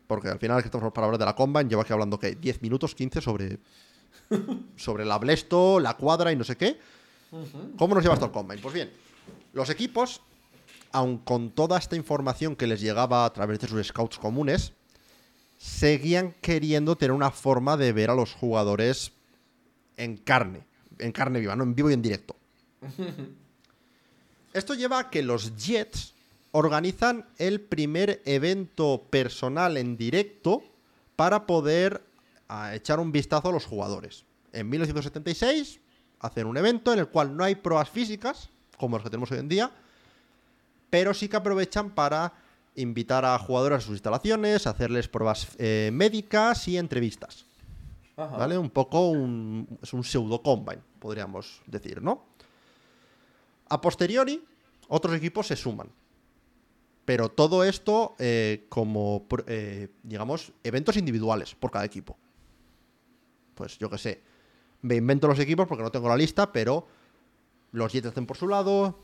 Porque 0.06 0.28
al 0.28 0.38
final 0.38 0.60
que 0.62 0.66
estamos 0.68 0.92
para 0.92 1.06
hablar 1.06 1.18
de 1.18 1.24
la 1.26 1.34
Combine, 1.36 1.68
llevo 1.68 1.82
aquí 1.82 1.92
hablando 1.92 2.18
que 2.18 2.34
10 2.34 2.60
minutos, 2.62 2.94
15 2.94 3.20
sobre 3.20 3.58
sobre 4.76 5.04
la 5.04 5.18
Blesto, 5.18 5.80
la 5.80 5.96
cuadra 5.96 6.32
y 6.32 6.36
no 6.36 6.44
sé 6.44 6.56
qué. 6.56 6.78
¿Cómo 7.78 7.94
nos 7.94 8.02
lleva 8.02 8.14
esto 8.14 8.26
al 8.26 8.32
Combine? 8.32 8.60
Pues 8.60 8.74
bien, 8.74 8.90
los 9.52 9.70
equipos, 9.70 10.20
aun 10.92 11.18
con 11.18 11.50
toda 11.50 11.78
esta 11.78 11.96
información 11.96 12.56
que 12.56 12.66
les 12.66 12.80
llegaba 12.80 13.24
a 13.24 13.32
través 13.32 13.58
de 13.60 13.68
sus 13.68 13.86
scouts 13.86 14.18
comunes, 14.18 14.72
seguían 15.58 16.34
queriendo 16.40 16.96
tener 16.96 17.12
una 17.12 17.30
forma 17.30 17.76
de 17.76 17.92
ver 17.92 18.10
a 18.10 18.14
los 18.14 18.34
jugadores 18.34 19.12
en 19.96 20.16
carne, 20.16 20.66
en 20.98 21.12
carne 21.12 21.40
viva, 21.40 21.56
no 21.56 21.64
en 21.64 21.74
vivo 21.74 21.90
y 21.90 21.94
en 21.94 22.02
directo. 22.02 22.36
Esto 24.52 24.74
lleva 24.74 24.98
a 24.98 25.10
que 25.10 25.22
los 25.22 25.56
Jets 25.56 26.14
organizan 26.50 27.26
el 27.38 27.60
primer 27.60 28.20
evento 28.26 29.06
personal 29.08 29.78
en 29.78 29.96
directo 29.96 30.62
para 31.16 31.46
poder 31.46 32.02
a, 32.52 32.74
echar 32.74 33.00
un 33.00 33.12
vistazo 33.12 33.48
a 33.48 33.52
los 33.52 33.64
jugadores. 33.64 34.24
En 34.52 34.68
1976 34.68 35.80
hacen 36.20 36.46
un 36.46 36.56
evento 36.56 36.92
en 36.92 36.98
el 36.98 37.08
cual 37.08 37.36
no 37.36 37.44
hay 37.44 37.54
pruebas 37.54 37.88
físicas, 37.88 38.50
como 38.76 38.96
los 38.96 39.04
que 39.04 39.10
tenemos 39.10 39.30
hoy 39.32 39.38
en 39.38 39.48
día, 39.48 39.70
pero 40.90 41.14
sí 41.14 41.28
que 41.28 41.36
aprovechan 41.36 41.90
para 41.90 42.32
invitar 42.74 43.24
a 43.24 43.38
jugadores 43.38 43.78
a 43.78 43.80
sus 43.80 43.92
instalaciones, 43.92 44.66
hacerles 44.66 45.08
pruebas 45.08 45.48
eh, 45.58 45.90
médicas 45.92 46.68
y 46.68 46.76
entrevistas. 46.76 47.46
Ajá. 48.16 48.36
¿Vale? 48.36 48.58
Un 48.58 48.70
poco 48.70 49.08
un, 49.08 49.78
es 49.82 49.92
un 49.92 50.04
pseudo 50.04 50.42
combine, 50.42 50.82
podríamos 50.98 51.62
decir, 51.66 52.02
¿no? 52.02 52.26
A 53.68 53.80
posteriori, 53.80 54.44
otros 54.88 55.16
equipos 55.16 55.46
se 55.46 55.56
suman. 55.56 55.90
Pero 57.04 57.30
todo 57.30 57.64
esto 57.64 58.14
eh, 58.18 58.66
como, 58.68 59.26
eh, 59.46 59.88
digamos, 60.02 60.52
eventos 60.62 60.96
individuales 60.96 61.54
por 61.54 61.70
cada 61.70 61.84
equipo. 61.84 62.16
Pues 63.54 63.78
yo 63.78 63.88
qué 63.90 63.98
sé. 63.98 64.22
Me 64.82 64.96
invento 64.96 65.28
los 65.28 65.38
equipos 65.38 65.66
porque 65.68 65.82
no 65.84 65.90
tengo 65.90 66.08
la 66.08 66.16
lista, 66.16 66.50
pero 66.52 66.86
los 67.72 67.92
Jets 67.92 68.04
lo 68.04 68.10
hacen 68.10 68.26
por 68.26 68.36
su 68.36 68.48
lado, 68.48 68.98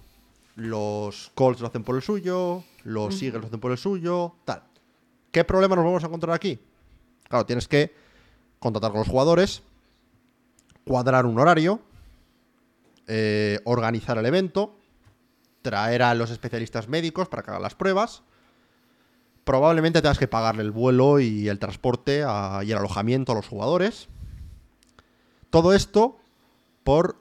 los 0.57 1.31
Colts 1.35 1.61
lo 1.61 1.69
hacen 1.69 1.85
por 1.85 1.95
el 1.97 2.03
suyo, 2.03 2.65
los 2.85 3.15
Eagles 3.23 3.41
lo 3.43 3.47
hacen 3.47 3.61
por 3.61 3.71
el 3.73 3.79
suyo, 3.79 4.35
tal. 4.45 4.63
¿Qué 5.31 5.45
problema 5.45 5.77
nos 5.77 5.85
vamos 5.85 6.03
a 6.03 6.07
encontrar 6.09 6.35
aquí? 6.35 6.59
Claro, 7.29 7.47
tienes 7.47 7.69
que 7.69 7.95
contratar 8.59 8.91
con 8.91 9.01
los 9.01 9.09
jugadores, 9.09 9.63
cuadrar 10.85 11.27
un 11.27 11.39
horario, 11.39 11.81
eh, 13.07 13.61
organizar 13.65 14.19
el 14.19 14.27
evento, 14.27 14.75
traer 15.63 16.03
a 16.03 16.15
los 16.15 16.31
especialistas 16.31 16.89
médicos 16.89 17.29
para 17.29 17.43
que 17.43 17.51
hagan 17.51 17.63
las 17.63 17.75
pruebas. 17.75 18.23
Probablemente 19.45 20.03
tengas 20.03 20.19
que 20.19 20.29
pagarle 20.29 20.63
el 20.63 20.71
vuelo 20.73 21.21
y 21.21 21.49
el 21.49 21.59
transporte 21.59 22.23
a- 22.27 22.61
y 22.65 22.73
el 22.73 22.79
alojamiento 22.79 23.33
a 23.33 23.35
los 23.37 23.47
jugadores. 23.49 24.09
Todo 25.51 25.73
esto 25.73 26.19
por 26.85 27.17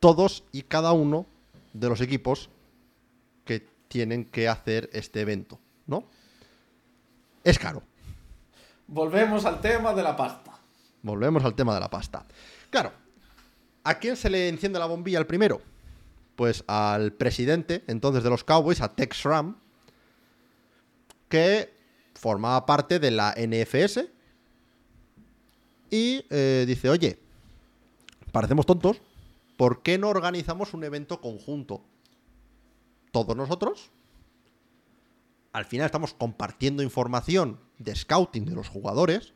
todos 0.00 0.44
y 0.52 0.62
cada 0.62 0.92
uno 0.92 1.26
de 1.72 1.88
los 1.88 2.00
equipos 2.00 2.50
que 3.44 3.66
tienen 3.88 4.24
que 4.24 4.48
hacer 4.48 4.90
este 4.92 5.20
evento, 5.20 5.58
¿no? 5.86 6.04
Es 7.44 7.58
caro. 7.58 7.82
Volvemos 8.86 9.44
al 9.44 9.60
tema 9.60 9.94
de 9.94 10.02
la 10.02 10.16
pasta. 10.16 10.52
Volvemos 11.02 11.44
al 11.44 11.54
tema 11.54 11.74
de 11.74 11.80
la 11.80 11.90
pasta. 11.90 12.24
Claro, 12.70 12.92
¿a 13.84 13.98
quién 13.98 14.16
se 14.16 14.30
le 14.30 14.48
enciende 14.48 14.78
la 14.78 14.86
bombilla 14.86 15.18
el 15.18 15.26
primero? 15.26 15.60
Pues 16.36 16.64
al 16.66 17.12
presidente 17.12 17.84
entonces 17.86 18.22
de 18.22 18.30
los 18.30 18.44
Cowboys, 18.44 18.80
a 18.80 18.94
Tex 18.94 19.22
Ram, 19.24 19.56
que 21.28 21.72
formaba 22.14 22.66
parte 22.66 22.98
de 22.98 23.10
la 23.10 23.34
NFS 23.36 24.04
y 25.90 26.24
eh, 26.30 26.64
dice, 26.66 26.88
oye, 26.88 27.18
parecemos 28.32 28.66
tontos, 28.66 29.00
¿por 29.56 29.82
qué 29.82 29.98
no 29.98 30.08
organizamos 30.08 30.74
un 30.74 30.84
evento 30.84 31.20
conjunto? 31.20 31.84
Todos 33.12 33.36
nosotros. 33.36 33.90
Al 35.52 35.66
final 35.66 35.86
estamos 35.86 36.14
compartiendo 36.14 36.82
información 36.82 37.60
de 37.78 37.94
scouting 37.94 38.46
de 38.46 38.54
los 38.54 38.68
jugadores 38.68 39.34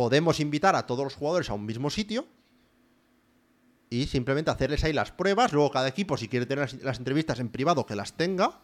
podemos 0.00 0.40
invitar 0.40 0.76
a 0.76 0.86
todos 0.86 1.04
los 1.04 1.14
jugadores 1.14 1.50
a 1.50 1.52
un 1.52 1.66
mismo 1.66 1.90
sitio 1.90 2.26
y 3.90 4.06
simplemente 4.06 4.50
hacerles 4.50 4.82
ahí 4.82 4.94
las 4.94 5.12
pruebas. 5.12 5.52
Luego 5.52 5.70
cada 5.70 5.88
equipo, 5.88 6.16
si 6.16 6.26
quiere 6.26 6.46
tener 6.46 6.62
las, 6.62 6.82
las 6.82 6.98
entrevistas 6.98 7.38
en 7.38 7.50
privado, 7.50 7.84
que 7.84 7.94
las 7.94 8.14
tenga. 8.14 8.60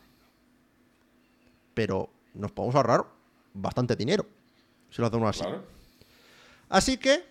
Pero 1.74 2.08
nos 2.32 2.52
podemos 2.52 2.74
ahorrar 2.74 3.04
bastante 3.52 3.96
dinero 3.96 4.26
si 4.88 5.02
lo 5.02 5.08
hacemos 5.08 5.28
así. 5.28 5.40
Claro. 5.40 5.64
Así 6.70 6.96
que 6.96 7.22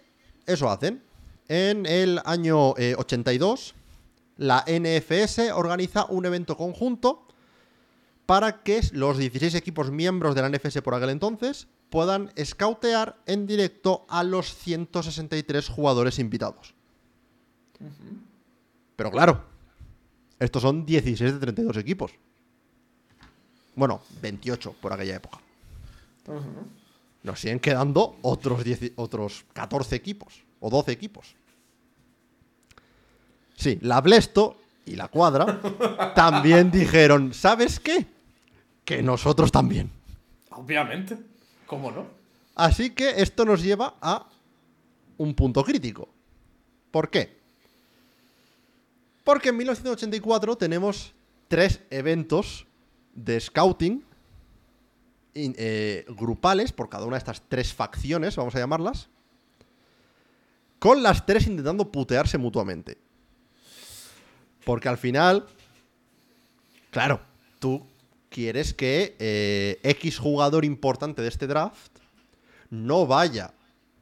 eso 0.46 0.70
hacen. 0.70 1.02
En 1.48 1.86
el 1.86 2.20
año 2.26 2.72
82, 2.72 3.76
la 4.38 4.66
NFS 4.68 5.52
organiza 5.54 6.06
un 6.06 6.26
evento 6.26 6.58
conjunto 6.58 7.28
para 8.26 8.64
que 8.64 8.82
los 8.92 9.18
16 9.18 9.56
equipos 9.56 9.92
miembros 9.92 10.36
de 10.36 10.42
la 10.42 10.50
NFS 10.50 10.82
por 10.82 10.96
aquel 10.96 11.10
entonces 11.10 11.68
puedan 11.90 12.32
scoutear 12.44 13.18
en 13.26 13.46
directo 13.46 14.06
a 14.10 14.24
los 14.24 14.56
163 14.56 15.70
jugadores 15.70 16.20
invitados. 16.20 16.74
Pero 18.96 19.12
claro, 19.12 19.46
estos 20.40 20.62
son 20.62 20.86
16 20.86 21.34
de 21.34 21.40
32 21.40 21.78
equipos. 21.78 22.12
Bueno, 23.76 24.02
28 24.22 24.76
por 24.82 24.94
aquella 24.94 25.16
época. 25.16 25.40
Nos 27.24 27.40
siguen 27.40 27.60
quedando 27.60 28.18
otros, 28.22 28.64
otros 28.96 29.46
14 29.54 29.96
equipos 29.96 30.45
o 30.60 30.70
12 30.70 30.92
equipos. 30.92 31.36
Sí, 33.56 33.80
la 33.82 34.02
Blesto 34.02 34.58
y 34.86 34.96
la 34.96 35.08
Cuadra 35.08 35.60
también 36.16 36.72
dijeron, 36.72 37.34
¿sabes 37.34 37.80
qué? 37.80 38.06
Que 38.84 39.02
nosotros 39.02 39.52
también. 39.52 39.90
Obviamente. 40.52 41.18
¿Cómo 41.66 41.92
no? 41.92 42.06
Así 42.56 42.92
que 42.92 43.22
esto 43.22 43.44
nos 43.46 43.64
lleva 43.64 43.96
a 44.02 44.28
un 45.18 45.34
punto 45.34 45.64
crítico. 45.64 46.08
¿Por 46.92 47.10
qué? 47.10 47.38
Porque 49.24 49.50
en 49.50 49.58
1984 49.58 50.56
tenemos 50.56 51.14
tres 51.48 51.82
eventos 51.90 52.68
de 53.14 53.40
scouting 53.40 54.04
eh, 55.34 56.06
grupales 56.10 56.72
por 56.72 56.88
cada 56.88 57.06
una 57.06 57.16
de 57.16 57.20
estas 57.20 57.42
tres 57.50 57.74
facciones, 57.74 58.36
vamos 58.36 58.56
a 58.56 58.60
llamarlas, 58.60 59.10
con 60.86 61.02
las 61.02 61.26
tres 61.26 61.48
intentando 61.48 61.92
putearse 61.92 62.38
mutuamente. 62.38 63.00
Porque 64.64 64.88
al 64.88 65.00
final, 65.00 65.48
claro, 66.92 67.22
tú 67.58 67.84
quieres 68.30 68.76
que 68.76 69.16
eh, 69.18 69.80
X 69.82 70.20
jugador 70.20 70.64
importante 70.64 71.24
de 71.24 71.28
este 71.28 71.48
draft 71.48 71.92
no 72.70 73.08
vaya 73.08 73.52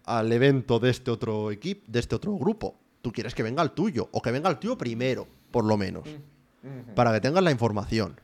al 0.04 0.30
evento 0.34 0.78
de 0.80 0.90
este 0.90 1.10
otro 1.10 1.52
equipo, 1.52 1.86
de 1.88 2.02
este 2.02 2.16
otro 2.16 2.36
grupo. 2.36 2.76
Tú 3.02 3.14
quieres 3.14 3.34
que 3.34 3.44
venga 3.44 3.62
al 3.62 3.72
tuyo, 3.72 4.10
o 4.12 4.22
que 4.22 4.32
venga 4.32 4.50
al 4.50 4.60
tuyo 4.60 4.78
primero, 4.78 5.26
por 5.52 5.64
lo 5.64 5.78
menos, 5.78 6.04
mm, 6.64 6.96
para 6.96 7.14
que 7.14 7.22
tengas 7.22 7.46
la 7.46 7.52
información. 7.52 8.20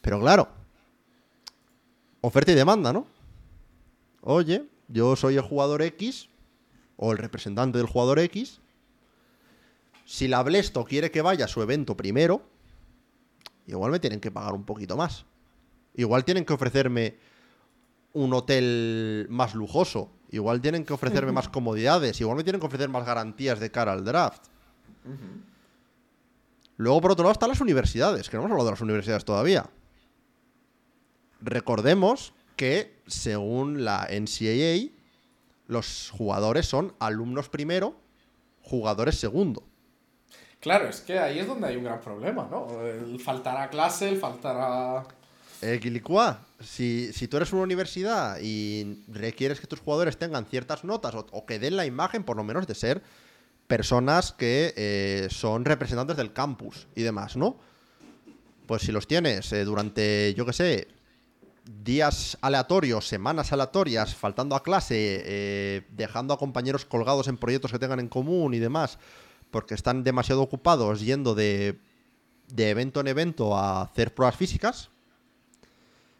Pero 0.00 0.18
claro, 0.20 0.48
oferta 2.22 2.52
y 2.52 2.54
demanda, 2.54 2.94
¿no? 2.94 3.06
Oye, 4.22 4.64
yo 4.88 5.16
soy 5.16 5.36
el 5.36 5.42
jugador 5.42 5.82
X, 5.82 6.29
o 7.02 7.12
el 7.12 7.18
representante 7.18 7.78
del 7.78 7.86
jugador 7.86 8.18
X. 8.18 8.60
Si 10.04 10.28
la 10.28 10.42
Blesto 10.42 10.84
quiere 10.84 11.10
que 11.10 11.22
vaya 11.22 11.46
a 11.46 11.48
su 11.48 11.62
evento 11.62 11.96
primero, 11.96 12.42
igual 13.66 13.90
me 13.90 14.00
tienen 14.00 14.20
que 14.20 14.30
pagar 14.30 14.52
un 14.52 14.64
poquito 14.64 14.98
más. 14.98 15.24
Igual 15.94 16.26
tienen 16.26 16.44
que 16.44 16.52
ofrecerme 16.52 17.16
un 18.12 18.34
hotel 18.34 19.26
más 19.30 19.54
lujoso. 19.54 20.12
Igual 20.30 20.60
tienen 20.60 20.84
que 20.84 20.92
ofrecerme 20.92 21.32
más 21.32 21.48
comodidades. 21.56 22.20
Igual 22.20 22.36
me 22.36 22.44
tienen 22.44 22.60
que 22.60 22.66
ofrecer 22.66 22.90
más 22.90 23.06
garantías 23.06 23.58
de 23.60 23.70
cara 23.70 23.92
al 23.92 24.04
draft. 24.04 24.48
Luego, 26.76 27.00
por 27.00 27.12
otro 27.12 27.22
lado, 27.22 27.32
están 27.32 27.48
las 27.48 27.62
universidades, 27.62 28.28
que 28.28 28.36
no 28.36 28.42
hemos 28.42 28.52
hablado 28.52 28.66
de 28.66 28.72
las 28.72 28.80
universidades 28.82 29.24
todavía. 29.24 29.70
Recordemos 31.40 32.34
que, 32.56 33.00
según 33.06 33.84
la 33.84 34.06
NCAA, 34.10 34.99
los 35.70 36.10
jugadores 36.10 36.66
son 36.66 36.94
alumnos 36.98 37.48
primero, 37.48 37.94
jugadores 38.62 39.18
segundo. 39.18 39.62
Claro, 40.58 40.88
es 40.88 41.00
que 41.00 41.18
ahí 41.18 41.38
es 41.38 41.46
donde 41.46 41.68
hay 41.68 41.76
un 41.76 41.84
gran 41.84 42.00
problema, 42.00 42.46
¿no? 42.50 42.84
El 42.84 43.18
faltará 43.20 43.70
clase, 43.70 44.08
el 44.10 44.18
faltará... 44.18 45.06
Equilicua, 45.62 46.40
si, 46.58 47.12
si 47.12 47.28
tú 47.28 47.36
eres 47.36 47.52
una 47.52 47.62
universidad 47.62 48.38
y 48.42 49.04
requieres 49.08 49.60
que 49.60 49.66
tus 49.66 49.80
jugadores 49.80 50.18
tengan 50.18 50.46
ciertas 50.46 50.84
notas 50.84 51.14
o, 51.14 51.46
que 51.46 51.58
den 51.58 51.76
la 51.76 51.86
imagen, 51.86 52.24
por 52.24 52.36
lo 52.36 52.44
menos, 52.44 52.66
de 52.66 52.74
ser 52.74 53.02
personas 53.66 54.32
que 54.32 54.74
eh, 54.76 55.28
son 55.30 55.64
representantes 55.64 56.16
del 56.16 56.32
campus 56.32 56.88
y 56.94 57.02
demás, 57.02 57.36
¿no? 57.36 57.56
Pues 58.66 58.82
si 58.82 58.92
los 58.92 59.06
tienes 59.06 59.52
eh, 59.52 59.64
durante, 59.64 60.34
yo 60.34 60.44
qué 60.44 60.52
sé, 60.52 60.88
días 61.64 62.38
aleatorios, 62.40 63.06
semanas 63.06 63.52
aleatorias, 63.52 64.14
faltando 64.14 64.56
a 64.56 64.62
clase, 64.62 65.22
eh, 65.24 65.86
dejando 65.90 66.34
a 66.34 66.38
compañeros 66.38 66.84
colgados 66.84 67.28
en 67.28 67.36
proyectos 67.36 67.72
que 67.72 67.78
tengan 67.78 68.00
en 68.00 68.08
común 68.08 68.54
y 68.54 68.58
demás, 68.58 68.98
porque 69.50 69.74
están 69.74 70.04
demasiado 70.04 70.42
ocupados 70.42 71.00
yendo 71.00 71.34
de, 71.34 71.80
de 72.48 72.70
evento 72.70 73.00
en 73.00 73.08
evento 73.08 73.56
a 73.56 73.82
hacer 73.82 74.14
pruebas 74.14 74.36
físicas, 74.36 74.90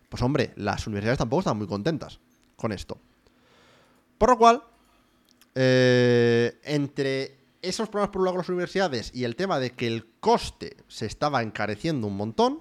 pues 0.09 0.22
hombre, 0.22 0.53
las 0.57 0.86
universidades 0.86 1.18
tampoco 1.18 1.41
están 1.41 1.57
muy 1.57 1.66
contentas 1.66 2.18
con 2.57 2.72
esto. 2.72 2.99
Por 4.18 4.30
lo 4.30 4.38
cual, 4.38 4.62
eh, 5.55 6.59
entre 6.64 7.38
esos 7.62 7.88
problemas 7.88 8.11
por 8.11 8.36
las 8.36 8.49
universidades 8.49 9.12
y 9.14 9.24
el 9.24 9.36
tema 9.36 9.59
de 9.59 9.70
que 9.70 9.86
el 9.86 10.07
coste 10.20 10.76
se 10.88 11.07
estaba 11.07 11.43
encareciendo 11.43 12.07
un 12.07 12.16
montón, 12.16 12.61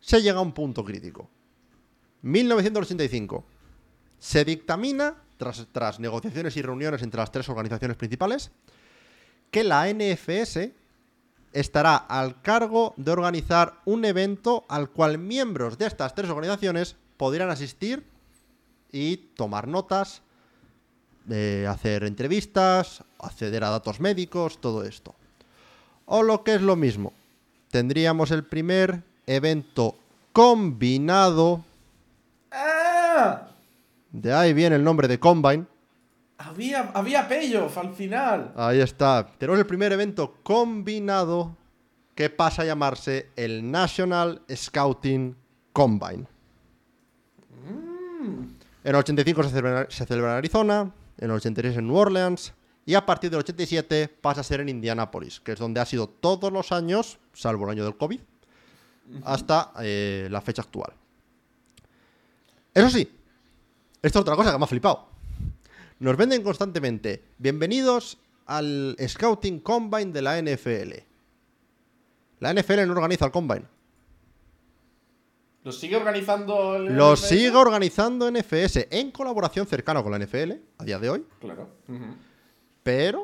se 0.00 0.22
llega 0.22 0.38
a 0.38 0.42
un 0.42 0.52
punto 0.52 0.84
crítico. 0.84 1.30
1985. 2.24 3.44
Se 4.18 4.44
dictamina, 4.44 5.14
tras, 5.36 5.66
tras 5.70 6.00
negociaciones 6.00 6.56
y 6.56 6.62
reuniones 6.62 7.02
entre 7.02 7.20
las 7.20 7.30
tres 7.30 7.48
organizaciones 7.48 7.96
principales, 7.96 8.50
que 9.50 9.62
la 9.62 9.86
NFS 9.86 10.70
estará 11.52 11.96
al 11.96 12.42
cargo 12.42 12.94
de 12.96 13.12
organizar 13.12 13.80
un 13.84 14.04
evento 14.04 14.64
al 14.68 14.90
cual 14.90 15.18
miembros 15.18 15.78
de 15.78 15.86
estas 15.86 16.14
tres 16.14 16.28
organizaciones 16.30 16.96
podrían 17.16 17.50
asistir 17.50 18.04
y 18.90 19.16
tomar 19.16 19.68
notas, 19.68 20.22
eh, 21.30 21.66
hacer 21.68 22.04
entrevistas, 22.04 23.04
acceder 23.18 23.64
a 23.64 23.70
datos 23.70 24.00
médicos, 24.00 24.60
todo 24.60 24.82
esto. 24.84 25.14
O 26.06 26.22
lo 26.22 26.42
que 26.42 26.54
es 26.54 26.62
lo 26.62 26.76
mismo, 26.76 27.12
tendríamos 27.70 28.30
el 28.30 28.44
primer 28.44 29.02
evento 29.26 29.94
combinado. 30.32 31.64
De 34.10 34.32
ahí 34.32 34.52
viene 34.52 34.76
el 34.76 34.84
nombre 34.84 35.08
de 35.08 35.18
Combine, 35.18 35.66
había, 36.38 36.90
había 36.94 37.28
payoff 37.28 37.78
al 37.78 37.94
final. 37.94 38.52
Ahí 38.56 38.80
está. 38.80 39.26
Tenemos 39.38 39.58
el 39.58 39.66
primer 39.66 39.92
evento 39.92 40.38
combinado 40.42 41.56
que 42.14 42.30
pasa 42.30 42.62
a 42.62 42.64
llamarse 42.64 43.30
el 43.36 43.70
National 43.70 44.42
Scouting 44.52 45.36
Combine. 45.72 46.26
Mm. 47.66 48.42
En 48.84 48.90
el 48.90 48.96
85 48.96 49.42
se 49.44 49.50
celebra, 49.50 49.86
se 49.88 50.04
celebra, 50.06 50.32
en 50.32 50.38
Arizona, 50.38 50.92
en 51.18 51.30
el 51.30 51.36
86 51.36 51.78
en 51.78 51.86
New 51.86 51.96
Orleans 51.96 52.52
y 52.86 52.94
a 52.94 53.06
partir 53.06 53.30
del 53.30 53.40
87 53.40 54.08
pasa 54.20 54.42
a 54.42 54.44
ser 54.44 54.60
en 54.60 54.68
Indianapolis, 54.68 55.40
que 55.40 55.52
es 55.52 55.58
donde 55.58 55.80
ha 55.80 55.86
sido 55.86 56.08
todos 56.08 56.52
los 56.52 56.72
años, 56.72 57.18
salvo 57.32 57.64
el 57.64 57.70
año 57.70 57.84
del 57.84 57.96
COVID, 57.96 58.20
hasta 59.24 59.72
eh, 59.80 60.28
la 60.30 60.40
fecha 60.40 60.62
actual. 60.62 60.92
Eso 62.74 62.90
sí, 62.90 63.08
esto 64.02 64.18
es 64.18 64.22
otra 64.22 64.34
cosa 64.34 64.50
que 64.50 64.58
me 64.58 64.64
ha 64.64 64.66
flipado. 64.66 65.06
Nos 66.00 66.16
venden 66.16 66.42
constantemente. 66.42 67.22
Bienvenidos 67.38 68.18
al 68.46 68.96
Scouting 68.98 69.60
Combine 69.60 70.10
de 70.10 70.20
la 70.20 70.42
NFL. 70.42 70.92
La 72.40 72.52
NFL 72.52 72.84
no 72.84 72.94
organiza 72.94 73.26
el 73.26 73.30
Combine. 73.30 73.66
¿Lo 75.62 75.70
sigue 75.70 75.94
organizando 75.94 76.74
el 76.74 76.96
Lo 76.96 77.14
sigue 77.14 77.54
organizando 77.54 78.28
NFS 78.28 78.88
en 78.90 79.12
colaboración 79.12 79.68
cercana 79.68 80.02
con 80.02 80.10
la 80.10 80.18
NFL 80.18 80.54
a 80.78 80.84
día 80.84 80.98
de 80.98 81.10
hoy. 81.10 81.24
Claro. 81.38 81.68
Pero 82.82 83.22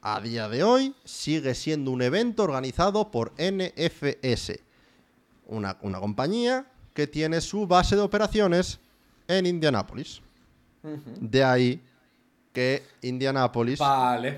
a 0.00 0.18
día 0.22 0.48
de 0.48 0.64
hoy 0.64 0.94
sigue 1.04 1.54
siendo 1.54 1.90
un 1.90 2.00
evento 2.00 2.42
organizado 2.42 3.10
por 3.10 3.34
NFS. 3.36 4.60
Una, 5.46 5.76
una 5.82 6.00
compañía 6.00 6.71
que 6.94 7.06
tiene 7.06 7.40
su 7.40 7.66
base 7.66 7.96
de 7.96 8.02
operaciones 8.02 8.78
en 9.28 9.46
Indianápolis. 9.46 10.20
De 11.20 11.44
ahí 11.44 11.80
que 12.52 12.82
Indianapolis 13.02 13.78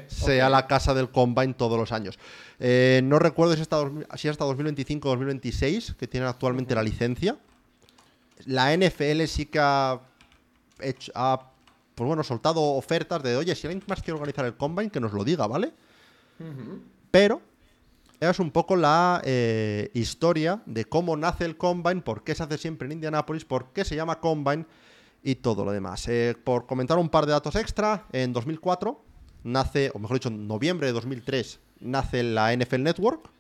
sea 0.07 0.49
la 0.49 0.67
casa 0.67 0.95
del 0.95 1.11
Combine 1.11 1.55
todos 1.55 1.79
los 1.79 1.91
años. 1.91 2.19
Eh, 2.61 3.01
no 3.03 3.19
recuerdo 3.19 3.55
si 3.55 3.63
hasta, 3.63 3.91
si 4.17 4.29
hasta 4.29 4.45
2025 4.45 5.09
o 5.09 5.11
2026, 5.13 5.95
que 5.99 6.07
tienen 6.07 6.29
actualmente 6.29 6.75
la 6.75 6.83
licencia. 6.83 7.37
La 8.47 8.77
NFL 8.77 9.25
sí 9.27 9.47
que 9.47 9.59
ha, 9.59 10.01
hecho, 10.81 11.13
pues 11.95 12.07
bueno, 12.07 12.23
soltado 12.23 12.61
ofertas 12.61 13.23
de, 13.23 13.37
oye, 13.37 13.55
si 13.55 13.67
alguien 13.67 13.83
más 13.87 14.03
quiere 14.03 14.19
organizar 14.19 14.45
el 14.45 14.55
Combine, 14.55 14.91
que 14.91 15.01
nos 15.01 15.13
lo 15.13 15.25
diga, 15.25 15.47
¿vale? 15.47 15.73
Pero 17.11 17.41
es 18.31 18.39
un 18.39 18.51
poco 18.51 18.77
la 18.77 19.21
eh, 19.25 19.91
historia 19.95 20.63
de 20.67 20.85
cómo 20.85 21.17
nace 21.17 21.45
el 21.45 21.57
Combine, 21.57 22.03
por 22.03 22.25
qué 22.25 22.35
se 22.35 22.43
hace 22.43 22.59
siempre 22.59 22.87
en 22.87 22.93
Indianapolis, 22.93 23.45
por 23.45 23.73
qué 23.73 23.85
se 23.85 23.97
llama 23.97 24.21
Combine 24.21 24.67
y 25.23 25.37
todo 25.37 25.65
lo 25.65 25.73
demás. 25.73 26.07
Eh, 26.09 26.37
por 26.45 26.67
comentar 26.67 26.99
un 26.99 27.09
par 27.09 27.27
de 27.27 27.33
datos 27.33 27.57
extra, 27.57 28.07
en 28.13 28.33
2004 28.33 29.03
nace, 29.45 29.91
o 29.95 29.99
mejor 29.99 30.17
dicho, 30.17 30.29
en 30.29 30.47
noviembre 30.47 30.87
de 30.87 30.93
2003 30.93 31.61
nace 31.81 32.23
la 32.23 32.55
NFL 32.55 32.83
Network, 32.83 33.31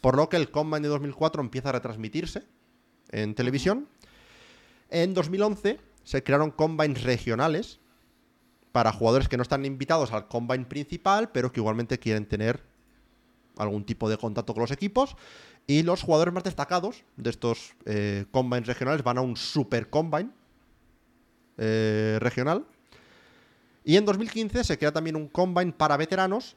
por 0.00 0.16
lo 0.16 0.28
que 0.28 0.36
el 0.36 0.50
Combine 0.50 0.80
de 0.80 0.88
2004 0.88 1.42
empieza 1.42 1.68
a 1.70 1.72
retransmitirse 1.72 2.44
en 3.10 3.34
televisión. 3.34 3.88
En 4.88 5.14
2011 5.14 5.78
se 6.04 6.22
crearon 6.22 6.50
Combines 6.50 7.02
regionales 7.02 7.80
para 8.72 8.92
jugadores 8.92 9.28
que 9.28 9.36
no 9.36 9.42
están 9.42 9.64
invitados 9.64 10.12
al 10.12 10.28
Combine 10.28 10.64
principal, 10.64 11.30
pero 11.30 11.52
que 11.52 11.60
igualmente 11.60 11.98
quieren 11.98 12.26
tener 12.26 12.69
algún 13.62 13.84
tipo 13.84 14.08
de 14.08 14.16
contacto 14.16 14.54
con 14.54 14.62
los 14.62 14.70
equipos. 14.70 15.16
Y 15.66 15.82
los 15.82 16.02
jugadores 16.02 16.34
más 16.34 16.44
destacados 16.44 17.04
de 17.16 17.30
estos 17.30 17.74
eh, 17.84 18.24
Combines 18.30 18.66
regionales 18.66 19.02
van 19.02 19.18
a 19.18 19.20
un 19.20 19.36
Super 19.36 19.90
Combine 19.90 20.30
eh, 21.58 22.18
regional. 22.20 22.64
Y 23.84 23.96
en 23.96 24.04
2015 24.04 24.64
se 24.64 24.78
crea 24.78 24.92
también 24.92 25.16
un 25.16 25.28
Combine 25.28 25.72
para 25.72 25.96
veteranos, 25.96 26.56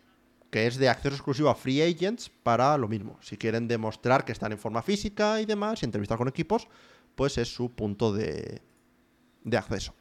que 0.49 0.67
es 0.67 0.77
de 0.77 0.89
acceso 0.89 1.15
exclusivo 1.15 1.49
a 1.49 1.55
free 1.55 1.81
agents 1.81 2.29
para 2.29 2.77
lo 2.77 2.87
mismo. 2.87 3.17
Si 3.21 3.37
quieren 3.37 3.67
demostrar 3.67 4.25
que 4.25 4.31
están 4.31 4.51
en 4.51 4.59
forma 4.59 4.81
física 4.81 5.41
y 5.41 5.45
demás, 5.45 5.81
y 5.81 5.85
entrevistar 5.85 6.17
con 6.17 6.27
equipos, 6.27 6.67
pues 7.15 7.37
es 7.37 7.53
su 7.53 7.69
punto 7.69 8.13
de, 8.13 8.61
de 9.43 9.57
acceso. 9.57 9.93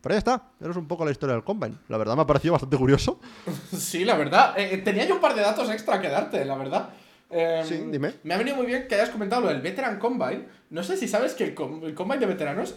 Pero 0.00 0.14
ya 0.14 0.18
está, 0.18 0.42
eso 0.60 0.70
es 0.70 0.76
un 0.76 0.86
poco 0.86 1.04
la 1.04 1.10
historia 1.10 1.34
del 1.34 1.42
Combine. 1.44 1.76
La 1.88 1.96
verdad 1.98 2.14
me 2.16 2.22
ha 2.22 2.26
parecido 2.26 2.52
bastante 2.52 2.76
curioso. 2.76 3.18
Sí, 3.76 4.04
la 4.04 4.16
verdad. 4.16 4.54
Eh, 4.56 4.78
tenía 4.78 5.04
yo 5.06 5.14
un 5.16 5.20
par 5.20 5.34
de 5.34 5.42
datos 5.42 5.68
extra 5.70 6.00
que 6.00 6.08
darte, 6.08 6.44
la 6.44 6.56
verdad. 6.56 6.90
Eh, 7.30 7.62
Sí, 7.66 7.82
dime. 7.90 8.14
Me 8.22 8.34
ha 8.34 8.38
venido 8.38 8.56
muy 8.56 8.66
bien 8.66 8.86
que 8.88 8.94
hayas 8.94 9.10
comentado 9.10 9.42
lo 9.42 9.48
del 9.48 9.60
Veteran 9.62 9.98
Combine. 9.98 10.46
No 10.70 10.82
sé 10.84 10.96
si 10.96 11.08
sabes 11.08 11.34
que 11.34 11.44
el, 11.44 11.54
com- 11.54 11.82
el 11.84 11.94
Combine 11.94 12.20
de 12.20 12.26
veteranos 12.26 12.74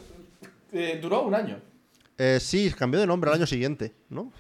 eh, 0.72 0.98
duró 1.02 1.22
un 1.24 1.36
año. 1.36 1.60
Eh, 2.18 2.40
sí, 2.42 2.74
cambió 2.78 3.00
de 3.00 3.08
nombre 3.08 3.30
al 3.30 3.36
año 3.38 3.46
siguiente, 3.48 3.94
¿no? 4.10 4.32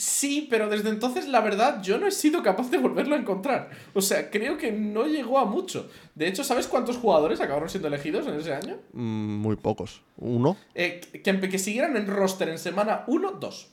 Sí, 0.00 0.46
pero 0.48 0.68
desde 0.68 0.90
entonces 0.90 1.26
la 1.26 1.40
verdad 1.40 1.82
yo 1.82 1.98
no 1.98 2.06
he 2.06 2.12
sido 2.12 2.40
capaz 2.40 2.70
de 2.70 2.78
volverlo 2.78 3.16
a 3.16 3.18
encontrar. 3.18 3.70
O 3.94 4.00
sea, 4.00 4.30
creo 4.30 4.56
que 4.56 4.70
no 4.70 5.06
llegó 5.08 5.40
a 5.40 5.44
mucho. 5.44 5.90
De 6.14 6.28
hecho, 6.28 6.44
¿sabes 6.44 6.68
cuántos 6.68 6.96
jugadores 6.98 7.40
acabaron 7.40 7.68
siendo 7.68 7.88
elegidos 7.88 8.24
en 8.28 8.34
ese 8.34 8.54
año? 8.54 8.76
Mm, 8.92 9.38
muy 9.38 9.56
pocos. 9.56 10.00
Uno. 10.16 10.56
Eh, 10.76 11.00
que, 11.24 11.40
que 11.50 11.58
siguieran 11.58 11.96
en 11.96 12.06
roster 12.06 12.48
en 12.48 12.58
semana 12.60 13.02
1, 13.08 13.32
2. 13.40 13.68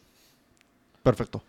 Perfecto. 1.03 1.43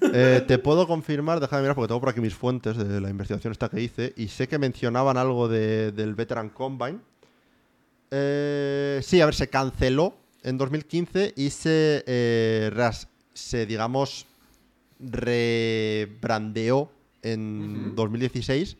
Eh, 0.00 0.42
te 0.48 0.58
puedo 0.58 0.86
confirmar, 0.86 1.38
déjame 1.38 1.60
mirar 1.62 1.74
porque 1.74 1.88
tengo 1.88 2.00
por 2.00 2.08
aquí 2.08 2.20
mis 2.22 2.34
fuentes 2.34 2.78
de 2.78 3.00
la 3.02 3.10
investigación 3.10 3.52
esta 3.52 3.68
que 3.68 3.82
hice 3.82 4.14
y 4.16 4.28
sé 4.28 4.48
que 4.48 4.58
mencionaban 4.58 5.18
algo 5.18 5.46
de- 5.46 5.92
del 5.92 6.14
Veteran 6.14 6.48
Combine. 6.48 7.00
Eh, 8.10 9.00
sí, 9.02 9.20
a 9.20 9.26
ver, 9.26 9.34
se 9.34 9.48
canceló 9.48 10.14
en 10.42 10.56
2015 10.56 11.34
y 11.36 11.50
se, 11.50 12.04
eh, 12.06 12.70
ras- 12.72 13.08
se 13.36 13.66
digamos, 13.66 14.26
rebrandeó 14.98 16.90
en 17.22 17.86
Ujú. 17.88 17.94
2016. 17.96 18.76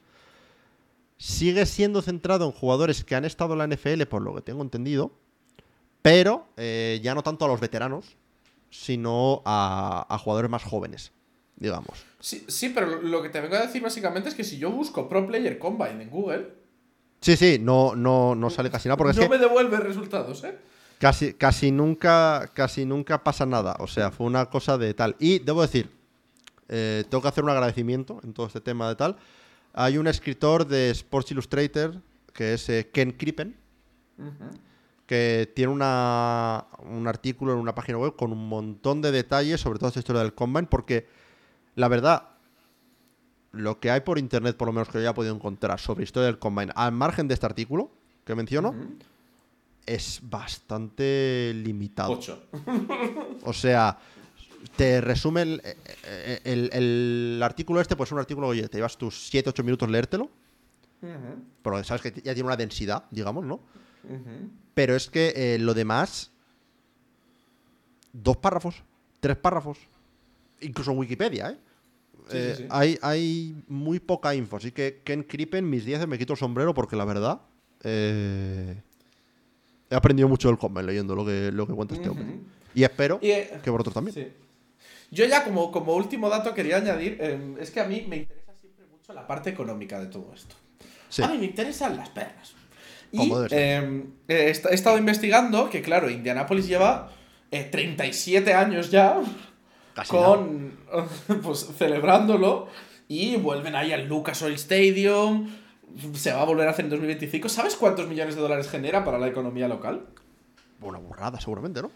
Sigue 1.18 1.64
siendo 1.66 2.02
centrado 2.02 2.46
en 2.46 2.52
jugadores 2.52 3.04
que 3.04 3.14
han 3.14 3.24
estado 3.24 3.52
en 3.54 3.58
la 3.58 3.66
NFL, 3.66 4.02
por 4.04 4.22
lo 4.22 4.34
que 4.34 4.42
tengo 4.42 4.62
entendido, 4.62 5.12
pero 6.02 6.46
eh, 6.56 7.00
ya 7.02 7.14
no 7.14 7.22
tanto 7.22 7.44
a 7.44 7.48
los 7.48 7.60
veteranos, 7.60 8.16
sino 8.70 9.42
a, 9.44 10.06
a 10.08 10.18
jugadores 10.18 10.50
más 10.50 10.62
jóvenes, 10.62 11.12
digamos. 11.56 12.04
Sí, 12.20 12.44
sí, 12.48 12.70
pero 12.70 13.00
lo 13.02 13.22
que 13.22 13.28
te 13.30 13.40
vengo 13.40 13.56
a 13.56 13.60
decir 13.62 13.82
básicamente 13.82 14.28
es 14.28 14.34
que 14.34 14.44
si 14.44 14.58
yo 14.58 14.70
busco 14.70 15.08
Pro 15.08 15.26
Player 15.26 15.58
Combine 15.58 16.02
en 16.02 16.10
Google, 16.10 16.66
Sí, 17.20 17.34
sí, 17.36 17.58
no, 17.58 17.96
no, 17.96 18.34
no 18.34 18.50
sale 18.50 18.70
casi 18.70 18.88
nada, 18.88 18.98
porque 18.98 19.14
no 19.14 19.22
es 19.22 19.28
que 19.28 19.34
me 19.34 19.38
devuelve 19.42 19.78
resultados, 19.78 20.44
¿eh? 20.44 20.56
Casi, 20.98 21.34
casi, 21.34 21.70
nunca, 21.70 22.50
casi 22.54 22.84
nunca 22.84 23.22
pasa 23.22 23.46
nada. 23.46 23.76
O 23.80 23.86
sea, 23.86 24.10
fue 24.10 24.26
una 24.26 24.46
cosa 24.46 24.78
de 24.78 24.94
tal. 24.94 25.16
Y 25.18 25.38
debo 25.38 25.62
decir, 25.62 25.90
eh, 26.68 27.04
tengo 27.08 27.22
que 27.22 27.28
hacer 27.28 27.44
un 27.44 27.50
agradecimiento 27.50 28.20
en 28.24 28.32
todo 28.32 28.46
este 28.46 28.60
tema 28.60 28.88
de 28.88 28.96
tal. 28.96 29.16
Hay 29.72 29.98
un 29.98 30.06
escritor 30.06 30.66
de 30.66 30.90
Sports 30.90 31.30
Illustrated, 31.32 31.94
que 32.32 32.54
es 32.54 32.68
eh, 32.68 32.90
Ken 32.92 33.12
Crippen, 33.12 33.56
que 35.06 35.52
tiene 35.54 35.72
una, 35.72 36.66
un 36.78 37.06
artículo 37.06 37.52
en 37.52 37.58
una 37.58 37.74
página 37.74 37.98
web 37.98 38.16
con 38.16 38.32
un 38.32 38.48
montón 38.48 39.02
de 39.02 39.12
detalles 39.12 39.60
sobre 39.60 39.78
toda 39.78 39.88
esta 39.88 40.00
historia 40.00 40.22
del 40.22 40.34
Combine, 40.34 40.66
porque 40.66 41.06
la 41.74 41.88
verdad, 41.88 42.30
lo 43.52 43.78
que 43.78 43.90
hay 43.90 44.00
por 44.00 44.18
internet, 44.18 44.56
por 44.56 44.66
lo 44.66 44.72
menos 44.72 44.88
que 44.88 44.94
yo 44.94 45.00
haya 45.00 45.14
podido 45.14 45.34
encontrar 45.34 45.78
sobre 45.78 46.04
historia 46.04 46.26
del 46.26 46.38
Combine, 46.38 46.72
al 46.74 46.92
margen 46.92 47.28
de 47.28 47.34
este 47.34 47.46
artículo 47.46 47.90
que 48.24 48.34
menciono, 48.34 48.70
Ujú. 48.70 48.96
Es 49.86 50.20
bastante 50.22 51.52
limitado. 51.54 52.12
8. 52.12 52.42
O 53.44 53.52
sea, 53.52 53.98
te 54.76 55.00
resume 55.00 55.42
el, 55.42 55.62
eh, 55.64 56.40
el- 56.44 56.70
el 56.72 57.40
artículo 57.42 57.80
este, 57.80 57.94
pues 57.96 58.08
es 58.08 58.12
un 58.12 58.18
artículo, 58.18 58.48
oye, 58.48 58.68
te 58.68 58.78
llevas 58.78 58.96
tus 58.98 59.30
7-8 59.30 59.62
minutos 59.64 59.88
leértelo, 59.88 60.28
pero 61.62 61.82
sabes 61.84 62.02
que 62.02 62.10
ya 62.22 62.34
tiene 62.34 62.42
una 62.44 62.56
densidad, 62.56 63.04
digamos, 63.10 63.44
¿no? 63.44 63.60
Pero 64.74 64.94
es 64.96 65.08
que 65.08 65.32
eh, 65.36 65.58
lo 65.58 65.72
demás, 65.74 66.30
dos 68.12 68.36
párrafos, 68.38 68.82
tres 69.20 69.36
párrafos, 69.36 69.78
incluso 70.60 70.90
en 70.92 70.98
Wikipedia, 70.98 71.50
¿eh? 71.50 71.58
Sí, 72.28 72.36
Eh, 72.36 72.54
sí, 72.56 72.62
sí. 72.64 72.68
Hay, 72.70 72.98
hay 73.02 73.62
muy 73.68 74.00
poca 74.00 74.34
info, 74.34 74.56
así 74.56 74.72
que 74.72 75.00
Ken 75.04 75.22
Crippen, 75.22 75.68
mis 75.68 75.84
10 75.84 76.06
me 76.08 76.18
quito 76.18 76.32
el 76.32 76.38
sombrero 76.38 76.74
porque 76.74 76.96
la 76.96 77.04
verdad 77.04 77.40
eh, 77.84 78.82
he 79.90 79.94
aprendido 79.94 80.28
mucho 80.28 80.48
del 80.48 80.58
Combine 80.58 80.86
leyendo 80.86 81.14
lo 81.14 81.24
que, 81.24 81.50
lo 81.52 81.66
que 81.66 81.72
cuenta 81.74 81.94
este 81.94 82.08
hombre. 82.08 82.24
Ujú. 82.24 82.40
Y 82.74 82.84
espero 82.84 83.18
Y, 83.22 83.30
eh, 83.30 83.58
que 83.62 83.70
vosotros 83.70 83.94
también. 83.94 84.14
Sí. 84.14 84.26
Yo 85.10 85.24
ya 85.24 85.44
como, 85.44 85.70
como 85.70 85.94
último 85.94 86.28
dato 86.28 86.52
quería 86.54 86.78
añadir, 86.78 87.16
eh, 87.20 87.54
es 87.60 87.70
que 87.70 87.80
a 87.80 87.84
mí 87.84 88.04
me 88.08 88.16
interesa 88.16 88.52
siempre 88.60 88.84
mucho 88.90 89.12
la 89.12 89.26
parte 89.26 89.50
económica 89.50 89.98
de 90.00 90.06
todo 90.06 90.32
esto. 90.34 90.54
Sí. 91.08 91.22
A 91.22 91.28
mí 91.28 91.38
me 91.38 91.44
interesan 91.46 91.96
las 91.96 92.08
perras. 92.10 92.54
Y 93.12 93.30
ser. 93.30 93.48
eh, 93.52 94.04
he, 94.28 94.50
est- 94.50 94.66
he 94.66 94.74
estado 94.74 94.98
investigando 94.98 95.70
que, 95.70 95.80
claro, 95.80 96.10
Indianapolis 96.10 96.66
lleva 96.66 97.12
eh, 97.52 97.62
37 97.64 98.52
años 98.52 98.90
ya 98.90 99.20
Casi 99.94 100.10
con 100.10 100.72
pues 101.42 101.68
celebrándolo 101.78 102.66
y 103.08 103.36
vuelven 103.36 103.76
ahí 103.76 103.92
al 103.92 104.06
Lucas 104.08 104.42
Oil 104.42 104.54
Stadium. 104.56 105.48
Se 106.14 106.32
va 106.32 106.42
a 106.42 106.44
volver 106.44 106.68
a 106.68 106.72
hacer 106.72 106.84
en 106.84 106.90
2025. 106.90 107.48
¿Sabes 107.48 107.76
cuántos 107.76 108.08
millones 108.08 108.34
de 108.34 108.40
dólares 108.40 108.68
genera 108.68 109.04
para 109.04 109.18
la 109.18 109.28
economía 109.28 109.68
local? 109.68 110.06
Una 110.80 110.98
burrada, 110.98 111.40
seguramente, 111.40 111.80
¿no? 111.82 111.90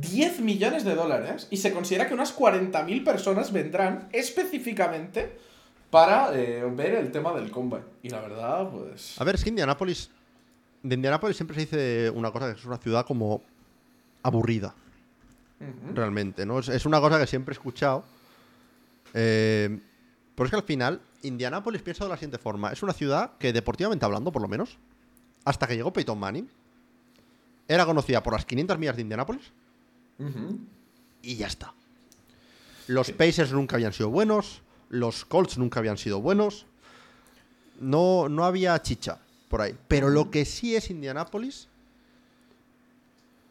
10 0.00 0.40
millones 0.40 0.84
de 0.84 0.94
dólares 0.94 1.46
y 1.50 1.58
se 1.58 1.72
considera 1.72 2.08
que 2.08 2.14
unas 2.14 2.36
40.000 2.36 3.04
personas 3.04 3.52
vendrán 3.52 4.08
específicamente 4.12 5.36
para 5.90 6.34
eh, 6.34 6.64
ver 6.74 6.94
el 6.94 7.12
tema 7.12 7.32
del 7.34 7.50
combine. 7.50 7.84
Y 8.02 8.08
la 8.08 8.20
verdad, 8.20 8.68
pues... 8.70 9.20
A 9.20 9.24
ver, 9.24 9.34
es 9.34 9.44
que 9.44 9.50
Indianápolis. 9.50 10.10
De 10.82 10.94
Indianápolis 10.94 11.36
siempre 11.36 11.54
se 11.54 11.60
dice 11.60 12.10
una 12.10 12.30
cosa 12.30 12.52
que 12.52 12.58
es 12.58 12.64
una 12.64 12.78
ciudad 12.78 13.06
como 13.06 13.42
aburrida, 14.22 14.74
realmente, 15.94 16.44
¿no? 16.44 16.58
Es, 16.58 16.68
es 16.68 16.84
una 16.84 17.00
cosa 17.00 17.18
que 17.18 17.26
siempre 17.26 17.52
he 17.52 17.56
escuchado. 17.56 18.04
Eh, 19.14 19.78
pero 20.34 20.46
es 20.46 20.50
que 20.50 20.56
al 20.56 20.62
final, 20.64 21.00
Indianápolis 21.24 21.82
piensa 21.82 22.04
de 22.04 22.10
la 22.10 22.16
siguiente 22.16 22.38
forma. 22.38 22.70
Es 22.72 22.82
una 22.82 22.92
ciudad 22.92 23.36
que, 23.38 23.52
deportivamente 23.52 24.04
hablando, 24.04 24.30
por 24.30 24.42
lo 24.42 24.48
menos, 24.48 24.78
hasta 25.44 25.66
que 25.66 25.74
llegó 25.76 25.92
Peyton 25.92 26.18
Manning, 26.18 26.48
era 27.66 27.84
conocida 27.86 28.22
por 28.22 28.34
las 28.34 28.44
500 28.44 28.78
millas 28.78 28.96
de 28.96 29.02
Indianápolis 29.02 29.42
Ujú. 30.18 30.58
y 31.22 31.36
ya 31.36 31.46
está. 31.46 31.72
Los 32.86 33.10
Pacers 33.10 33.52
nunca 33.52 33.76
habían 33.76 33.92
sido 33.94 34.10
buenos, 34.10 34.60
los 34.90 35.24
Colts 35.24 35.56
nunca 35.58 35.80
habían 35.80 35.96
sido 35.96 36.20
buenos. 36.20 36.66
No, 37.80 38.28
no 38.28 38.44
había 38.44 38.80
chicha 38.82 39.18
por 39.48 39.62
ahí. 39.62 39.74
Pero 39.88 40.10
lo 40.10 40.30
que 40.30 40.44
sí 40.44 40.76
es 40.76 40.90
Indianápolis. 40.90 41.68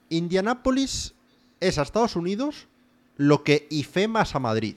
Indianápolis 0.09 1.13
es 1.59 1.77
a 1.77 1.81
Estados 1.81 2.15
Unidos 2.15 2.67
lo 3.17 3.43
que 3.43 3.67
IFEMA 3.69 4.21
es 4.21 4.35
a 4.35 4.39
Madrid. 4.39 4.75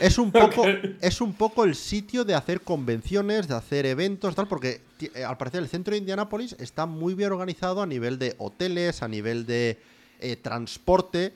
Es 0.00 0.18
un, 0.18 0.30
poco, 0.32 0.64
es 1.00 1.20
un 1.20 1.32
poco 1.34 1.64
el 1.64 1.74
sitio 1.74 2.24
de 2.24 2.34
hacer 2.34 2.60
convenciones, 2.60 3.48
de 3.48 3.54
hacer 3.54 3.86
eventos, 3.86 4.34
tal, 4.34 4.46
porque 4.46 4.80
eh, 5.14 5.24
al 5.24 5.36
parecer 5.36 5.62
el 5.62 5.68
centro 5.68 5.92
de 5.92 5.98
Indianápolis 5.98 6.56
está 6.58 6.86
muy 6.86 7.14
bien 7.14 7.32
organizado 7.32 7.82
a 7.82 7.86
nivel 7.86 8.18
de 8.18 8.34
hoteles, 8.38 9.02
a 9.02 9.08
nivel 9.08 9.46
de 9.46 9.78
eh, 10.20 10.36
transporte, 10.36 11.34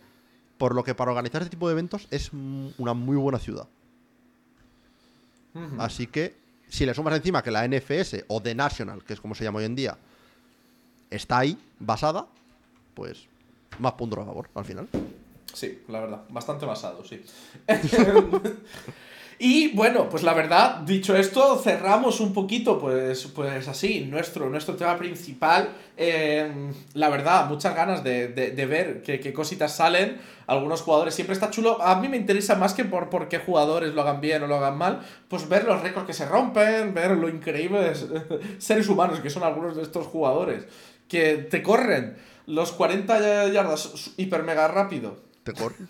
por 0.58 0.74
lo 0.74 0.84
que 0.84 0.94
para 0.94 1.10
organizar 1.10 1.42
este 1.42 1.50
tipo 1.50 1.68
de 1.68 1.72
eventos 1.72 2.06
es 2.10 2.30
una 2.32 2.94
muy 2.94 3.16
buena 3.16 3.38
ciudad. 3.38 3.66
Así 5.78 6.06
que, 6.06 6.34
si 6.68 6.86
le 6.86 6.94
sumas 6.94 7.14
encima 7.14 7.42
que 7.42 7.50
la 7.50 7.68
NFS 7.68 8.24
o 8.28 8.40
The 8.40 8.54
National, 8.54 9.04
que 9.04 9.12
es 9.12 9.20
como 9.20 9.34
se 9.34 9.44
llama 9.44 9.58
hoy 9.58 9.66
en 9.66 9.74
día, 9.74 9.98
está 11.10 11.40
ahí, 11.40 11.58
basada, 11.78 12.26
pues 12.94 13.26
más 13.78 13.92
puntos 13.92 14.18
a 14.20 14.24
favor 14.24 14.48
al 14.54 14.64
final. 14.64 14.88
Sí, 15.52 15.82
la 15.88 16.00
verdad, 16.00 16.22
bastante 16.30 16.64
basado, 16.64 17.04
sí. 17.04 17.22
y 19.38 19.74
bueno, 19.74 20.08
pues 20.08 20.22
la 20.22 20.32
verdad, 20.32 20.78
dicho 20.78 21.14
esto, 21.14 21.58
cerramos 21.58 22.20
un 22.20 22.32
poquito, 22.32 22.78
pues, 22.78 23.26
pues 23.26 23.68
así, 23.68 24.06
nuestro, 24.06 24.48
nuestro 24.48 24.76
tema 24.76 24.96
principal. 24.96 25.68
Eh, 25.96 26.72
la 26.94 27.10
verdad, 27.10 27.48
muchas 27.48 27.74
ganas 27.74 28.02
de, 28.02 28.28
ver 28.66 29.02
qué, 29.02 29.32
cositas 29.34 29.76
salen. 29.76 30.18
Algunos 30.46 30.80
jugadores 30.80 31.14
siempre 31.14 31.34
está 31.34 31.50
chulo. 31.50 31.82
A 31.82 32.00
mí 32.00 32.08
me 32.08 32.16
interesa 32.16 32.54
más 32.54 32.72
que 32.72 32.86
por, 32.86 33.10
por 33.10 33.28
qué 33.28 33.38
jugadores 33.38 33.94
lo 33.94 34.00
hagan 34.02 34.22
bien 34.22 34.42
o 34.42 34.46
lo 34.46 34.56
hagan 34.56 34.78
mal, 34.78 35.00
pues 35.28 35.48
ver 35.50 35.64
los 35.64 35.82
récords 35.82 36.06
que 36.06 36.14
se 36.14 36.24
rompen, 36.24 36.94
ver 36.94 37.10
lo 37.10 37.28
increíbles 37.28 38.06
seres 38.58 38.88
humanos 38.88 39.20
que 39.20 39.28
son 39.28 39.42
algunos 39.42 39.76
de 39.76 39.82
estos 39.82 40.06
jugadores, 40.06 40.64
que 41.08 41.36
te 41.36 41.62
corren 41.62 42.16
los 42.46 42.72
40 42.72 43.48
yardas 43.48 44.12
hiper 44.16 44.42
mega 44.42 44.66
rápido 44.66 45.31
¿Te 45.42 45.52
corren? 45.52 45.88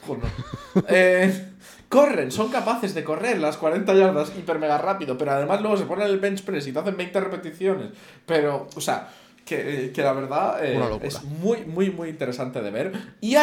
eh, 0.88 1.48
corren, 1.88 2.32
son 2.32 2.50
capaces 2.50 2.94
de 2.94 3.04
correr 3.04 3.38
las 3.38 3.56
40 3.58 3.92
yardas 3.94 4.32
hiper 4.36 4.58
mega 4.58 4.78
rápido, 4.78 5.18
pero 5.18 5.32
además 5.32 5.60
luego 5.60 5.76
se 5.76 5.84
ponen 5.84 6.06
el 6.06 6.18
bench 6.18 6.42
press 6.42 6.66
y 6.66 6.72
te 6.72 6.78
hacen 6.78 6.96
20 6.96 7.20
repeticiones. 7.20 7.90
Pero, 8.24 8.68
o 8.74 8.80
sea, 8.80 9.10
que, 9.44 9.92
la 9.96 10.12
verdad 10.12 10.64
eh, 10.64 10.80
es 11.02 11.22
muy, 11.24 11.64
muy, 11.64 11.90
muy 11.90 12.08
interesante 12.08 12.62
de 12.62 12.70
ver. 12.70 12.92
Y 13.20 13.36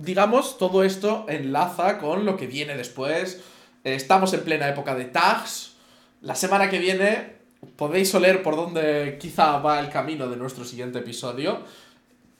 digamos, 0.00 0.58
todo 0.58 0.84
esto 0.84 1.26
enlaza 1.28 1.98
con 1.98 2.24
lo 2.24 2.36
que 2.36 2.46
viene 2.46 2.76
después. 2.76 3.42
Estamos 3.84 4.32
en 4.34 4.42
plena 4.42 4.68
época 4.68 4.94
de 4.94 5.06
tags. 5.06 5.74
La 6.20 6.36
semana 6.36 6.70
que 6.70 6.78
viene 6.78 7.36
podéis 7.76 8.14
oler 8.14 8.42
por 8.42 8.56
dónde 8.56 9.18
quizá 9.20 9.58
va 9.58 9.80
el 9.80 9.88
camino 9.88 10.28
de 10.28 10.36
nuestro 10.36 10.64
siguiente 10.64 11.00
episodio. 11.00 11.60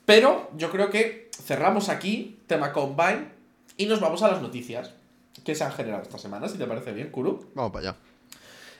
Pero 0.05 0.49
yo 0.57 0.69
creo 0.69 0.89
que 0.89 1.29
cerramos 1.31 1.89
aquí, 1.89 2.39
tema 2.47 2.73
Combine, 2.73 3.27
y 3.77 3.85
nos 3.85 3.99
vamos 3.99 4.21
a 4.23 4.29
las 4.29 4.41
noticias 4.41 4.91
que 5.43 5.55
se 5.55 5.63
han 5.63 5.71
generado 5.71 6.03
esta 6.03 6.17
semana, 6.17 6.47
si 6.47 6.57
te 6.57 6.65
parece 6.65 6.91
bien, 6.91 7.09
Kuru. 7.09 7.51
Vamos 7.55 7.71
para 7.71 7.89
allá. 7.89 7.97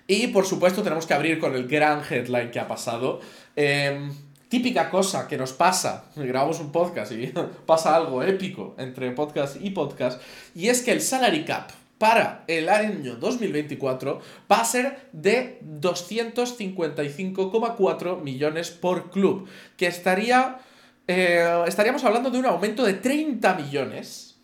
Y 0.05 0.27
por 0.27 0.45
supuesto 0.45 0.83
tenemos 0.83 1.05
que 1.05 1.13
abrir 1.13 1.39
con 1.39 1.55
el 1.55 1.67
gran 1.67 2.01
headline 2.07 2.51
que 2.51 2.59
ha 2.59 2.67
pasado. 2.67 3.21
Em, 3.55 4.11
típica 4.49 4.89
cosa 4.89 5.27
que 5.27 5.37
nos 5.37 5.53
pasa, 5.53 6.05
grabamos 6.15 6.59
un 6.59 6.71
podcast 6.71 7.11
y 7.13 7.27
pasa 7.65 7.95
algo 7.95 8.21
épico 8.21 8.75
entre 8.77 9.11
podcast 9.11 9.55
y 9.61 9.69
podcast, 9.69 10.21
y 10.53 10.67
es 10.67 10.81
que 10.81 10.91
el 10.91 11.01
salary 11.01 11.45
cap 11.45 11.71
para 11.97 12.43
el 12.47 12.67
año 12.67 13.15
2024 13.15 14.19
va 14.51 14.59
a 14.59 14.65
ser 14.65 15.07
de 15.13 15.61
255,4 15.63 18.21
millones 18.21 18.71
por 18.71 19.09
club, 19.09 19.47
que 19.77 19.87
estaría 19.87 20.59
eh, 21.07 21.63
estaríamos 21.67 22.03
hablando 22.03 22.29
de 22.29 22.39
un 22.39 22.45
aumento 22.45 22.83
de 22.83 22.93
30 22.93 23.55
millones 23.55 24.37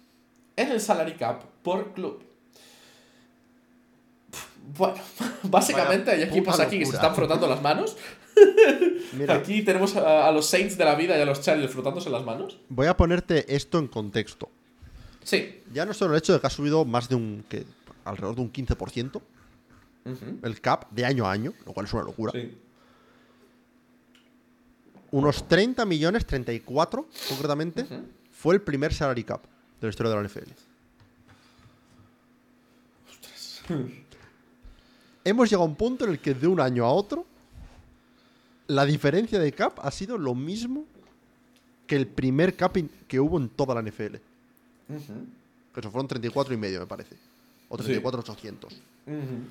en 0.55 0.72
el 0.72 0.82
salary 0.82 1.14
cap 1.14 1.43
por 1.64 1.93
club. 1.93 2.24
Bueno, 4.78 4.97
básicamente 5.43 6.12
hay 6.12 6.24
equipos 6.24 6.60
aquí 6.60 6.80
que 6.80 6.86
se 6.86 6.95
están 6.95 7.16
frotando 7.16 7.47
las 7.47 7.62
manos. 7.62 7.97
Aquí 9.28 9.64
tenemos 9.64 9.97
a, 9.97 10.32
los 10.32 10.45
Saints 10.45 10.78
de 10.78 10.86
la 10.86 10.95
vida 10.95 11.18
y 11.18 11.22
a 11.22 11.26
los 11.26 11.41
Chargers 11.41 11.74
frotándose 11.74 12.10
las 12.10 12.24
manos. 12.24 12.57
Voy 12.70 12.88
a 12.88 12.95
ponerte 12.95 13.53
esto 13.53 13.80
en 13.80 13.88
contexto. 13.88 14.49
Sí. 15.24 15.62
Ya 15.74 15.86
no 15.86 15.93
solo 15.93 16.14
el 16.14 16.20
hecho 16.20 16.32
de 16.32 16.39
que 16.39 16.47
ha 16.47 16.49
subido 16.49 16.86
más 16.86 17.10
de 17.10 17.16
un. 17.16 17.43
Que, 17.49 17.66
alrededor 18.05 18.36
de 18.36 18.41
un 18.41 18.53
15% 18.53 19.22
el 20.41 20.62
cap 20.62 20.89
de 20.91 21.05
año 21.05 21.28
a 21.28 21.34
año, 21.34 21.53
lo 21.66 21.74
cual 21.74 21.86
es 21.86 21.93
una 21.93 22.03
locura. 22.03 22.32
Sí 22.32 22.57
unos 25.12 25.47
30 25.47 25.86
millones, 25.86 26.26
34 26.26 27.07
concretamente, 27.30 27.86
fue 28.32 28.55
el 28.55 28.62
primer 28.62 28.93
salary 28.93 29.24
cap 29.24 29.43
de 29.43 29.88
la 29.88 29.89
historia 29.89 30.12
de 30.12 30.22
la 30.22 30.28
NFL. 30.28 30.51
Hemos 35.24 35.49
llegado 35.49 35.64
a 35.64 35.68
un 35.68 35.76
punto 35.76 36.05
en 36.05 36.12
el 36.12 36.20
que 36.20 36.34
de 36.34 36.47
un 36.47 36.60
año 36.60 36.86
a 36.86 36.91
otro 36.91 37.26
la 38.68 38.86
diferencia 38.86 39.39
de 39.39 39.51
cap 39.51 39.80
ha 39.82 39.91
sido 39.91 40.18
lo 40.18 40.36
mismo 40.36 40.86
que 41.88 41.95
el 41.95 42.07
primer 42.07 42.55
cap 42.55 42.78
que 43.07 43.20
hubo 43.20 43.38
en 43.38 43.49
toda 43.49 43.74
la 43.76 43.82
NFL. 43.82 44.16
Que 45.74 45.80
eso 45.80 45.91
fueron 45.91 46.07
34 46.07 46.53
y 46.53 46.57
medio, 46.57 46.80
me 46.80 46.86
parece. 46.86 47.16
O 47.68 47.78
34,800. 47.78 48.74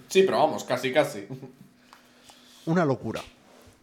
Sí, 0.09 0.23
pero 0.23 0.39
vamos, 0.39 0.63
casi, 0.65 0.93
casi. 0.93 1.27
Una 2.67 2.85
locura. 2.85 3.21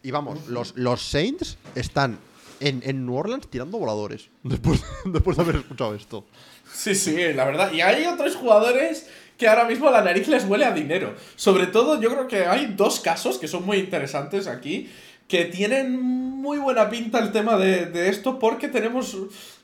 Y 0.06 0.12
vamos, 0.12 0.46
los, 0.46 0.76
los 0.76 1.02
Saints 1.02 1.58
están 1.74 2.16
en, 2.60 3.04
New 3.04 3.16
Orleans 3.16 3.48
tirando 3.48 3.76
voladores. 3.76 4.28
Después, 4.44 4.80
después 5.04 5.36
de 5.36 5.42
haber 5.42 5.56
escuchado 5.56 5.96
esto. 5.96 6.24
Sí, 6.72 6.94
sí, 6.94 7.16
la 7.32 7.44
verdad. 7.44 7.72
Y 7.72 7.80
hay 7.80 8.06
otros 8.06 8.36
jugadores 8.36 9.10
que 9.36 9.48
ahora 9.48 9.64
mismo 9.64 9.90
la 9.90 10.02
nariz 10.02 10.28
les 10.28 10.44
huele 10.44 10.64
a 10.64 10.70
dinero. 10.70 11.16
Sobre 11.34 11.66
todo, 11.66 12.00
yo 12.00 12.08
creo 12.10 12.28
que 12.28 12.46
hay 12.46 12.74
dos 12.76 13.00
casos 13.00 13.38
que 13.38 13.48
son 13.48 13.66
muy 13.66 13.78
interesantes 13.78 14.46
aquí. 14.46 14.88
Que 15.26 15.46
tienen 15.46 16.00
muy 16.00 16.58
buena 16.58 16.88
pinta 16.88 17.18
el 17.18 17.32
tema 17.32 17.56
de, 17.56 17.86
de 17.86 18.08
esto. 18.08 18.38
Porque 18.38 18.68
tenemos 18.68 19.16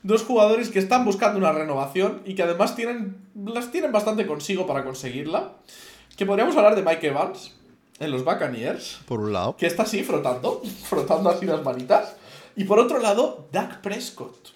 dos 0.02 0.24
jugadores 0.24 0.70
que 0.70 0.80
están 0.80 1.04
buscando 1.04 1.38
una 1.38 1.52
renovación. 1.52 2.20
Y 2.26 2.34
que 2.34 2.42
además 2.42 2.74
tienen. 2.74 3.16
las 3.46 3.70
tienen 3.70 3.92
bastante 3.92 4.26
consigo 4.26 4.66
para 4.66 4.82
conseguirla. 4.82 5.52
Que 6.16 6.26
podríamos 6.26 6.56
hablar 6.56 6.74
de 6.74 6.82
Mike 6.82 7.06
Evans 7.06 7.52
en 8.02 8.10
los 8.10 8.24
Buccaneers. 8.24 9.00
Por 9.06 9.20
un 9.20 9.32
lado. 9.32 9.56
Que 9.56 9.66
está 9.66 9.84
así 9.84 10.02
frotando, 10.02 10.62
frotando 10.84 11.30
así 11.30 11.46
las 11.46 11.62
manitas. 11.62 12.16
Y 12.56 12.64
por 12.64 12.78
otro 12.78 12.98
lado, 12.98 13.48
Dak 13.52 13.80
Prescott. 13.80 14.50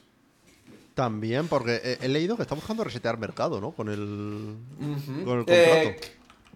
También, 0.94 1.46
porque 1.46 1.98
he, 2.00 2.08
leído 2.08 2.36
que 2.36 2.42
está 2.42 2.54
buscando 2.54 2.82
resetear 2.82 3.18
mercado, 3.18 3.60
¿no? 3.60 3.72
Con 3.72 3.88
el, 3.90 4.56
con 4.78 5.38
el 5.38 5.44
contrato. 5.44 5.52
Eh, 5.52 6.00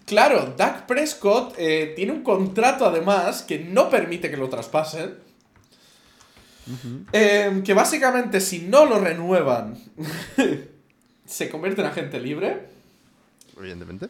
claro, 0.07 0.55
Dak 0.57 0.87
Prescott 0.87 1.55
eh, 1.59 1.93
tiene 1.95 2.13
un 2.13 2.23
contrato 2.23 2.87
además 2.87 3.43
que 3.43 3.59
no 3.59 3.91
permite 3.91 4.31
que 4.31 4.37
lo 4.37 4.49
traspasen. 4.49 5.15
Eh, 7.13 7.63
que 7.65 7.75
básicamente 7.75 8.41
si 8.41 8.61
no 8.61 8.87
lo 8.87 8.99
renuevan, 8.99 9.77
se 11.27 11.51
convierte 11.51 11.83
en 11.83 11.87
agente 11.89 12.19
libre. 12.21 12.67
Evidentemente. 13.59 14.09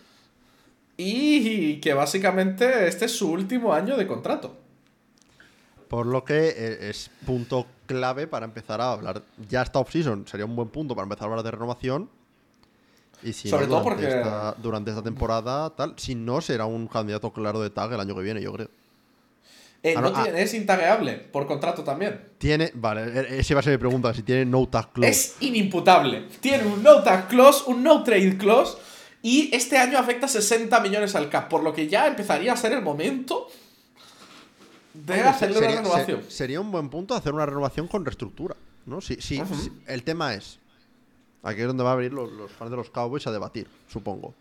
Y 1.03 1.81
que 1.81 1.95
básicamente 1.95 2.87
este 2.87 3.07
es 3.07 3.17
su 3.17 3.31
último 3.31 3.73
año 3.73 3.97
de 3.97 4.07
contrato. 4.07 4.55
Por 5.89 6.05
lo 6.05 6.25
que 6.25 6.49
eh, 6.49 6.91
es 6.91 7.11
punto 7.25 7.67
clave 7.87 8.27
para 8.27 8.45
empezar 8.45 8.83
a 8.83 8.93
hablar. 8.93 9.23
Ya 9.49 9.63
esta 9.63 9.79
off-season 9.79 10.27
sería 10.29 10.45
un 10.45 10.55
buen 10.55 10.69
punto 10.69 10.95
para 10.95 11.05
empezar 11.05 11.25
a 11.25 11.31
hablar 11.31 11.45
de 11.45 11.51
renovación. 11.53 12.11
Y 13.23 13.33
si 13.33 13.49
Sobre 13.49 13.67
no, 13.67 13.79
todo 13.79 13.85
durante, 13.85 14.05
porque... 14.05 14.19
esta, 14.19 14.55
durante 14.59 14.91
esta 14.91 15.03
temporada, 15.03 15.71
tal. 15.71 15.95
Si 15.97 16.15
no, 16.15 16.43
será 16.43 16.67
un 16.67 16.87
candidato 16.87 17.33
claro 17.33 17.63
de 17.63 17.71
tag 17.71 17.91
el 17.95 18.01
año 18.01 18.15
que 18.15 18.23
viene, 18.23 18.43
yo 18.43 18.53
creo. 18.53 18.69
Eh, 19.83 19.95
ah, 19.97 20.13
ah. 20.15 20.29
es 20.37 20.53
intagueable 20.53 21.15
por 21.15 21.47
contrato 21.47 21.83
también. 21.83 22.29
Tiene, 22.37 22.71
vale, 22.75 23.21
e, 23.21 23.41
esa 23.41 23.55
iba 23.55 23.61
a 23.61 23.63
ser 23.63 23.73
mi 23.73 23.79
pregunta, 23.79 24.13
si 24.13 24.23
tiene 24.23 24.45
no 24.45 24.69
tag 24.69 24.93
clause. 24.93 25.11
Es 25.11 25.37
inimputable. 25.41 26.27
Tiene 26.41 26.65
un 26.67 26.83
no 26.83 27.03
tag 27.03 27.29
clause, 27.29 27.65
un 27.67 27.83
no 27.83 28.05
trade 28.05 28.37
clause 28.37 28.77
y 29.23 29.55
este 29.55 29.77
año 29.77 29.99
afecta 29.99 30.29
60 30.29 30.81
millones 30.81 31.15
al 31.15 31.29
cap, 31.29 31.49
por 31.49 31.63
lo 31.63 31.75
que 31.75 31.89
ya 31.89 32.07
empezaría 32.07 32.53
a 32.53 32.57
ser 32.57 32.73
el 32.73 32.83
momento 32.83 33.49
de 34.95 35.21
hacerle 35.21 35.59
una 35.59 35.69
renovación. 35.69 36.25
sería 36.29 36.61
un 36.61 36.71
buen 36.71 36.89
punto 36.89 37.15
hacer 37.15 37.33
una 37.33 37.47
renovación 37.47 37.87
con 37.87 38.05
reestructura. 38.05 38.57
¿no? 38.87 39.01
Si, 39.01 39.19
el 39.87 40.03
tema 40.03 40.35
es. 40.35 40.59
Aquí 41.43 41.61
es 41.61 41.67
donde 41.67 41.83
van 41.83 41.93
a 41.93 41.97
venir 41.97 42.13
los, 42.13 42.51
fans 42.53 42.71
de 42.71 42.77
los 42.77 42.91
Cowboys 42.91 43.27
a 43.27 43.33
debatir, 43.33 43.67
supongo. 43.89 44.35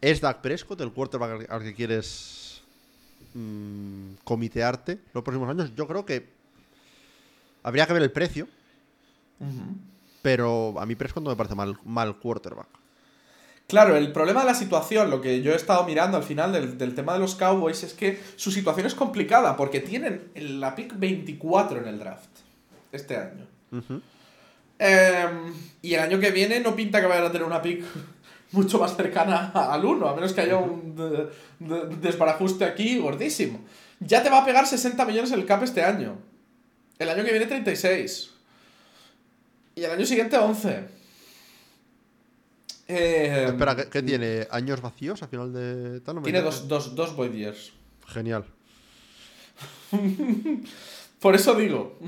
¿Es 0.00 0.20
Dak 0.20 0.40
Prescott 0.40 0.80
el 0.80 0.92
quarterback 0.92 1.50
al 1.50 1.62
que 1.62 1.74
quieres 1.74 2.62
mm, 3.34 4.14
comitearte 4.24 4.98
los 5.12 5.22
próximos 5.22 5.48
años? 5.48 5.72
Yo 5.76 5.86
creo 5.86 6.04
que 6.04 6.28
habría 7.62 7.86
que 7.86 7.92
ver 7.92 8.02
el 8.02 8.12
precio. 8.12 8.48
Pero 10.22 10.74
a 10.78 10.86
mí 10.86 10.94
Prescott 10.94 11.24
no 11.24 11.30
me 11.30 11.36
parece 11.36 11.56
mal, 11.56 11.76
mal 11.84 12.16
quarterback. 12.18 12.81
Claro, 13.72 13.96
el 13.96 14.12
problema 14.12 14.40
de 14.40 14.48
la 14.48 14.54
situación, 14.54 15.08
lo 15.08 15.22
que 15.22 15.40
yo 15.40 15.54
he 15.54 15.56
estado 15.56 15.84
mirando 15.84 16.18
al 16.18 16.22
final 16.22 16.52
del, 16.52 16.94
tema 16.94 17.14
de 17.14 17.20
los 17.20 17.34
Cowboys, 17.36 17.82
es 17.82 17.94
que 17.94 18.20
su 18.36 18.50
situación 18.50 18.86
es 18.86 18.94
complicada 18.94 19.56
porque 19.56 19.80
tienen 19.80 20.30
la 20.34 20.74
pick 20.74 20.92
24 20.98 21.80
en 21.80 21.88
el 21.88 21.98
draft 21.98 22.28
este 22.92 23.16
año. 23.16 23.46
Em, 24.78 25.54
y 25.80 25.94
el 25.94 26.00
año 26.00 26.20
que 26.20 26.30
viene 26.32 26.60
no 26.60 26.76
pinta 26.76 27.00
que 27.00 27.06
vayan 27.06 27.24
a 27.24 27.32
tener 27.32 27.46
una 27.46 27.62
pick 27.62 27.82
mucho 28.52 28.78
más 28.78 28.94
cercana 28.94 29.52
al 29.54 29.82
1, 29.82 30.06
a 30.06 30.14
menos 30.16 30.34
que 30.34 30.42
haya 30.42 30.58
un 30.58 31.30
desbarajuste 31.98 32.66
aquí 32.66 32.98
gordísimo. 32.98 33.58
Ya 34.00 34.22
te 34.22 34.28
va 34.28 34.42
a 34.42 34.44
pegar 34.44 34.66
60 34.66 35.02
millones 35.06 35.32
el 35.32 35.46
cap 35.46 35.62
este 35.62 35.82
año. 35.82 36.18
El 36.98 37.08
año 37.08 37.24
que 37.24 37.30
viene 37.30 37.46
36. 37.46 38.32
Y 39.76 39.82
el 39.82 39.90
año 39.92 40.04
siguiente 40.04 40.36
11. 40.36 41.00
Eh, 42.94 43.44
Espera, 43.48 43.76
¿qué, 43.88 44.02
tiene? 44.02 44.46
¿Años 44.50 44.80
vacíos 44.82 45.22
al 45.22 45.28
final 45.28 45.52
de 45.52 46.00
tal? 46.00 46.22
tiene 46.22 46.42
dos, 46.42 46.68
dos, 46.68 46.94
dos 46.94 47.16
void 47.16 47.32
years. 47.32 47.72
Genial. 48.06 48.44
Por 51.20 51.34
eso 51.34 51.54
digo. 51.54 51.98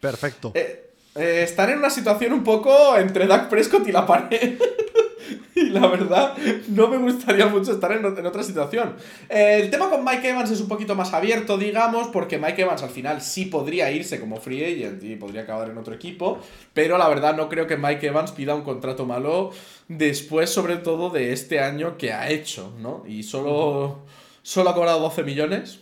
Perfecto. 0.00 0.52
Eh, 0.54 0.91
Eh, 1.14 1.42
están 1.42 1.70
en 1.70 1.78
una 1.78 1.90
situación 1.90 2.32
un 2.32 2.42
poco 2.42 2.96
entre 2.96 3.26
Dak 3.26 3.48
Prescott 3.48 3.86
y 3.86 3.92
la 3.92 4.06
pared. 4.06 4.58
y 5.54 5.68
la 5.68 5.86
verdad, 5.86 6.34
no 6.68 6.88
me 6.88 6.96
gustaría 6.96 7.46
mucho 7.46 7.72
estar 7.72 7.92
en, 7.92 8.04
otra 8.04 8.42
situación. 8.42 8.96
Eh, 9.28 9.60
el 9.62 9.70
tema 9.70 9.90
con 9.90 10.02
Mike 10.04 10.30
Evans 10.30 10.50
es 10.50 10.60
un 10.60 10.68
poquito 10.68 10.94
más 10.94 11.12
abierto, 11.12 11.58
digamos, 11.58 12.08
porque 12.08 12.38
Mike 12.38 12.62
Evans 12.62 12.82
al 12.82 12.90
final 12.90 13.20
sí 13.20 13.44
podría 13.44 13.90
irse 13.90 14.18
como 14.18 14.38
free 14.38 14.64
agent 14.64 15.02
y 15.04 15.16
podría 15.16 15.42
acabar 15.42 15.68
en 15.68 15.76
otro 15.76 15.94
equipo, 15.94 16.38
pero 16.72 16.96
la 16.96 17.08
verdad 17.08 17.36
no 17.36 17.48
creo 17.50 17.66
que 17.66 17.76
Mike 17.76 18.06
Evans 18.06 18.32
pida 18.32 18.54
un 18.54 18.62
contrato 18.62 19.04
malo 19.04 19.50
después, 19.88 20.48
sobre 20.48 20.76
todo, 20.76 21.10
de 21.10 21.32
este 21.32 21.60
año 21.60 21.98
que 21.98 22.12
ha 22.14 22.30
hecho, 22.30 22.72
¿no? 22.80 23.04
Y 23.06 23.22
solo, 23.24 23.98
solo 24.42 24.70
ha 24.70 24.74
cobrado 24.74 25.00
12 25.00 25.24
millones. 25.24 25.81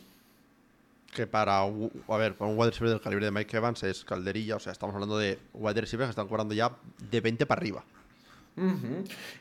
Que 1.12 1.26
para, 1.26 1.58
a 1.58 2.16
ver, 2.16 2.36
para 2.36 2.50
un 2.50 2.56
wide 2.56 2.70
receiver 2.70 2.90
del 2.90 3.00
calibre 3.00 3.24
de 3.24 3.32
Mike 3.32 3.56
Evans 3.56 3.82
es 3.82 4.04
calderilla, 4.04 4.56
o 4.56 4.60
sea, 4.60 4.72
estamos 4.72 4.94
hablando 4.94 5.18
de 5.18 5.38
wide 5.54 5.80
receivers 5.80 6.08
que 6.08 6.10
están 6.10 6.28
cobrando 6.28 6.54
ya 6.54 6.70
de 7.10 7.20
20 7.20 7.46
para 7.46 7.60
arriba. 7.60 7.84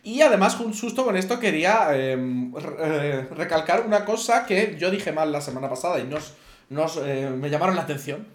Y 0.04 0.22
además, 0.22 0.56
justo 0.56 1.04
con 1.04 1.18
esto 1.18 1.40
quería 1.40 1.96
em, 1.96 2.54
eh, 2.56 3.28
recalcar 3.32 3.86
una 3.86 4.06
cosa 4.06 4.46
que 4.46 4.78
yo 4.80 4.90
dije 4.90 5.12
mal 5.12 5.32
la 5.32 5.42
semana 5.42 5.70
pasada 5.70 6.00
y 6.00 6.08
nos, 6.08 6.36
nos 6.70 6.98
eh, 6.98 7.30
me 7.30 7.50
llamaron 7.50 7.76
la 7.76 7.82
atención. 7.82 8.26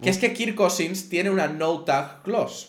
Que 0.00 0.10
es 0.10 0.18
que 0.18 0.32
Kirk 0.32 0.54
Cousins 0.54 1.08
tiene 1.08 1.30
una 1.30 1.48
no 1.48 1.82
tag 1.84 2.22
clause. 2.22 2.68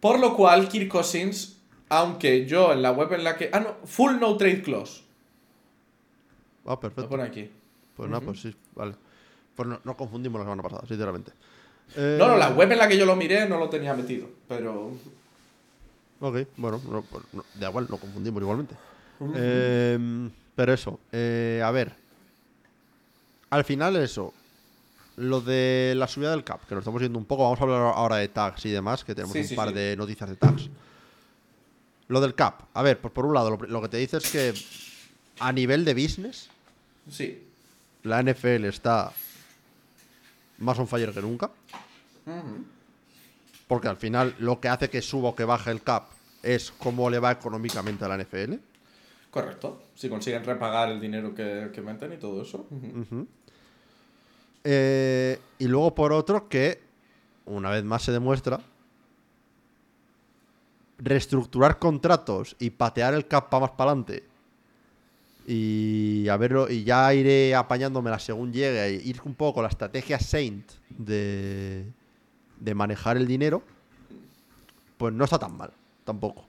Por 0.00 0.20
lo 0.20 0.36
cual, 0.36 0.68
Kirk 0.68 0.88
Cousins, 0.88 1.58
aunque 1.88 2.46
yo 2.46 2.72
en 2.72 2.82
la 2.82 2.92
web 2.92 3.12
en 3.12 3.24
la 3.24 3.36
que. 3.36 3.50
Ah, 3.52 3.60
no, 3.60 3.76
full 3.84 4.18
no 4.20 4.36
trade 4.36 4.62
clause. 4.62 5.02
Ah, 6.64 6.78
perfecto. 6.78 7.02
Lo 7.02 7.08
pone 7.08 7.22
aquí. 7.24 7.50
Pues 7.96 8.08
no, 8.08 8.20
pues 8.20 8.40
sí, 8.40 8.54
vale. 8.74 8.94
Pues 9.56 9.68
no, 9.84 9.96
confundimos 9.96 10.38
la 10.38 10.44
semana 10.44 10.62
pasada, 10.62 10.82
sinceramente. 10.86 11.32
No, 11.96 12.28
no, 12.28 12.36
la 12.36 12.48
eh, 12.50 12.52
web 12.52 12.70
en 12.70 12.78
la 12.78 12.88
que 12.88 12.98
yo 12.98 13.06
lo 13.06 13.16
miré 13.16 13.48
no 13.48 13.58
lo 13.58 13.70
tenía 13.70 13.94
metido, 13.94 14.28
pero. 14.46 14.92
Ok, 16.20 16.36
bueno, 16.56 16.80
no, 16.90 17.02
pues 17.02 17.24
da 17.54 17.68
igual, 17.68 17.86
lo 17.88 17.96
confundimos 17.96 18.42
igualmente. 18.42 18.74
Em, 19.34 20.30
pero 20.54 20.74
eso, 20.74 21.00
eh, 21.10 21.62
a 21.64 21.70
ver. 21.70 21.92
Al 23.50 23.64
final, 23.64 23.96
eso. 23.96 24.34
Lo 25.16 25.40
de 25.40 25.94
la 25.96 26.06
subida 26.06 26.30
del 26.32 26.44
cap, 26.44 26.60
que 26.68 26.74
lo 26.74 26.80
estamos 26.80 27.00
viendo 27.00 27.18
un 27.18 27.24
poco. 27.24 27.44
Vamos 27.44 27.58
a 27.58 27.62
hablar 27.62 27.80
ahora 27.94 28.16
de 28.16 28.28
tags 28.28 28.66
y 28.66 28.70
demás, 28.70 29.02
que 29.02 29.14
tenemos 29.14 29.34
un 29.34 29.56
par 29.56 29.72
de 29.72 29.96
noticias 29.96 30.28
de 30.28 30.36
tags. 30.36 30.68
Lo 32.08 32.20
del 32.20 32.34
cap. 32.34 32.64
A 32.74 32.82
ver, 32.82 33.00
pues 33.00 33.12
por 33.14 33.24
un 33.24 33.32
lado, 33.32 33.56
lo, 33.56 33.82
que 33.82 33.88
te 33.88 33.96
dice 33.96 34.18
es 34.18 34.30
que 34.30 34.52
a 35.40 35.52
nivel 35.52 35.86
de 35.86 35.94
business. 35.94 36.50
Sí. 37.10 37.42
La 38.02 38.22
NFL 38.22 38.66
está 38.66 39.10
más 40.58 40.78
on 40.78 40.88
fire 40.88 41.12
que 41.12 41.22
nunca. 41.22 41.50
Porque 43.68 43.88
al 43.88 43.96
final 43.96 44.34
lo 44.38 44.60
que 44.60 44.68
hace 44.68 44.90
que 44.90 45.02
suba 45.02 45.30
o 45.30 45.34
que 45.34 45.44
baje 45.44 45.70
el 45.70 45.82
cap 45.82 46.08
es 46.42 46.70
cómo 46.70 47.10
le 47.10 47.18
va 47.18 47.32
económicamente 47.32 48.04
a 48.04 48.08
la 48.08 48.16
NFL. 48.16 48.54
Correcto. 49.30 49.82
Si 49.94 50.08
consiguen 50.08 50.44
repagar 50.44 50.90
el 50.90 51.00
dinero 51.00 51.34
que, 51.34 51.70
que 51.72 51.80
meten 51.80 52.12
y 52.12 52.16
todo 52.16 52.42
eso. 52.42 52.66
Eh, 54.64 55.38
y 55.58 55.66
luego 55.66 55.94
por 55.94 56.12
otro 56.12 56.48
que, 56.48 56.80
una 57.44 57.70
vez 57.70 57.84
más 57.84 58.02
se 58.02 58.12
demuestra, 58.12 58.60
reestructurar 60.98 61.78
contratos 61.78 62.56
y 62.58 62.70
patear 62.70 63.14
el 63.14 63.26
cap 63.26 63.50
para 63.50 63.62
más 63.62 63.70
para 63.72 63.90
adelante 63.90 64.35
y 65.46 66.28
a 66.28 66.36
verlo 66.36 66.68
y 66.68 66.82
ya 66.82 67.14
iré 67.14 67.54
apañándomela 67.54 68.18
según 68.18 68.52
llegue 68.52 68.80
a 68.80 68.88
ir 68.88 69.20
un 69.24 69.34
poco 69.34 69.62
la 69.62 69.68
estrategia 69.68 70.18
Saint 70.18 70.68
de, 70.90 71.84
de 72.58 72.74
manejar 72.74 73.16
el 73.16 73.26
dinero, 73.26 73.62
pues 74.96 75.14
no 75.14 75.24
está 75.24 75.38
tan 75.38 75.56
mal, 75.56 75.70
tampoco. 76.04 76.46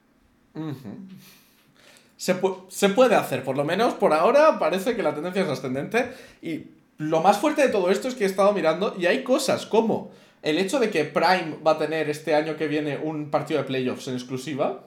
se, 2.18 2.36
se, 2.70 2.90
puede 2.90 3.16
hacer, 3.16 3.44
por 3.44 3.56
lo 3.56 3.64
menos 3.64 3.94
por 3.94 4.14
ahora 4.14 4.58
parece 4.58 4.96
que 4.96 5.04
la 5.04 5.14
tendencia 5.14 5.44
es 5.44 5.50
ascendente. 5.50 6.12
Y 6.42 6.66
lo 6.98 7.22
más 7.22 7.38
fuerte 7.38 7.62
de 7.62 7.70
todo 7.70 7.92
esto 7.92 8.08
es 8.08 8.16
que 8.16 8.24
he 8.24 8.28
estado 8.28 8.52
mirando 8.54 8.96
y 8.98 9.06
hay 9.06 9.24
cosas 9.24 9.68
como 9.68 10.12
el 10.42 10.58
hecho 10.58 10.80
de 10.80 10.90
que 10.90 11.04
Prime 11.04 11.58
va 11.66 11.72
a 11.72 11.78
tener 11.78 12.10
este 12.10 12.34
año 12.34 12.58
que 12.58 12.68
viene 12.68 12.98
un 12.98 13.30
partido 13.30 13.60
de 13.60 13.68
playoffs 13.68 14.08
en 14.08 14.16
exclusiva. 14.16 14.86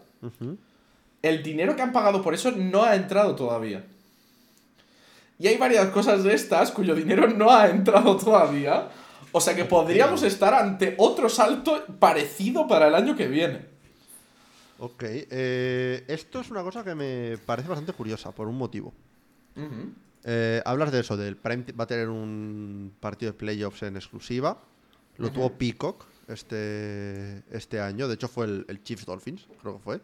El 1.22 1.42
dinero 1.42 1.76
que 1.76 1.82
han 1.82 1.92
pagado 1.92 2.22
por 2.22 2.34
eso 2.34 2.50
no 2.50 2.82
ha 2.82 2.96
entrado 2.96 3.36
todavía. 3.36 3.84
Y 5.40 5.48
hay 5.48 5.56
varias 5.56 5.88
cosas 5.88 6.22
de 6.22 6.34
estas 6.34 6.70
cuyo 6.70 6.94
dinero 6.94 7.26
no 7.26 7.50
ha 7.50 7.70
entrado 7.70 8.14
todavía. 8.16 8.90
O 9.32 9.40
sea 9.40 9.56
que 9.56 9.64
podríamos 9.64 10.22
estar 10.22 10.52
ante 10.52 10.94
otro 10.98 11.30
salto 11.30 11.82
parecido 11.98 12.68
para 12.68 12.88
el 12.88 12.94
año 12.94 13.16
que 13.16 13.26
viene. 13.26 13.64
Ok, 14.78 15.02
eh, 15.02 16.04
esto 16.08 16.40
es 16.40 16.50
una 16.50 16.62
cosa 16.62 16.84
que 16.84 16.94
me 16.94 17.38
parece 17.38 17.68
bastante 17.68 17.94
curiosa 17.94 18.32
por 18.32 18.48
un 18.48 18.58
motivo. 18.58 18.92
Eh, 20.24 20.60
hablas 20.66 20.92
de 20.92 21.00
eso, 21.00 21.16
del 21.16 21.36
Prime 21.36 21.64
va 21.78 21.84
a 21.84 21.86
tener 21.86 22.10
un 22.10 22.92
partido 23.00 23.32
de 23.32 23.38
playoffs 23.38 23.82
en 23.82 23.96
exclusiva. 23.96 24.58
Lo 25.16 25.30
tuvo 25.30 25.52
Peacock 25.52 26.04
este, 26.28 27.42
este 27.50 27.80
año, 27.80 28.08
de 28.08 28.14
hecho 28.14 28.28
fue 28.28 28.44
el, 28.46 28.82
Chiefs 28.82 29.06
Dolphins, 29.06 29.46
creo 29.60 29.78
que 29.78 29.82
fue. 29.82 30.00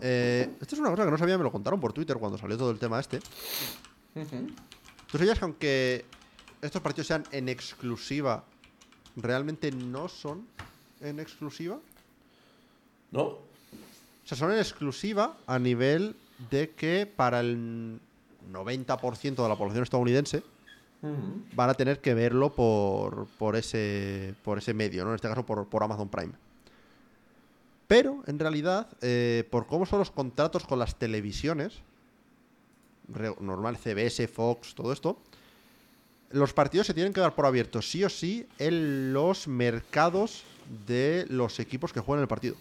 Eh, 0.00 0.50
esto 0.60 0.74
es 0.74 0.80
una 0.80 0.90
cosa 0.90 1.04
que 1.04 1.10
no 1.10 1.18
sabía, 1.18 1.38
me 1.38 1.44
lo 1.44 1.52
contaron 1.52 1.80
por 1.80 1.92
Twitter 1.92 2.16
cuando 2.18 2.38
salió 2.38 2.56
todo 2.56 2.70
el 2.70 2.78
tema 2.78 3.00
este. 3.00 3.20
¿Tú 5.10 5.18
sabías 5.18 5.38
que 5.38 5.44
aunque 5.44 6.04
estos 6.62 6.82
partidos 6.82 7.06
sean 7.06 7.24
en 7.30 7.48
exclusiva, 7.48 8.44
realmente 9.16 9.70
no 9.70 10.08
son 10.08 10.46
en 11.00 11.20
exclusiva. 11.20 11.78
No. 13.10 13.22
O 13.22 13.40
sea, 14.24 14.36
son 14.36 14.52
en 14.52 14.58
exclusiva 14.58 15.36
a 15.46 15.58
nivel 15.58 16.16
de 16.50 16.70
que 16.70 17.06
para 17.06 17.40
el 17.40 18.00
90% 18.52 19.42
de 19.42 19.48
la 19.48 19.56
población 19.56 19.82
estadounidense 19.82 20.42
van 21.54 21.70
a 21.70 21.74
tener 21.74 22.00
que 22.00 22.12
verlo 22.12 22.52
por, 22.52 23.26
por, 23.38 23.54
ese, 23.56 24.34
por 24.42 24.58
ese 24.58 24.74
medio, 24.74 25.04
¿no? 25.04 25.10
En 25.10 25.16
este 25.16 25.28
caso 25.28 25.46
por, 25.46 25.66
por 25.68 25.82
Amazon 25.82 26.08
Prime. 26.08 26.32
Pero, 27.88 28.22
en 28.26 28.38
realidad, 28.38 28.86
eh, 29.00 29.48
por 29.50 29.66
cómo 29.66 29.86
son 29.86 29.98
los 29.98 30.10
contratos 30.10 30.64
con 30.64 30.78
las 30.78 30.96
televisiones, 30.96 31.80
normal 33.40 33.78
CBS, 33.78 34.28
Fox, 34.28 34.74
todo 34.74 34.92
esto, 34.92 35.18
los 36.30 36.52
partidos 36.52 36.86
se 36.86 36.92
tienen 36.92 37.14
que 37.14 37.20
dar 37.20 37.34
por 37.34 37.46
abiertos 37.46 37.90
sí 37.90 38.04
o 38.04 38.10
sí 38.10 38.46
en 38.58 39.14
los 39.14 39.48
mercados 39.48 40.44
de 40.86 41.24
los 41.30 41.58
equipos 41.60 41.92
que 41.92 42.00
juegan 42.00 42.22
el 42.22 42.28
partido. 42.28 42.56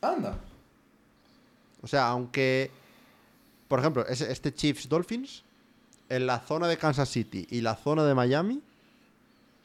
Anda. 0.00 0.36
O 1.82 1.86
sea, 1.86 2.08
aunque, 2.08 2.72
por 3.68 3.78
ejemplo, 3.78 4.04
este 4.06 4.52
Chiefs 4.52 4.88
Dolphins, 4.88 5.44
en 6.08 6.26
la 6.26 6.40
zona 6.40 6.66
de 6.66 6.76
Kansas 6.76 7.08
City 7.08 7.46
y 7.50 7.60
la 7.60 7.76
zona 7.76 8.04
de 8.04 8.16
Miami, 8.16 8.60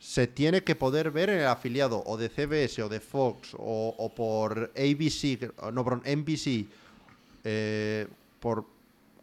se 0.05 0.27
tiene 0.27 0.63
que 0.63 0.75
poder 0.75 1.09
ver 1.09 1.31
en 1.31 1.39
el 1.39 1.47
afiliado 1.47 2.03
o 2.05 2.15
de 2.15 2.29
CBS 2.29 2.79
o 2.83 2.89
de 2.89 2.99
Fox 2.99 3.55
o, 3.57 4.13
por 4.15 4.71
ABC, 4.77 5.51
no, 5.73 5.83
por 5.83 6.03
NBC, 6.07 6.67
eh, 7.43 8.05
por 8.39 8.67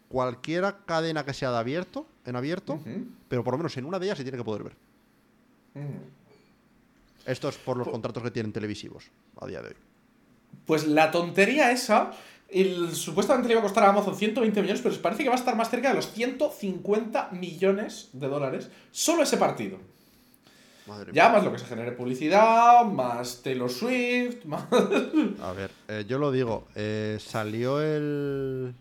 cualquiera 0.09 0.79
cadena 0.85 1.23
que 1.23 1.33
sea 1.33 1.51
de 1.51 1.57
abierto, 1.57 2.05
en 2.25 2.35
abierto, 2.35 2.81
pero 3.29 3.45
por 3.45 3.53
lo 3.53 3.59
menos 3.59 3.77
en 3.77 3.85
una 3.85 3.97
de 3.97 4.07
ellas 4.07 4.17
se 4.17 4.25
tiene 4.25 4.37
que 4.37 4.43
poder 4.43 4.63
ver. 4.63 4.75
Esto 7.25 7.47
es 7.47 7.55
por 7.55 7.77
los 7.77 7.87
contratos 7.87 8.21
que 8.21 8.31
tienen 8.31 8.51
televisivos 8.51 9.05
a 9.39 9.47
día 9.47 9.61
de 9.61 9.69
hoy. 9.69 9.75
Pues 10.65 10.85
la 10.85 11.11
tontería 11.11 11.71
esa, 11.71 12.11
el, 12.49 12.93
supuestamente 12.93 13.47
le 13.47 13.53
iba 13.53 13.61
a 13.61 13.63
costar 13.63 13.85
a 13.85 13.89
Amazon 13.89 14.17
120 14.17 14.61
millones, 14.61 14.81
pero 14.81 15.01
parece 15.01 15.23
que 15.23 15.29
va 15.29 15.35
a 15.35 15.39
estar 15.39 15.55
más 15.55 15.69
cerca 15.69 15.89
de 15.89 15.95
los 15.95 16.11
150 16.11 17.29
millones 17.31 18.09
de 18.11 18.27
dólares 18.27 18.69
solo 18.91 19.23
ese 19.23 19.37
partido. 19.37 19.92
Ya 21.13 21.29
más 21.29 21.43
lo 21.43 21.51
que 21.51 21.59
se 21.59 21.65
genere 21.65 21.91
publicidad, 21.93 22.85
más 22.85 23.41
Taylor 23.41 23.69
Swift, 23.69 24.45
más... 24.45 24.65
A 25.41 25.53
ver, 25.53 25.71
eh, 25.87 26.05
yo 26.07 26.17
lo 26.17 26.31
digo, 26.31 26.67
eh, 26.75 27.17
salió 27.19 27.81
el, 27.81 28.73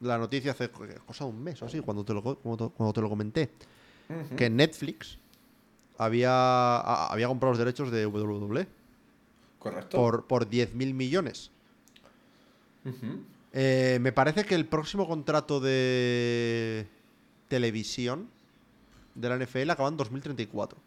la 0.00 0.18
noticia 0.18 0.52
hace 0.52 0.70
cosa 0.70 1.24
de 1.24 1.30
un 1.30 1.42
mes 1.42 1.60
o 1.62 1.66
así, 1.66 1.80
cuando 1.80 2.04
te 2.04 2.14
lo, 2.14 2.22
cuando 2.22 2.92
te 2.92 3.00
lo 3.00 3.08
comenté, 3.08 3.50
que 4.36 4.50
Netflix 4.50 5.18
había, 5.98 6.78
había 7.06 7.28
comprado 7.28 7.52
los 7.52 7.58
derechos 7.58 7.90
de 7.90 8.06
WWE. 8.06 8.66
Correcto. 9.58 9.96
Por, 9.96 10.26
por 10.26 10.48
10.000 10.48 10.92
millones. 10.92 11.50
Eh, 13.52 13.98
me 14.00 14.12
parece 14.12 14.44
que 14.44 14.54
el 14.54 14.66
próximo 14.66 15.08
contrato 15.08 15.60
de 15.60 16.86
televisión 17.48 18.28
de 19.14 19.28
la 19.28 19.38
NFL 19.38 19.70
acaba 19.70 19.88
en 19.88 19.96
2034. 19.96 20.78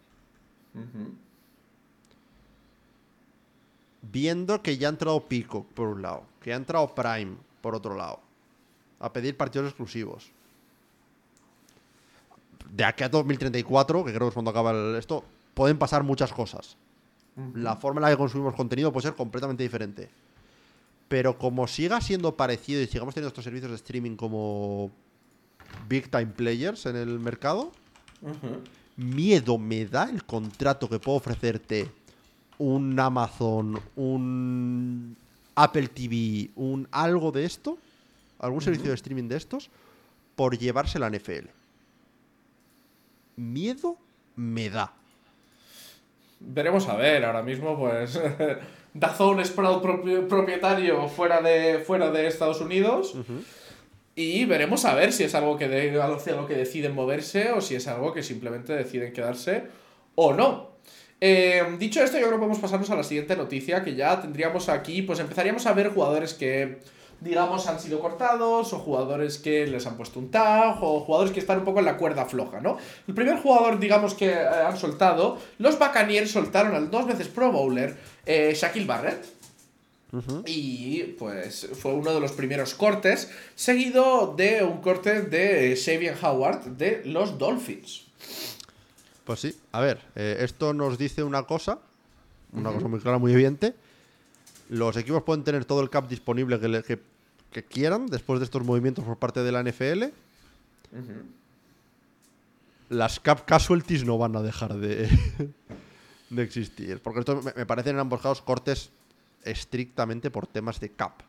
Viendo 4.01 4.61
que 4.61 4.78
ya 4.78 4.88
ha 4.88 4.91
entrado 4.91 5.28
Pico 5.28 5.65
por 5.74 5.88
un 5.88 6.01
lado, 6.01 6.24
que 6.41 6.53
ha 6.53 6.55
entrado 6.55 6.93
Prime 6.93 7.36
por 7.61 7.76
otro 7.76 7.95
lado, 7.95 8.20
a 8.99 9.11
pedir 9.11 9.36
partidos 9.36 9.68
exclusivos. 9.68 10.32
De 12.72 12.84
aquí 12.84 13.03
a 13.03 13.09
2034, 13.09 14.03
que 14.05 14.11
creo 14.11 14.22
que 14.22 14.28
es 14.30 14.34
cuando 14.34 14.51
acaba 14.51 14.97
esto, 14.97 15.24
pueden 15.53 15.78
pasar 15.78 16.03
muchas 16.03 16.32
cosas. 16.32 16.78
La 17.53 17.76
forma 17.76 17.99
en 17.99 18.03
la 18.03 18.09
que 18.09 18.18
consumimos 18.18 18.55
contenido 18.55 18.91
puede 18.91 19.07
ser 19.07 19.15
completamente 19.15 19.61
diferente. 19.63 20.09
Pero 21.07 21.38
como 21.38 21.68
siga 21.68 22.01
siendo 22.01 22.36
parecido 22.36 22.82
y 22.82 22.88
sigamos 22.88 23.13
teniendo 23.13 23.30
estos 23.30 23.43
servicios 23.43 23.70
de 23.72 23.76
streaming 23.76 24.15
como 24.15 24.91
big 25.88 26.09
time 26.09 26.28
players 26.28 26.86
en 26.88 26.95
el 26.95 27.20
mercado, 27.20 27.72
Ujú. 28.22 28.61
Miedo 28.98 29.58
me 29.58 29.86
da 29.86 30.10
el 30.10 30.26
contrato 30.26 30.89
que 30.89 31.00
puedo 31.00 31.18
ofrecerte 31.18 31.89
un 32.58 33.00
Amazon, 33.00 33.80
un 33.95 35.16
Apple 35.56 35.88
TV, 35.88 36.50
un 36.56 36.88
algo 36.91 37.32
de 37.32 37.45
esto, 37.45 37.78
algún 38.39 38.62
servicio 38.62 38.89
de 38.89 38.95
streaming 38.95 39.28
de 39.28 39.38
estos, 39.38 39.70
por 40.36 40.58
llevarse 40.58 41.00
la 41.00 41.10
NFL. 41.10 41.48
Miedo 43.38 43.98
me 44.36 44.70
da. 44.70 44.91
Veremos 46.39 46.88
a 46.88 46.95
ver, 46.95 47.26
ahora 47.26 47.41
mismo 47.41 47.78
pues 47.78 48.20
Dazón 48.93 49.39
es 49.39 49.52
propietario 49.52 51.08
fuera 51.08 51.41
de, 51.41 51.80
fuera 51.80 52.12
de 52.12 52.28
Estados 52.28 52.62
Unidos 52.62 53.16
y 54.18 54.45
veremos 54.45 54.84
a 54.86 54.95
ver 54.95 55.13
si 55.13 55.24
es 55.24 55.36
algo 55.36 55.57
que 55.57 55.68
de, 55.68 55.91
lo 55.91 56.47
que 56.47 56.55
deciden 56.55 56.95
moverse 56.95 57.51
o 57.51 57.61
si 57.61 57.76
es 57.76 57.88
algo 57.88 58.13
que 58.13 58.24
simplemente 58.24 58.74
deciden 58.74 59.13
quedarse 59.13 59.65
o 60.15 60.34
no. 60.34 60.72
Eh, 61.22 61.63
dicho 61.78 62.01
esto, 62.01 62.18
yo 62.18 62.24
creo 62.24 62.38
que 62.38 62.39
podemos 62.39 62.57
pasarnos 62.57 62.89
a 62.89 62.95
la 62.95 63.03
siguiente 63.03 63.36
noticia 63.36 63.84
que 63.84 63.93
ya 63.93 64.20
tendríamos 64.20 64.70
aquí, 64.70 65.03
pues 65.03 65.20
empezaríamos 65.20 65.68
a 65.68 65.74
ver 65.74 65.89
jugadores 65.89 66.34
que 66.34 66.80
digamos 67.20 67.68
han 67.68 67.80
sido 67.80 67.99
cortados 67.99 68.74
o 68.74 68.80
jugadores 68.80 69.38
que 69.38 69.68
les 69.68 69.86
han 69.86 69.97
puesto 69.97 70.20
un 70.20 70.32
tag 70.32 70.78
o 70.82 71.01
jugadores 71.01 71.32
que 71.32 71.39
están 71.39 71.59
un 71.59 71.65
poco 71.65 71.80
en 71.80 71.86
la 71.86 71.97
cuerda 71.97 72.26
floja, 72.26 72.59
¿no? 72.59 72.78
El 73.07 73.13
primer 73.13 73.38
jugador, 73.38 73.78
digamos, 73.78 74.15
que 74.15 74.32
eh, 74.32 74.47
han 74.47 74.78
soltado, 74.78 75.38
los 75.59 75.78
Buccaneers 75.78 76.32
soltaron 76.32 76.74
al 76.74 76.89
dos 76.89 77.05
veces 77.05 77.28
Pro 77.28 77.51
Bowler 77.51 77.95
eh, 78.26 78.53
Shaquille 78.55 78.88
Barrett. 78.88 79.36
Y 80.45 81.03
pues 81.20 81.68
fue 81.80 81.93
uno 81.93 82.14
de 82.14 82.20
los 82.22 82.32
primeros 82.32 82.74
cortes, 82.74 83.30
seguido 83.55 84.34
de 84.38 84.64
un 84.64 84.82
corte 84.82 85.22
de 85.24 85.76
Xavier 85.76 86.16
Howard 86.24 86.64
de 86.78 87.01
los 87.05 87.38
Dolphins. 87.38 88.05
Pues 89.26 89.41
sí, 89.41 89.53
a 89.74 89.82
ver, 89.82 89.99
eh, 90.16 90.38
esto 90.39 90.74
nos 90.74 90.97
dice 90.97 91.24
una 91.24 91.43
cosa, 91.43 91.80
una 92.53 92.72
cosa 92.72 92.88
muy 92.88 92.99
clara, 93.01 93.18
muy 93.18 93.34
evidente. 93.34 93.74
Los 94.70 94.95
equipos 94.95 95.24
pueden 95.24 95.43
tener 95.43 95.66
todo 95.66 95.82
el 95.82 95.89
cap 95.89 96.08
disponible 96.08 96.60
que, 96.60 96.68
le- 96.70 96.84
que- 96.84 96.99
que 97.51 97.64
quieran 97.64 98.08
después 98.08 98.39
de 98.39 98.45
estos 98.45 98.64
movimientos 98.64 99.03
por 99.03 99.18
parte 99.18 99.41
de 99.43 99.51
la 99.51 99.62
NFL. 99.64 100.03
Las 102.89 103.20
cap 103.20 103.43
casualties 103.45 104.05
no 104.05 104.18
van 104.18 104.36
a 104.38 104.41
dejar 104.41 104.76
de, 104.76 105.10
de 106.30 106.43
existir. 106.43 107.01
Porque 107.01 107.20
esto 107.20 107.41
me, 107.41 107.53
me 107.55 107.66
parecen 107.66 107.95
en 107.95 107.99
ambos 107.99 108.22
casos 108.22 108.41
cortes 108.41 108.89
estrictamente 109.43 110.31
por 110.31 110.47
temas 110.47 110.79
de 110.79 110.91
cap. 110.91 111.21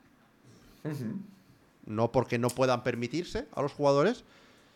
No 1.86 2.12
porque 2.12 2.38
no 2.38 2.48
puedan 2.48 2.82
permitirse 2.82 3.46
a 3.52 3.62
los 3.62 3.72
jugadores, 3.72 4.24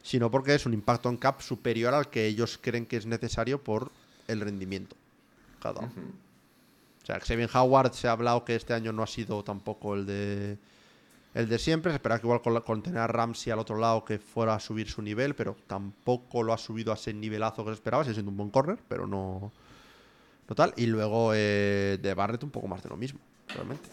sino 0.02 0.30
porque 0.30 0.54
es 0.54 0.66
un 0.66 0.74
impacto 0.74 1.08
en 1.08 1.16
cap 1.16 1.40
superior 1.40 1.94
al 1.94 2.10
que 2.10 2.26
ellos 2.26 2.58
creen 2.60 2.86
que 2.86 2.96
es 2.96 3.06
necesario 3.06 3.62
por 3.62 3.90
el 4.28 4.40
rendimiento. 4.40 4.96
Cada. 5.60 5.80
O 5.80 7.06
sea, 7.06 7.20
Xavier 7.20 7.50
Howard 7.54 7.94
se 7.94 8.08
ha 8.08 8.12
hablado 8.12 8.44
que 8.44 8.54
este 8.54 8.74
año 8.74 8.92
no 8.92 9.02
ha 9.02 9.06
sido 9.06 9.42
tampoco 9.42 9.94
el 9.94 10.06
de 10.06 10.58
el 11.34 11.48
de 11.48 11.58
siempre. 11.58 11.92
Se 11.92 11.96
esperaba 11.96 12.20
que 12.20 12.26
igual 12.26 12.42
con, 12.42 12.60
con 12.60 12.82
tener 12.82 13.00
a 13.00 13.06
Ramsey 13.06 13.52
al 13.52 13.58
otro 13.58 13.76
lado 13.78 14.04
que 14.04 14.18
fuera 14.18 14.54
a 14.54 14.60
subir 14.60 14.88
su 14.88 15.02
nivel, 15.02 15.34
pero 15.34 15.56
tampoco 15.66 16.42
lo 16.42 16.52
ha 16.52 16.58
subido 16.58 16.92
a 16.92 16.94
ese 16.94 17.12
nivelazo 17.12 17.64
que 17.64 17.70
se 17.70 17.74
esperaba. 17.74 18.04
Sigue 18.04 18.14
siendo 18.14 18.30
un 18.30 18.36
buen 18.36 18.50
corner, 18.50 18.78
pero 18.88 19.06
no, 19.06 19.50
no 20.52 20.54
tal. 20.54 20.74
Y 20.76 20.86
luego 20.86 21.32
eh, 21.34 21.98
de 22.00 22.14
Barrett 22.14 22.44
un 22.44 22.50
poco 22.50 22.68
más 22.68 22.82
de 22.82 22.90
lo 22.90 22.96
mismo, 22.96 23.20
realmente. 23.54 23.88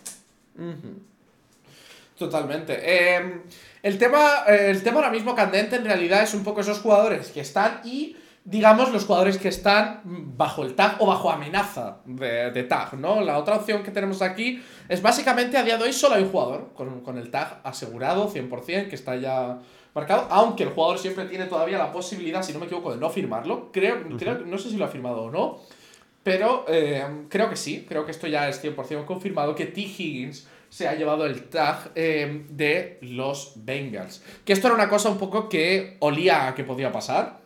Totalmente. 2.18 2.78
Eh, 2.82 3.42
el, 3.82 3.98
tema, 3.98 4.44
eh, 4.46 4.70
el 4.70 4.84
tema 4.84 4.98
ahora 4.98 5.12
mismo 5.12 5.34
candente 5.36 5.78
en 5.78 5.86
realidad 5.86 6.22
es 6.22 6.34
un 6.34 6.44
poco 6.44 6.60
esos 6.60 6.80
jugadores 6.80 7.30
que 7.30 7.40
están 7.40 7.80
y, 7.86 8.18
digamos, 8.44 8.92
los 8.92 9.06
jugadores 9.06 9.38
que 9.38 9.48
están 9.48 10.02
bajo 10.04 10.64
el 10.64 10.76
tag 10.76 10.98
o 11.00 11.06
bajo 11.06 11.32
amenaza 11.32 12.00
de, 12.04 12.52
de 12.52 12.64
tag, 12.64 12.96
¿no? 12.96 13.22
La 13.22 13.38
otra 13.38 13.56
opción 13.56 13.82
que 13.82 13.92
tenemos 13.92 14.22
aquí 14.22 14.62
es 14.90 15.02
básicamente 15.02 15.58
a 15.58 15.64
día 15.64 15.78
de 15.78 15.86
hoy 15.86 15.94
solo 15.94 16.16
hay 16.16 16.24
un 16.24 16.30
jugador 16.30 16.74
con, 16.74 17.00
con 17.02 17.18
el 17.18 17.32
tag 17.32 17.62
asegurado 17.64 18.30
100%, 18.30 18.90
que 18.90 18.96
está 18.96 19.16
ya 19.16 19.60
marcado, 19.96 20.28
aunque 20.30 20.64
el 20.64 20.72
jugador 20.72 21.00
siempre 21.00 21.24
tiene 21.26 21.46
todavía 21.46 21.78
la 21.78 21.94
posibilidad, 21.94 22.44
si 22.44 22.52
no 22.52 22.60
me 22.60 22.66
equivoco, 22.66 22.92
de 22.92 22.98
no 22.98 23.10
firmarlo. 23.10 23.72
Creo, 23.72 24.04
creo 24.18 24.40
no 24.40 24.58
sé 24.58 24.70
si 24.70 24.76
lo 24.76 24.84
ha 24.84 24.90
firmado 24.90 25.24
o 25.24 25.32
no. 25.32 25.79
Pero 26.30 26.64
eh, 26.68 27.04
creo 27.28 27.50
que 27.50 27.56
sí, 27.56 27.88
creo 27.90 28.06
que 28.06 28.12
esto 28.12 28.28
ya 28.28 28.48
es 28.48 28.64
100% 28.64 29.06
confirmado, 29.06 29.56
que 29.56 29.66
T. 29.66 29.82
Higgins 29.82 30.48
se 30.70 30.88
ha 30.88 30.94
llevado 30.94 31.26
el 31.26 31.46
tag 31.46 31.90
eh, 31.96 32.46
de 32.52 33.00
los 33.02 33.54
Bengals. 33.56 34.22
Que 34.46 34.54
esto 34.54 34.68
era 34.68 34.76
una 34.76 34.88
cosa 34.90 35.10
un 35.10 35.18
poco 35.18 35.50
que 35.50 35.98
olía 36.02 36.48
a 36.48 36.54
que 36.54 36.64
podía 36.64 36.92
pasar. 36.92 37.40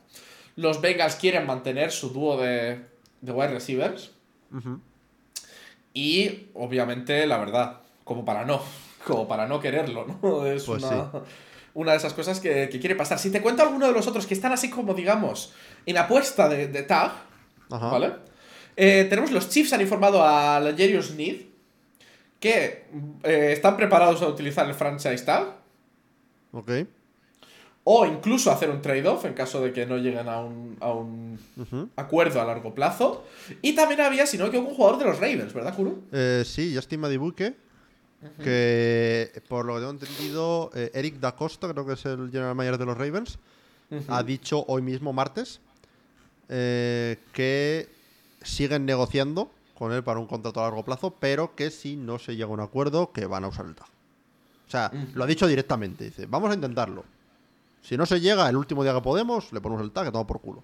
Los 0.58 0.82
Bengals 0.82 1.16
quieren 1.16 1.46
mantener 1.46 1.94
su 1.94 2.10
dúo 2.10 2.36
de, 2.36 2.82
de 3.22 3.32
wide 3.32 3.54
receivers. 3.54 4.12
Y 5.94 6.48
obviamente, 6.56 7.26
la 7.26 7.38
verdad, 7.38 7.78
como 8.04 8.26
para 8.26 8.44
no, 8.44 8.62
como 9.08 9.30
para 9.30 9.48
no 9.48 9.62
quererlo, 9.62 10.06
¿no? 10.22 10.46
Es 10.46 10.66
Pues 10.66 10.84
una, 10.84 11.10
sí. 11.10 11.18
una 11.74 11.92
de 11.92 11.98
esas 12.00 12.14
cosas 12.14 12.42
que, 12.42 12.68
que 12.70 12.82
quiere 12.82 12.96
pasar. 12.96 13.18
Si 13.18 13.32
te 13.32 13.42
cuento 13.42 13.64
alguno 13.64 13.88
de 13.88 13.94
los 13.94 14.08
otros 14.08 14.28
que 14.28 14.34
están 14.34 14.52
así 14.52 14.70
como, 14.70 14.94
digamos, 14.94 15.54
en 15.86 15.98
apuesta 15.98 16.50
de, 16.50 16.68
de 16.68 16.84
tag, 16.84 17.14
Ajá. 17.72 17.88
¿Vale? 17.90 18.33
Eh, 18.76 19.06
tenemos 19.10 19.32
los 19.32 19.50
Chiefs 19.50 19.74
han 19.74 19.82
informado 19.82 20.24
a 20.24 20.60
Legerius 20.60 21.12
Need 21.16 21.42
que 22.40 22.86
eh, 23.24 23.52
están 23.54 23.78
preparados 23.78 24.22
a 24.22 24.28
utilizar 24.28 24.68
el 24.68 24.74
franchise 24.74 25.24
tag 25.24 25.56
Ok. 26.52 26.72
o 27.86 28.06
incluso 28.06 28.52
hacer 28.52 28.70
un 28.70 28.82
trade-off 28.82 29.26
en 29.26 29.34
caso 29.34 29.62
de 29.62 29.72
que 29.74 29.86
no 29.86 29.98
lleguen 29.98 30.28
a 30.28 30.40
un, 30.42 30.78
a 30.80 30.92
un 30.92 31.40
acuerdo 31.96 32.42
a 32.42 32.46
largo 32.46 32.74
plazo. 32.74 33.24
Y 33.62 33.74
también 33.76 34.02
había, 34.02 34.26
si 34.26 34.38
no 34.38 34.48
equivoco, 34.48 34.70
un 34.70 34.76
jugador 34.76 35.00
de 35.00 35.06
los 35.06 35.20
Ravens, 35.20 35.54
¿verdad, 35.54 35.76
Kuro? 35.76 36.00
Eh, 36.12 36.44
sí, 36.46 36.74
Justin 36.76 37.00
Madibuke. 37.00 37.56
Que 38.42 39.42
por 39.50 39.66
lo 39.66 39.74
que 39.74 39.80
tengo 39.82 39.92
entendido, 39.92 40.72
eh, 40.76 40.92
Eric 40.94 41.16
Da 41.20 41.36
Costa, 41.36 41.68
creo 41.68 41.86
que 41.86 41.94
es 41.94 42.06
el 42.06 42.32
general 42.32 42.56
manager 42.56 42.78
de 42.80 42.86
los 42.86 42.98
Ravens, 42.98 43.38
ha 44.08 44.24
dicho 44.24 44.64
hoy 44.70 44.82
mismo, 44.82 45.12
martes, 45.12 45.60
eh, 46.48 47.18
que 47.34 47.90
siguen 48.44 48.86
negociando 48.86 49.50
con 49.74 49.92
él 49.92 50.04
para 50.04 50.20
un 50.20 50.28
contrato 50.28 50.60
a 50.60 50.64
largo 50.64 50.84
plazo, 50.86 51.16
pero 51.20 51.56
que 51.56 51.72
si 51.72 51.96
no 51.96 52.20
se 52.20 52.36
llega 52.36 52.50
a 52.50 52.54
un 52.54 52.60
acuerdo, 52.60 53.12
que 53.12 53.26
van 53.26 53.44
a 53.44 53.48
usar 53.48 53.66
el 53.66 53.76
tag. 53.76 53.88
O 54.68 54.72
sea, 54.72 54.92
lo 55.14 55.24
ha 55.24 55.28
dicho 55.28 55.48
directamente. 55.48 56.06
Dice, 56.06 56.26
vamos 56.26 56.52
a 56.52 56.54
intentarlo. 56.54 57.04
Si 57.82 57.98
no 57.98 58.06
se 58.06 58.22
llega 58.22 58.48
el 58.50 58.56
último 58.56 58.84
día 58.84 58.94
que 58.94 59.02
podemos, 59.02 59.52
le 59.52 59.62
ponemos 59.62 59.84
el 59.84 59.92
tag, 59.92 60.06
que 60.06 60.12
toma 60.12 60.26
por 60.26 60.40
culo. 60.42 60.64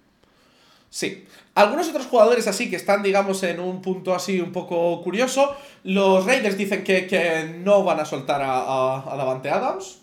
Sí. 0.88 1.26
Algunos 1.54 1.88
otros 1.88 2.06
jugadores 2.06 2.48
así 2.48 2.68
que 2.68 2.76
están, 2.76 3.02
digamos, 3.02 3.42
en 3.44 3.60
un 3.60 3.80
punto 3.82 4.14
así 4.14 4.40
un 4.40 4.50
poco 4.52 5.02
curioso. 5.02 5.54
Los 5.84 6.24
Raiders 6.24 6.56
dicen 6.56 6.82
que, 6.82 7.06
que 7.06 7.60
no 7.62 7.84
van 7.84 8.00
a 8.00 8.04
soltar 8.04 8.42
a, 8.42 8.58
a, 8.58 9.12
a 9.12 9.16
Davante 9.16 9.50
Adams. 9.50 10.00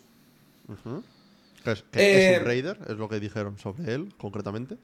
Es, 1.66 1.84
que 1.92 2.00
es 2.00 2.36
Eh, 2.36 2.40
un 2.40 2.46
Raider, 2.46 2.80
es 2.88 2.96
lo 2.98 3.10
que 3.10 3.20
dijeron 3.20 3.58
sobre 3.58 3.94
él, 3.94 4.14
concretamente. 4.18 4.78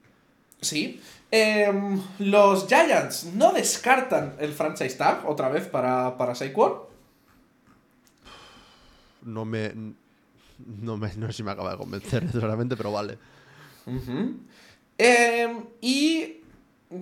Sí. 0.63 1.01
Em, 1.31 1.99
los 2.19 2.67
Giants 2.67 3.25
no 3.33 3.51
descartan 3.51 4.35
el 4.39 4.53
franchise 4.53 4.95
tag 4.97 5.27
otra 5.27 5.49
vez 5.49 5.67
para, 5.67 6.15
para 6.17 6.35
Saquon. 6.35 6.73
No 9.23 9.45
me. 9.45 9.73
No, 10.81 10.97
me, 10.97 11.11
no 11.15 11.27
sé 11.27 11.33
si 11.33 11.43
me 11.43 11.51
acaba 11.51 11.71
de 11.71 11.77
convencer 11.77 12.23
necesariamente, 12.25 12.75
pero 12.77 12.91
vale. 12.91 13.17
Em, 14.97 15.63
y 15.81 16.41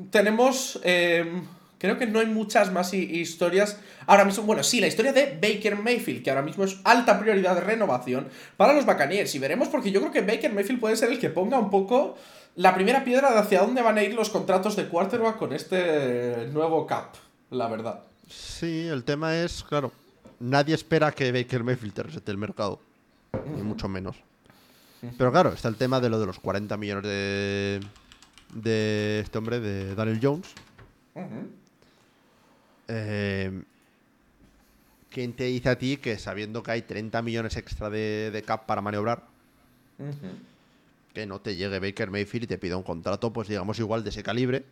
tenemos. 0.09 0.79
em, 0.83 1.43
creo 1.81 1.97
que 1.97 2.05
no 2.07 2.19
hay 2.19 2.27
muchas 2.27 2.71
más 2.71 2.93
hi- 2.93 3.19
historias. 3.19 3.77
Ahora 4.07 4.23
mismo, 4.23 4.43
bueno, 4.43 4.63
sí, 4.63 4.79
la 4.79 4.87
historia 4.87 5.11
de 5.11 5.37
Baker 5.41 5.75
Mayfield, 5.75 6.23
que 6.23 6.29
ahora 6.29 6.41
mismo 6.43 6.63
es 6.63 6.77
alta 6.85 7.19
prioridad 7.19 7.55
de 7.55 7.61
renovación 7.61 8.27
para 8.55 8.71
los 8.73 8.85
Buccaneers. 8.85 9.33
Y 9.35 9.39
veremos, 9.39 9.67
porque 9.67 9.91
yo 9.91 9.99
creo 9.99 10.11
que 10.13 10.21
Baker 10.21 10.53
Mayfield 10.53 10.79
puede 10.79 10.95
ser 10.95 11.11
el 11.11 11.19
que 11.19 11.29
ponga 11.29 11.59
un 11.59 11.69
poco 11.69 12.15
la 12.55 12.73
primera 12.75 13.03
piedra 13.03 13.31
de 13.31 13.39
hacia 13.39 13.61
dónde 13.61 13.81
van 13.81 13.97
a 13.97 14.03
ir 14.03 14.13
los 14.13 14.29
contratos 14.29 14.75
de 14.75 14.87
quarterback 14.87 15.37
con 15.37 15.51
este 15.53 16.47
nuevo 16.53 16.85
cap, 16.87 17.15
la 17.49 17.67
verdad. 17.67 18.01
Sí, 18.29 18.87
el 18.87 19.03
tema 19.03 19.35
es, 19.37 19.63
claro, 19.63 19.91
nadie 20.39 20.75
espera 20.75 21.11
que 21.11 21.31
Baker 21.31 21.63
Mayfield 21.63 21.93
te 21.93 22.03
resete 22.03 22.31
el 22.31 22.37
mercado. 22.37 22.79
Ni 23.55 23.61
mucho 23.63 23.87
menos. 23.89 24.15
Pero 25.17 25.31
claro, 25.31 25.49
está 25.53 25.67
el 25.67 25.77
tema 25.77 25.99
de 25.99 26.09
lo 26.09 26.19
de 26.19 26.27
los 26.27 26.39
40 26.39 26.77
millones 26.77 27.03
de. 27.03 27.79
de 28.53 29.21
este 29.21 29.37
hombre, 29.39 29.59
de 29.59 29.95
Daniel 29.95 30.19
Jones. 30.21 30.47
Eh, 32.93 33.63
¿Quién 35.09 35.33
te 35.33 35.45
dice 35.45 35.69
a 35.69 35.77
ti 35.77 35.97
que 35.97 36.17
sabiendo 36.17 36.61
que 36.61 36.71
hay 36.71 36.81
30 36.81 37.21
millones 37.21 37.55
extra 37.57 37.89
de, 37.89 38.31
de 38.31 38.43
cap 38.43 38.65
para 38.65 38.81
maniobrar, 38.81 39.23
que 41.13 41.25
no 41.25 41.39
te 41.39 41.55
llegue 41.55 41.79
Baker 41.79 42.09
Mayfield 42.09 42.43
y 42.45 42.47
te 42.47 42.57
pida 42.57 42.77
un 42.77 42.83
contrato, 42.83 43.31
pues 43.31 43.47
digamos 43.47 43.77
igual 43.79 44.03
de 44.03 44.09
ese 44.09 44.23
calibre? 44.23 44.63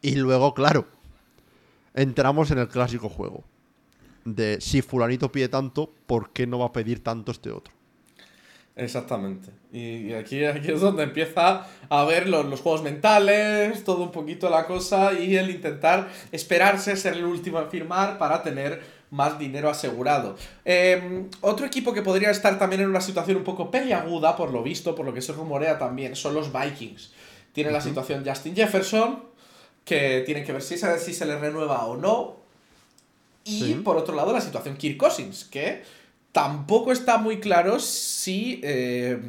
Y 0.00 0.16
luego, 0.16 0.54
claro, 0.54 0.86
entramos 1.94 2.50
en 2.50 2.58
el 2.58 2.68
clásico 2.68 3.08
juego. 3.08 3.44
De 4.24 4.60
si 4.60 4.82
fulanito 4.82 5.30
pide 5.32 5.48
tanto, 5.48 5.92
¿por 6.06 6.30
qué 6.30 6.46
no 6.46 6.60
va 6.60 6.66
a 6.66 6.72
pedir 6.72 7.02
tanto 7.02 7.32
este 7.32 7.50
otro? 7.50 7.74
Exactamente. 8.74 9.50
Y 9.72 10.12
aquí, 10.14 10.44
aquí 10.44 10.70
es 10.70 10.80
donde 10.80 11.02
empieza 11.02 11.66
a 11.88 12.04
ver 12.04 12.28
los, 12.28 12.46
los, 12.46 12.60
juegos 12.60 12.82
mentales, 12.82 13.84
todo 13.84 14.02
un 14.02 14.12
poquito 14.12 14.48
la 14.48 14.66
cosa 14.66 15.12
y 15.12 15.36
el 15.36 15.50
intentar 15.50 16.08
esperarse, 16.30 16.96
ser 16.96 17.14
el 17.14 17.24
último 17.24 17.60
en 17.60 17.70
firmar 17.70 18.18
para 18.18 18.42
tener 18.42 18.82
más 19.12 19.38
dinero 19.38 19.68
asegurado. 19.68 20.36
Eh, 20.64 21.26
otro 21.42 21.66
equipo 21.66 21.92
que 21.92 22.00
podría 22.00 22.30
estar 22.30 22.58
también 22.58 22.80
en 22.80 22.88
una 22.88 23.02
situación 23.02 23.36
un 23.36 23.44
poco 23.44 23.70
peliaguda, 23.70 24.36
por 24.36 24.50
lo 24.50 24.62
visto, 24.62 24.94
por 24.94 25.04
lo 25.04 25.12
que 25.12 25.20
se 25.20 25.32
rumorea 25.32 25.78
también, 25.78 26.16
son 26.16 26.34
los 26.34 26.50
Vikings. 26.50 27.12
Tiene 27.52 27.70
la 27.70 27.82
situación 27.82 28.24
Justin 28.26 28.56
Jefferson, 28.56 29.22
que 29.84 30.22
tiene 30.24 30.44
que 30.44 30.52
ver 30.52 30.62
si, 30.62 30.78
si 30.78 31.12
se 31.12 31.26
le 31.26 31.38
renueva 31.38 31.84
o 31.84 31.98
no. 31.98 32.36
Y 33.44 33.60
sí. 33.60 33.74
por 33.84 33.98
otro 33.98 34.14
lado, 34.14 34.32
la 34.32 34.40
situación 34.40 34.78
Kirk 34.78 34.96
Cousins, 34.96 35.44
que 35.44 35.82
tampoco 36.32 36.92
está 36.92 37.18
muy 37.18 37.40
claro 37.40 37.78
si 37.78 38.60
eh, 38.64 39.20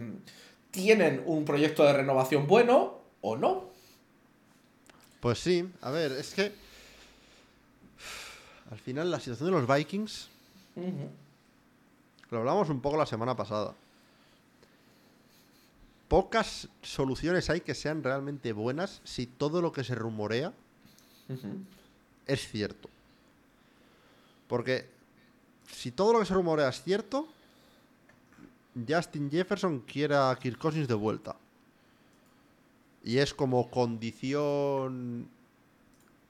tienen 0.72 1.22
un 1.26 1.46
proyecto 1.46 1.84
de 1.84 1.94
renovación 1.94 2.48
bueno 2.48 3.00
o 3.22 3.36
no. 3.36 3.70
Pues 5.20 5.40
sí, 5.40 5.70
a 5.82 5.92
ver, 5.92 6.12
es 6.14 6.34
que 6.34 6.52
al 8.72 8.80
final 8.80 9.12
la 9.12 9.20
situación 9.20 9.52
de 9.52 9.62
los 9.62 9.76
Vikings, 9.76 10.30
uh 10.76 10.82
-huh. 10.82 11.10
lo 12.32 12.40
hablamos 12.40 12.70
un 12.70 12.82
poco 12.82 12.98
la 12.98 13.06
semana 13.06 13.36
pasada. 13.36 13.74
Pocas 16.08 16.68
soluciones 16.82 17.50
hay 17.50 17.62
que 17.62 17.76
sean 17.76 18.04
realmente 18.04 18.52
buenas 18.54 19.02
si 19.04 19.26
todo 19.26 19.62
lo 19.62 19.72
que 19.72 19.84
se 19.84 19.96
rumorea 19.96 20.54
uh 21.30 21.34
-huh. 21.34 21.64
es 22.28 22.48
cierto. 22.50 22.90
Porque 24.48 24.93
si 25.72 25.92
todo 25.92 26.14
lo 26.14 26.20
que 26.20 26.26
se 26.26 26.34
rumorea 26.34 26.70
es 26.70 26.82
cierto, 26.82 27.28
Justin 28.88 29.30
Jefferson 29.30 29.80
quiere 29.82 30.16
a 30.16 30.38
Kirk 30.42 30.58
Cousins 30.58 30.88
de 30.88 30.94
vuelta. 30.94 31.36
Y 33.04 33.18
es 33.18 33.34
como 33.34 33.70
condición 33.70 35.28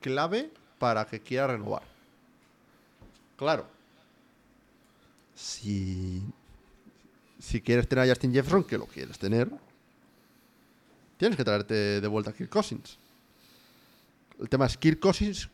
clave 0.01 0.51
para 0.79 1.05
que 1.05 1.21
quiera 1.21 1.47
renovar. 1.47 1.83
Claro. 3.37 3.67
Si. 5.35 6.21
Si 7.39 7.61
quieres 7.61 7.87
tener 7.87 8.05
a 8.05 8.07
Justin 8.07 8.33
Jefferson, 8.33 8.63
que 8.63 8.77
lo 8.77 8.85
quieres 8.85 9.19
tener, 9.19 9.51
tienes 11.17 11.35
que 11.35 11.43
traerte 11.43 11.99
de 11.99 12.07
vuelta 12.07 12.31
a 12.31 12.33
Kirk 12.33 12.49
Cousins. 12.49 12.97
El 14.39 14.47
tema 14.49 14.65
es: 14.65 14.77
Kirk 14.77 14.99
Cousins 14.99 15.49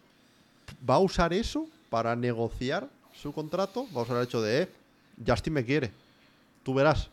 va 0.87 0.95
a 0.95 0.99
usar 0.99 1.33
eso 1.33 1.67
para 1.89 2.15
negociar 2.15 2.89
su 3.21 3.33
contrato, 3.33 3.85
vamos 3.91 4.09
al 4.09 4.23
hecho 4.23 4.41
de, 4.41 4.63
eh, 4.63 4.69
Justin 5.25 5.53
me 5.53 5.65
quiere, 5.65 5.91
tú 6.63 6.73
verás, 6.73 7.09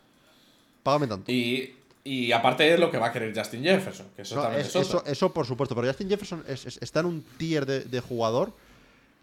págame 0.83 1.07
tanto. 1.07 1.31
Y, 1.31 1.75
y 2.03 2.31
aparte 2.31 2.73
es 2.73 2.79
lo 2.79 2.89
que 2.89 2.97
va 2.97 3.07
a 3.07 3.11
querer 3.11 3.37
Justin 3.37 3.63
Jefferson, 3.63 4.07
que 4.15 4.21
eso 4.21 4.35
no, 4.35 4.43
también 4.43 4.61
es, 4.61 4.67
es 4.67 4.75
otra. 4.75 4.99
eso, 4.99 5.05
eso, 5.05 5.33
por 5.33 5.45
supuesto, 5.45 5.75
pero 5.75 5.87
Justin 5.87 6.09
Jefferson 6.09 6.43
es, 6.47 6.65
es, 6.65 6.77
está 6.81 7.01
en 7.01 7.07
un 7.07 7.21
tier 7.37 7.65
de, 7.65 7.81
de, 7.81 7.99
jugador 7.99 8.53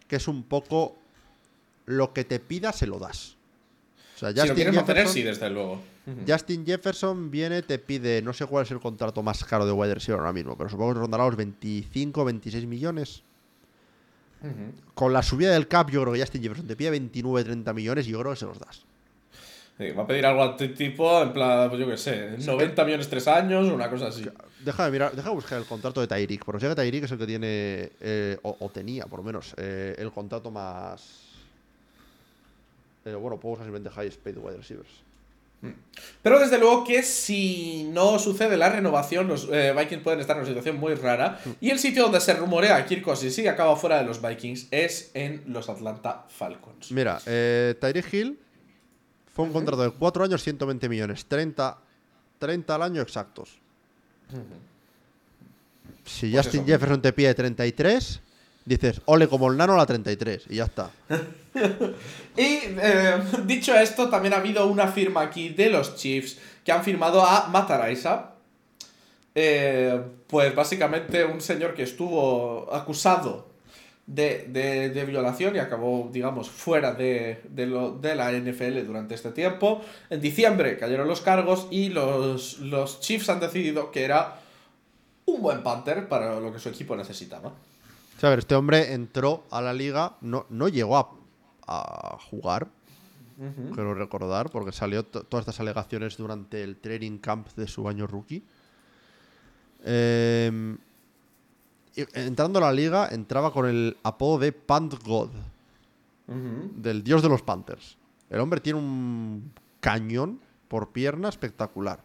que 0.07 0.17
es 0.17 0.27
un 0.27 0.43
poco 0.43 0.95
lo 1.85 2.13
que 2.13 2.23
te 2.23 2.39
pida 2.39 2.71
se 2.71 2.85
lo 2.87 2.99
das. 2.99 3.35
O 4.15 4.19
sea, 4.19 4.29
Justin 4.29 4.43
si 4.43 4.49
lo 4.49 4.55
quieres 4.55 4.75
mantener, 4.75 5.07
sí, 5.07 5.23
desde 5.23 5.49
luego. 5.49 5.81
Justin 6.27 6.65
Jefferson 6.65 7.31
viene, 7.31 7.63
te 7.63 7.79
pide, 7.79 8.21
no 8.21 8.31
sé 8.31 8.45
cuál 8.45 8.63
es 8.63 8.71
el 8.71 8.79
contrato 8.79 9.23
más 9.23 9.43
caro 9.43 9.65
de 9.65 9.71
wide 9.71 9.95
receiver 9.95 10.19
ahora 10.19 10.33
mismo, 10.33 10.55
pero 10.55 10.69
supongo 10.69 10.93
que 10.93 10.99
rondará 10.99 11.25
los 11.25 11.35
25, 11.35 12.23
26 12.23 12.67
millones. 12.67 13.23
Uh 14.41 14.47
-huh. 14.47 14.93
Con 14.93 15.13
la 15.13 15.23
subida 15.23 15.51
del 15.53 15.67
cap, 15.67 15.89
yo 15.89 16.01
creo 16.01 16.13
que 16.13 16.19
Justin 16.19 16.41
Jefferson 16.41 16.67
te 16.67 16.75
pide 16.75 16.91
29, 16.91 17.43
30 17.43 17.73
millones 17.73 18.07
y 18.07 18.11
yo 18.11 18.19
creo 18.19 18.33
que 18.33 18.39
se 18.39 18.45
los 18.45 18.59
das. 18.59 18.85
Sí, 19.77 19.91
va 19.91 20.03
a 20.03 20.07
pedir 20.07 20.25
algo 20.25 20.41
a 20.41 20.55
tipo, 20.55 21.21
en 21.21 21.33
plan, 21.33 21.67
pues 21.67 21.81
yo 21.81 21.87
qué 21.87 21.97
sé, 21.97 22.37
90 22.37 22.85
millones 22.85 23.09
tres 23.09 23.27
años, 23.27 23.67
una 23.69 23.89
cosa 23.89 24.07
así. 24.07 24.25
Deja 24.63 24.85
de 24.85 24.91
mirar, 24.91 25.13
deja 25.13 25.29
de 25.29 25.35
buscar 25.35 25.59
el 25.59 25.65
contrato 25.65 25.99
de 25.99 26.07
Tyreek, 26.07 26.45
porque 26.45 26.61
sé 26.61 26.69
que 26.69 26.75
Tyreek 26.75 27.03
es 27.03 27.11
el 27.11 27.17
que 27.17 27.27
tiene, 27.27 27.91
eh, 27.99 28.37
o, 28.43 28.55
o, 28.57 28.69
tenía 28.69 29.05
por 29.05 29.19
lo 29.19 29.23
menos, 29.23 29.53
eh, 29.57 29.95
el 29.97 30.11
contrato 30.11 30.49
más. 30.49 31.25
Eh, 33.03 33.13
bueno, 33.15 33.37
puedo 33.37 33.55
usar 33.55 33.65
simplemente 33.65 33.93
High 33.93 34.07
Speed 34.07 34.37
Wide 34.37 34.57
Receivers. 34.57 35.04
Pero 36.21 36.39
desde 36.39 36.57
luego 36.57 36.83
que 36.83 37.03
si 37.03 37.89
no 37.91 38.19
sucede 38.19 38.57
la 38.57 38.69
renovación, 38.69 39.27
los 39.27 39.47
eh, 39.51 39.73
Vikings 39.77 40.03
pueden 40.03 40.19
estar 40.19 40.35
en 40.35 40.41
una 40.41 40.47
situación 40.47 40.77
muy 40.77 40.95
rara. 40.95 41.39
Y 41.61 41.69
el 41.69 41.79
sitio 41.79 42.03
donde 42.03 42.19
se 42.19 42.33
rumorea 42.33 42.85
Kirk 42.85 43.03
Cousins 43.03 43.37
y 43.37 43.47
acaba 43.47 43.75
fuera 43.75 43.97
de 43.99 44.05
los 44.05 44.21
Vikings 44.21 44.67
es 44.71 45.11
en 45.13 45.43
los 45.47 45.69
Atlanta 45.69 46.25
Falcons. 46.29 46.91
Mira, 46.91 47.19
eh, 47.25 47.75
Tyreek 47.79 48.13
Hill 48.13 48.39
fue 49.33 49.45
un 49.45 49.53
contrato 49.53 49.83
de 49.83 49.91
4 49.91 50.23
años, 50.23 50.41
120 50.43 50.89
millones. 50.89 51.25
30, 51.25 51.77
30 52.39 52.75
al 52.75 52.81
año 52.81 53.01
exactos. 53.01 53.59
Si 56.05 56.31
pues 56.31 56.45
Justin 56.45 56.61
eso. 56.61 56.67
Jefferson 56.67 57.01
te 57.01 57.13
pide 57.13 57.33
33, 57.33 58.21
dices, 58.65 59.01
ole 59.05 59.27
como 59.27 59.49
el 59.49 59.57
nano 59.57 59.73
a 59.73 59.77
la 59.77 59.85
33 59.85 60.45
y 60.49 60.55
ya 60.55 60.65
está. 60.65 60.89
y 62.35 62.59
eh, 62.81 63.17
dicho 63.45 63.75
esto, 63.75 64.09
también 64.09 64.33
ha 64.33 64.37
habido 64.37 64.67
una 64.67 64.87
firma 64.87 65.21
aquí 65.21 65.49
de 65.49 65.69
los 65.69 65.95
Chiefs 65.95 66.37
que 66.63 66.71
han 66.71 66.83
firmado 66.83 67.25
a 67.25 67.47
Mataraisa. 67.47 68.31
Eh, 69.37 70.01
pues 70.27 70.55
básicamente 70.55 71.25
un 71.25 71.41
señor 71.41 71.73
que 71.73 71.83
estuvo 71.83 72.73
acusado 72.73 73.49
de, 74.07 74.45
de, 74.49 74.89
de 74.89 75.05
violación 75.05 75.55
y 75.55 75.59
acabó, 75.59 76.09
digamos, 76.11 76.49
fuera 76.49 76.93
de, 76.93 77.41
de, 77.49 78.15
la 78.15 78.31
NFL 78.31 78.85
durante 78.85 79.15
este 79.15 79.31
tiempo. 79.31 79.81
En 80.09 80.21
diciembre 80.21 80.77
cayeron 80.77 81.07
los 81.07 81.21
cargos 81.21 81.67
y 81.69 81.89
los, 81.89 82.59
los 82.59 82.99
Chiefs 83.01 83.29
han 83.29 83.39
decidido 83.39 83.91
que 83.91 84.03
era 84.03 84.39
un 85.25 85.41
buen 85.41 85.63
Panther 85.63 86.07
para 86.07 86.39
lo 86.39 86.53
que 86.53 86.59
su 86.59 86.69
equipo 86.69 86.95
necesitaba. 86.95 87.51
O 88.15 88.19
sea, 88.19 88.29
a 88.29 88.31
ver, 88.31 88.39
este 88.39 88.55
hombre 88.55 88.93
entró 88.93 89.43
a 89.51 89.61
la 89.61 89.73
liga, 89.73 90.15
no, 90.21 90.45
no 90.49 90.69
llegó 90.69 90.97
a, 90.97 91.09
a 91.67 92.17
jugar, 92.29 92.69
uh 93.37 93.43
-huh. 93.43 93.73
quiero 93.73 93.93
recordar, 93.93 94.49
porque 94.49 94.71
salió 94.71 95.03
todas 95.03 95.41
estas 95.41 95.59
alegaciones 95.59 96.15
durante 96.15 96.63
el 96.63 96.77
training 96.77 97.17
camp 97.17 97.47
de 97.55 97.67
su 97.67 97.87
año 97.89 98.07
rookie. 98.07 98.41
Eh, 99.83 100.77
entrando 102.13 102.59
a 102.59 102.61
la 102.61 102.71
liga, 102.71 103.09
entraba 103.11 103.51
con 103.51 103.65
el 103.67 103.97
apodo 104.03 104.39
de 104.39 104.51
Pant 104.51 104.93
God, 105.03 105.29
uh 106.27 106.33
-huh. 106.33 106.71
del 106.75 107.03
dios 107.03 107.21
de 107.21 107.29
los 107.29 107.41
Panthers. 107.41 107.97
El 108.29 108.39
hombre 108.39 108.59
tiene 108.61 108.79
un 108.79 109.51
cañón 109.79 110.39
por 110.67 110.91
pierna 110.91 111.29
espectacular. 111.29 111.99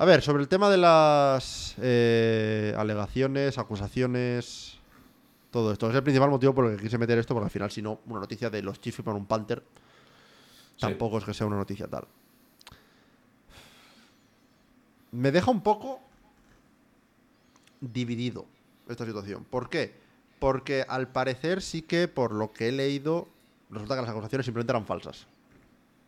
A 0.00 0.04
ver, 0.04 0.22
sobre 0.22 0.44
el 0.44 0.48
tema 0.48 0.70
de 0.70 0.76
las 0.76 1.74
eh, 1.82 2.72
alegaciones, 2.78 3.58
acusaciones, 3.58 4.78
todo 5.50 5.72
esto. 5.72 5.90
Es 5.90 5.96
el 5.96 6.04
principal 6.04 6.30
motivo 6.30 6.54
por 6.54 6.66
el 6.66 6.76
que 6.76 6.84
quise 6.84 6.98
meter 6.98 7.18
esto, 7.18 7.34
porque 7.34 7.46
al 7.46 7.50
final, 7.50 7.72
si 7.72 7.82
no, 7.82 7.98
una 8.06 8.20
noticia 8.20 8.48
de 8.48 8.62
los 8.62 8.80
Chiefs 8.80 9.02
para 9.02 9.16
un 9.16 9.26
Panther 9.26 9.60
sí. 10.76 10.82
tampoco 10.82 11.18
es 11.18 11.24
que 11.24 11.34
sea 11.34 11.48
una 11.48 11.56
noticia 11.56 11.88
tal. 11.88 12.06
Me 15.10 15.32
deja 15.32 15.50
un 15.50 15.62
poco 15.62 15.98
dividido 17.80 18.46
esta 18.88 19.04
situación. 19.04 19.44
¿Por 19.50 19.68
qué? 19.68 19.94
Porque 20.38 20.84
al 20.88 21.08
parecer 21.08 21.60
sí 21.60 21.82
que, 21.82 22.06
por 22.06 22.30
lo 22.30 22.52
que 22.52 22.68
he 22.68 22.72
leído, 22.72 23.26
resulta 23.68 23.96
que 23.96 24.02
las 24.02 24.10
acusaciones 24.10 24.46
simplemente 24.46 24.70
eran 24.70 24.86
falsas. 24.86 25.26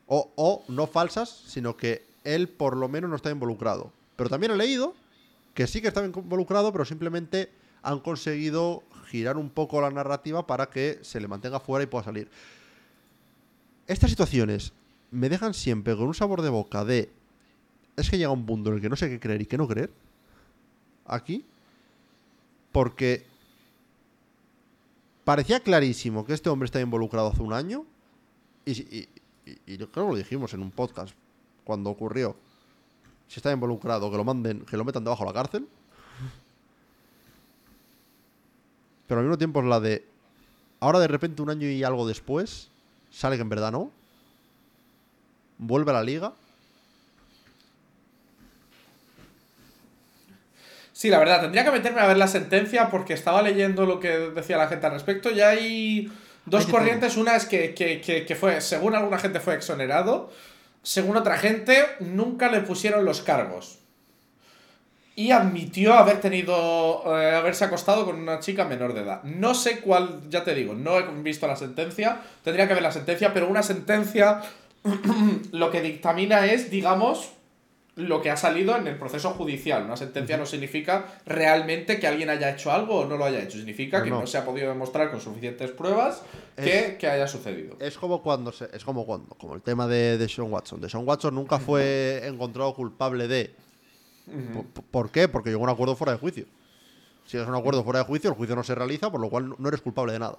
O, 0.06 0.30
o 0.36 0.64
no 0.68 0.86
falsas, 0.86 1.28
sino 1.28 1.76
que 1.76 2.09
él 2.24 2.48
por 2.48 2.76
lo 2.76 2.88
menos 2.88 3.10
no 3.10 3.16
está 3.16 3.30
involucrado. 3.30 3.92
Pero 4.16 4.30
también 4.30 4.52
he 4.52 4.56
leído 4.56 4.94
que 5.55 5.66
sí 5.66 5.80
que 5.80 5.88
estaba 5.88 6.06
involucrado, 6.06 6.72
pero 6.72 6.84
simplemente 6.84 7.51
han 7.82 8.01
conseguido 8.01 8.82
girar 9.06 9.36
un 9.36 9.51
poco 9.51 9.80
la 9.80 9.90
narrativa 9.90 10.47
para 10.47 10.66
que 10.66 10.98
se 11.02 11.20
le 11.20 11.28
mantenga 11.28 11.60
fuera 11.60 11.82
y 11.82 11.86
pueda 11.86 12.05
salir. 12.05 12.30
Estas 13.86 14.10
situaciones 14.10 14.72
me 15.10 15.28
dejan 15.28 15.55
siempre 15.55 15.97
con 15.97 16.06
un 16.06 16.14
sabor 16.14 16.42
de 16.42 16.51
boca 16.51 16.84
de... 16.84 17.10
Es 17.97 18.09
que 18.09 18.18
llega 18.18 18.30
un 18.30 18.47
punto 18.47 18.70
en 18.70 18.76
el 18.76 18.82
que 18.82 18.88
no 18.88 18.97
sé 18.97 19.09
qué 19.09 19.18
creer 19.18 19.42
y 19.42 19.47
qué 19.47 19.59
no 19.59 19.66
creer. 19.66 19.90
Aquí. 21.06 21.44
Porque 22.70 23.26
parecía 25.24 25.60
clarísimo 25.60 26.24
que 26.24 26.34
este 26.34 26.48
hombre 26.48 26.66
estaba 26.66 26.82
involucrado 26.82 27.28
hace 27.28 27.42
un 27.42 27.52
año. 27.52 27.84
Y, 28.64 28.72
y, 28.72 29.09
y, 29.66 29.76
creo 29.76 29.90
que 29.90 30.01
lo 30.01 30.16
dijimos 30.16 30.55
en 30.55 30.62
un 30.62 30.70
podcast 30.70 31.14
cuando 31.64 31.90
ocurrió, 31.90 32.36
si 33.28 33.38
está 33.38 33.52
involucrado, 33.52 34.10
que 34.10 34.16
lo 34.16 34.24
manden, 34.24 34.60
que 34.60 34.76
lo 34.76 34.84
metan 34.84 35.04
debajo 35.04 35.24
de 35.24 35.30
la 35.30 35.34
cárcel. 35.34 35.68
Pero 39.06 39.20
al 39.20 39.26
mismo 39.26 39.38
tiempo 39.38 39.60
es 39.60 39.66
la 39.66 39.80
de. 39.80 40.04
Ahora 40.78 40.98
de 41.00 41.08
repente, 41.08 41.42
un 41.42 41.50
año 41.50 41.66
y 41.66 41.82
algo 41.82 42.06
después, 42.06 42.70
sale 43.10 43.36
que 43.36 43.42
en 43.42 43.48
verdad 43.48 43.72
no. 43.72 43.90
Vuelve 45.58 45.90
a 45.90 45.94
la 45.94 46.02
liga. 46.02 46.32
Sí, 51.00 51.08
la 51.08 51.18
verdad, 51.18 51.40
tendría 51.40 51.64
que 51.64 51.70
meterme 51.70 52.02
a 52.02 52.06
ver 52.06 52.18
la 52.18 52.28
sentencia 52.28 52.90
porque 52.90 53.14
estaba 53.14 53.40
leyendo 53.40 53.86
lo 53.86 54.00
que 54.00 54.08
decía 54.08 54.58
la 54.58 54.68
gente 54.68 54.86
al 54.86 54.92
respecto. 54.92 55.30
Ya 55.30 55.48
hay 55.48 56.12
dos 56.44 56.66
corrientes. 56.66 57.16
Una 57.16 57.36
es 57.36 57.46
que, 57.46 57.74
que, 57.74 58.00
que, 58.02 58.34
fue, 58.34 58.60
según 58.60 58.94
alguna 58.94 59.18
gente, 59.18 59.40
fue 59.40 59.54
exonerado. 59.54 60.30
Según 60.82 61.16
otra 61.16 61.36
gente, 61.36 61.85
nunca 62.01 62.51
le 62.51 62.61
pusieron 62.61 63.05
los 63.05 63.20
cargos. 63.20 63.78
Y 65.15 65.32
admitió 65.32 65.94
haber 65.94 66.20
tenido. 66.20 67.02
Eh, 67.19 67.35
haberse 67.35 67.65
acostado 67.65 68.07
con 68.07 68.16
una 68.16 68.40
chica 68.40 68.65
menor 68.65 68.94
de 68.94 69.02
edad. 69.02 69.23
No 69.24 69.55
sé 69.55 69.81
cuál, 69.81 70.23
ya 70.31 70.44
te 70.44 70.55
digo, 70.55 70.74
no 70.74 70.98
he 70.98 71.02
visto 71.23 71.47
la 71.47 71.57
sentencia. 71.57 72.20
Tendría 72.43 72.66
que 72.66 72.74
ver 72.74 72.82
la 72.82 72.93
sentencia, 72.93 73.35
pero 73.35 73.48
una 73.48 73.62
sentencia 73.62 74.40
lo 75.52 75.70
que 75.70 75.82
dictamina 75.82 76.47
es, 76.47 76.70
digamos, 76.70 77.32
lo 77.96 78.22
que 78.22 78.30
ha 78.30 78.36
salido 78.36 78.76
en 78.76 78.86
el 78.86 78.96
proceso 78.96 79.30
judicial. 79.30 79.84
Una 79.84 79.96
sentencia 79.96 80.36
no 80.36 80.46
significa 80.46 81.06
realmente 81.26 81.98
que 81.98 82.06
alguien 82.06 82.30
haya 82.30 82.50
hecho 82.50 82.70
algo 82.70 83.00
o 83.00 83.04
no 83.06 83.16
lo 83.16 83.24
haya 83.24 83.42
hecho. 83.42 83.58
Significa 83.58 84.02
que 84.02 84.10
no. 84.10 84.26
se 84.26 84.38
ha 84.38 84.44
podido 84.44 84.68
demostrar 84.68 85.10
con 85.10 85.20
suficientes 85.20 85.70
pruebas 85.72 86.22
que, 86.56 86.96
haya 87.08 87.26
sucedido. 87.26 87.76
Es 87.80 87.98
como 87.98 88.22
cuando 88.22 88.52
se, 88.52 88.68
es 88.72 88.84
como 88.84 89.04
cuando, 89.04 89.34
como 89.34 89.54
el 89.54 89.62
tema 89.62 89.86
de, 89.86 90.18
de 90.18 90.28
Sean 90.28 90.52
Watson. 90.52 90.80
De 90.80 90.88
Sean 90.88 91.06
Watson 91.06 91.34
nunca 91.34 91.58
fue 91.58 92.22
encontrado 92.24 92.74
culpable 92.74 93.28
de. 93.28 93.54
¿Por, 94.90 95.10
qué? 95.10 95.28
Porque 95.28 95.50
llegó 95.50 95.62
a 95.62 95.64
un 95.64 95.70
acuerdo 95.70 95.96
fuera 95.96 96.12
de 96.12 96.18
juicio. 96.18 96.46
Si 97.26 97.36
es 97.36 97.46
un 97.46 97.54
acuerdo 97.54 97.82
fuera 97.84 98.00
de 98.00 98.04
juicio, 98.04 98.30
el 98.30 98.36
juicio 98.36 98.54
no 98.54 98.62
se 98.62 98.74
realiza, 98.74 99.10
por 99.10 99.20
lo 99.20 99.28
cual 99.28 99.54
no 99.58 99.68
eres 99.68 99.80
culpable 99.80 100.12
de 100.12 100.18
nada. 100.20 100.38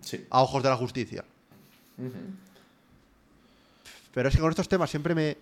Sí. 0.00 0.26
A 0.30 0.42
ojos 0.42 0.62
de 0.62 0.68
la 0.68 0.76
justicia. 0.76 1.24
Pero 4.14 4.28
es 4.28 4.34
que 4.34 4.40
con 4.40 4.50
estos 4.50 4.68
temas 4.68 4.90
siempre 4.90 5.14
me 5.14 5.36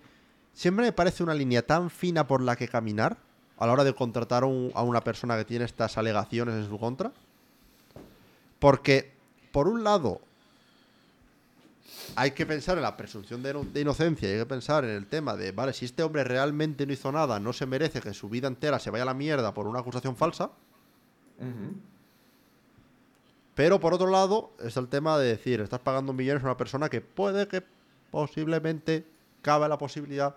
Siempre 0.53 0.85
me 0.85 0.91
parece 0.91 1.23
una 1.23 1.33
línea 1.33 1.65
tan 1.65 1.89
fina 1.89 2.27
por 2.27 2.41
la 2.41 2.55
que 2.55 2.67
caminar 2.67 3.17
a 3.57 3.67
la 3.67 3.73
hora 3.73 3.83
de 3.83 3.93
contratar 3.93 4.43
a 4.43 4.47
una 4.47 5.03
persona 5.03 5.37
que 5.37 5.45
tiene 5.45 5.65
estas 5.65 5.97
alegaciones 5.97 6.55
en 6.55 6.67
su 6.67 6.79
contra. 6.79 7.11
Porque, 8.59 9.11
por 9.51 9.67
un 9.67 9.83
lado, 9.83 10.21
hay 12.15 12.31
que 12.31 12.45
pensar 12.45 12.77
en 12.77 12.83
la 12.83 12.97
presunción 12.97 13.41
de, 13.43 13.81
inocencia 13.81 14.29
hay 14.29 14.37
que 14.37 14.45
pensar 14.45 14.83
en 14.83 14.91
el 14.91 15.07
tema 15.07 15.35
de, 15.35 15.51
vale, 15.51 15.73
si 15.73 15.85
este 15.85 16.03
hombre 16.03 16.23
realmente 16.23 16.85
no 16.85 16.93
hizo 16.93 17.11
nada, 17.11 17.39
no 17.39 17.53
se 17.53 17.65
merece 17.65 18.01
que 18.01 18.13
su 18.13 18.29
vida 18.29 18.47
entera 18.47 18.79
se 18.79 18.89
vaya 18.89 19.03
a 19.03 19.05
la 19.05 19.13
mierda 19.13 19.53
por 19.53 19.67
una 19.67 19.79
acusación 19.79 20.15
falsa. 20.15 20.51
Pero 23.55 23.79
por 23.79 23.93
otro 23.93 24.07
lado, 24.07 24.51
está 24.59 24.79
el 24.79 24.87
tema 24.87 25.17
de 25.17 25.27
decir, 25.27 25.61
estás 25.61 25.79
pagando 25.79 26.13
millones 26.13 26.43
a 26.43 26.47
una 26.47 26.57
persona 26.57 26.89
que 26.89 27.01
puede 27.01 27.47
que 27.47 27.63
posiblemente 28.09 29.05
cabe 29.41 29.67
la 29.67 29.77
posibilidad 29.77 30.35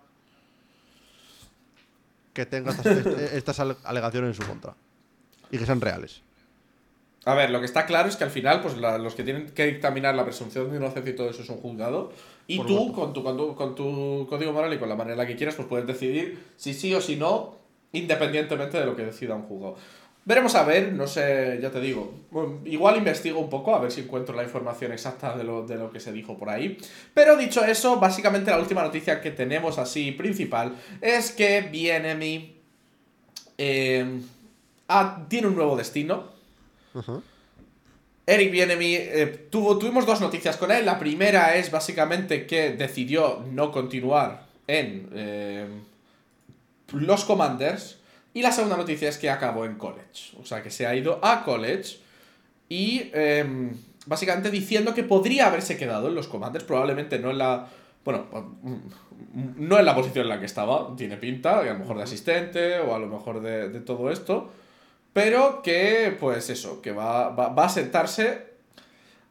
que 2.33 2.47
tenga 2.47 2.73
estas, 3.33 3.61
alegaciones 3.85 4.37
en 4.37 4.43
su 4.43 4.49
contra 4.49 4.75
y 5.51 5.59
que 5.59 5.67
sean 5.67 5.81
reales. 5.81 6.23
A 7.25 7.35
ver, 7.35 7.51
lo 7.51 7.61
que 7.61 7.67
está 7.67 7.87
claro 7.87 8.09
es 8.09 8.17
que 8.17 8.25
al 8.25 8.31
final, 8.31 8.61
pues 8.61 8.77
los 8.77 9.15
que 9.15 9.25
tienen 9.25 9.47
que 9.51 9.65
dictaminar 9.67 10.15
la 10.15 10.25
presunción 10.25 10.71
de 10.71 10.77
inocencia 10.77 11.11
y 11.11 11.17
todo 11.17 11.31
eso 11.31 11.43
es 11.43 11.49
un 11.49 11.57
juzgado. 11.57 12.13
Y 12.47 12.59
tú, 12.59 12.93
con 12.93 13.15
tu, 13.15 13.23
con 13.23 13.37
tu, 13.39 13.55
con, 13.55 13.75
tu, 13.75 14.27
código 14.29 14.53
moral 14.53 14.75
y 14.75 14.79
con 14.79 14.91
la 14.91 14.95
manera 14.95 15.15
en 15.15 15.19
la 15.19 15.27
que 15.27 15.35
quieras, 15.35 15.55
pues 15.55 15.67
puedes 15.67 15.87
decidir 15.87 16.39
si 16.57 16.75
sí 16.75 16.95
o 16.95 17.01
si 17.01 17.17
no, 17.17 17.57
independientemente 17.93 18.79
de 18.79 18.85
lo 18.85 18.95
que 18.95 19.07
decida 19.07 19.35
un 19.35 19.45
juzgado. 19.45 19.77
Veremos 20.27 20.55
a 20.55 20.65
ver, 20.65 20.93
no 20.95 21.07
sé, 21.07 21.59
ya 21.61 21.71
te 21.71 21.81
digo. 21.81 22.15
igual 22.65 22.97
investigo 22.97 23.39
un 23.39 23.51
poco 23.51 23.75
a 23.75 23.81
ver 23.81 23.93
si 23.93 24.01
encuentro 24.01 24.35
la 24.35 24.43
información 24.43 24.93
exacta 24.93 25.37
de 25.37 25.45
lo, 25.45 25.67
de 25.67 25.77
lo, 25.77 25.91
que 25.91 26.01
se 26.01 26.13
dijo 26.13 26.39
por 26.39 26.49
ahí. 26.49 26.79
Pero 27.13 27.37
dicho 27.37 27.63
eso, 27.63 28.01
básicamente 28.01 28.51
la 28.51 28.59
última 28.59 28.83
noticia 28.83 29.21
que 29.21 29.33
tenemos 29.33 29.79
así 29.79 30.13
principal 30.13 30.77
es 31.03 31.31
que 31.31 31.61
Bienemy 31.61 32.57
eh, 33.59 34.21
tiene 35.29 35.47
un 35.47 35.57
nuevo 35.57 35.77
destino. 35.77 36.33
Eric 38.27 38.51
Bienemy, 38.51 38.95
eh, 38.95 39.49
tuvo, 39.51 39.79
tuvimos 39.79 40.07
dos 40.07 40.23
noticias 40.23 40.57
con 40.57 40.71
él. 40.71 40.87
La 40.87 40.99
primera 40.99 41.57
es 41.57 41.71
básicamente 41.71 42.47
que 42.47 42.71
decidió 42.73 43.45
no 43.53 43.71
continuar 43.71 44.47
en 44.67 45.11
eh, 45.13 45.67
los 46.93 47.25
Commanders. 47.25 47.99
Y 48.35 48.43
la 48.43 48.51
segunda 48.51 48.77
noticia 48.77 49.09
es 49.09 49.17
que 49.17 49.31
acabó 49.31 49.65
en 49.65 49.77
college. 49.77 50.37
O 50.41 50.45
sea, 50.45 50.63
que 50.63 50.71
se 50.71 50.87
ha 50.87 50.95
ido 50.95 51.21
a 51.23 51.45
college 51.45 51.99
y 52.69 53.11
em, 53.15 53.77
básicamente 54.07 54.51
diciendo 54.51 54.93
que 54.93 55.05
podría 55.05 55.47
haberse 55.47 55.77
quedado 55.77 56.09
en 56.09 56.17
los 56.17 56.27
comandos, 56.27 56.65
probablemente 56.65 57.19
no 57.21 57.31
en 57.31 57.39
la... 57.39 57.69
Bueno, 58.05 58.27
mm, 58.63 58.77
no 59.57 59.79
en 59.79 59.85
la 59.85 59.95
posición 59.95 60.25
en 60.25 60.29
la 60.31 60.41
que 60.41 60.47
estaba, 60.47 60.95
tiene 60.97 61.17
pinta, 61.17 61.61
a 61.61 61.63
lo 61.63 61.79
mejor 61.79 61.97
de 61.97 62.03
asistente 62.03 62.81
o 62.81 62.95
a 62.95 62.99
lo 62.99 63.07
mejor 63.07 63.41
de, 63.41 63.81
todo 63.81 64.11
esto, 64.11 64.51
pero 65.13 65.63
que, 65.63 66.17
pues 66.19 66.51
eso, 66.51 66.83
que 66.83 66.93
va, 66.93 67.31
va, 67.31 67.65
a 67.65 67.69
sentarse 67.69 68.47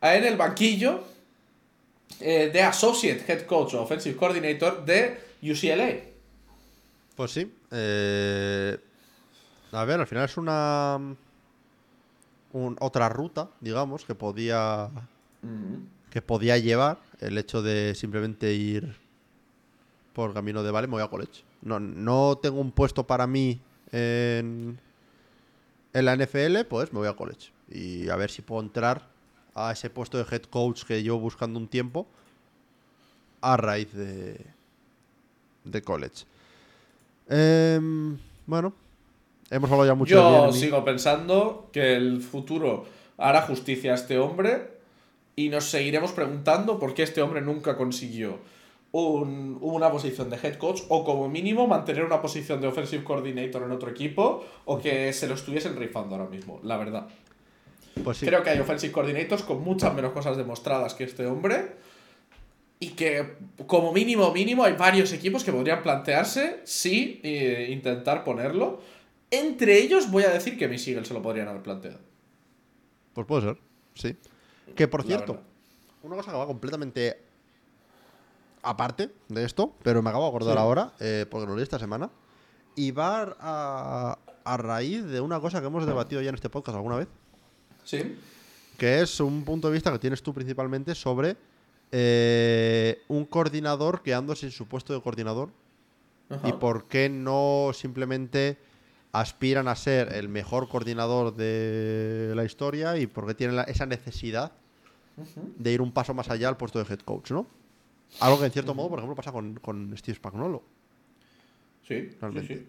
en 0.02 0.24
el 0.24 0.38
banquillo 0.38 1.04
eh, 2.20 2.50
de 2.52 2.62
Associate 2.62 3.24
Head 3.28 3.46
Coach 3.46 3.74
o 3.76 3.84
Offensive 3.84 4.16
Coordinator 4.16 4.84
de 4.86 5.20
UCLA. 5.42 5.96
Pues 7.16 7.32
sí. 7.32 7.54
Eh, 7.72 8.78
a 9.74 9.86
ver, 9.86 10.00
al 10.00 10.08
final 10.08 10.26
es 10.26 10.38
una. 10.38 11.00
otra 12.80 13.10
ruta, 13.10 13.50
digamos, 13.60 14.06
que 14.06 14.16
podía. 14.16 14.90
Que 16.10 16.22
podía 16.22 16.58
llevar 16.58 17.00
el 17.20 17.38
hecho 17.38 17.62
de 17.62 17.96
simplemente 17.96 18.54
ir 18.54 18.96
por 20.14 20.34
camino 20.34 20.64
de 20.64 20.72
vale, 20.72 20.88
me 20.88 20.94
voy 20.94 21.04
a 21.04 21.08
college. 21.08 21.44
No, 21.62 21.80
no 21.80 22.38
tengo 22.42 22.62
un 22.62 22.72
puesto 22.72 23.08
para 23.08 23.26
mí 23.26 23.60
en, 23.92 24.80
en 25.94 26.06
la 26.06 26.16
NFL, 26.16 26.66
pues 26.70 26.94
me 26.94 27.00
voy 27.00 27.08
a 27.08 27.16
college. 27.16 27.52
Y 27.70 28.10
a 28.10 28.16
ver 28.16 28.30
si 28.30 28.42
puedo 28.42 28.62
entrar 28.62 29.08
a 29.56 29.72
ese 29.72 29.90
puesto 29.90 30.18
de 30.18 30.26
head 30.30 30.44
coach 30.44 30.84
que 30.84 31.02
llevo 31.02 31.20
buscando 31.20 31.60
un 31.60 31.68
tiempo 31.68 32.08
a 33.42 33.58
raíz 33.58 33.92
de, 33.94 34.46
de 35.64 35.82
college. 35.82 36.26
Em, 37.28 38.18
bueno, 38.46 38.74
Hemos 39.50 39.70
hablado 39.72 39.88
ya 39.88 39.96
mucho 39.96 40.16
Yo 40.16 40.52
sigo 40.52 40.84
pensando 40.84 41.70
que 41.72 41.96
el 41.96 42.22
futuro 42.22 42.86
hará 43.18 43.42
justicia 43.42 43.92
a 43.92 43.96
este 43.96 44.18
hombre 44.18 44.74
y 45.36 45.50
nos 45.50 45.66
seguiremos 45.66 46.12
preguntando 46.12 46.80
por 46.80 46.94
qué 46.94 47.04
este 47.04 47.22
hombre 47.22 47.42
nunca 47.42 47.76
consiguió 47.76 48.40
una 48.94 49.92
posición 49.92 50.30
de 50.30 50.38
head 50.38 50.56
coach 50.58 50.82
o 50.88 51.04
como 51.04 51.28
mínimo 51.28 51.66
mantener 51.66 52.06
una 52.06 52.22
posición 52.22 52.62
de 52.62 52.68
offensive 52.68 53.04
coordinator 53.04 53.64
en 53.64 53.72
otro 53.72 53.90
equipo 53.90 54.46
o 54.66 54.78
que 54.78 55.12
se 55.14 55.28
lo 55.28 55.34
estuviesen 55.34 55.76
rifando 55.76 56.16
ahora 56.16 56.30
mismo, 56.30 56.60
la 56.64 56.78
verdad. 56.78 57.08
Pues 58.04 58.20
Creo 58.20 58.44
que 58.44 58.52
hay 58.52 58.60
offensive 58.60 58.94
coordinators 58.94 59.42
con 59.42 59.64
muchas 59.64 59.94
menos 59.96 60.12
cosas 60.12 60.38
demostradas 60.38 60.94
que 60.94 61.06
este 61.06 61.26
hombre 61.26 61.72
y 62.80 62.90
que 62.90 63.36
como 63.66 63.94
mínimo 63.94 64.32
mínimo 64.32 64.64
hay 64.64 64.74
varios 64.74 65.12
equipos 65.12 65.44
que 65.44 65.52
podrían 65.52 65.82
plantearse 65.82 66.60
sí 66.64 67.20
e 67.24 67.70
intentar 67.72 68.24
ponerlo 68.24 68.80
entre 69.40 69.80
ellos 69.80 70.10
voy 70.12 70.24
a 70.24 70.30
decir 70.30 70.58
que 70.58 70.68
mis 70.68 70.88
Eagles 70.88 71.08
se 71.08 71.14
lo 71.14 71.22
podrían 71.22 71.48
haber 71.48 71.64
planteado. 71.64 72.00
Pues 73.14 73.28
puede 73.28 73.42
ser, 73.44 73.58
sí. 73.96 74.16
Que 74.76 74.88
por 74.88 75.04
cierto, 75.04 75.40
una 76.02 76.16
cosa 76.16 76.32
que 76.32 76.38
va 76.38 76.48
completamente 76.48 77.18
aparte 78.62 79.12
de 79.28 79.44
esto, 79.44 79.74
pero 79.84 80.02
me 80.02 80.10
acabo 80.10 80.26
de 80.26 80.30
acordar 80.30 80.58
ahora, 80.58 80.94
eh, 81.00 81.26
porque 81.30 81.48
lo 81.48 81.56
leí 81.56 81.64
esta 81.64 81.80
semana, 81.80 82.10
y 82.76 82.92
va 82.92 83.36
a, 83.40 84.58
raíz 84.58 85.06
de 85.06 85.22
una 85.22 85.40
cosa 85.40 85.62
que 85.62 85.68
hemos 85.68 85.86
debatido 85.86 86.22
ya 86.22 86.30
en 86.30 86.36
este 86.36 86.50
podcast 86.50 86.76
alguna 86.76 86.98
vez. 86.98 87.08
Sí. 87.84 88.18
Que 88.78 89.02
es 89.02 89.20
un 89.20 89.44
punto 89.44 89.68
de 89.68 89.74
vista 89.74 89.92
que 89.92 90.00
tienes 90.00 90.24
tú 90.24 90.34
principalmente 90.34 90.96
sobre 90.96 91.38
eh, 91.92 93.02
un 93.08 93.26
coordinador 93.26 94.02
quedándose 94.02 94.42
sin 94.42 94.52
su 94.52 94.66
puesto 94.68 94.94
de 94.94 95.02
coordinador. 95.02 95.50
Y 96.46 96.54
por 96.54 96.86
qué 96.86 97.10
no 97.10 97.72
simplemente 97.76 98.58
aspiran 99.14 99.68
a 99.68 99.76
ser 99.76 100.14
el 100.14 100.28
mejor 100.28 100.68
coordinador 100.68 101.36
de 101.36 102.34
la 102.36 102.44
historia 102.44 102.98
y 102.98 103.08
porque 103.08 103.36
tienen 103.36 103.64
esa 103.68 103.86
necesidad 103.86 104.52
de 105.36 105.72
ir 105.72 105.82
un 105.82 105.92
paso 105.92 106.16
más 106.16 106.30
allá 106.32 106.50
al 106.50 106.58
puesto 106.58 106.84
de 106.84 106.92
head 106.92 107.00
coach, 107.02 107.32
¿no? 107.32 107.46
Algo 108.20 108.40
que 108.40 108.46
en 108.46 108.52
cierto 108.52 108.74
modo, 108.74 108.90
por 108.90 109.00
ejemplo, 109.00 109.16
pasa 109.16 109.32
con, 109.32 109.96
Steve 109.98 110.18
Spagnolo. 110.18 110.64
Sí, 111.88 112.10
sí, 112.48 112.68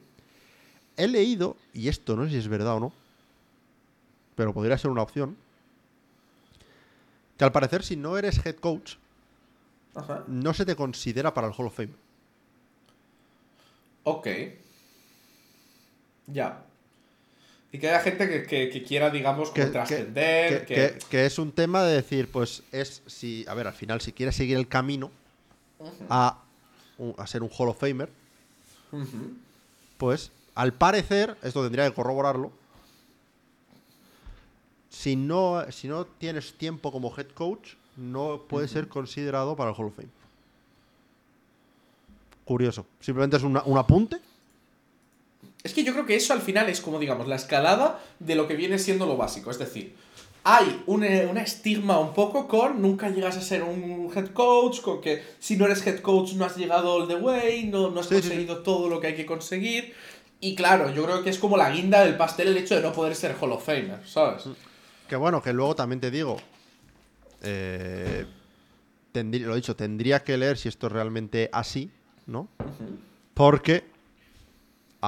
He 0.97 1.09
leído, 1.09 1.57
y 1.73 1.89
esto 1.89 2.15
no 2.15 2.25
sé 2.25 2.33
si 2.33 2.37
es 2.37 2.49
verdad 2.49 2.77
o 2.77 2.81
no, 2.81 2.93
pero 4.37 4.53
podría 4.53 4.77
ser 4.77 4.91
una 4.91 5.03
opción, 5.03 5.37
que 7.39 7.45
al 7.45 7.53
parecer 7.53 7.83
si 7.83 7.97
no 7.97 8.19
eres 8.19 8.45
head 8.45 8.57
coach, 8.57 8.97
no 10.27 10.53
se 10.53 10.67
te 10.67 10.77
considera 10.77 11.33
para 11.33 11.47
el 11.47 11.55
Hall 11.57 11.67
of 11.67 11.75
Fame. 11.75 11.95
Ok. 14.03 14.29
Ya. 16.27 16.63
Y 17.73 17.79
que 17.79 17.89
haya 17.89 18.01
gente 18.01 18.47
que, 18.47 18.85
quiera, 18.87 19.11
digamos, 19.11 19.51
que, 19.51 19.67
trascender. 19.67 20.65
Que, 20.65 21.27
es 21.27 21.39
un 21.39 21.51
tema 21.51 21.83
de 21.83 21.95
decir, 21.97 22.31
pues 22.31 22.63
es 22.71 23.03
si, 23.07 23.45
a 23.49 23.55
ver, 23.55 23.67
al 23.67 23.73
final, 23.73 24.01
si 24.01 24.13
quieres 24.13 24.37
seguir 24.37 24.57
el 24.57 24.69
camino 24.69 25.11
a, 26.09 26.39
a, 27.19 27.27
ser 27.27 27.43
un 27.43 27.51
Hall 27.51 27.69
of 27.71 27.79
Famer, 27.81 28.09
pues 29.99 30.31
al 30.55 30.73
parecer, 30.73 31.37
esto 31.43 31.65
tendría 31.65 31.89
que 31.89 31.95
corroborarlo, 31.95 32.53
si 34.89 35.17
no, 35.17 35.65
si 35.73 35.89
no 35.89 36.07
tienes 36.07 36.55
tiempo 36.55 36.93
como 36.93 37.13
head 37.17 37.27
coach, 37.31 37.75
no 37.97 38.43
puede 38.49 38.69
ser 38.69 38.87
considerado 38.87 39.57
para 39.57 39.71
el 39.71 39.77
Hall 39.77 39.87
of 39.87 39.97
Fame. 39.97 40.09
Curioso. 42.45 42.87
Simplemente 43.01 43.37
es 43.37 43.43
una- 43.43 43.65
un 43.65 43.79
apunte. 43.79 44.21
Es 45.65 45.73
que 45.75 45.83
yo 45.83 45.93
creo 45.95 46.05
que 46.07 46.15
eso 46.15 46.33
al 46.35 46.43
final 46.43 46.69
es 46.69 46.81
como, 46.81 46.99
digamos, 47.01 47.27
la 47.27 47.37
escalada 47.37 47.99
de 48.21 48.35
lo 48.35 48.47
que 48.47 48.55
viene 48.55 48.79
siendo 48.79 49.07
lo 49.07 49.17
básico. 49.17 49.51
Es 49.51 49.59
decir, 49.59 49.95
hay 50.45 50.83
un, 50.87 51.03
eh, 51.05 51.27
una 51.31 51.43
estigma 51.43 51.99
un 51.99 52.13
poco 52.13 52.47
con 52.47 52.83
nunca 52.83 53.09
llegas 53.09 53.39
a 53.39 53.41
ser 53.41 53.63
un 53.63 54.13
head 54.15 54.29
coach, 54.35 54.83
con 54.83 55.01
que 55.01 55.23
si 55.39 55.57
no 55.57 55.65
eres 55.65 55.85
head 55.87 56.01
coach 56.01 56.35
no 56.35 56.45
has 56.45 56.57
llegado 56.59 56.93
all 56.93 57.09
the 57.09 57.17
way, 57.17 57.65
no, 57.65 57.91
no 57.91 58.01
has 58.01 58.07
Sí, 58.09 58.17
sí, 58.17 58.21
sí. 58.23 58.29
conseguido 58.29 58.59
todo 58.59 58.91
lo 58.91 59.01
que 59.01 59.07
hay 59.09 59.15
que 59.17 59.25
conseguir. 59.25 59.95
Y 60.39 60.55
claro, 60.55 60.93
yo 60.93 61.05
creo 61.07 61.23
que 61.23 61.31
es 61.31 61.39
como 61.39 61.57
la 61.57 61.71
guinda 61.71 62.05
del 62.05 62.19
pastel 62.19 62.49
el 62.49 62.59
hecho 62.59 62.75
de 62.77 62.83
no 62.83 62.93
poder 62.93 63.15
ser 63.17 63.35
Hall 63.41 63.53
of 63.53 63.65
Famer, 63.65 64.07
¿sabes? 64.07 64.45
Que 65.09 65.17
bueno, 65.17 65.43
que 65.43 65.55
luego 65.55 65.75
también 65.75 66.01
te 66.01 66.11
digo. 66.11 66.37
eh, 67.43 68.27
lo 69.15 69.55
dicho, 69.55 69.75
tendría 69.77 70.23
que 70.25 70.37
leer 70.37 70.59
si 70.59 70.69
esto 70.69 70.89
es 70.89 70.93
realmente 70.93 71.49
así, 71.53 71.89
¿no? 72.27 72.49
Porque 73.33 73.85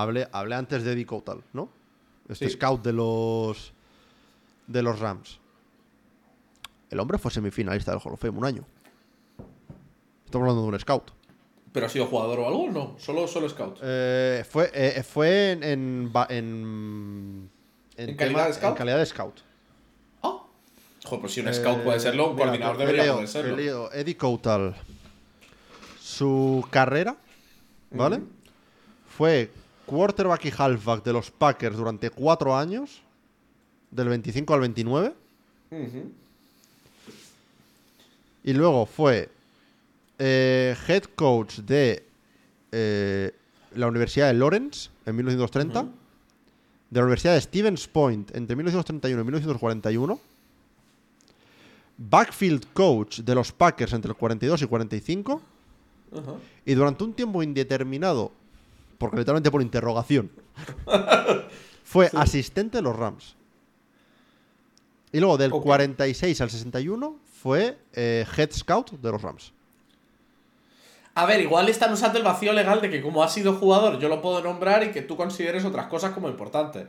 hablé, 0.02 0.28
hablé 0.32 0.54
antes 0.54 0.82
de 0.84 0.92
Eddie 0.92 1.06
Coutal, 1.06 1.42
¿no? 1.52 1.68
Este 2.28 2.48
Sí. 2.48 2.54
scout 2.54 2.82
de 2.84 2.92
los 2.92 3.72
de 4.66 4.82
los 4.82 4.98
Rams. 4.98 5.38
El 6.90 6.98
hombre 7.00 7.18
fue 7.18 7.30
semifinalista 7.30 7.92
del 7.92 8.00
Hall 8.04 8.12
of 8.14 8.20
Fame 8.20 8.36
un 8.38 8.44
año. 8.44 8.64
Estamos 10.24 10.44
hablando 10.44 10.62
de 10.62 10.68
un 10.74 10.80
scout. 10.80 11.12
¿Pero 11.72 11.86
ha 11.86 11.88
sido 11.88 12.06
jugador 12.06 12.40
o 12.40 12.48
algo? 12.48 12.68
No, 12.70 12.96
solo, 12.98 13.28
solo 13.28 13.48
scout. 13.48 13.78
Eh, 13.82 14.44
fue 14.48 14.70
eh, 14.72 15.02
fue 15.02 15.52
en, 15.52 15.62
en, 15.62 16.10
ba- 16.12 16.26
en, 16.30 17.50
¿En 17.96 18.06
tema- 18.06 18.16
calidad 18.16 18.46
de 18.48 18.52
scout? 18.54 18.70
en 18.72 18.76
calidad 18.76 18.98
de 18.98 19.06
scout. 19.06 19.40
Ah. 20.22 20.42
Joder, 21.04 21.20
pues 21.20 21.32
si 21.34 21.40
un 21.40 21.52
scout 21.54 21.82
puede 21.82 22.00
serlo, 22.00 22.24
un 22.24 22.30
Eh, 22.30 22.34
mira, 22.34 22.46
coordinador 22.46 22.78
debería 22.78 23.02
leo- 23.04 23.14
poder 23.14 23.28
serlo. 23.28 23.56
leo, 23.56 23.92
Eddie 23.92 24.16
Coutal. 24.16 24.74
Su 26.00 26.64
carrera, 26.70 27.16
¿vale? 27.90 28.20
Fue 29.16 29.50
quarterback 29.86 30.44
y 30.44 30.52
halfback 30.56 31.04
de 31.04 31.12
los 31.12 31.30
Packers 31.30 31.76
durante 31.76 32.10
cuatro 32.10 32.56
años, 32.56 33.02
del 33.90 34.08
25 34.08 34.54
al 34.54 34.60
29. 34.60 35.14
Ujú. 35.70 36.12
Y 38.44 38.52
luego 38.52 38.86
fue 38.86 39.28
eh, 40.18 40.76
head 40.86 41.04
coach 41.14 41.58
de 41.58 42.04
eh, 42.72 43.32
la 43.74 43.88
Universidad 43.88 44.28
de 44.28 44.34
Lawrence 44.34 44.90
en 45.04 45.16
1930. 45.16 45.88
De 46.88 47.00
la 47.00 47.02
Universidad 47.02 47.34
de 47.34 47.40
Stevens 47.40 47.88
Point 47.88 48.34
entre 48.36 48.54
1931 48.54 49.20
y 49.20 49.24
1941. 49.24 50.20
Backfield 51.98 52.66
coach 52.72 53.20
de 53.20 53.34
los 53.34 53.50
Packers 53.52 53.92
entre 53.92 54.10
el 54.10 54.16
42 54.16 54.62
y 54.62 54.66
45. 54.66 55.42
Ajá. 56.12 56.34
Y 56.64 56.74
durante 56.74 57.04
un 57.04 57.14
tiempo 57.14 57.42
indeterminado, 57.42 58.30
porque 58.98 59.16
literalmente 59.18 59.50
por 59.50 59.62
interrogación, 59.62 60.30
fue 61.84 62.10
asistente 62.14 62.78
de 62.78 62.82
los 62.82 62.96
Rams. 62.96 63.36
Y 65.12 65.20
luego 65.20 65.36
del 65.38 65.52
Ok. 65.52 65.62
46 65.62 66.40
al 66.40 66.50
61 66.50 67.18
fue 67.42 67.78
eh, 67.92 68.26
head 68.36 68.50
scout 68.52 68.90
de 68.92 69.10
los 69.12 69.22
Rams. 69.22 69.52
A 71.14 71.24
ver, 71.24 71.40
igual 71.40 71.68
están 71.70 71.92
usando 71.92 72.18
el 72.18 72.24
vacío 72.24 72.52
legal 72.52 72.80
de 72.82 72.90
que 72.90 73.00
como 73.00 73.22
ha 73.22 73.28
sido 73.28 73.54
jugador 73.54 73.98
yo 73.98 74.08
lo 74.08 74.20
puedo 74.20 74.42
nombrar 74.42 74.82
y 74.84 74.90
que 74.90 75.00
tú 75.02 75.16
consideres 75.16 75.64
otras 75.64 75.86
cosas 75.86 76.12
como 76.12 76.28
importantes. 76.28 76.86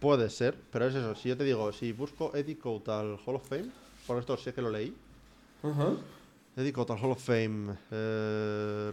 Puede 0.00 0.28
ser, 0.28 0.58
pero 0.70 0.86
es 0.88 0.94
eso. 0.94 1.14
Si 1.14 1.30
yo 1.30 1.36
te 1.38 1.44
digo, 1.44 1.72
si 1.72 1.92
busco 1.92 2.32
Eddie 2.34 2.58
Coutal 2.58 3.18
Hall 3.24 3.36
of 3.36 3.48
Fame, 3.48 3.70
por 4.06 4.18
esto 4.18 4.36
sé 4.36 4.52
que 4.52 4.60
lo 4.60 4.68
leí. 4.70 4.94
Eddie 6.54 6.72
Coutal 6.74 6.98
Hall 7.02 7.12
of 7.12 7.22
Fame. 7.24 7.74
eh, 7.90 8.92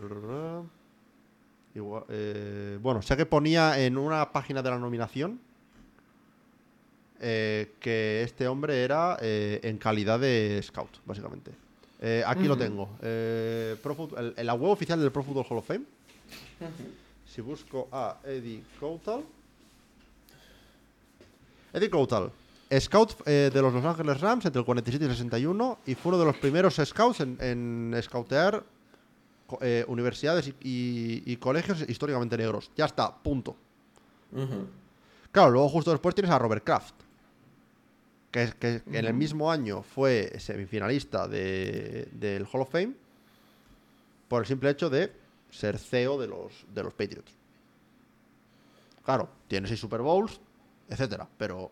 igual, 1.75 2.03
eh, 2.09 2.77
bueno, 2.81 3.01
sé 3.01 3.15
que 3.17 3.25
ponía 3.25 3.79
en 3.83 3.97
una 3.97 4.31
página 4.31 4.61
de 4.61 4.69
la 4.69 4.77
nominación 4.77 5.39
eh, 7.19 7.73
que 7.79 8.23
este 8.23 8.47
hombre 8.47 8.83
era 8.83 9.17
eh, 9.21 9.59
en 9.63 9.77
calidad 9.77 10.19
de 10.19 10.59
scout, 10.63 10.89
básicamente. 11.05 11.51
Aquí 12.27 12.43
lo 12.49 12.57
tengo. 12.57 12.89
Pro 13.81 14.09
el- 14.17 14.45
la 14.45 14.53
web 14.55 14.71
oficial 14.71 14.99
del 14.99 15.09
Pro 15.11 15.23
Football 15.23 15.45
Hall 15.49 15.57
of 15.59 15.65
Fame. 15.67 15.85
Si 17.25 17.39
busco 17.41 17.87
a 17.93 18.17
Eddie 18.25 18.61
Coutal. 18.79 19.21
Eddie 21.71 21.89
Coutal. 21.89 22.29
Scout 22.79 23.15
eh, 23.25 23.49
de 23.53 23.61
los 23.61 23.73
Los 23.73 23.85
Angeles 23.85 24.19
Rams 24.19 24.45
entre 24.45 24.59
el 24.59 24.65
47 24.65 25.05
y 25.05 25.07
el 25.07 25.13
61 25.13 25.79
y 25.85 25.95
fue 25.95 26.09
uno 26.11 26.19
de 26.19 26.25
los 26.25 26.35
primeros 26.37 26.75
scouts 26.83 27.19
en, 27.21 27.37
en 27.39 27.95
scoutear 28.01 28.57
co- 28.57 28.63
eh, 29.61 29.85
universidades 29.87 30.47
y, 30.47 30.51
y- 30.61 31.23
y 31.25 31.37
colegios 31.37 31.83
históricamente 31.87 32.37
negros. 32.37 32.71
Ya 32.75 32.85
está, 32.85 33.15
punto. 33.15 33.55
Claro, 35.31 35.51
luego 35.51 35.69
justo 35.69 35.91
después 35.91 36.13
tienes 36.15 36.31
a 36.31 36.39
Robert 36.39 36.63
Kraft, 36.63 36.95
que, 38.31 38.43
es- 38.43 38.55
que 38.55 38.81
en 38.87 39.05
el 39.05 39.13
mismo 39.13 39.51
año 39.51 39.83
fue 39.83 40.31
semifinalista 40.39 41.27
de- 41.27 42.07
del 42.11 42.47
Hall 42.51 42.61
of 42.61 42.69
Fame 42.71 42.93
por 44.27 44.41
el 44.41 44.47
simple 44.47 44.69
hecho 44.71 44.89
de 44.89 45.11
ser 45.51 45.77
CEO 45.77 46.19
de 46.19 46.27
los, 46.27 46.65
de 46.73 46.83
los 46.83 46.93
Patriots. 46.93 47.31
Claro, 49.05 49.29
tiene 49.47 49.67
seis 49.67 49.79
Super 49.79 50.01
Bowls, 50.01 50.39
etcétera, 50.89 51.27
pero 51.37 51.69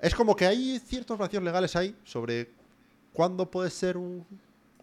es 0.00 0.14
como 0.14 0.36
que 0.36 0.46
hay 0.46 0.78
ciertos 0.78 1.18
vacíos 1.18 1.42
legales 1.42 1.74
ahí 1.76 1.96
sobre 2.04 2.50
cuándo 3.12 3.50
puede 3.50 3.70
ser 3.70 3.96
un 3.96 4.24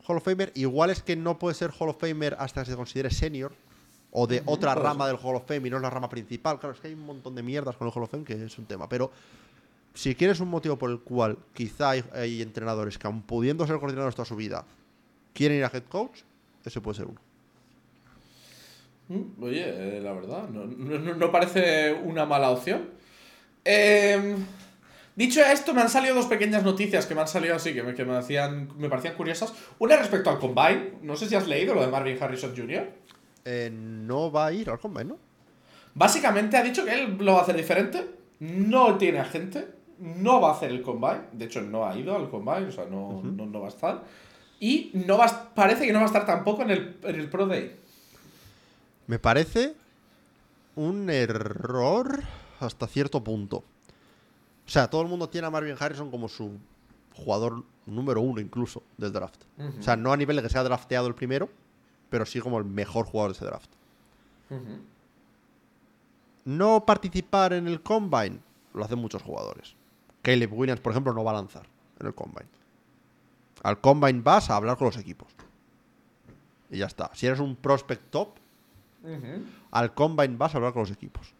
Hall 0.07 0.17
of 0.17 0.23
Famer. 0.23 0.51
Igual 0.55 0.89
es 0.89 1.01
que 1.01 1.15
no 1.15 1.37
puede 1.37 1.55
ser 1.55 1.71
Hall 1.77 1.89
of 1.89 1.97
Famer 1.99 2.35
hasta 2.39 2.63
que 2.63 2.71
se 2.71 2.75
considere 2.77 3.09
senior 3.09 3.53
o 4.11 4.25
de 4.27 4.41
otra 4.45 4.73
rama 4.73 5.05
del 5.07 5.17
Hall 5.21 5.35
of 5.35 5.45
Fame 5.47 5.67
y 5.67 5.69
no 5.69 5.77
es 5.77 5.81
la 5.83 5.89
rama 5.89 6.09
principal. 6.09 6.59
Claro, 6.59 6.73
es 6.75 6.81
que 6.81 6.87
hay 6.87 6.93
un 6.93 7.05
montón 7.05 7.35
de 7.35 7.43
mierdas 7.43 7.75
con 7.75 7.87
el 7.87 7.93
Hall 7.95 8.03
of 8.03 8.11
Fame 8.11 8.23
que 8.23 8.33
es 8.45 8.57
un 8.57 8.65
tema. 8.65 8.87
Pero 8.87 9.11
si 9.93 10.15
quieres 10.15 10.39
un 10.39 10.47
motivo 10.49 10.77
por 10.77 10.89
el 10.91 10.99
cual 10.99 11.37
quizá 11.53 11.89
hay, 11.91 12.03
hay 12.13 12.41
entrenadores 12.41 12.97
que, 12.97 13.07
aun 13.07 13.21
pudiendo 13.21 13.65
ser 13.67 13.77
coordinadores 13.79 14.15
toda 14.15 14.25
su 14.25 14.35
vida, 14.35 14.63
quieren 15.33 15.57
ir 15.57 15.65
a 15.65 15.71
head 15.73 15.83
coach, 15.89 16.19
ese 16.63 16.79
puede 16.81 16.97
ser 16.97 17.07
uno. 17.07 17.19
Mm, 19.09 19.43
Oye, 19.43 19.97
eh, 19.97 20.01
la 20.01 20.13
verdad, 20.13 20.49
no- 20.49 20.65
no 20.65 21.31
parece 21.31 21.93
una 21.93 22.25
mala 22.25 22.49
opción. 22.51 22.89
Eh, 23.63 24.35
dicho 25.17 25.41
esto, 25.41 25.73
me 25.73 25.81
han 25.81 25.89
salido 25.89 26.15
dos 26.15 26.27
pequeñas 26.27 26.63
noticias 26.63 27.05
que 27.05 27.13
me 27.13 27.21
han 27.21 27.27
salido 27.27 27.55
así, 27.55 27.73
que 27.73 27.83
me, 27.83 27.93
que 27.93 28.05
me, 28.05 28.15
hacían, 28.15 28.69
me 28.77 28.87
parecían 28.87 29.15
curiosas. 29.15 29.53
Una 29.79 29.97
respecto 29.97 30.29
al 30.29 30.39
Combine. 30.39 30.93
No 31.01 31.17
sé 31.17 31.27
si 31.27 31.35
has 31.35 31.47
leído 31.47 31.75
lo 31.75 31.81
de 31.81 31.87
Marvin 31.87 32.17
Harrison 32.21 32.55
Jr. 32.55 32.87
Eh, 33.43 33.69
no 33.71 34.31
va 34.31 34.47
a 34.47 34.53
ir 34.53 34.69
al 34.69 34.77
combine, 34.77 35.05
¿no? 35.05 35.17
Básicamente 35.95 36.57
ha 36.57 36.63
dicho 36.63 36.83
que 36.83 36.93
él 36.93 37.17
lo 37.17 37.33
va 37.33 37.39
a 37.39 37.41
hacer 37.43 37.55
diferente. 37.55 38.05
No 38.39 38.97
tiene 38.97 39.19
agente. 39.19 39.67
No 39.99 40.39
va 40.41 40.49
a 40.49 40.53
hacer 40.53 40.69
el 40.69 40.81
Combine. 40.81 41.21
De 41.31 41.45
hecho, 41.45 41.61
no 41.61 41.87
ha 41.87 41.97
ido 41.97 42.15
al 42.15 42.29
Combine. 42.29 42.67
O 42.67 42.71
sea, 42.71 42.85
no, 42.85 43.21
no, 43.23 43.45
no 43.45 43.59
va 43.61 43.67
a 43.67 43.69
estar. 43.69 44.03
Y 44.59 44.91
no 44.93 45.17
va 45.17 45.51
parece 45.55 45.85
que 45.85 45.93
no 45.93 45.99
va 45.99 46.05
a 46.05 46.07
estar 46.07 46.25
tampoco 46.25 46.63
en 46.63 46.71
el, 46.71 46.97
en 47.03 47.15
el 47.15 47.29
Pro 47.29 47.47
Day. 47.47 47.75
Me 49.07 49.17
parece 49.17 49.75
un 50.75 51.09
error 51.09 52.23
hasta 52.59 52.87
cierto 52.87 53.23
punto. 53.23 53.63
O 54.67 54.69
sea, 54.69 54.89
todo 54.89 55.01
el 55.01 55.07
mundo 55.07 55.29
tiene 55.29 55.47
a 55.47 55.49
Marvin 55.49 55.77
Harrison 55.79 56.11
como 56.11 56.27
su 56.27 56.57
jugador 57.15 57.63
número 57.85 58.19
uno 58.21 58.41
incluso 58.41 58.83
del 58.97 59.13
draft. 59.13 59.43
O 59.79 59.81
sea, 59.81 59.95
no 59.95 60.11
a 60.11 60.17
nivel 60.17 60.35
de 60.35 60.41
que 60.43 60.49
sea 60.49 60.61
drafteado 60.63 61.07
el 61.07 61.15
primero, 61.15 61.49
pero 62.09 62.25
sí 62.25 62.41
como 62.41 62.57
el 62.57 62.65
mejor 62.65 63.05
jugador 63.05 63.31
de 63.31 63.37
ese 63.37 63.45
draft. 63.45 63.69
No 66.43 66.85
participar 66.85 67.53
en 67.53 67.67
el 67.67 67.81
combine 67.81 68.39
lo 68.73 68.83
hacen 68.83 68.99
muchos 68.99 69.23
jugadores. 69.23 69.75
Caleb 70.21 70.53
Williams, 70.53 70.81
por 70.81 70.91
ejemplo, 70.91 71.13
no 71.13 71.23
va 71.23 71.31
a 71.31 71.35
lanzar 71.35 71.65
en 71.99 72.07
el 72.07 72.13
combine. 72.13 72.49
Al 73.63 73.79
combine 73.79 74.21
vas 74.21 74.49
a 74.49 74.57
hablar 74.57 74.77
con 74.77 74.87
los 74.87 74.97
equipos. 74.97 75.29
Y 76.69 76.79
ya 76.79 76.87
está. 76.87 77.09
Si 77.13 77.25
eres 77.25 77.39
un 77.39 77.55
prospect 77.55 78.11
top, 78.11 78.35
al 79.71 79.93
combine 79.93 80.35
vas 80.35 80.53
a 80.53 80.57
hablar 80.57 80.73
con 80.73 80.81
los 80.81 80.91
equipos. 80.91 81.33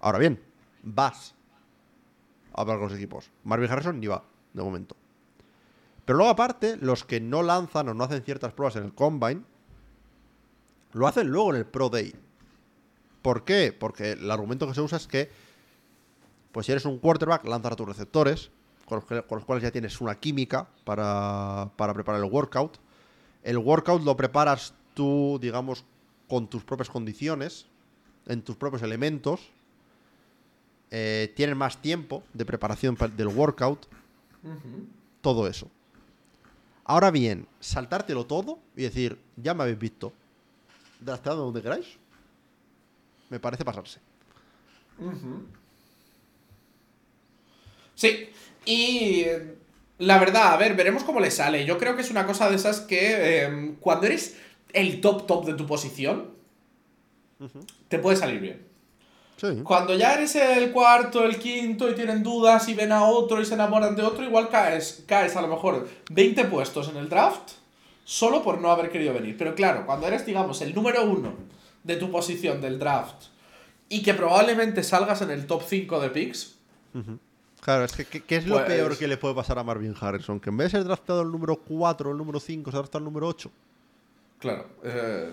Ahora 0.00 0.18
bien, 0.18 0.42
vas 0.82 1.35
a 2.56 2.60
hablar 2.62 2.78
con 2.78 2.88
los 2.88 2.96
equipos. 2.96 3.30
Marvin 3.44 3.70
Harrison 3.70 4.00
ni 4.00 4.06
va, 4.06 4.24
de 4.52 4.62
momento. 4.62 4.96
Pero 6.04 6.18
luego 6.18 6.30
aparte, 6.30 6.76
los 6.76 7.04
que 7.04 7.20
no 7.20 7.42
lanzan 7.42 7.88
o 7.88 7.94
no 7.94 8.04
hacen 8.04 8.22
ciertas 8.22 8.52
pruebas 8.52 8.76
en 8.76 8.84
el 8.84 8.94
combine, 8.94 9.42
lo 10.92 11.06
hacen 11.06 11.28
luego 11.28 11.50
en 11.50 11.56
el 11.56 11.66
Pro 11.66 11.88
Day. 11.88 12.14
¿Por 13.22 13.44
qué? 13.44 13.76
Porque 13.78 14.12
el 14.12 14.30
argumento 14.30 14.66
que 14.66 14.74
se 14.74 14.80
usa 14.80 14.98
es 14.98 15.06
que, 15.06 15.30
pues 16.52 16.66
si 16.66 16.72
eres 16.72 16.84
un 16.84 16.98
quarterback, 16.98 17.44
lanzas 17.44 17.72
a 17.72 17.76
tus 17.76 17.88
receptores, 17.88 18.50
con 18.86 19.00
los, 19.00 19.24
con 19.24 19.38
los 19.38 19.44
cuales 19.44 19.64
ya 19.64 19.72
tienes 19.72 20.00
una 20.00 20.14
química 20.14 20.68
para, 20.84 21.70
para 21.76 21.92
preparar 21.92 22.22
el 22.22 22.30
workout. 22.30 22.78
El 23.42 23.58
workout 23.58 24.02
lo 24.04 24.16
preparas 24.16 24.74
tú, 24.94 25.38
digamos, 25.40 25.84
con 26.28 26.48
tus 26.48 26.64
propias 26.64 26.88
condiciones, 26.88 27.66
en 28.26 28.42
tus 28.42 28.56
propios 28.56 28.82
elementos, 28.82 29.50
eh, 30.90 31.32
tienen 31.36 31.56
más 31.56 31.80
tiempo 31.82 32.22
de 32.32 32.44
preparación 32.44 32.96
pa- 32.96 33.08
del 33.08 33.28
workout, 33.28 33.86
todo 35.20 35.46
eso. 35.48 35.68
Ahora 36.84 37.10
bien, 37.10 37.46
saltártelo 37.60 38.26
todo 38.26 38.58
y 38.76 38.82
decir, 38.82 39.18
ya 39.36 39.54
me 39.54 39.64
habéis 39.64 39.78
visto, 39.78 40.12
drafteadme 41.00 41.40
donde 41.40 41.62
queráis, 41.62 41.86
me 43.28 43.40
parece 43.40 43.64
pasarse. 43.64 43.98
Sí, 47.94 48.28
y 48.64 49.24
la 49.98 50.18
verdad, 50.18 50.52
a 50.52 50.56
ver, 50.56 50.76
veremos 50.76 51.02
cómo 51.02 51.18
le 51.20 51.30
sale. 51.30 51.64
Yo 51.64 51.78
creo 51.78 51.96
que 51.96 52.02
es 52.02 52.10
una 52.10 52.26
cosa 52.26 52.48
de 52.50 52.56
esas 52.56 52.80
que 52.80 53.44
eh, 53.44 53.74
cuando 53.80 54.06
eres 54.06 54.36
el 54.72 55.00
top 55.00 55.26
top 55.26 55.46
de 55.46 55.54
tu 55.54 55.66
posición, 55.66 56.30
te 57.88 57.98
puede 57.98 58.16
salir 58.16 58.40
bien. 58.40 58.66
Sí. 59.36 59.60
Cuando 59.64 59.94
ya 59.94 60.14
eres 60.14 60.34
el 60.36 60.72
cuarto, 60.72 61.24
el 61.24 61.38
quinto 61.38 61.90
y 61.90 61.94
tienen 61.94 62.22
dudas 62.22 62.68
y 62.68 62.74
ven 62.74 62.90
a 62.92 63.04
otro 63.04 63.40
y 63.40 63.44
se 63.44 63.52
enamoran 63.54 63.94
de 63.94 64.02
otro, 64.02 64.24
igual 64.24 64.48
caes, 64.48 65.04
caes 65.06 65.36
a 65.36 65.42
lo 65.42 65.48
mejor 65.48 65.86
20 66.10 66.44
puestos 66.46 66.88
en 66.88 66.96
el 66.96 67.08
draft 67.10 67.52
solo 68.04 68.42
por 68.42 68.60
no 68.60 68.70
haber 68.70 68.90
querido 68.90 69.12
venir. 69.12 69.36
Pero 69.36 69.54
claro, 69.54 69.84
cuando 69.84 70.06
eres, 70.06 70.24
digamos, 70.24 70.62
el 70.62 70.74
número 70.74 71.04
uno 71.04 71.34
de 71.84 71.96
tu 71.96 72.10
posición 72.10 72.60
del 72.62 72.78
draft 72.78 73.24
y 73.90 74.02
que 74.02 74.14
probablemente 74.14 74.82
salgas 74.82 75.20
en 75.22 75.30
el 75.30 75.46
top 75.46 75.62
5 75.66 76.00
de 76.00 76.10
picks, 76.10 76.54
Claro, 77.60 77.84
es 77.84 77.92
que 77.92 78.04
¿qué, 78.22 78.36
es 78.36 78.46
lo 78.46 78.54
Pues- 78.56 78.66
peor 78.66 78.96
que 78.96 79.06
le 79.08 79.16
puede 79.16 79.34
pasar 79.34 79.58
a 79.58 79.64
Marvin 79.64 79.94
Harrison? 80.00 80.38
Que 80.40 80.50
en 80.50 80.56
vez 80.56 80.66
de 80.72 80.78
ser 80.78 80.84
draftado 80.84 81.20
el 81.22 81.30
número 81.32 81.56
4 81.56 82.08
o 82.08 82.12
el 82.12 82.16
número 82.18 82.38
5, 82.40 82.70
se 82.70 82.76
ha 82.76 82.78
draftado 82.78 83.00
el 83.00 83.04
número 83.04 83.26
8. 83.26 83.50
claro. 84.38 84.66
eh, 84.84 85.32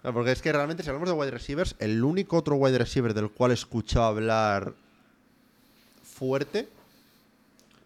Claro, 0.00 0.14
porque 0.14 0.32
es 0.32 0.42
que 0.42 0.52
realmente, 0.52 0.82
si 0.82 0.88
hablamos 0.88 1.08
de 1.08 1.14
wide 1.14 1.30
receivers, 1.30 1.74
el 1.78 2.04
único 2.04 2.36
otro 2.36 2.56
wide 2.56 2.78
receiver 2.78 3.14
del 3.14 3.30
cual 3.30 3.50
he 3.50 3.54
escuchado 3.54 4.06
hablar 4.06 4.74
fuerte, 6.04 6.68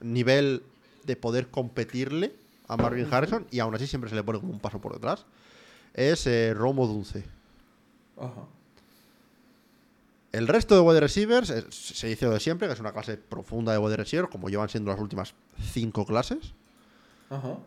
nivel 0.01 0.63
de 1.05 1.17
poder 1.17 1.49
competirle 1.49 2.33
a 2.69 2.77
Marvin 2.77 3.09
Harrison, 3.11 3.47
y 3.51 3.61
aún 3.61 3.75
así 3.75 3.87
siempre 3.87 4.11
se 4.11 4.17
le 4.17 4.23
pone 4.23 4.41
como 4.41 4.53
un 4.53 4.61
paso 4.61 4.81
por 4.81 4.93
detrás, 4.93 5.25
es 5.95 6.27
eh, 6.27 6.55
Romo 6.55 6.87
Dunce. 6.87 7.25
ajá. 8.19 8.47
El 10.33 10.49
resto 10.49 10.75
de 10.75 10.81
wide 10.81 11.01
receivers 11.01 11.51
eh, 11.51 11.67
se 11.69 12.07
dice 12.07 12.25
lo 12.25 12.33
de 12.33 12.41
siempre, 12.41 12.67
que 12.67 12.73
es 12.73 12.81
una 12.81 12.93
clase 12.93 13.19
profunda 13.19 13.73
de 13.73 13.79
wide 13.79 13.99
receivers, 13.99 14.31
como 14.31 14.49
llevan 14.49 14.71
siendo 14.71 14.91
las 14.91 14.99
últimas 14.99 15.35
cinco 15.73 16.07
clases. 16.07 16.55
Ajá. 17.29 17.59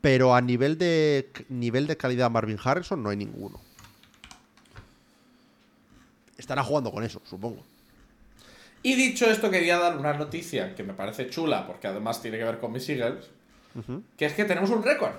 Pero 0.00 0.34
a 0.34 0.40
nivel 0.40 0.78
de 0.78 1.30
nivel 1.50 1.86
de 1.86 1.98
calidad 1.98 2.30
Marvin 2.30 2.58
Harrison 2.62 3.02
no 3.02 3.10
hay 3.10 3.18
ninguno. 3.18 3.60
Estará 6.40 6.64
jugando 6.64 6.90
con 6.90 7.04
eso, 7.04 7.20
supongo. 7.24 7.62
Y 8.82 8.94
dicho 8.94 9.26
esto, 9.26 9.50
quería 9.50 9.78
dar 9.78 9.96
una 9.98 10.14
noticia 10.14 10.74
que 10.74 10.82
me 10.82 10.94
parece 10.94 11.28
chula, 11.28 11.66
porque 11.66 11.86
además 11.86 12.22
tiene 12.22 12.38
que 12.38 12.44
ver 12.44 12.58
con 12.58 12.72
mis 12.72 12.88
Eagles, 12.88 13.26
que 14.16 14.24
es 14.24 14.32
que 14.32 14.46
tenemos 14.46 14.70
un 14.70 14.82
récord. 14.82 15.12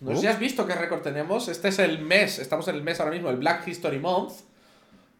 No 0.00 0.14
sé 0.14 0.22
si 0.22 0.26
has 0.26 0.38
visto 0.38 0.66
qué 0.66 0.74
récord 0.74 1.02
tenemos. 1.02 1.48
Este 1.48 1.68
es 1.68 1.78
el 1.78 1.98
mes, 2.00 2.38
estamos 2.38 2.66
en 2.68 2.76
el 2.76 2.82
mes 2.82 2.98
ahora 3.00 3.12
mismo, 3.12 3.28
el 3.28 3.36
Black 3.36 3.68
History 3.68 3.98
Month. 3.98 4.32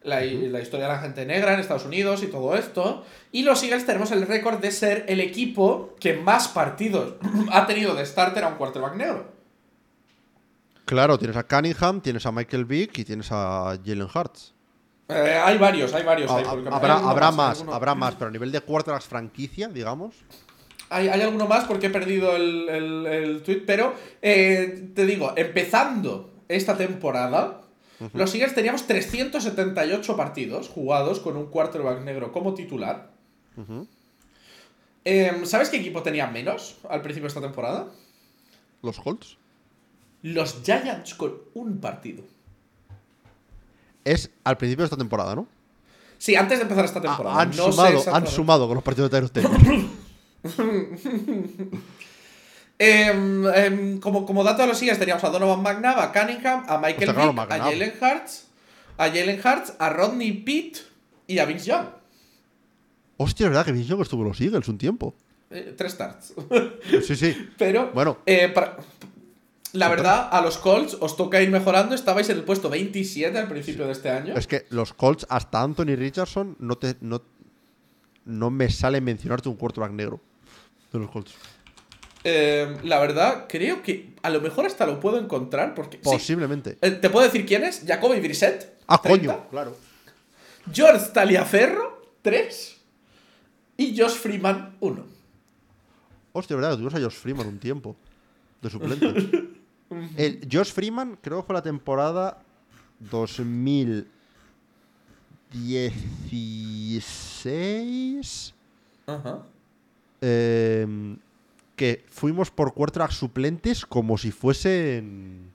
La, 0.03 0.21
la 0.21 0.61
historia 0.61 0.87
de 0.87 0.93
la 0.93 0.99
gente 0.99 1.25
negra 1.25 1.55
en 1.55 1.61
Estados 1.61 1.87
Unidos 1.87 2.23
y 2.23 2.27
todo 2.27 2.57
esto. 2.57 3.05
Y 3.33 3.43
los 3.43 3.63
Eagles 3.63 3.87
tenemos 3.87 4.11
el 4.13 4.27
récord 4.27 4.61
de 4.61 4.71
ser 4.71 5.07
el 5.09 5.21
equipo 5.21 5.95
que 5.99 6.15
más 6.15 6.49
partidos 6.49 7.15
ha 7.53 7.67
tenido 7.67 7.95
de 7.95 8.05
starter 8.05 8.45
a 8.45 8.49
un 8.49 8.57
quarterback 8.57 8.97
negro. 8.97 9.33
Claro, 10.85 11.19
tienes 11.19 11.37
a 11.37 11.45
Cunningham, 11.45 12.03
tienes 12.03 12.27
a 12.27 12.33
Michael 12.33 12.67
Vick 12.67 12.99
y 12.99 13.05
tienes 13.05 13.29
a 13.31 13.79
Jalen 13.85 14.09
Hurts. 14.15 14.54
Eh, 15.09 15.41
hay 15.43 15.59
varios, 15.59 15.93
hay 15.93 16.03
varios. 16.03 16.31
Hay 16.31 16.45
habrá 16.45 17.31
más, 17.31 17.63
habrá 17.69 17.95
más, 17.95 18.15
pero 18.15 18.29
a 18.29 18.33
nivel 18.33 18.51
de 18.51 18.61
quarterbacks 18.61 19.07
franquicia, 19.07 19.69
digamos. 19.69 20.15
Hay, 20.91 21.09
hay 21.09 21.21
alguno 21.21 21.47
más 21.47 21.65
porque 21.65 21.87
he 21.87 21.91
perdido 21.91 22.37
el, 22.37 22.69
el, 22.69 23.07
el 23.07 23.43
tweet, 23.43 23.65
pero 23.67 23.95
eh, 24.23 24.91
te 24.95 25.05
digo, 25.07 25.33
empezando 25.37 26.35
esta 26.49 26.77
temporada, 26.77 27.63
los 28.13 28.35
Eagles 28.35 28.55
teníamos 28.55 28.87
378 28.87 30.17
partidos 30.17 30.69
jugados 30.69 31.21
con 31.21 31.37
un 31.37 31.47
quarterback 31.47 32.03
negro 32.03 32.33
como 32.33 32.55
titular. 32.55 33.11
Em, 35.05 35.45
¿Sabes 35.47 35.69
qué 35.69 35.77
equipo 35.77 36.03
tenía 36.03 36.27
menos 36.27 36.79
al 36.89 37.03
principio 37.03 37.25
de 37.25 37.29
esta 37.29 37.41
temporada? 37.41 37.89
Los 38.83 39.01
Colts. 39.01 39.37
Los 40.23 40.63
Giants 40.65 41.15
con 41.15 41.39
un 41.55 41.79
partido. 41.81 42.25
Es 44.05 44.31
al 44.45 44.57
principio 44.59 44.83
de 44.83 44.87
esta 44.87 44.97
temporada, 44.97 45.35
¿no? 45.35 45.47
Sí, 46.19 46.37
antes 46.37 46.59
de 46.59 46.63
empezar 46.63 46.85
esta 46.85 46.99
Ah, 47.01 47.03
temporada. 47.03 47.41
han, 47.41 47.49
No 47.51 47.55
sé 47.55 47.71
sumado, 47.73 47.89
han 47.89 47.95
exactamente. 47.97 48.31
sumado 48.31 48.67
con 48.67 48.75
los 48.77 48.85
partidos 48.85 49.11
de 49.11 49.17
Tyrus 49.19 49.33
Taylor. 49.33 49.61
Em, 52.77 53.47
em, 53.55 54.01
como, 54.01 54.27
como 54.27 54.43
dato 54.43 54.63
de 54.63 54.69
los 54.69 54.83
Eagles 54.83 54.99
teníamos 54.99 55.23
a 55.23 55.29
Donovan 55.31 55.63
McNabb, 55.63 55.99
a 56.01 56.13
Cunningham, 56.13 56.65
a 56.69 56.77
Michael 56.79 57.15
claro, 57.15 57.33
Vick, 57.33 57.51
a. 57.53 57.59
Jalen 57.59 57.93
Hurts, 58.01 58.47
a 58.99 59.05
Jalen 59.07 59.41
Hurts, 59.45 59.75
a 59.79 59.89
Rodney 59.91 60.33
Pitt 60.33 60.79
y 61.29 61.39
a 61.39 61.45
Vince 61.45 61.67
Young. 61.67 61.87
Hostia, 63.17 63.45
es 63.47 63.51
verdad 63.51 63.65
que 63.65 63.71
Vince 63.73 63.89
Young 63.89 64.01
estuvo 64.03 64.23
en 64.23 64.29
los 64.29 64.41
Eagles 64.41 64.67
un 64.69 64.77
tiempo. 64.79 65.15
Eh, 65.51 65.73
tres 65.77 65.93
starts. 65.93 66.35
Sí, 67.07 67.15
sí. 67.15 67.49
Pero, 67.59 67.93
Bueno. 67.95 68.19
eh, 68.27 68.49
para- 68.49 68.77
la 69.75 69.89
verdad, 69.89 70.29
a 70.31 70.41
los 70.41 70.57
Colts 70.59 70.97
os 71.01 71.17
toca 71.17 71.43
ir 71.43 71.51
mejorando. 71.51 71.95
Estabais 71.95 72.29
en 72.31 72.39
el 72.39 72.45
puesto 72.45 72.71
27 72.71 73.37
al 73.37 73.49
principio 73.49 73.87
de 73.87 73.93
este 73.93 74.09
año. 74.09 74.35
Es 74.37 74.47
que 74.47 74.67
los 74.71 74.93
Colts, 74.93 75.27
hasta 75.29 75.61
Anthony 75.61 75.97
Richardson, 75.97 76.57
no 76.61 76.79
te 76.79 76.95
no, 77.01 77.23
no 78.25 78.51
me 78.51 78.71
sale 78.71 79.01
mencionarte 79.01 79.49
un 79.49 79.57
quarterback 79.57 79.91
negro 79.91 80.21
de 80.93 80.99
los 81.01 81.11
Colts. 81.11 81.35
Eh, 82.23 82.79
la 82.85 83.01
verdad, 83.01 83.47
creo 83.49 83.83
que 83.83 84.15
a 84.23 84.31
lo 84.31 84.41
mejor 84.41 84.65
hasta 84.65 84.87
lo 84.87 85.01
puedo 85.01 85.19
encontrar 85.19 85.75
porque... 85.75 85.99
Posiblemente. 85.99 86.79
Eh, 86.81 86.93
¿Te 86.93 87.11
puedo 87.11 87.27
decir 87.27 87.45
quién 87.45 87.65
es? 87.65 87.83
Jacoby 87.85 88.21
Brissett. 88.21 88.79
Ah, 88.87 89.03
30. 89.03 89.27
coño, 89.27 89.49
claro. 89.51 89.77
George 90.73 91.11
Taliaferro, 91.13 92.15
3. 92.23 92.77
Y 93.77 93.99
Josh 93.99 94.15
Freeman, 94.15 94.77
1. 94.79 95.05
Hostia, 96.33 96.57
verdad, 96.57 96.75
tuvimos 96.75 96.95
a 96.95 97.01
Josh 97.01 97.17
Freeman 97.17 97.49
un 97.49 97.59
tiempo. 97.59 97.97
De 98.63 98.71
suplente. 98.71 99.51
El 100.17 100.49
Josh 100.51 100.73
Freeman, 100.73 101.19
creo 101.21 101.41
que 101.41 101.47
fue 101.47 101.55
la 101.55 101.63
temporada 101.63 102.43
2016. 106.85 108.55
Ajá. 109.07 109.43
eh, 110.21 111.17
que 111.77 112.05
fuimos 112.09 112.51
por 112.51 112.73
quarterbacks 112.73 113.15
suplentes 113.17 113.85
como 113.85 114.17
si 114.17 114.31
fuesen. 114.31 115.51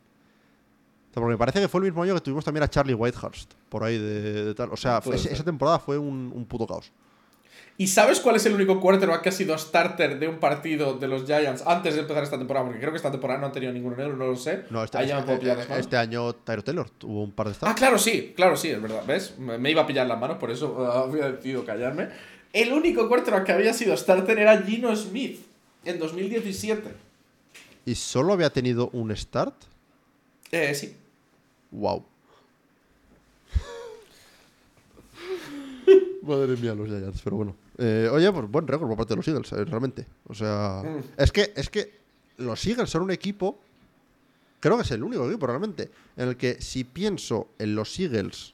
O 1.10 1.14
sea, 1.14 1.22
Porque 1.22 1.32
me 1.34 1.38
parece 1.38 1.60
que 1.62 1.68
fue 1.68 1.80
el 1.80 1.86
mismo 1.86 2.04
año 2.04 2.14
que 2.14 2.22
tuvimos 2.22 2.44
también 2.46 2.64
a 2.64 2.68
Charlie 2.68 2.94
Whitehurst. 2.94 3.54
Por 3.70 3.84
ahí 3.84 3.98
de, 3.98 4.46
de 4.46 4.54
tal. 4.54 4.70
O 4.72 4.78
sea, 4.78 5.02
esa 5.14 5.44
temporada 5.44 5.80
fue 5.80 5.98
un, 5.98 6.32
un 6.36 6.46
puto 6.46 6.68
caos. 6.68 6.92
¿Y 7.82 7.88
sabes 7.88 8.20
cuál 8.20 8.36
es 8.36 8.46
el 8.46 8.54
único 8.56 8.82
quarterback 8.82 9.22
que 9.22 9.30
ha 9.30 9.32
sido 9.32 9.58
starter 9.58 10.20
de 10.20 10.28
un 10.28 10.38
partido 10.38 10.96
de 10.96 11.08
los 11.08 11.24
Giants 11.26 11.64
antes 11.66 11.94
de 11.96 12.02
empezar 12.02 12.24
esta 12.24 12.38
temporada? 12.38 12.66
Porque 12.66 12.82
creo 12.82 12.92
que 12.92 12.98
esta 12.98 13.10
temporada 13.10 13.40
no 13.40 13.46
han 13.46 13.54
tenido 13.54 13.72
ninguno 13.72 13.96
negro, 13.96 14.18
no 14.18 14.28
lo 14.28 14.36
sé. 14.36 14.66
No, 14.70 14.84
este, 14.84 14.98
Ahí 14.98 15.08
ya 15.08 15.20
este- 15.20 15.48
manos. 15.48 15.66
este 15.78 15.96
año 15.96 16.34
Tyro 16.36 16.62
Taylor 16.62 16.90
tuvo 16.90 17.24
un 17.24 17.32
par 17.32 17.48
de 17.48 17.54
Ah, 17.54 17.56
starts. 17.56 17.80
claro, 17.80 17.98
sí, 17.98 18.34
claro, 18.36 18.58
sí, 18.58 18.68
es 18.68 18.82
verdad. 18.82 19.02
¿Ves? 19.08 19.40
Me, 19.40 19.72
iba 19.72 19.84
a 19.84 19.88
pillar 19.88 20.08
las 20.08 20.20
manos, 20.20 20.36
por 20.40 20.52
eso 20.52 20.76
eh, 20.78 20.90
había 20.94 21.32
decidido 21.32 21.64
callarme. 21.64 22.10
El 22.52 22.74
único 22.74 23.08
quarterback 23.08 23.46
que 23.46 23.52
había 23.54 23.74
sido 23.74 23.96
starter 23.96 24.38
era 24.40 24.62
Gino 24.62 24.94
Smith 24.94 25.40
en 25.86 26.00
2017. 26.00 26.84
Y 27.86 27.96
solo 27.96 28.34
había 28.34 28.50
tenido 28.50 28.90
un 28.92 29.16
start. 29.16 29.56
Eh, 30.52 30.76
sí. 30.76 30.98
Wow. 31.72 32.04
Madre 36.24 36.58
mía, 36.58 36.76
los 36.76 36.90
Giants, 36.90 37.22
pero 37.24 37.38
bueno. 37.38 37.56
Eh, 37.82 38.10
oye, 38.12 38.30
pues 38.32 38.50
buen 38.52 38.68
récord 38.68 38.88
por 38.90 38.98
parte 38.98 39.14
de 39.14 39.18
los 39.18 39.28
Eagles, 39.28 39.52
eh, 39.54 39.64
realmente. 39.64 40.06
O 40.28 40.34
sea, 40.34 40.84
Mm. 40.84 41.00
es 41.18 41.32
que 41.32 41.54
es 41.56 41.70
que 41.70 41.98
los 42.38 42.66
Eagles 42.68 42.90
son 42.90 43.04
un 43.04 43.12
equipo, 43.12 43.58
creo 44.60 44.76
que 44.76 44.84
es 44.84 44.92
el 44.92 45.02
único 45.04 45.26
equipo 45.30 45.48
realmente, 45.48 45.90
en 46.18 46.28
el 46.30 46.36
que 46.38 46.62
si 46.62 46.84
pienso 46.84 47.48
en 47.58 47.76
los 47.76 47.98
Eagles 48.00 48.54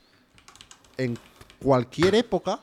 en 0.97 1.18
cualquier 1.60 2.14
época, 2.15 2.60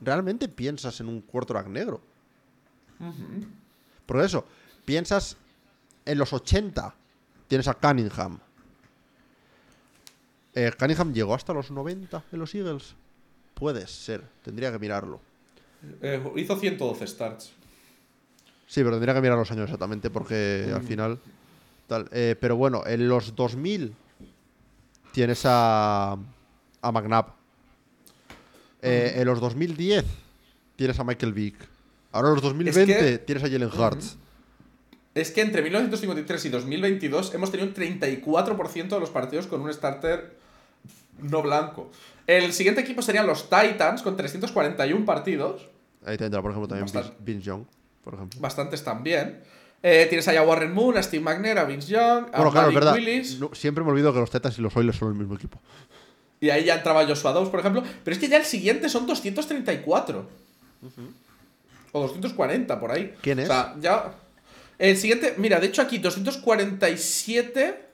realmente 0.00 0.48
piensas 0.48 1.00
en 1.00 1.08
un 1.08 1.20
quarterback 1.20 1.68
negro. 1.68 2.00
Por 4.06 4.20
eso, 4.20 4.44
piensas 4.84 5.36
en 6.04 6.18
los 6.18 6.32
80, 6.32 6.94
tienes 7.46 7.68
a 7.68 7.74
Cunningham. 7.74 8.38
Eh, 10.54 10.72
Cunningham 10.78 11.12
llegó 11.12 11.34
hasta 11.34 11.52
los 11.52 11.70
90 11.70 12.24
en 12.32 12.38
los 12.38 12.54
Eagles. 12.54 12.94
Puede 13.54 13.86
ser, 13.86 14.24
tendría 14.42 14.70
que 14.72 14.78
mirarlo. 14.78 15.20
Eh, 16.02 16.22
hizo 16.36 16.56
112 16.56 17.06
starts. 17.06 17.52
Sí, 18.66 18.80
pero 18.82 18.92
tendría 18.92 19.14
que 19.14 19.20
mirar 19.20 19.38
los 19.38 19.50
años 19.50 19.64
exactamente 19.64 20.10
porque 20.10 20.70
al 20.74 20.82
final. 20.82 21.18
Tal. 21.86 22.08
Eh, 22.12 22.36
pero 22.38 22.56
bueno, 22.56 22.82
en 22.86 23.08
los 23.08 23.34
2000 23.34 23.94
tienes 25.12 25.42
a, 25.44 26.12
a 26.82 26.92
McNabb. 26.92 27.32
Eh, 28.82 29.14
en 29.16 29.26
los 29.26 29.40
2010 29.40 30.04
tienes 30.76 30.98
a 31.00 31.04
Michael 31.04 31.32
Vick. 31.32 31.56
Ahora 32.12 32.28
en 32.28 32.34
los 32.34 32.42
2020 32.42 32.96
que- 32.98 33.18
tienes 33.18 33.42
a 33.44 33.48
Jalen 33.48 33.70
Hurts. 33.72 34.16
Es 35.14 35.30
que 35.32 35.40
entre 35.40 35.62
1953 35.62 36.44
y 36.44 36.48
2022 36.50 37.34
hemos 37.34 37.50
tenido 37.50 37.68
un 37.68 37.74
34% 37.74 38.88
de 38.88 39.00
los 39.00 39.10
partidos 39.10 39.46
con 39.48 39.62
un 39.62 39.72
starter 39.72 40.36
no 41.20 41.42
blanco. 41.42 41.90
El 42.28 42.52
siguiente 42.52 42.82
equipo 42.82 43.00
serían 43.02 43.26
los 43.26 43.48
Titans 43.50 44.02
con 44.02 44.14
341 44.16 45.04
partidos. 45.04 45.66
Ahí 46.04 46.16
tendrá, 46.18 46.40
por 46.42 46.50
ejemplo, 46.52 46.68
también. 46.68 46.86
Vince, 47.20 47.42
Young, 47.46 47.64
por 48.04 48.14
ejemplo. 48.14 48.38
Bastantes 48.40 48.84
también. 48.84 49.40
Eh, 49.82 50.06
tienes 50.08 50.28
ahí 50.28 50.36
a 50.36 50.42
Warren 50.42 50.72
Moon, 50.72 50.96
a 50.98 51.02
Steve 51.02 51.24
McNair, 51.24 51.58
a 51.58 51.64
Vince 51.64 51.88
Young, 51.88 52.26
a 52.32 52.36
Bueno, 52.36 52.52
claro, 52.52 52.72
verdad. 52.72 52.92
Willis. 52.94 53.40
No, 53.40 53.50
siempre 53.54 53.82
me 53.82 53.90
olvido 53.90 54.12
que 54.12 54.20
los 54.20 54.30
Titans 54.30 54.58
y 54.58 54.62
los 54.62 54.76
Oilers 54.76 54.98
son 54.98 55.08
el 55.08 55.14
mismo 55.14 55.36
equipo. 55.36 55.58
Y 56.40 56.50
ahí 56.50 56.64
ya 56.64 56.74
entraba 56.76 57.06
Joshua 57.06 57.32
Dobbs, 57.32 57.48
por 57.48 57.60
ejemplo. 57.60 57.82
Pero 58.04 58.14
es 58.14 58.20
que 58.20 58.28
ya 58.28 58.36
el 58.36 58.44
siguiente 58.44 58.88
son 58.90 59.06
234. 59.06 60.28
O 61.92 62.00
240, 62.02 62.78
por 62.78 62.92
ahí. 62.92 63.14
¿Quién 63.22 63.38
O 63.38 63.42
es? 63.42 63.48
sea, 63.48 63.74
ya. 63.80 64.12
El 64.78 64.96
siguiente, 64.98 65.34
mira, 65.38 65.58
de 65.58 65.66
hecho 65.68 65.80
aquí 65.82 65.98
247 65.98 67.87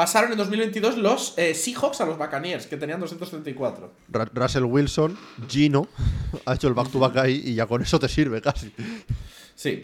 pasaron 0.00 0.32
en 0.32 0.38
2022 0.38 0.96
los 0.96 1.34
eh, 1.36 1.52
Seahawks 1.54 2.00
a 2.00 2.06
los 2.06 2.16
Buccaneers, 2.16 2.66
que 2.66 2.78
tenían 2.78 2.98
234. 3.00 3.92
Ra- 4.10 4.30
Russell 4.32 4.64
Wilson, 4.64 5.14
Gino, 5.46 5.88
ha 6.46 6.54
hecho 6.54 6.68
el 6.68 6.72
back-to-back 6.74 7.18
ahí 7.18 7.42
y 7.44 7.54
ya 7.54 7.66
con 7.66 7.82
eso 7.82 7.98
te 8.00 8.08
sirve 8.08 8.40
casi. 8.40 8.72
Sí. 9.54 9.82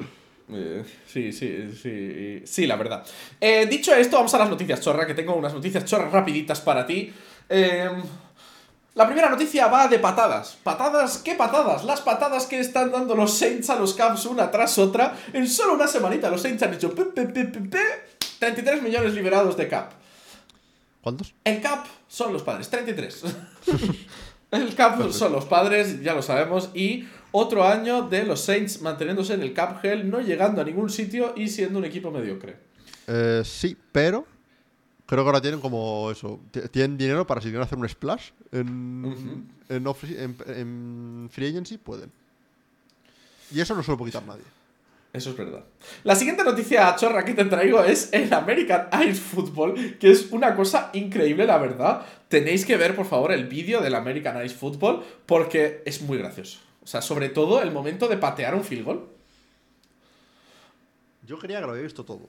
Eh, 0.50 0.82
sí, 1.06 1.32
sí, 1.32 1.70
sí. 1.82 2.42
Sí, 2.46 2.66
la 2.66 2.76
verdad. 2.76 3.04
Eh, 3.38 3.66
dicho 3.66 3.92
esto, 3.94 4.16
vamos 4.16 4.32
a 4.32 4.38
las 4.38 4.48
noticias 4.48 4.80
chorra, 4.80 5.06
que 5.06 5.12
tengo 5.12 5.34
unas 5.34 5.52
noticias 5.52 5.84
chorras 5.84 6.10
rapiditas 6.10 6.62
para 6.62 6.86
ti. 6.86 7.12
Eh, 7.50 7.90
la 8.94 9.04
primera 9.06 9.28
noticia 9.28 9.66
va 9.66 9.86
de 9.88 9.98
patadas. 9.98 10.56
¿Patadas? 10.62 11.18
¿Qué 11.18 11.34
patadas? 11.34 11.84
Las 11.84 12.00
patadas 12.00 12.46
que 12.46 12.58
están 12.58 12.90
dando 12.90 13.14
los 13.14 13.34
Saints 13.36 13.68
a 13.68 13.76
los 13.78 13.92
Cavs 13.92 14.24
una 14.24 14.50
tras 14.50 14.78
otra. 14.78 15.14
En 15.34 15.46
solo 15.46 15.74
una 15.74 15.86
semanita 15.86 16.30
los 16.30 16.40
Saints 16.40 16.62
han 16.62 16.72
hecho 16.72 16.94
pe, 16.94 17.04
pe, 17.04 17.26
pe, 17.26 17.44
pe, 17.44 17.60
pe, 17.60 17.78
33 18.38 18.82
millones 18.82 19.12
liberados 19.12 19.58
de 19.58 19.68
cap. 19.68 19.92
¿Cuántos? 21.06 21.34
El 21.44 21.60
cap 21.60 21.86
son 22.08 22.32
los 22.32 22.42
padres, 22.42 22.68
33. 22.68 23.22
el 24.50 24.74
cap 24.74 25.08
son 25.12 25.30
los 25.30 25.44
padres, 25.44 26.02
ya 26.02 26.14
lo 26.14 26.20
sabemos. 26.20 26.70
Y 26.74 27.06
otro 27.30 27.62
año 27.64 28.08
de 28.08 28.24
los 28.24 28.40
Saints 28.40 28.82
manteniéndose 28.82 29.34
en 29.34 29.42
el 29.42 29.52
cap 29.54 29.84
hell, 29.84 30.10
no 30.10 30.18
llegando 30.20 30.60
a 30.62 30.64
ningún 30.64 30.90
sitio 30.90 31.32
y 31.36 31.46
siendo 31.46 31.78
un 31.78 31.84
equipo 31.84 32.10
mediocre. 32.10 32.56
Eh, 33.06 33.42
sí, 33.44 33.76
pero 33.92 34.26
creo 35.06 35.22
que 35.22 35.28
ahora 35.28 35.40
tienen 35.40 35.60
como 35.60 36.10
eso. 36.10 36.40
Tienen 36.72 36.98
dinero 36.98 37.24
para 37.24 37.40
si 37.40 37.50
quieren 37.50 37.62
hacer 37.62 37.78
un 37.78 37.88
splash 37.88 38.30
en, 38.50 39.46
en, 39.68 39.86
off- 39.86 40.02
en- 40.02 40.36
en 40.48 41.28
free 41.30 41.50
agency, 41.50 41.78
pueden. 41.78 42.10
Y 43.54 43.60
eso 43.60 43.76
no 43.76 43.84
se 43.84 43.92
lo 43.92 43.96
puede 43.96 44.10
quitar 44.10 44.26
nadie. 44.26 44.42
Eso 45.16 45.30
es 45.30 45.36
verdad. 45.36 45.64
La 46.04 46.14
siguiente 46.14 46.44
noticia 46.44 46.94
chorra 46.96 47.24
que 47.24 47.32
te 47.32 47.46
traigo 47.46 47.82
es 47.82 48.10
el 48.12 48.30
American 48.34 48.88
Ice 49.08 49.14
Football, 49.20 49.96
que 49.98 50.10
es 50.10 50.30
una 50.30 50.54
cosa 50.54 50.90
increíble, 50.92 51.46
la 51.46 51.56
verdad. 51.56 52.04
Tenéis 52.28 52.66
que 52.66 52.76
ver, 52.76 52.94
por 52.94 53.06
favor, 53.06 53.32
el 53.32 53.46
vídeo 53.46 53.80
del 53.80 53.94
American 53.94 54.44
Ice 54.44 54.54
Football 54.54 55.02
porque 55.24 55.82
es 55.86 56.02
muy 56.02 56.18
gracioso. 56.18 56.58
O 56.82 56.86
sea, 56.86 57.00
sobre 57.00 57.30
todo 57.30 57.62
el 57.62 57.70
momento 57.72 58.08
de 58.08 58.18
patear 58.18 58.54
un 58.54 58.62
field 58.62 58.84
goal. 58.84 59.06
Yo 61.26 61.38
creía 61.38 61.60
que 61.60 61.66
lo 61.66 61.72
había 61.72 61.82
visto 61.84 62.04
todo. 62.04 62.28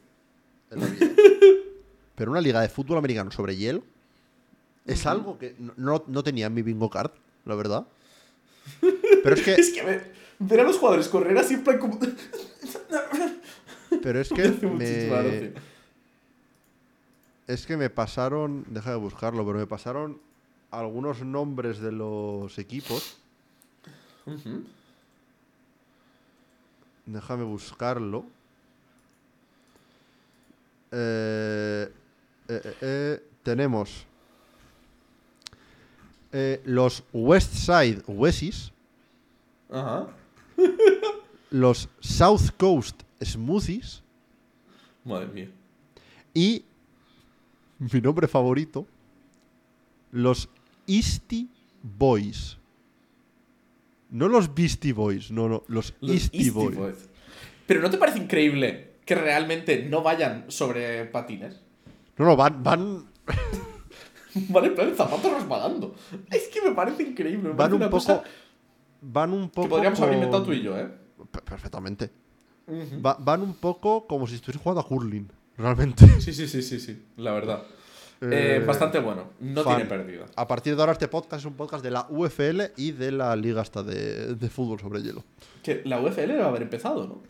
en 0.71 0.79
la 0.79 0.85
vida. 0.87 1.07
Pero 2.15 2.31
una 2.31 2.41
liga 2.41 2.61
de 2.61 2.69
fútbol 2.69 2.97
americano 2.97 3.31
sobre 3.31 3.55
hielo 3.55 3.83
es 4.85 5.05
algo 5.05 5.37
que 5.37 5.55
no- 5.75 6.03
no, 6.07 6.23
tenía 6.23 6.47
en 6.47 6.53
mi 6.53 6.61
bingo 6.61 6.89
card, 6.89 7.11
la 7.45 7.55
verdad. 7.55 7.85
Pero 9.23 9.35
es 9.35 9.41
que, 9.41 9.53
Es 9.55 9.69
que 9.71 9.83
ve- 9.83 10.01
ver 10.39 10.59
a 10.61 10.63
los 10.63 10.77
jugadores 10.77 11.07
correr 11.09 11.37
así 11.37 11.55
en 11.55 11.63
plan 11.63 11.77
como... 11.79 11.99
pero 14.01 14.19
es 14.19 14.29
que 14.33 14.49
me, 14.49 15.53
es 17.47 17.65
que 17.65 17.77
me 17.77 17.89
pasaron, 17.89 18.65
deja 18.69 18.91
de 18.91 18.97
buscarlo, 18.97 19.45
pero 19.45 19.59
me 19.59 19.67
pasaron 19.67 20.19
algunos 20.71 21.21
nombres 21.21 21.79
de 21.79 21.91
los 21.91 22.57
equipos. 22.57 23.17
Déjame 27.05 27.43
buscarlo. 27.43 28.25
Eh, 30.91 31.91
eh, 32.49 32.77
eh, 32.81 33.23
tenemos 33.43 34.05
los 36.65 37.03
West 37.13 37.53
Side 37.53 38.03
Ajá. 39.69 40.07
los 41.51 41.89
South 41.99 42.51
Coast 42.57 43.03
Smoothies 43.23 44.03
Madre 45.03 45.27
mía. 45.27 45.51
y 46.33 46.63
mi 47.79 48.01
nombre 48.01 48.27
favorito, 48.27 48.85
los 50.11 50.49
Easty 50.87 51.47
Boys. 51.83 52.57
No 54.09 54.27
los 54.27 54.53
Beastie 54.55 54.93
Boys, 54.93 55.31
no, 55.31 55.47
no, 55.47 55.63
los, 55.67 55.93
Los 55.99 56.11
Easty, 56.11 56.37
Easty 56.37 56.49
Boys. 56.49 56.75
Boys. 56.77 57.09
Pero 57.67 57.81
¿no 57.81 57.89
te 57.89 57.97
parece 57.97 58.17
increíble 58.19 58.93
que 59.05 59.15
realmente 59.15 59.83
no 59.83 60.01
vayan 60.01 60.45
sobre 60.47 61.05
patines? 61.05 61.61
No, 62.17 62.25
no, 62.25 62.35
van, 62.35 62.63
van, 62.63 63.05
Vale, 64.49 64.67
en 64.67 64.75
plan, 64.75 64.95
zapatos 64.95 65.31
resbalando. 65.33 65.95
Es 66.31 66.47
que 66.47 66.61
me 66.61 66.71
parece 66.73 67.03
increíble. 67.03 67.49
Me 67.49 67.49
van 67.49 67.57
parece 67.57 67.75
un 67.75 67.81
poco, 67.81 67.91
cosa 67.91 68.23
van 69.01 69.33
un 69.33 69.49
poco 69.49 69.67
que 69.67 69.69
podríamos 69.69 69.99
haber 69.99 70.09
con- 70.11 70.17
inventado 70.17 70.43
tú 70.43 70.53
y 70.53 70.61
yo, 70.63 70.77
¿eh? 70.77 70.89
Per- 71.31 71.43
Perfectamente. 71.43 72.11
Va- 73.03 73.17
van 73.19 73.41
un 73.41 73.53
poco 73.55 74.05
como 74.07 74.27
si 74.27 74.35
estuviesen 74.35 74.61
jugando 74.61 74.81
a 74.81 74.85
curling, 74.87 75.27
realmente. 75.57 76.05
Sí, 76.21 76.33
sí, 76.33 76.47
sí, 76.47 76.61
sí, 76.61 76.79
sí, 76.79 77.01
la 77.17 77.31
verdad. 77.31 77.63
Eh, 78.19 78.57
Eh, 78.61 78.65
bastante 78.65 78.99
bueno. 78.99 79.25
No 79.39 79.63
fan. 79.63 79.75
tiene 79.75 79.89
pérdida. 79.89 80.25
A 80.35 80.47
partir 80.47 80.75
de 80.75 80.81
ahora 80.81 80.91
este 80.93 81.07
podcast 81.07 81.41
es 81.41 81.45
un 81.45 81.53
podcast 81.53 81.83
de 81.83 81.91
la 81.91 82.07
UFL 82.09 82.71
y 82.75 82.91
de 82.91 83.11
la 83.11 83.35
liga 83.35 83.61
hasta 83.61 83.83
de, 83.83 84.35
de 84.35 84.49
fútbol 84.49 84.79
sobre 84.79 85.01
hielo. 85.03 85.23
Que 85.63 85.81
la 85.85 85.99
UFL 86.01 86.37
va 86.39 86.45
a 86.45 86.47
haber 86.49 86.63
empezado, 86.63 87.07
¿no? 87.07 87.21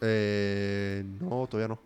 Eh, 0.00 1.04
no, 1.20 1.46
todavía 1.50 1.68
no. 1.68 1.78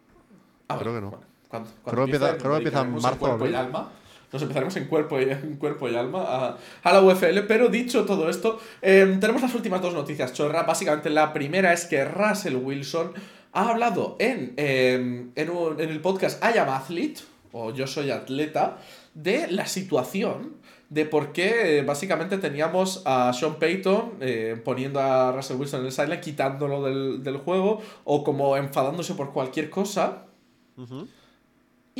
Ah, 0.68 0.78
Creo 0.78 0.92
bueno, 0.92 0.94
que 0.94 1.00
no. 1.00 1.10
bueno. 1.10 1.26
Cuando, 1.48 1.68
Creo 1.70 1.82
cuando 1.82 1.96
que 1.96 2.02
empieza- 2.12 2.26
empiece, 2.28 2.42
creo 2.42 2.52
que 2.52 2.56
empieza 2.58 2.80
en 2.82 2.92
marzo, 3.02 3.18
cuerpo 3.18 3.46
y 3.48 3.54
alma. 3.54 3.92
Nos 4.32 4.42
empezaremos 4.42 4.76
en 4.76 4.86
cuerpo 4.86 5.20
y, 5.20 5.24
en 5.24 5.56
cuerpo 5.56 5.88
y 5.88 5.96
alma 5.96 6.56
a, 6.84 6.92
la 6.92 7.02
UFL. 7.02 7.40
Pero 7.48 7.68
dicho 7.68 8.04
todo 8.04 8.28
esto, 8.30 8.60
eh, 8.82 9.16
tenemos 9.20 9.42
las 9.42 9.54
últimas 9.54 9.82
dos 9.82 9.92
noticias 9.94 10.32
chorra. 10.32 10.62
Básicamente, 10.62 11.10
la 11.10 11.32
primera 11.32 11.72
es 11.72 11.84
que 11.86 12.04
Russell 12.04 12.56
Wilson 12.56 13.12
ha 13.52 13.68
hablado 13.70 14.16
en, 14.20 14.54
eh, 14.56 15.26
en, 15.34 15.50
un- 15.50 15.80
en 15.80 15.88
el 15.90 16.00
podcast 16.00 16.42
I 16.44 16.58
Am 16.58 16.68
Athlete, 16.68 17.22
o 17.52 17.72
Yo 17.72 17.86
Soy 17.88 18.10
Atleta, 18.12 18.78
de 19.14 19.48
la 19.50 19.66
situación 19.66 20.54
de 20.88 21.04
por 21.04 21.32
qué 21.32 21.78
eh, 21.78 21.82
básicamente 21.82 22.38
teníamos 22.38 23.02
a 23.06 23.32
Sean 23.32 23.56
Payton 23.60 24.14
eh, 24.20 24.60
poniendo 24.64 24.98
a 25.00 25.30
Russell 25.32 25.56
Wilson 25.56 25.80
en 25.80 25.86
el 25.86 25.92
sideline, 25.92 26.20
quitándolo 26.20 26.82
del, 26.84 27.22
del 27.24 27.36
juego, 27.38 27.80
o 28.04 28.22
como 28.24 28.56
enfadándose 28.56 29.14
por 29.14 29.32
cualquier 29.32 29.70
cosa. 29.70 30.26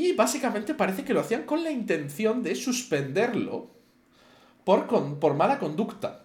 Y 0.01 0.13
básicamente 0.15 0.75
parece 0.75 1.05
que 1.05 1.13
lo 1.13 1.21
hacían 1.21 1.43
con 1.43 1.63
la 1.63 1.71
intención 1.71 2.43
de 2.43 2.55
suspenderlo 2.55 3.69
por, 4.65 4.87
con- 4.87 5.21
por 5.21 5.35
mala 5.35 5.59
conducta. 5.59 6.23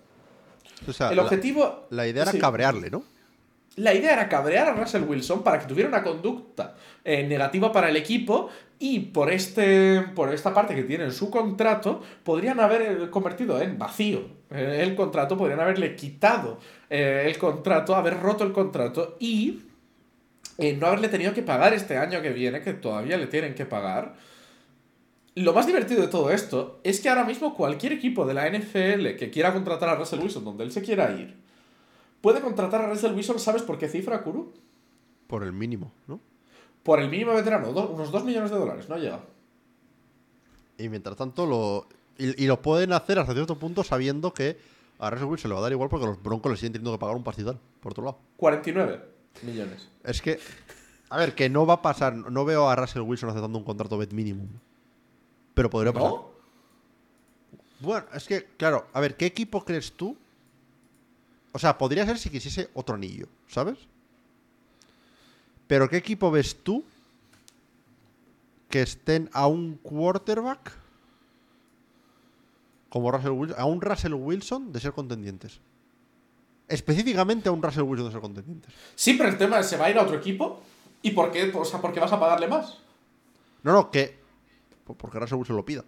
O 0.88 0.94
sea, 0.94 1.12
El 1.12 1.20
objetivo... 1.20 1.88
la, 1.90 2.08
idea 2.08 2.24
era 2.24 2.32
sí. 2.32 2.40
cabrearle, 2.40 2.90
¿no? 2.90 3.04
La 3.76 3.94
idea 3.94 4.14
era 4.14 4.30
cabrear 4.30 4.70
a 4.70 4.74
Russell 4.74 5.04
Wilson 5.04 5.44
para 5.44 5.60
que 5.60 5.66
tuviera 5.68 5.90
una 5.90 6.04
conducta 6.04 6.76
eh, 7.04 7.28
negativa 7.28 7.74
para 7.74 7.90
el 7.90 7.98
equipo 7.98 8.48
y 8.80 9.00
por, 9.00 9.30
este, 9.32 10.02
por 10.16 10.34
esta 10.34 10.54
parte 10.54 10.74
que 10.76 10.84
tiene 10.84 11.04
en 11.06 11.12
su 11.12 11.30
contrato 11.30 12.02
podrían 12.24 12.62
haber 12.62 12.82
eh, 12.82 13.10
convertido 13.10 13.62
en 13.62 13.78
vacío 13.78 14.22
eh, 14.52 14.80
el 14.82 14.96
contrato, 14.96 15.36
podrían 15.38 15.60
haberle 15.60 15.94
quitado 15.96 16.60
eh, 16.90 17.24
el 17.28 17.38
contrato, 17.38 17.96
haber 17.96 18.18
roto 18.22 18.46
el 18.46 18.54
contrato 18.54 19.18
y 19.20 19.64
eh, 20.58 20.76
no 20.80 20.88
haberle 20.88 21.10
tenido 21.10 21.34
que 21.34 21.42
pagar 21.42 21.74
este 21.74 21.98
año 21.98 22.22
que 22.22 22.30
viene, 22.32 22.62
que 22.62 22.74
todavía 22.74 23.18
le 23.18 23.28
tienen 23.28 23.56
que 23.56 23.66
pagar. 23.66 24.16
Lo 25.36 25.52
más 25.54 25.68
divertido 25.68 26.02
de 26.02 26.08
todo 26.08 26.32
esto 26.32 26.80
es 26.84 27.02
que 27.02 27.10
ahora 27.10 27.26
mismo 27.26 27.56
cualquier 27.56 27.92
equipo 27.92 28.26
de 28.26 28.34
la 28.34 28.50
NFL 28.50 29.18
que 29.18 29.30
quiera 29.32 29.52
contratar 29.54 29.90
a 29.90 29.96
Russell 29.96 30.20
Wilson 30.22 30.46
donde 30.46 30.64
él 30.64 30.72
se 30.72 30.82
quiera 30.82 31.12
ir, 31.12 31.36
puede 32.22 32.40
contratar 32.40 32.82
a 32.82 32.90
Russell 32.90 33.14
Wilson, 33.14 33.40
¿sabes 33.40 33.62
por 33.62 33.78
qué 33.78 33.90
cifra, 33.90 34.24
Kuru? 34.24 34.54
Por 35.28 35.44
el 35.44 35.52
mínimo, 35.52 35.92
¿no? 36.08 36.20
Por 36.84 37.02
el 37.02 37.10
mínimo 37.10 37.34
veterano, 37.34 37.74
do- 37.74 37.90
unos 37.90 38.12
2 38.12 38.24
millones 38.24 38.52
de 38.52 38.58
dólares, 38.58 38.88
no 38.88 38.98
llega. 38.98 39.20
Y 40.78 40.88
mientras 40.90 41.16
tanto 41.18 41.46
lo. 41.46 41.88
Y, 42.18 42.44
y 42.44 42.48
lo 42.48 42.62
pueden 42.62 42.94
hacer 42.94 43.20
hasta 43.20 43.34
cierto 43.34 43.58
punto 43.58 43.84
sabiendo 43.84 44.34
que 44.34 44.58
a 45.00 45.10
Russell 45.10 45.28
Wilson 45.28 45.50
le 45.50 45.54
va 45.56 45.60
a 45.60 45.64
dar 45.64 45.72
igual 45.74 45.90
porque 45.90 46.06
los 46.06 46.22
Broncos 46.22 46.52
le 46.52 46.58
siguen 46.58 46.74
teniendo 46.74 46.92
que 46.94 47.00
pagar 47.00 47.16
un 47.16 47.24
pastizal, 47.24 47.60
por 47.82 47.92
otro 47.92 48.06
lado. 48.06 48.20
49 48.38 49.15
millones. 49.44 49.90
Es 50.04 50.22
que. 50.22 50.40
A 51.10 51.18
ver, 51.18 51.36
que 51.36 51.50
no 51.50 51.66
va 51.66 51.76
a 51.76 51.82
pasar. 51.82 52.16
No 52.16 52.46
veo 52.46 52.70
a 52.70 52.76
Russell 52.76 53.02
Wilson 53.02 53.30
aceptando 53.30 53.58
un 53.58 53.64
contrato 53.64 53.98
bet 53.98 54.12
minimum. 54.12 54.50
pero 55.54 55.70
podría 55.70 55.94
pasar. 55.94 56.10
¿No? 56.10 56.36
Bueno, 57.80 58.06
es 58.14 58.26
que, 58.26 58.46
claro, 58.58 58.88
a 58.94 59.00
ver, 59.00 59.16
¿qué 59.16 59.26
equipo 59.26 59.64
crees 59.64 59.92
tú? 59.92 60.18
O 61.52 61.60
sea, 61.60 61.78
podría 61.78 62.06
ser 62.06 62.18
si 62.18 62.30
quisiese 62.30 62.70
otro 62.74 62.96
anillo, 62.96 63.28
¿sabes? 63.48 63.78
Pero 65.68 65.90
¿qué 65.90 65.98
equipo 65.98 66.32
ves 66.32 66.56
tú 66.64 66.84
que 68.70 68.82
estén 68.82 69.30
a 69.34 69.48
un 69.48 69.76
quarterback 69.78 70.74
como 72.90 73.12
Russell 73.12 73.32
Wilson, 73.32 73.60
a 73.60 73.66
un 73.66 73.82
Russell 73.82 74.14
Wilson 74.14 74.72
de 74.72 74.80
ser 74.80 74.94
contendientes? 74.94 75.60
Específicamente 76.68 77.50
a 77.50 77.52
un 77.52 77.62
Russell 77.62 77.84
Wilson 77.84 78.08
de 78.08 78.12
ser 78.12 78.22
contendientes. 78.22 78.74
Sí, 78.96 79.14
pero 79.14 79.30
el 79.30 79.38
tema 79.38 79.60
es, 79.60 79.68
¿se 79.68 79.78
va 79.78 79.86
a 79.86 79.90
ir 79.92 79.98
a 79.98 80.04
otro 80.04 80.18
equipo? 80.18 80.62
¿Y 81.02 81.12
por 81.12 81.32
qué? 81.32 81.52
O 81.54 81.64
sea, 81.66 81.80
¿por 81.80 81.94
qué 81.94 82.00
vas 82.00 82.12
a 82.12 82.20
pagarle 82.20 82.48
más? 82.48 82.78
No, 83.64 83.74
no, 83.74 83.92
que. 83.92 84.20
Porque 84.98 85.20
Russell 85.20 85.38
Wilson 85.38 85.56
lo 85.56 85.66
pida. 85.66 85.84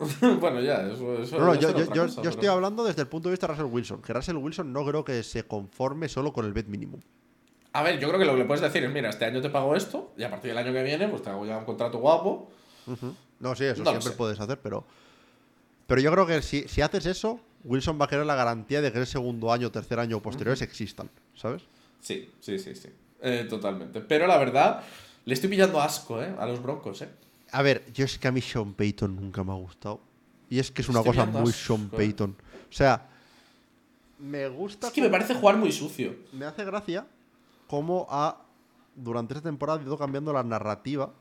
bueno, 0.40 0.60
ya, 0.60 0.82
eso, 0.90 1.18
eso 1.22 1.38
No, 1.38 1.46
no, 1.46 1.54
yo, 1.54 1.70
yo- 1.70 1.78
yo- 1.78 1.86
cosa, 1.86 2.06
yo 2.06 2.12
pero- 2.16 2.30
estoy 2.30 2.48
hablando 2.48 2.84
desde 2.84 3.02
el 3.02 3.08
punto 3.08 3.28
de 3.28 3.32
vista 3.34 3.46
de 3.46 3.52
Russell 3.54 3.72
Wilson. 3.72 4.02
Que 4.02 4.12
Russell 4.12 4.36
Wilson 4.36 4.72
no 4.72 4.84
creo 4.84 5.04
que 5.04 5.22
se 5.22 5.44
conforme 5.46 6.08
solo 6.08 6.32
con 6.32 6.44
el 6.46 6.52
bet 6.52 6.66
mínimo. 6.66 6.98
A 7.72 7.82
ver, 7.84 8.00
yo 8.00 8.08
creo 8.08 8.18
que 8.18 8.24
lo 8.26 8.32
que 8.32 8.38
le 8.38 8.44
puedes 8.46 8.62
decir 8.62 8.82
es, 8.82 8.90
mira, 8.92 9.10
este 9.10 9.24
año 9.26 9.40
te 9.40 9.50
pago 9.50 9.76
esto, 9.76 10.12
y 10.16 10.24
a 10.24 10.30
partir 10.30 10.50
del 10.50 10.58
año 10.58 10.72
que 10.72 10.82
viene, 10.82 11.06
pues 11.08 11.22
te 11.22 11.30
hago 11.30 11.46
ya 11.46 11.56
un 11.58 11.64
contrato 11.64 11.98
guapo. 11.98 12.50
No, 13.38 13.54
sí, 13.54 13.64
eso 13.64 13.84
No 13.84 13.90
siempre 13.90 14.12
puedes 14.12 14.40
hacer, 14.40 14.58
pero. 14.60 14.84
Pero 15.86 16.00
yo 16.00 16.10
creo 16.12 16.26
que 16.26 16.40
si, 16.42 16.66
si 16.68 16.80
haces 16.82 17.06
eso, 17.06 17.38
Wilson 17.64 18.00
va 18.00 18.06
a 18.06 18.08
querer 18.08 18.26
la 18.26 18.34
garantía 18.34 18.80
de 18.80 18.92
que 18.92 18.98
el 18.98 19.06
segundo 19.06 19.52
año, 19.52 19.70
tercer 19.70 19.98
año 19.98 20.18
o 20.18 20.22
posteriores 20.22 20.62
existan, 20.62 21.10
¿sabes? 21.34 21.62
Sí, 22.00 22.30
sí, 22.40 22.58
sí, 22.58 22.74
sí. 22.74 22.88
Eh, 23.22 23.46
totalmente. 23.48 24.00
Pero 24.00 24.26
la 24.26 24.38
verdad, 24.38 24.82
le 25.24 25.34
estoy 25.34 25.50
pillando 25.50 25.80
asco, 25.80 26.22
¿eh? 26.22 26.34
A 26.38 26.46
los 26.46 26.62
broncos, 26.62 27.02
¿eh? 27.02 27.08
A 27.52 27.62
ver, 27.62 27.84
yo 27.92 28.04
es 28.04 28.18
que 28.18 28.28
a 28.28 28.32
mí 28.32 28.40
Sean 28.40 28.72
Payton 28.72 29.14
nunca 29.14 29.44
me 29.44 29.52
ha 29.52 29.56
gustado. 29.56 30.00
Y 30.48 30.58
es 30.58 30.70
que 30.70 30.82
es 30.82 30.88
una 30.88 31.00
Estoy 31.00 31.16
cosa 31.16 31.26
muy 31.26 31.50
asco, 31.50 31.76
Sean 31.76 31.90
eh. 31.92 31.96
Payton. 31.96 32.36
O 32.70 32.72
sea, 32.72 33.08
me 34.18 34.48
gusta. 34.48 34.88
Es 34.88 34.92
que 34.92 35.02
me 35.02 35.10
parece 35.10 35.34
jugar 35.34 35.56
muy 35.56 35.72
sucio. 35.72 36.14
me 36.32 36.46
hace 36.46 36.64
gracia 36.64 37.06
cómo 37.66 38.06
ha, 38.10 38.42
durante 38.96 39.34
esta 39.34 39.48
temporada, 39.48 39.82
ido 39.82 39.96
cambiando 39.98 40.32
la 40.32 40.42
narrativa 40.42 41.12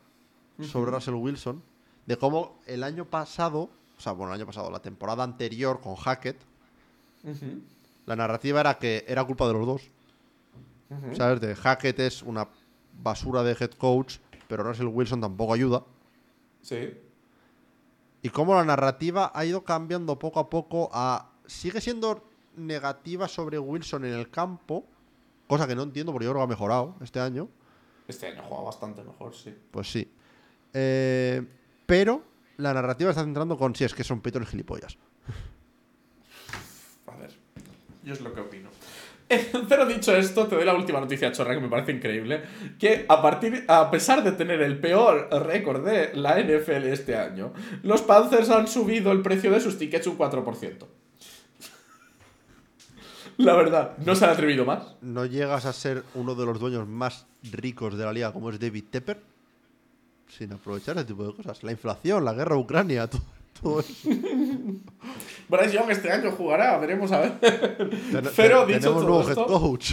sobre 0.62 0.92
Russell 0.92 1.16
Wilson. 1.16 1.62
De 2.06 2.18
cómo 2.18 2.60
el 2.66 2.84
año 2.84 3.06
pasado, 3.06 3.70
o 4.00 4.02
sea, 4.02 4.14
bueno, 4.14 4.34
el 4.34 4.40
año 4.40 4.46
pasado, 4.46 4.72
la 4.72 4.82
temporada 4.82 5.26
anterior 5.26 5.82
con 5.82 5.96
Hackett, 5.96 6.38
la 8.06 8.16
narrativa 8.16 8.62
era 8.62 8.78
que 8.78 9.04
era 9.06 9.26
culpa 9.26 9.46
de 9.46 9.54
los 9.54 9.66
dos. 9.68 9.92
¿Sabes? 11.18 11.42
De 11.42 11.54
Hackett 11.54 12.00
es 12.00 12.24
una 12.24 12.48
basura 13.04 13.44
de 13.44 13.58
head 13.60 13.72
coach, 13.72 14.20
pero 14.48 14.64
Russell 14.64 14.88
Wilson 14.88 15.20
tampoco 15.20 15.54
ayuda. 15.54 15.84
Sí. 16.62 16.98
Y 18.22 18.30
cómo 18.30 18.56
la 18.56 18.64
narrativa 18.64 19.34
ha 19.36 19.44
ido 19.44 19.66
cambiando 19.66 20.18
poco 20.18 20.40
a 20.40 20.50
poco 20.50 20.90
a... 20.94 21.32
Sigue 21.46 21.82
siendo 21.82 22.24
negativa 22.56 23.28
sobre 23.28 23.60
Wilson 23.60 24.06
en 24.06 24.14
el 24.14 24.30
campo, 24.30 24.86
cosa 25.46 25.68
que 25.68 25.76
no 25.76 25.84
entiendo 25.84 26.14
porque 26.14 26.26
yo 26.26 26.32
creo 26.32 26.40
que 26.40 26.46
ha 26.46 26.56
mejorado 26.56 26.96
este 27.02 27.20
año. 27.20 27.50
Este 28.08 28.28
año 28.28 28.44
juega 28.48 28.64
bastante 28.64 29.04
mejor, 29.04 29.36
sí. 29.36 29.54
Pues 29.72 29.92
sí. 29.92 30.10
Eh, 30.74 31.46
pero 31.86 32.29
la 32.60 32.74
narrativa 32.74 33.10
está 33.10 33.24
centrando 33.24 33.58
con 33.58 33.74
si 33.76 33.86
es 33.86 33.94
que 33.94 34.04
son 34.04 34.22
Peyton 34.22 34.46
gilipollas. 34.46 34.98
A 37.08 37.16
ver, 37.16 37.32
yo 38.04 38.14
es 38.14 38.22
lo 38.22 38.34
que 38.34 38.42
opino. 38.42 38.70
Eh, 39.30 39.52
Pero 39.70 39.86
dicho 39.86 40.16
esto, 40.16 40.48
te 40.48 40.56
doy 40.56 40.66
la 40.66 40.74
última 40.74 41.00
noticia 41.00 41.32
chorra 41.32 41.54
que 41.54 41.62
me 41.62 41.70
parece 41.70 41.94
increíble. 41.94 42.44
Que 42.78 43.06
a, 43.08 43.22
partir, 43.22 43.64
a 43.68 43.90
pesar 43.90 44.24
de 44.24 44.34
tener 44.34 44.62
el 44.62 44.80
peor 44.80 45.30
récord 45.46 45.86
de 45.86 46.14
la 46.16 46.42
NFL 46.42 46.86
este 46.88 47.16
año, 47.16 47.54
los 47.84 48.02
Panthers 48.02 48.50
han 48.50 48.68
subido 48.68 49.12
el 49.12 49.22
precio 49.22 49.52
de 49.52 49.62
sus 49.62 49.78
tickets 49.78 50.08
un 50.08 50.18
4%. 50.18 50.86
La 53.38 53.56
verdad, 53.56 53.96
no 54.00 54.16
se 54.16 54.26
han 54.26 54.32
atrevido 54.32 54.66
más. 54.66 54.96
No 55.02 55.26
llegas 55.26 55.66
a 55.66 55.72
ser 55.72 56.04
uno 56.14 56.36
de 56.36 56.46
los 56.46 56.60
dueños 56.60 56.86
más 56.88 57.26
ricos 57.54 57.98
de 57.98 58.04
la 58.04 58.12
liga 58.12 58.34
como 58.34 58.50
es 58.50 58.60
David 58.60 58.84
Tepper 58.92 59.22
sin 60.38 60.54
aprovechar 60.54 60.96
ese 60.98 61.06
tipo 61.06 61.26
de 61.28 61.34
cosas. 61.36 61.64
La 61.64 61.72
inflación, 61.72 62.24
la 62.26 62.34
guerra 62.34 62.56
a 62.56 62.60
Ucrania, 62.60 63.08
todo, 63.10 63.22
todo 63.62 63.80
eso. 63.82 63.94
Bryce 65.50 65.74
Young 65.74 65.90
este 65.92 66.12
año 66.12 66.32
jugará, 66.32 66.78
veremos 66.78 67.12
a 67.12 67.20
ver. 67.22 67.40
Ten- 67.40 68.30
Pero 68.36 68.66
ten- 68.66 68.68
dicho 68.78 68.80
tenemos 68.80 68.82
todo 68.84 69.04
nuevo 69.04 69.22
esto- 69.30 69.42
head 69.42 69.48
coach. 69.48 69.92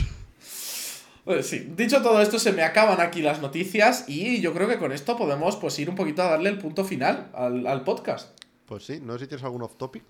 Eh, 1.26 1.42
Sí, 1.42 1.72
dicho 1.76 2.00
todo 2.02 2.22
esto, 2.22 2.38
se 2.38 2.52
me 2.52 2.62
acaban 2.62 3.00
aquí 3.00 3.20
las 3.20 3.40
noticias 3.40 4.04
y 4.08 4.40
yo 4.40 4.52
creo 4.54 4.68
que 4.68 4.78
con 4.78 4.92
esto 4.92 5.16
podemos 5.16 5.56
pues 5.56 5.76
ir 5.80 5.90
un 5.90 5.96
poquito 5.96 6.22
a 6.22 6.26
darle 6.30 6.50
el 6.50 6.58
punto 6.58 6.84
final 6.84 7.30
al, 7.34 7.66
al 7.66 7.82
podcast. 7.82 8.28
Pues 8.66 8.84
sí, 8.86 9.00
no 9.02 9.14
sé 9.14 9.20
si 9.20 9.26
tienes 9.26 9.42
algún 9.44 9.62
off 9.62 9.74
topic 9.76 10.04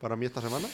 para 0.00 0.16
mí 0.16 0.24
esta 0.24 0.40
semana. 0.40 0.66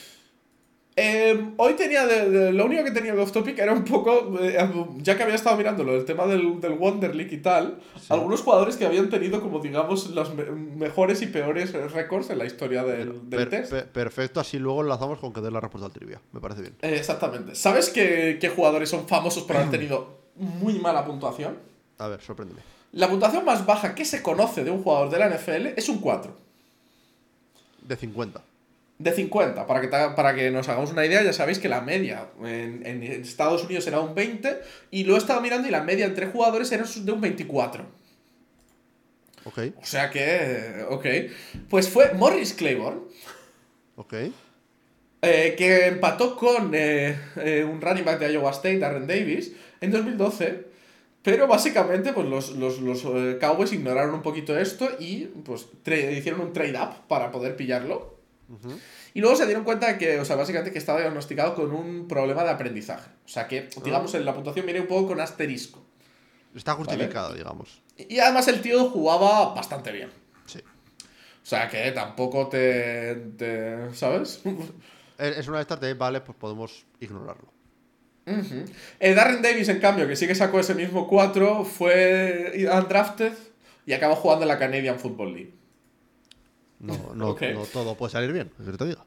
Eh, 1.01 1.51
hoy 1.59 1.75
tenía, 1.75 2.07
de- 2.09 2.29
de- 2.29 2.53
lo 2.53 2.65
único 2.67 2.83
que 2.83 2.91
tenía 2.91 3.15
de 3.15 3.23
off 3.23 3.31
topic 3.31 3.57
era 3.59 3.73
un 3.73 3.85
poco, 3.85 4.37
eh, 4.41 4.59
ya 4.99 5.17
que 5.17 5.23
había 5.23 5.37
estado 5.37 5.57
mirándolo, 5.57 5.95
el 5.95 6.05
tema 6.05 6.27
del, 6.27 6.61
del 6.61 6.73
Wonder 6.73 7.15
League 7.15 7.33
y 7.33 7.39
tal, 7.39 7.79
algunos 8.09 8.43
jugadores 8.43 8.77
que 8.77 8.85
habían 8.85 9.09
tenido 9.09 9.41
como 9.41 9.61
digamos 9.61 10.11
los 10.11 10.35
me- 10.35 10.45
mejores 10.45 11.23
y 11.23 11.27
peores 11.29 11.73
récords 11.93 12.31
en 12.31 12.39
la 12.39 12.47
historia 12.47 12.83
del, 12.83 13.31
del 13.31 13.39
Per- 13.47 13.51
test. 13.51 13.71
per- 13.71 13.87
perfecto, 13.93 14.41
así 14.41 14.59
luego 14.59 14.83
enlazamos 14.83 15.21
con 15.21 15.33
que 15.33 15.41
des 15.41 15.53
la 15.53 15.61
respuesta 15.61 15.87
al 15.87 15.93
trivia. 15.93 16.21
Me 16.33 16.41
parece 16.41 16.63
bien. 16.63 16.75
Eh, 16.83 16.97
exactamente. 16.97 17.55
¿Sabes 17.55 17.91
qué, 17.91 18.39
qué 18.41 18.49
jugadores 18.49 18.89
son 18.89 19.07
famosos 19.07 19.45
por 19.45 19.57
haber 19.57 19.71
tenido 19.71 20.19
muy 20.35 20.81
mala 20.81 21.05
puntuación? 21.05 21.59
A 21.99 22.09
ver, 22.09 22.21
sorpréndeme. 22.23 22.61
La 22.93 23.09
puntuación 23.09 23.45
más 23.45 23.65
baja 23.67 23.95
que 23.95 24.05
se 24.05 24.21
conoce 24.23 24.65
de 24.65 24.71
un 24.73 24.83
jugador 24.83 25.11
de 25.11 25.19
la 25.21 25.29
NFL 25.29 25.75
es 25.77 25.89
un 25.89 25.99
4. 26.01 26.33
De 27.83 27.97
50. 27.97 28.43
De 28.99 29.13
50, 29.13 29.67
para 29.67 29.81
que, 29.81 29.89
para 29.89 30.35
que 30.35 30.51
nos 30.51 30.69
hagamos 30.69 30.91
una 30.91 31.07
idea, 31.07 31.23
ya 31.23 31.33
sabéis 31.33 31.61
que 31.61 31.69
la 31.69 31.81
media 31.81 32.31
en, 32.45 32.85
en 32.85 33.03
Estados 33.05 33.63
Unidos 33.63 33.87
era 33.87 34.01
un 34.01 34.13
20 34.15 34.59
y 34.91 35.05
lo 35.05 35.15
he 35.15 35.19
estado 35.19 35.41
mirando 35.41 35.69
y 35.69 35.71
la 35.71 35.85
media 35.85 36.05
entre 36.05 36.27
jugadores 36.27 36.73
era 36.73 36.85
de 36.85 37.13
un 37.13 37.21
24. 37.21 37.85
Ok, 39.45 39.59
O 39.81 39.85
sea 39.87 40.11
que, 40.11 40.85
ok. 40.91 41.07
Pues 41.71 41.89
fue 41.89 42.13
Morris 42.15 42.53
Claiborne, 42.55 43.01
ok. 43.97 44.15
eh, 45.23 45.55
que 45.57 45.87
empató 45.87 46.37
con 46.37 46.73
eh, 46.75 47.17
eh, 47.37 47.65
un 47.65 47.81
running 47.81 48.05
back 48.05 48.19
de 48.19 48.33
Iowa 48.33 48.51
State, 48.51 48.79
Darren 48.79 49.07
Davis, 49.07 49.53
en 49.81 49.91
2012. 49.91 50.67
Pero 51.23 51.47
básicamente, 51.47 52.13
pues 52.13 52.27
los, 52.29 52.51
los, 52.57 52.81
los, 52.81 53.03
Cowboys 53.41 53.73
ignoraron 53.73 54.15
un 54.15 54.23
poquito 54.23 54.59
esto 54.59 54.89
y 54.99 55.27
pues 55.45 55.67
hicieron 55.87 56.41
un 56.41 56.53
trade 56.53 56.79
up 56.79 57.07
para 57.09 57.31
poder 57.31 57.57
pillarlo. 57.57 58.18
Y 59.15 59.21
luego 59.21 59.37
se 59.37 59.45
dieron 59.47 59.65
cuenta 59.65 59.89
de 59.89 59.99
que, 59.99 60.19
o 60.21 60.25
sea, 60.25 60.37
básicamente 60.37 60.73
que 60.73 60.79
estaba 60.79 61.01
diagnosticado 61.01 61.55
con 61.55 61.73
un 61.73 62.09
problema 62.09 62.45
de 62.45 62.51
aprendizaje. 62.51 63.11
O 63.25 63.29
sea 63.29 63.47
que, 63.47 63.69
digamos, 63.85 64.15
en 64.15 64.25
la 64.25 64.35
puntuación 64.35 64.65
viene 64.65 64.81
un 64.81 64.87
poco 64.87 65.09
con 65.09 65.21
asterisco. 65.21 65.85
Está 66.55 66.75
justificado, 66.75 67.35
digamos. 67.35 67.83
Y 67.97 68.19
además 68.21 68.49
el 68.49 68.63
tío 68.63 68.89
jugaba 68.91 69.55
bastante 69.55 69.93
bien. 69.93 70.11
Sí. 70.47 70.61
O 70.61 71.47
sea 71.47 71.69
que 71.69 71.93
tampoco 71.93 72.49
te. 72.49 73.15
te- 73.37 73.95
¿Sabes? 73.95 74.43
Es 75.19 75.49
una 75.49 75.57
de 75.57 75.63
estas 75.63 75.81
de, 75.81 75.95
vale, 75.95 76.21
pues 76.21 76.39
podemos 76.39 76.87
ignorarlo. 77.01 77.53
Eh, 79.01 79.15
Darren 79.15 79.43
Davis, 79.43 79.69
en 79.69 79.81
cambio, 79.81 80.07
que 80.07 80.15
sí 80.15 80.29
que 80.29 80.35
sacó 80.37 80.61
ese 80.61 80.77
mismo 80.77 81.09
4, 81.09 81.65
fue 81.65 82.53
undrafted 82.73 83.33
y 83.85 83.95
acabó 83.95 84.15
jugando 84.15 84.45
en 84.45 84.49
la 84.49 84.59
Canadian 84.61 84.99
Football 85.01 85.33
League. 85.35 85.55
No, 86.81 87.13
no, 87.15 87.35
todo 87.73 87.97
puede 87.97 88.13
salir 88.13 88.33
bien, 88.33 88.51
que 88.65 88.73
te 88.73 88.85
diga. 88.87 89.05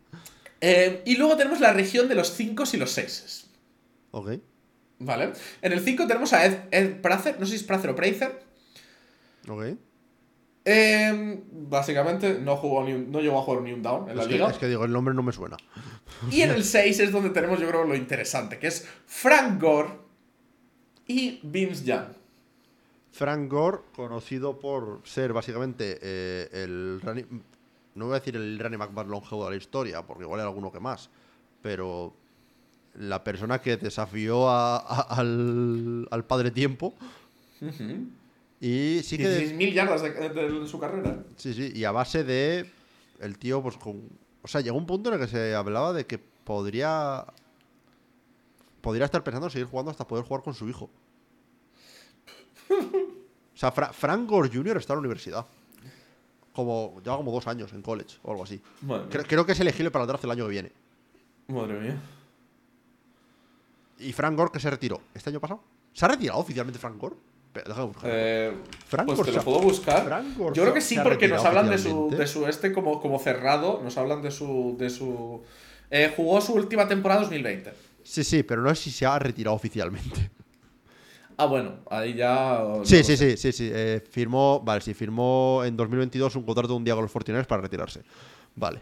Eh, 0.59 1.01
y 1.05 1.15
luego 1.15 1.37
tenemos 1.37 1.59
la 1.59 1.73
región 1.73 2.07
de 2.07 2.15
los 2.15 2.31
5 2.33 2.63
y 2.73 2.77
los 2.77 2.91
6. 2.91 3.47
Ok. 4.11 4.31
¿Vale? 4.99 5.33
En 5.61 5.71
el 5.73 5.79
5 5.79 6.05
tenemos 6.05 6.31
a 6.33 6.45
Ed, 6.45 6.57
Ed 6.69 7.01
Prather, 7.01 7.39
no 7.39 7.45
sé 7.45 7.51
si 7.53 7.55
es 7.57 7.63
Prather 7.63 7.89
o 7.91 7.95
Prather. 7.95 8.43
Ok. 9.47 9.63
Eh, 10.63 11.41
básicamente 11.51 12.37
no, 12.39 12.55
jugó 12.55 12.83
ni 12.83 12.93
un- 12.93 13.11
no 13.11 13.19
llegó 13.19 13.39
a 13.39 13.41
jugar 13.41 13.63
ni 13.63 13.73
un 13.73 13.81
down 13.81 14.07
en 14.11 14.15
la 14.15 14.21
Es 14.23 14.27
que, 14.27 14.33
liga. 14.35 14.49
es 14.51 14.57
que 14.59 14.67
digo, 14.67 14.85
el 14.85 14.91
nombre 14.91 15.15
no 15.15 15.23
me 15.23 15.31
suena. 15.31 15.57
Y 16.29 16.41
en 16.41 16.51
el 16.51 16.63
6 16.63 16.99
es 16.99 17.11
donde 17.11 17.31
tenemos, 17.31 17.59
yo 17.59 17.67
creo, 17.67 17.83
lo 17.83 17.95
interesante, 17.95 18.59
que 18.59 18.67
es 18.67 18.87
Frank 19.07 19.59
Gore 19.59 19.89
y 21.07 21.39
Vince 21.41 21.83
Young. 21.85 22.09
Frank 23.11 23.51
Gore, 23.51 23.79
conocido 23.95 24.59
por 24.59 25.01
ser 25.03 25.33
básicamente 25.33 25.97
eh, 26.01 26.49
el 26.53 27.01
running- 27.03 27.41
no 27.95 28.05
voy 28.05 28.15
a 28.15 28.19
decir 28.19 28.35
el 28.35 28.57
running 28.59 28.79
back 28.79 28.91
más 28.91 29.07
longevo 29.07 29.45
de 29.45 29.51
la 29.51 29.57
historia, 29.57 30.01
porque 30.05 30.23
igual 30.23 30.39
hay 30.39 30.45
alguno 30.47 30.71
que 30.71 30.79
más, 30.79 31.09
pero 31.61 32.13
la 32.95 33.23
persona 33.23 33.59
que 33.61 33.77
desafió 33.77 34.49
a- 34.49 34.77
a- 34.77 35.01
al, 35.19 36.07
al 36.11 36.25
padre 36.25 36.51
tiempo 36.51 36.93
y 38.59 39.01
sí 39.03 39.17
que 39.17 39.23
16.000 39.55 39.73
yardas 39.73 40.01
de, 40.01 40.11
de 40.11 40.67
su 40.67 40.79
carrera. 40.79 41.23
sí 41.37 41.53
sí 41.53 41.71
y 41.73 41.83
a 41.85 41.91
base 41.91 42.23
de 42.23 42.69
el 43.19 43.37
tío 43.37 43.61
pues 43.61 43.77
con 43.77 44.01
o 44.41 44.47
sea 44.47 44.61
llegó 44.61 44.77
un 44.77 44.85
punto 44.85 45.09
en 45.09 45.15
el 45.19 45.25
que 45.25 45.31
se 45.31 45.55
hablaba 45.55 45.93
de 45.93 46.05
que 46.05 46.17
podría 46.17 47.25
podría 48.81 49.05
estar 49.05 49.23
pensando 49.23 49.47
en 49.47 49.51
seguir 49.51 49.67
jugando 49.67 49.91
hasta 49.91 50.07
poder 50.07 50.25
jugar 50.25 50.43
con 50.43 50.53
su 50.53 50.67
hijo 50.67 50.89
o 52.69 53.57
sea 53.57 53.71
Fra- 53.71 53.93
Frank 53.93 54.27
Gore 54.29 54.49
Jr. 54.51 54.77
está 54.77 54.93
en 54.93 54.97
la 54.97 55.01
universidad 55.01 55.45
como, 56.53 57.01
lleva 57.03 57.17
como 57.17 57.31
dos 57.31 57.47
años 57.47 57.71
en 57.73 57.81
college 57.81 58.17
o 58.23 58.31
algo 58.31 58.43
así. 58.43 58.61
Creo, 59.09 59.23
creo 59.25 59.45
que 59.45 59.53
es 59.53 59.59
elegible 59.59 59.91
para 59.91 60.03
el 60.03 60.07
draft 60.07 60.23
el 60.23 60.31
año 60.31 60.45
que 60.45 60.51
viene. 60.51 60.71
Madre 61.47 61.79
mía. 61.79 62.01
Y 63.99 64.13
Frank 64.13 64.35
Gore 64.35 64.51
que 64.51 64.59
se 64.59 64.69
retiró. 64.69 65.01
¿Este 65.13 65.29
año 65.29 65.39
pasado? 65.39 65.61
¿Se 65.93 66.05
ha 66.05 66.07
retirado 66.07 66.39
oficialmente 66.39 66.79
Frank 66.79 66.97
Gore? 66.97 67.15
Déjame 67.53 67.87
buscar. 67.87 68.09
Eh, 68.13 68.53
Frank 68.87 69.07
pues 69.07 69.21
te 69.23 69.31
lo 69.33 69.43
puedo 69.43 69.59
buscar. 69.59 70.05
Frank 70.05 70.37
Yo 70.37 70.63
creo 70.63 70.73
que 70.73 70.81
sí, 70.81 70.97
porque 71.03 71.27
nos 71.27 71.43
hablan 71.43 71.69
de 71.69 71.77
su, 71.77 72.09
de 72.09 72.25
su 72.25 72.47
este 72.47 72.71
como, 72.71 73.01
como 73.01 73.19
cerrado. 73.19 73.81
Nos 73.83 73.97
hablan 73.97 74.21
de 74.21 74.31
su. 74.31 74.75
De 74.79 74.89
su 74.89 75.43
eh, 75.89 76.13
jugó 76.15 76.39
su 76.39 76.53
última 76.53 76.87
temporada 76.87 77.21
2020. 77.21 77.73
Sí, 78.03 78.23
sí, 78.23 78.43
pero 78.43 78.61
no 78.61 78.73
sé 78.73 78.83
si 78.83 78.91
se 78.91 79.05
ha 79.05 79.19
retirado 79.19 79.55
oficialmente. 79.55 80.31
Ah, 81.37 81.45
bueno, 81.45 81.75
ahí 81.89 82.13
ya. 82.13 82.61
Sí, 82.83 83.03
sí, 83.03 83.17
sí, 83.17 83.37
sí, 83.37 83.51
sí. 83.51 83.69
eh, 83.73 84.03
firmó, 84.09 84.59
vale, 84.61 84.81
sí, 84.81 84.93
firmó 84.93 85.63
en 85.65 85.75
2022 85.77 86.35
un 86.35 86.43
contrato 86.43 86.69
de 86.69 86.73
un 86.75 86.83
día 86.83 86.93
con 86.93 87.03
los 87.03 87.11
Fortiners 87.11 87.47
para 87.47 87.61
retirarse. 87.63 88.01
Vale. 88.55 88.79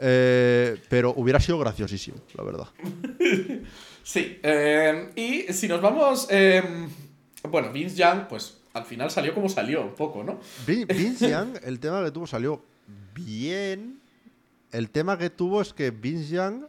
Eh, 0.00 0.76
pero 0.88 1.12
hubiera 1.16 1.38
sido 1.40 1.58
graciosísimo, 1.58 2.18
la 2.34 2.44
verdad. 2.44 2.66
Sí, 4.04 4.40
eh, 4.42 5.10
y 5.14 5.52
si 5.52 5.68
nos 5.68 5.80
vamos. 5.80 6.26
eh, 6.28 6.60
bueno, 7.48 7.70
Vince 7.72 7.94
Young, 7.96 8.26
pues 8.28 8.58
al 8.72 8.84
final 8.84 9.12
salió 9.12 9.32
como 9.32 9.48
salió, 9.48 9.82
un 9.82 9.94
poco, 9.94 10.24
¿no? 10.24 10.40
Vin- 10.66 10.86
Vince 10.96 11.30
Young, 11.30 11.56
el 11.62 11.78
tema 11.78 12.02
que 12.04 12.10
tuvo 12.10 12.26
salió 12.26 12.64
bien. 13.14 14.00
El 14.72 14.90
tema 14.90 15.18
que 15.18 15.30
tuvo 15.30 15.60
es 15.62 15.72
que 15.72 15.92
Vince 15.92 16.34
Young 16.34 16.64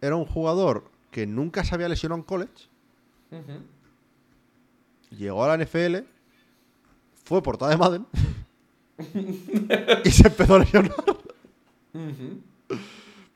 era 0.00 0.16
un 0.16 0.24
jugador 0.24 0.90
que 1.10 1.26
nunca 1.26 1.62
se 1.62 1.74
había 1.74 1.88
lesionado 1.90 2.20
en 2.20 2.24
college. 2.24 2.68
Llegó 5.10 5.44
a 5.44 5.56
la 5.56 5.64
NFL, 5.64 5.96
fue 7.24 7.42
portada 7.42 7.70
de 7.70 7.76
Madden 7.78 8.06
y 10.04 10.10
se 10.10 10.28
empezó 10.28 10.56
a 10.56 10.58
lesionar. 10.60 10.92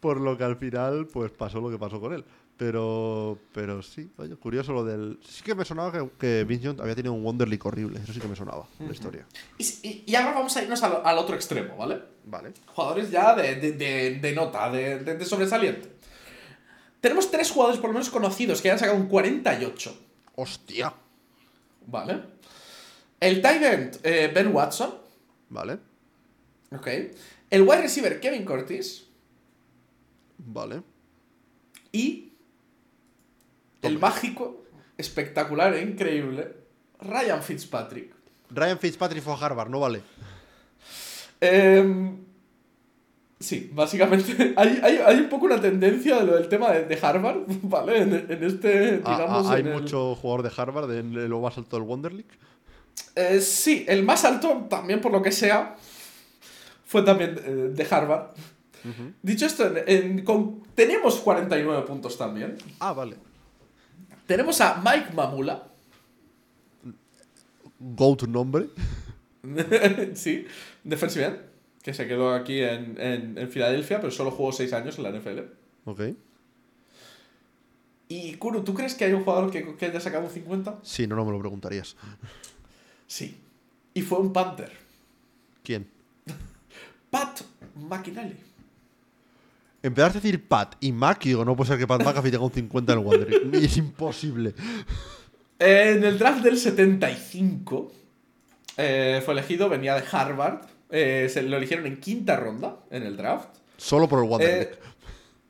Por 0.01 0.21
lo 0.21 0.37
que 0.37 0.45
al 0.45 0.57
final, 0.57 1.07
pues 1.07 1.31
pasó 1.31 1.61
lo 1.61 1.71
que 1.71 1.79
pasó 1.79 2.01
con 2.01 2.13
él. 2.13 2.25
Pero, 2.59 3.39
pero 3.53 3.83
sí, 3.83 4.09
oye, 4.19 4.37
curioso 4.37 4.73
lo 4.73 4.85
del. 4.85 5.19
Sí 5.27 5.43
que 5.43 5.55
me 5.55 5.65
sonaba 5.65 5.91
que, 5.91 6.09
que 6.19 6.45
Vince 6.45 6.67
Young 6.67 6.81
había 6.81 6.95
tenido 6.95 7.13
un 7.15 7.25
Wonder 7.25 7.49
League 7.49 7.63
horrible. 7.65 7.99
Eso 8.03 8.13
sí 8.13 8.21
que 8.21 8.29
me 8.29 8.37
sonaba, 8.37 8.67
la 8.79 8.93
historia. 8.93 9.27
Y, 9.59 9.65
y- 9.83 10.05
y 10.07 10.15
ahora 10.15 10.35
vamos 10.35 10.57
a 10.57 10.63
irnos 10.63 10.81
al, 10.83 11.01
al 11.05 11.19
otro 11.19 11.35
extremo, 11.35 11.77
¿vale? 11.77 12.01
Vale. 12.27 12.53
Jugadores 12.67 13.11
ya 13.11 13.35
de, 13.35 13.57
de- 13.57 13.73
de- 13.73 14.19
de 14.21 14.33
nota, 14.35 14.71
de 14.71 15.25
sobresaliente. 15.25 15.93
Tenemos 17.03 17.31
tres 17.33 17.51
jugadores 17.51 17.81
por 17.81 17.91
lo 17.91 17.95
menos 17.95 18.11
conocidos 18.11 18.63
que 18.63 18.71
han 18.71 18.79
sacado 18.79 18.97
un 18.97 19.09
48, 19.09 19.99
¡Hostia! 20.37 20.95
¿vale? 21.85 22.23
El 23.19 23.43
tight 23.43 23.63
end 23.63 23.99
eh, 24.05 24.31
Ben 24.33 24.55
Watson, 24.55 24.95
Vale, 25.51 25.79
¿ok? 26.71 26.87
El 27.51 27.63
wide 27.63 27.83
receiver 27.83 28.21
Kevin 28.21 28.45
Curtis 28.45 29.07
vale. 30.39 30.83
y 31.91 32.33
el 33.83 33.99
mágico, 33.99 34.63
espectacular 34.97 35.75
e 35.75 35.83
increíble 35.83 36.55
Ryan 37.01 37.43
Fitzpatrick. 37.43 38.15
Ryan 38.51 38.79
Fitzpatrick 38.79 39.25
fue 39.25 39.33
a 39.33 39.37
Harvard, 39.37 39.69
no 39.71 39.81
vale. 39.81 40.03
Em, 41.41 42.17
sí, 43.43 43.71
básicamente 43.75 44.55
hay, 44.57 44.81
hay, 44.83 44.97
hay 45.05 45.17
un 45.21 45.29
poco 45.29 45.45
una 45.47 45.61
tendencia 45.61 46.17
de 46.21 46.25
lo 46.25 46.37
del 46.37 46.49
tema 46.49 46.71
de, 46.73 46.85
de 46.87 46.99
Harvard, 47.03 47.41
¿vale? 47.63 47.99
En, 48.03 48.15
en 48.15 48.45
este, 48.45 49.01
Ah, 49.05 49.11
digamos... 49.19 49.47
ah, 49.47 49.53
hay 49.55 49.61
en 49.61 49.67
el- 49.69 49.73
mucho 49.75 50.15
jugador 50.15 50.43
de 50.43 50.53
Harvard 50.57 50.91
en 50.93 51.29
lo 51.29 51.41
más 51.41 51.59
alto 51.59 51.77
del 51.77 51.85
Wonder 51.87 52.13
League. 52.13 52.31
Eh, 53.17 53.41
sí, 53.41 53.85
el 53.89 54.03
más 54.05 54.25
alto, 54.25 54.67
también 54.71 55.01
por 55.01 55.13
lo 55.13 55.21
que 55.23 55.33
sea, 55.33 55.77
fue 56.87 57.03
también 57.03 57.39
eh, 57.45 57.51
de 57.75 57.87
Harvard. 57.91 58.29
Dicho 59.23 59.47
esto, 59.47 59.67
en- 59.67 59.85
en- 59.87 60.25
con- 60.25 60.63
tenemos 60.75 61.21
49 61.21 61.83
puntos 61.87 62.19
también. 62.19 62.57
Ah, 62.81 62.93
vale. 62.93 63.17
Tenemos 64.27 64.61
a 64.61 64.81
Mike 64.85 65.13
Mamula, 65.15 65.69
Go 67.79 68.17
to 68.17 68.27
nombre. 68.27 68.69
sí, 70.15 70.47
defensive 70.85 71.25
end, 71.27 71.39
que 71.83 71.93
se 71.95 72.07
quedó 72.07 72.33
aquí 72.33 72.61
en, 72.61 73.01
en, 73.01 73.39
en 73.39 73.49
Filadelfia, 73.51 74.01
pero 74.01 74.13
solo 74.13 74.31
jugó 74.31 74.53
6 74.53 74.73
años 74.73 74.99
en 74.99 75.05
la 75.05 75.11
NFL. 75.11 75.39
Ok. 75.85 76.01
Y 78.09 78.35
Kuru, 78.35 78.63
¿tú 78.63 78.75
crees 78.75 78.95
que 78.95 79.05
hay 79.05 79.13
un 79.13 79.25
jugador 79.25 79.51
que, 79.51 79.75
que 79.75 79.87
haya 79.87 80.01
sacado 80.01 80.25
un 80.25 80.31
50? 80.31 80.81
Sí, 80.83 81.07
no, 81.07 81.17
no 81.17 81.25
me 81.25 81.33
lo 81.33 81.41
preguntarías. 81.41 81.97
Sí. 83.07 83.41
Y 83.95 84.03
fue 84.03 84.19
un 84.19 84.33
Panther. 84.33 84.71
¿Quién? 85.63 85.89
Pat 87.11 87.41
McInally. 87.75 88.37
Empezaste 89.83 90.19
a 90.19 90.21
decir 90.21 90.47
Pat 90.47 90.77
y 90.81 90.93
Mac 90.93 91.23
digo, 91.25 91.45
no 91.45 91.57
puede 91.57 91.69
ser 91.69 91.79
que 91.79 91.87
Pat 91.87 92.03
McAfee 92.03 92.31
tenga 92.31 92.45
un 92.45 92.53
50 92.53 92.93
en 92.93 92.99
el 92.99 93.05
Wonder 93.05 93.29
League. 93.29 93.59
Es 93.67 93.77
imposible. 93.77 94.55
En 95.59 96.05
el 96.05 96.19
draft 96.19 96.43
del 96.43 96.57
75 96.57 97.93
eh, 98.77 99.23
fue 99.25 99.35
elegido, 99.35 99.69
venía 99.69 99.95
de 99.95 100.05
Harvard. 100.11 100.61
Eh, 100.93 101.29
se 101.29 101.43
lo 101.43 101.57
eligieron 101.57 101.87
en 101.87 101.99
quinta 101.99 102.37
ronda 102.37 102.77
en 102.91 103.03
el 103.03 103.17
draft. 103.17 103.49
Solo 103.77 104.09
por 104.09 104.23
el 104.23 104.29
Wonder 104.29 104.79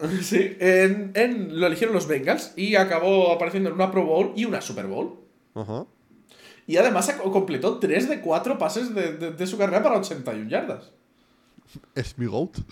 Eh, 0.01 0.09
sí, 0.23 0.57
en, 0.59 1.13
en- 1.15 1.61
lo 1.61 1.67
eligieron 1.67 1.95
los 1.95 2.07
Bengals 2.09 2.55
y 2.57 2.77
acabó 2.77 3.33
apareciendo 3.33 3.69
en 3.69 3.75
una 3.75 3.91
Pro 3.91 4.05
Bowl 4.07 4.33
y 4.35 4.47
una 4.47 4.61
Super 4.63 4.87
Bowl. 4.87 5.19
Ajá. 5.55 5.85
Y 6.67 6.77
además 6.77 7.13
completó 7.33 7.79
3 7.79 8.09
de 8.09 8.21
4 8.21 8.57
pases 8.57 8.95
de, 8.95 9.13
de- 9.15 9.33
de 9.33 9.47
su 9.47 9.59
carrera 9.59 9.83
para 9.83 9.99
81 9.99 10.49
yardas. 10.49 10.91
Es 11.95 12.17
mi 12.19 12.27
GOAT. 12.27 12.57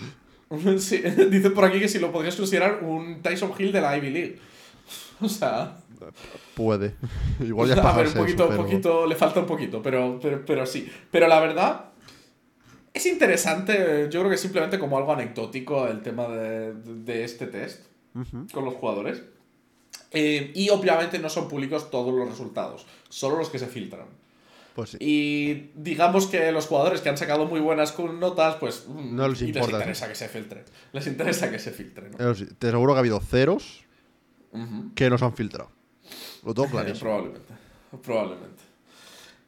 Sí, 0.78 0.97
dicen 1.30 1.55
por 1.55 1.64
aquí 1.64 1.78
que 1.78 1.88
si 1.88 2.01
lo 2.01 2.10
podrías 2.10 2.34
considerar 2.34 2.82
un 2.82 3.22
Tyson 3.22 3.52
Hill 3.56 3.70
de 3.70 3.80
la 3.80 3.97
Ivy 3.97 4.10
League. 4.10 4.38
O 5.20 5.28
sea, 5.28 5.76
Puede. 6.56 6.94
Igual 7.38 7.68
ya 7.68 7.74
a 7.80 7.97
ver, 7.97 8.09
un 8.09 8.14
poquito, 8.14 8.42
eso, 8.42 8.44
un 8.44 8.51
pero- 8.51 8.62
poquito, 8.64 9.06
le 9.06 9.14
falta 9.14 9.38
un 9.38 9.47
poquito, 9.47 9.80
pero, 9.80 10.18
pero, 10.20 10.42
pero 10.44 10.66
sí. 10.66 10.90
Pero 11.12 11.28
la 11.28 11.38
verdad, 11.38 11.89
es 12.92 13.06
interesante, 13.06 14.08
yo 14.10 14.20
creo 14.20 14.30
que 14.30 14.36
simplemente 14.36 14.78
como 14.78 14.96
algo 14.98 15.12
anecdótico 15.12 15.86
el 15.86 16.02
tema 16.02 16.26
de, 16.28 16.74
de 16.74 17.24
este 17.24 17.46
test 17.46 17.84
Ujú. 18.14 18.46
con 18.52 18.64
los 18.64 18.74
jugadores. 18.74 19.22
Eh, 20.12 20.50
y 20.56 20.70
obviamente 20.70 21.18
no 21.20 21.28
son 21.28 21.46
públicos 21.48 21.90
todos 21.90 22.12
los 22.12 22.28
resultados, 22.28 22.84
solo 23.08 23.36
los 23.36 23.48
que 23.48 23.58
se 23.60 23.66
filtran. 23.66 24.06
Pues 24.74 24.90
sí. 24.90 24.96
Y 25.00 25.70
digamos 25.74 26.26
que 26.26 26.50
los 26.52 26.66
jugadores 26.66 27.00
que 27.00 27.08
han 27.08 27.16
sacado 27.18 27.44
muy 27.46 27.60
buenas 27.60 27.96
notas, 27.98 28.56
pues 28.56 28.86
mm, 28.88 29.14
No 29.16 29.28
les 29.28 29.42
importa. 29.42 29.66
les 29.68 29.74
interesa 29.80 30.08
que 30.08 30.14
se 30.14 30.28
filtre. 30.28 30.64
Les 30.92 31.06
interesa 31.06 31.50
que 31.50 31.58
se 31.58 31.70
filtre, 31.70 32.08
¿no? 32.10 32.34
Sí, 32.34 32.46
te 32.58 32.68
aseguro 32.68 32.92
que 32.94 32.96
ha 32.96 33.00
habido 33.00 33.20
ceros 33.20 33.84
Ujú. 34.52 34.92
que 34.94 35.10
nos 35.10 35.22
han 35.22 35.34
filtrado. 35.34 35.70
Lo 36.44 36.54
tengo 36.54 36.68
clarísimo. 36.70 37.00
probablemente. 37.10 37.54
Probablemente. 38.02 38.62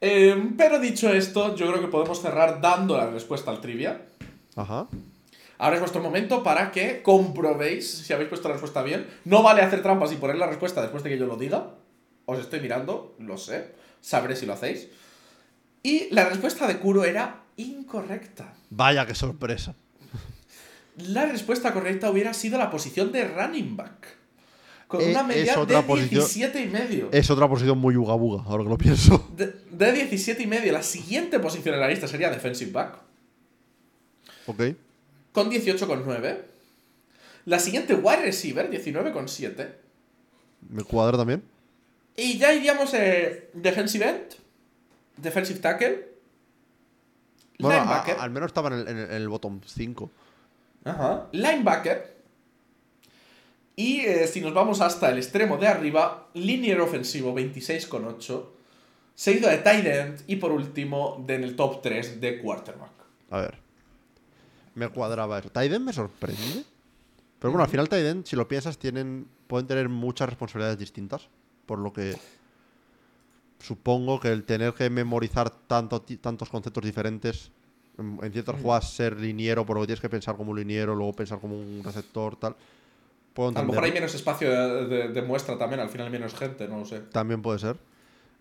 Eh, 0.05 0.51
pero 0.59 0.81
dicho 0.81 1.11
esto, 1.13 1.55
yo 1.55 1.69
creo 1.69 1.81
que 1.81 1.87
podemos 1.87 2.21
cerrar 2.21 2.61
dando 2.61 2.97
la 2.97 3.09
respuesta 3.09 3.53
al 3.53 3.61
trivia. 3.61 4.03
Ajá. 4.57 4.89
Ahora 5.59 5.77
es 5.77 5.81
vuestro 5.81 6.03
momento 6.03 6.43
para 6.43 6.73
que 6.73 7.03
comprobéis 7.03 7.89
si 7.89 8.13
habéis 8.13 8.29
puesto 8.29 8.49
la 8.49 8.55
respuesta 8.55 8.83
bien. 8.83 9.07
No 9.25 9.45
vale 9.45 9.63
hacer 9.63 9.81
trampas 9.81 10.11
y 10.13 10.17
poner 10.17 10.37
la 10.37 10.49
respuesta 10.49 10.83
después 10.83 11.05
de 11.05 11.11
que 11.11 11.19
yo 11.19 11.27
lo 11.27 11.37
diga. 11.37 11.71
Os 12.27 12.41
estoy 12.41 12.59
mirando, 12.59 13.15
lo 13.21 13.39
sé. 13.39 13.77
Sabré 14.01 14.35
si 14.35 14.45
lo 14.45 14.55
hacéis. 14.55 14.89
Y 15.85 16.13
la 16.13 16.25
respuesta 16.25 16.67
de 16.67 16.79
Kuro 16.79 17.05
era 17.05 17.45
incorrecta. 17.57 18.55
Vaya, 18.71 19.07
qué 19.07 19.15
sorpresa. 19.15 19.77
La 20.97 21.27
respuesta 21.27 21.73
correcta 21.73 22.11
hubiera 22.11 22.35
sido 22.35 22.59
la 22.59 22.71
posición 22.71 23.13
de 23.13 23.29
running 23.29 23.77
back. 23.77 24.17
Con 24.93 25.01
Eh, 25.01 25.11
una 25.11 25.21
es 25.23 25.27
media 25.27 25.59
otra 25.59 25.81
de 25.81 25.87
posición- 25.89 26.11
17 26.21 26.61
y 26.61 26.67
medio. 26.69 27.09
Es 27.13 27.31
otra 27.31 27.49
posición 27.49 27.79
muy 27.79 27.97
uga 27.97 28.15
buga, 28.15 28.43
ahora 28.45 28.63
que 28.63 28.69
lo 28.69 28.77
pienso. 28.77 29.27
De, 29.37 29.47
de 29.71 29.93
17 29.93 30.43
y 30.43 30.47
medio. 30.47 30.71
La 30.71 30.83
siguiente 30.83 31.41
posición 31.41 31.75
en 31.77 31.81
la 31.81 31.89
lista 31.89 32.07
sería 32.07 32.29
defensive 32.29 32.71
back. 32.73 32.99
Ok. 34.47 34.61
Con 35.33 35.51
18,9. 35.51 36.43
La 37.47 37.59
siguiente 37.59 37.95
wide 37.95 38.21
receiver, 38.23 38.71
19,7. 38.71 39.73
¿Me 40.69 40.85
cuadra 40.85 41.17
también? 41.17 41.43
Y 42.15 42.37
ya 42.37 42.53
iríamos 42.53 42.93
eh, 42.93 43.49
defensive 43.55 44.07
end. 44.07 44.35
Defensive 45.17 45.59
tackle. 45.61 46.07
Bueno, 47.59 47.81
linebacker. 47.81 48.17
a- 48.19 48.23
al 48.25 48.31
menos 48.31 48.49
estaba 48.49 48.69
en 48.69 48.75
el, 48.75 48.89
en 48.89 48.99
el- 48.99 49.05
en 49.11 49.17
el 49.17 49.29
bottom 49.31 49.61
5. 49.65 50.11
Ajá. 50.85 51.29
Linebacker. 51.33 52.12
Y 53.77 54.01
eh, 54.01 54.27
si 54.27 54.41
nos 54.41 54.53
vamos 54.53 54.81
hasta 54.81 55.11
el 55.11 55.19
extremo 55.19 55.57
de 55.57 55.67
arriba, 55.67 56.29
linear 56.35 56.81
ofensivo 56.81 57.35
26,8. 57.35 58.45
Seguido 59.15 59.49
de 59.49 59.59
tight 59.59 59.87
end. 59.87 60.23
Y 60.27 60.37
por 60.37 60.53
último, 60.53 61.23
de 61.27 61.37
en 61.37 61.45
el 61.45 61.57
top 61.57 61.81
3 61.83 62.21
de 62.21 62.41
quarterback. 62.41 62.91
A 63.31 63.41
ver. 63.41 63.59
Me 64.75 64.89
cuadraba 64.89 65.39
eso. 65.39 65.51
Taiden 65.51 65.85
me 65.85 65.93
sorprende. 65.93 66.65
Pero 67.39 67.51
bueno, 67.51 67.65
al 67.65 67.71
final 67.71 67.89
Taiden, 67.89 68.25
si 68.25 68.37
lo 68.37 68.47
piensas, 68.47 68.79
tienen, 68.79 69.27
pueden 69.47 69.67
tener 69.67 69.89
muchas 69.89 70.29
responsabilidades 70.29 70.79
distintas. 70.79 71.29
Por 71.67 71.79
lo 71.79 71.93
que 71.93 72.17
supongo 73.59 74.21
que 74.21 74.29
el 74.29 74.45
tener 74.45 74.75
que 74.75 74.91
memorizar 74.91 75.51
tanto, 75.51 76.03
tantos 76.03 76.49
conceptos 76.49 76.85
diferentes 76.85 77.53
En, 77.99 78.19
en 78.23 78.33
ciertas 78.33 78.61
jugadas 78.61 78.93
ser 78.93 79.21
liniero, 79.21 79.67
por 79.67 79.77
lo 79.77 79.83
que 79.83 79.89
tienes 79.89 80.01
que 80.01 80.09
pensar 80.09 80.37
como 80.37 80.53
un 80.53 80.59
liniero, 80.59 80.95
luego 80.95 81.13
pensar 81.13 81.39
como 81.39 81.57
un 81.59 81.83
receptor, 81.85 82.37
tal. 82.37 82.57
Puedo 83.35 83.49
A 83.51 83.63
lo 83.63 83.65
mejor 83.69 83.85
hay 83.85 83.93
menos 83.93 84.15
espacio 84.15 84.51
de, 84.51 84.87
de- 84.87 85.09
de 85.09 85.23
muestra 85.23 85.57
también, 85.57 85.81
al 85.81 85.89
final 85.89 86.07
hay 86.09 86.13
menos 86.13 86.35
gente, 86.35 86.69
no 86.69 86.79
lo 86.81 86.85
sé. 86.85 87.01
También 87.01 87.41
puede 87.43 87.59
ser. 87.59 87.77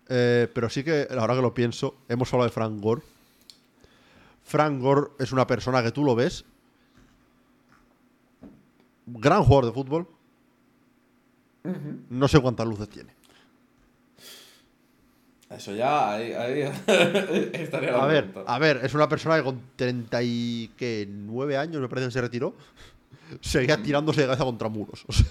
Eh, 0.08 0.48
pero 0.52 0.68
sí 0.68 0.84
que, 0.84 1.08
ahora 1.18 1.34
que 1.34 1.40
lo 1.42 1.54
pienso, 1.54 1.96
hemos 2.08 2.32
hablado 2.32 2.48
de 2.50 2.54
Frank 2.54 2.80
Gore. 2.82 3.02
Frank 4.44 4.80
Gore 4.82 5.08
es 5.18 5.32
una 5.32 5.46
persona 5.46 5.82
que 5.82 5.92
tú 5.92 6.04
lo 6.04 6.14
ves. 6.14 6.44
Gran 9.06 9.42
jugador 9.44 9.66
de 9.66 9.72
fútbol. 9.72 10.06
No 12.10 12.28
sé 12.28 12.40
cuántas 12.40 12.66
luces 12.66 12.88
tiene. 12.88 13.14
Eso 15.48 15.74
ya, 15.74 16.12
ahí, 16.14 16.32
ahí 16.32 16.60
estaría 17.52 17.92
la 17.92 18.02
A 18.04 18.06
ver, 18.06 18.24
pregunta. 18.26 18.54
a 18.54 18.58
ver, 18.58 18.80
es 18.82 18.94
una 18.94 19.08
persona 19.08 19.36
que 19.36 19.42
con 19.44 19.60
39 19.76 21.56
años, 21.58 21.80
me 21.80 21.88
parece 21.88 22.08
que 22.08 22.12
se 22.12 22.20
retiró, 22.22 22.54
seguía 23.40 23.82
tirándose 23.82 24.20
de 24.22 24.26
cabeza 24.26 24.44
contra 24.44 24.68
muros. 24.68 25.04
O 25.08 25.12
sea, 25.12 25.26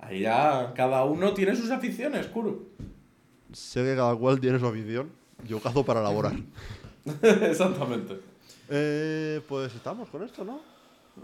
Ahí 0.00 0.20
ya 0.20 0.72
cada 0.76 1.04
uno 1.04 1.32
tiene 1.32 1.56
sus 1.56 1.70
aficiones, 1.70 2.26
Kuru. 2.26 2.68
sé 3.52 3.82
que 3.82 3.96
cada 3.96 4.14
cual 4.16 4.38
tiene 4.40 4.58
su 4.58 4.66
afición. 4.66 5.10
Yo 5.46 5.60
cazo 5.60 5.84
para 5.84 6.00
elaborar. 6.00 6.34
Exactamente. 7.22 8.20
Eh, 8.68 9.40
pues 9.48 9.74
estamos 9.74 10.08
con 10.10 10.22
esto, 10.22 10.44
¿no? 10.44 10.60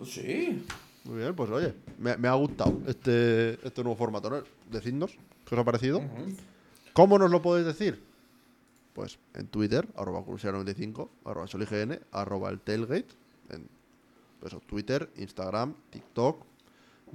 Sí. 0.05 0.65
Muy 1.05 1.19
bien, 1.19 1.35
pues 1.35 1.51
oye, 1.51 1.74
me, 1.98 2.16
me 2.16 2.28
ha 2.28 2.35
gustado 2.35 2.78
este, 2.86 3.52
este 3.66 3.82
nuevo 3.82 3.97
formato, 3.97 4.28
¿no? 4.31 4.43
Decidnos 4.70 5.12
qué 5.47 5.55
os 5.55 5.61
ha 5.61 5.65
parecido. 5.65 6.02
¿Cómo 6.93 7.19
nos 7.19 7.31
lo 7.31 7.40
podéis 7.40 7.66
decir? 7.66 8.02
Pues 8.93 9.19
en 9.35 9.47
Twitter, 9.47 9.86
arroba 9.97 10.20
curiosidad95, 10.20 11.09
arroba 11.24 11.47
solign, 11.47 11.98
arroba 12.12 12.51
el 12.51 12.61
tailgate, 12.61 13.07
en 13.51 13.69
pues, 14.41 14.57
Twitter, 14.67 15.11
Instagram, 15.17 15.75
TikTok, 15.91 16.45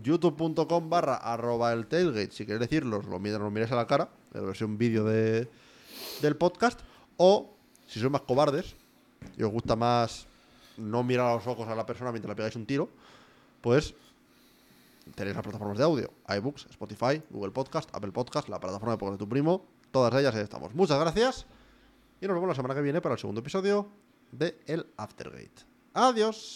youtube.com 0.02 0.89
barra 0.89 1.15
arroba 1.15 1.73
el 1.73 1.88
tailgate, 1.88 2.31
si 2.31 2.45
queréis 2.45 2.61
decirlo, 2.61 2.99
os 2.99 3.06
lo 3.06 3.19
miráis, 3.19 3.72
a 3.72 3.76
la 3.76 3.88
cara, 3.88 4.10
la 4.34 4.41
versión 4.41 4.77
vídeo 4.77 5.03
de, 5.06 5.49
del 6.22 6.35
podcast, 6.35 6.80
o 7.18 7.56
si 7.88 7.99
sois 7.99 8.11
más 8.11 8.22
cobardes 8.22 8.76
y 9.38 9.43
os 9.43 9.52
gusta 9.52 9.76
más 9.76 10.27
no 10.77 11.03
mirar 11.03 11.27
a 11.27 11.35
los 11.35 11.47
ojos 11.47 11.68
a 11.68 11.76
la 11.76 11.85
persona 11.85 12.11
mientras 12.11 12.30
le 12.30 12.35
pegáis 12.35 12.56
un 12.56 12.65
tiro, 12.65 12.89
pues 13.61 13.95
tenéis 15.15 15.35
las 15.35 15.43
plataformas 15.43 15.77
de 15.77 15.84
audio, 15.84 16.11
iBooks, 16.27 16.68
Spotify, 16.69 17.22
Google 17.30 17.52
Podcast, 17.52 17.89
Apple 17.93 18.11
Podcast, 18.11 18.49
la 18.49 18.60
plataforma 18.60 18.93
de 18.93 18.97
podcast 18.97 19.19
de 19.19 19.26
tu 19.26 19.30
primo, 19.30 19.65
todas 19.91 20.14
ellas 20.19 20.35
ahí 20.35 20.43
estamos. 20.43 20.73
Muchas 20.76 20.99
gracias 20.99 21.45
y 22.19 22.27
nos 22.27 22.35
vemos 22.35 22.49
la 22.49 22.56
semana 22.56 22.76
que 22.76 22.81
viene 22.81 23.02
para 23.02 23.14
el 23.14 23.19
segundo 23.19 23.41
episodio 23.41 23.88
de 24.31 24.60
El 24.68 24.85
Aftergate. 24.97 25.64
Adiós. 25.93 26.53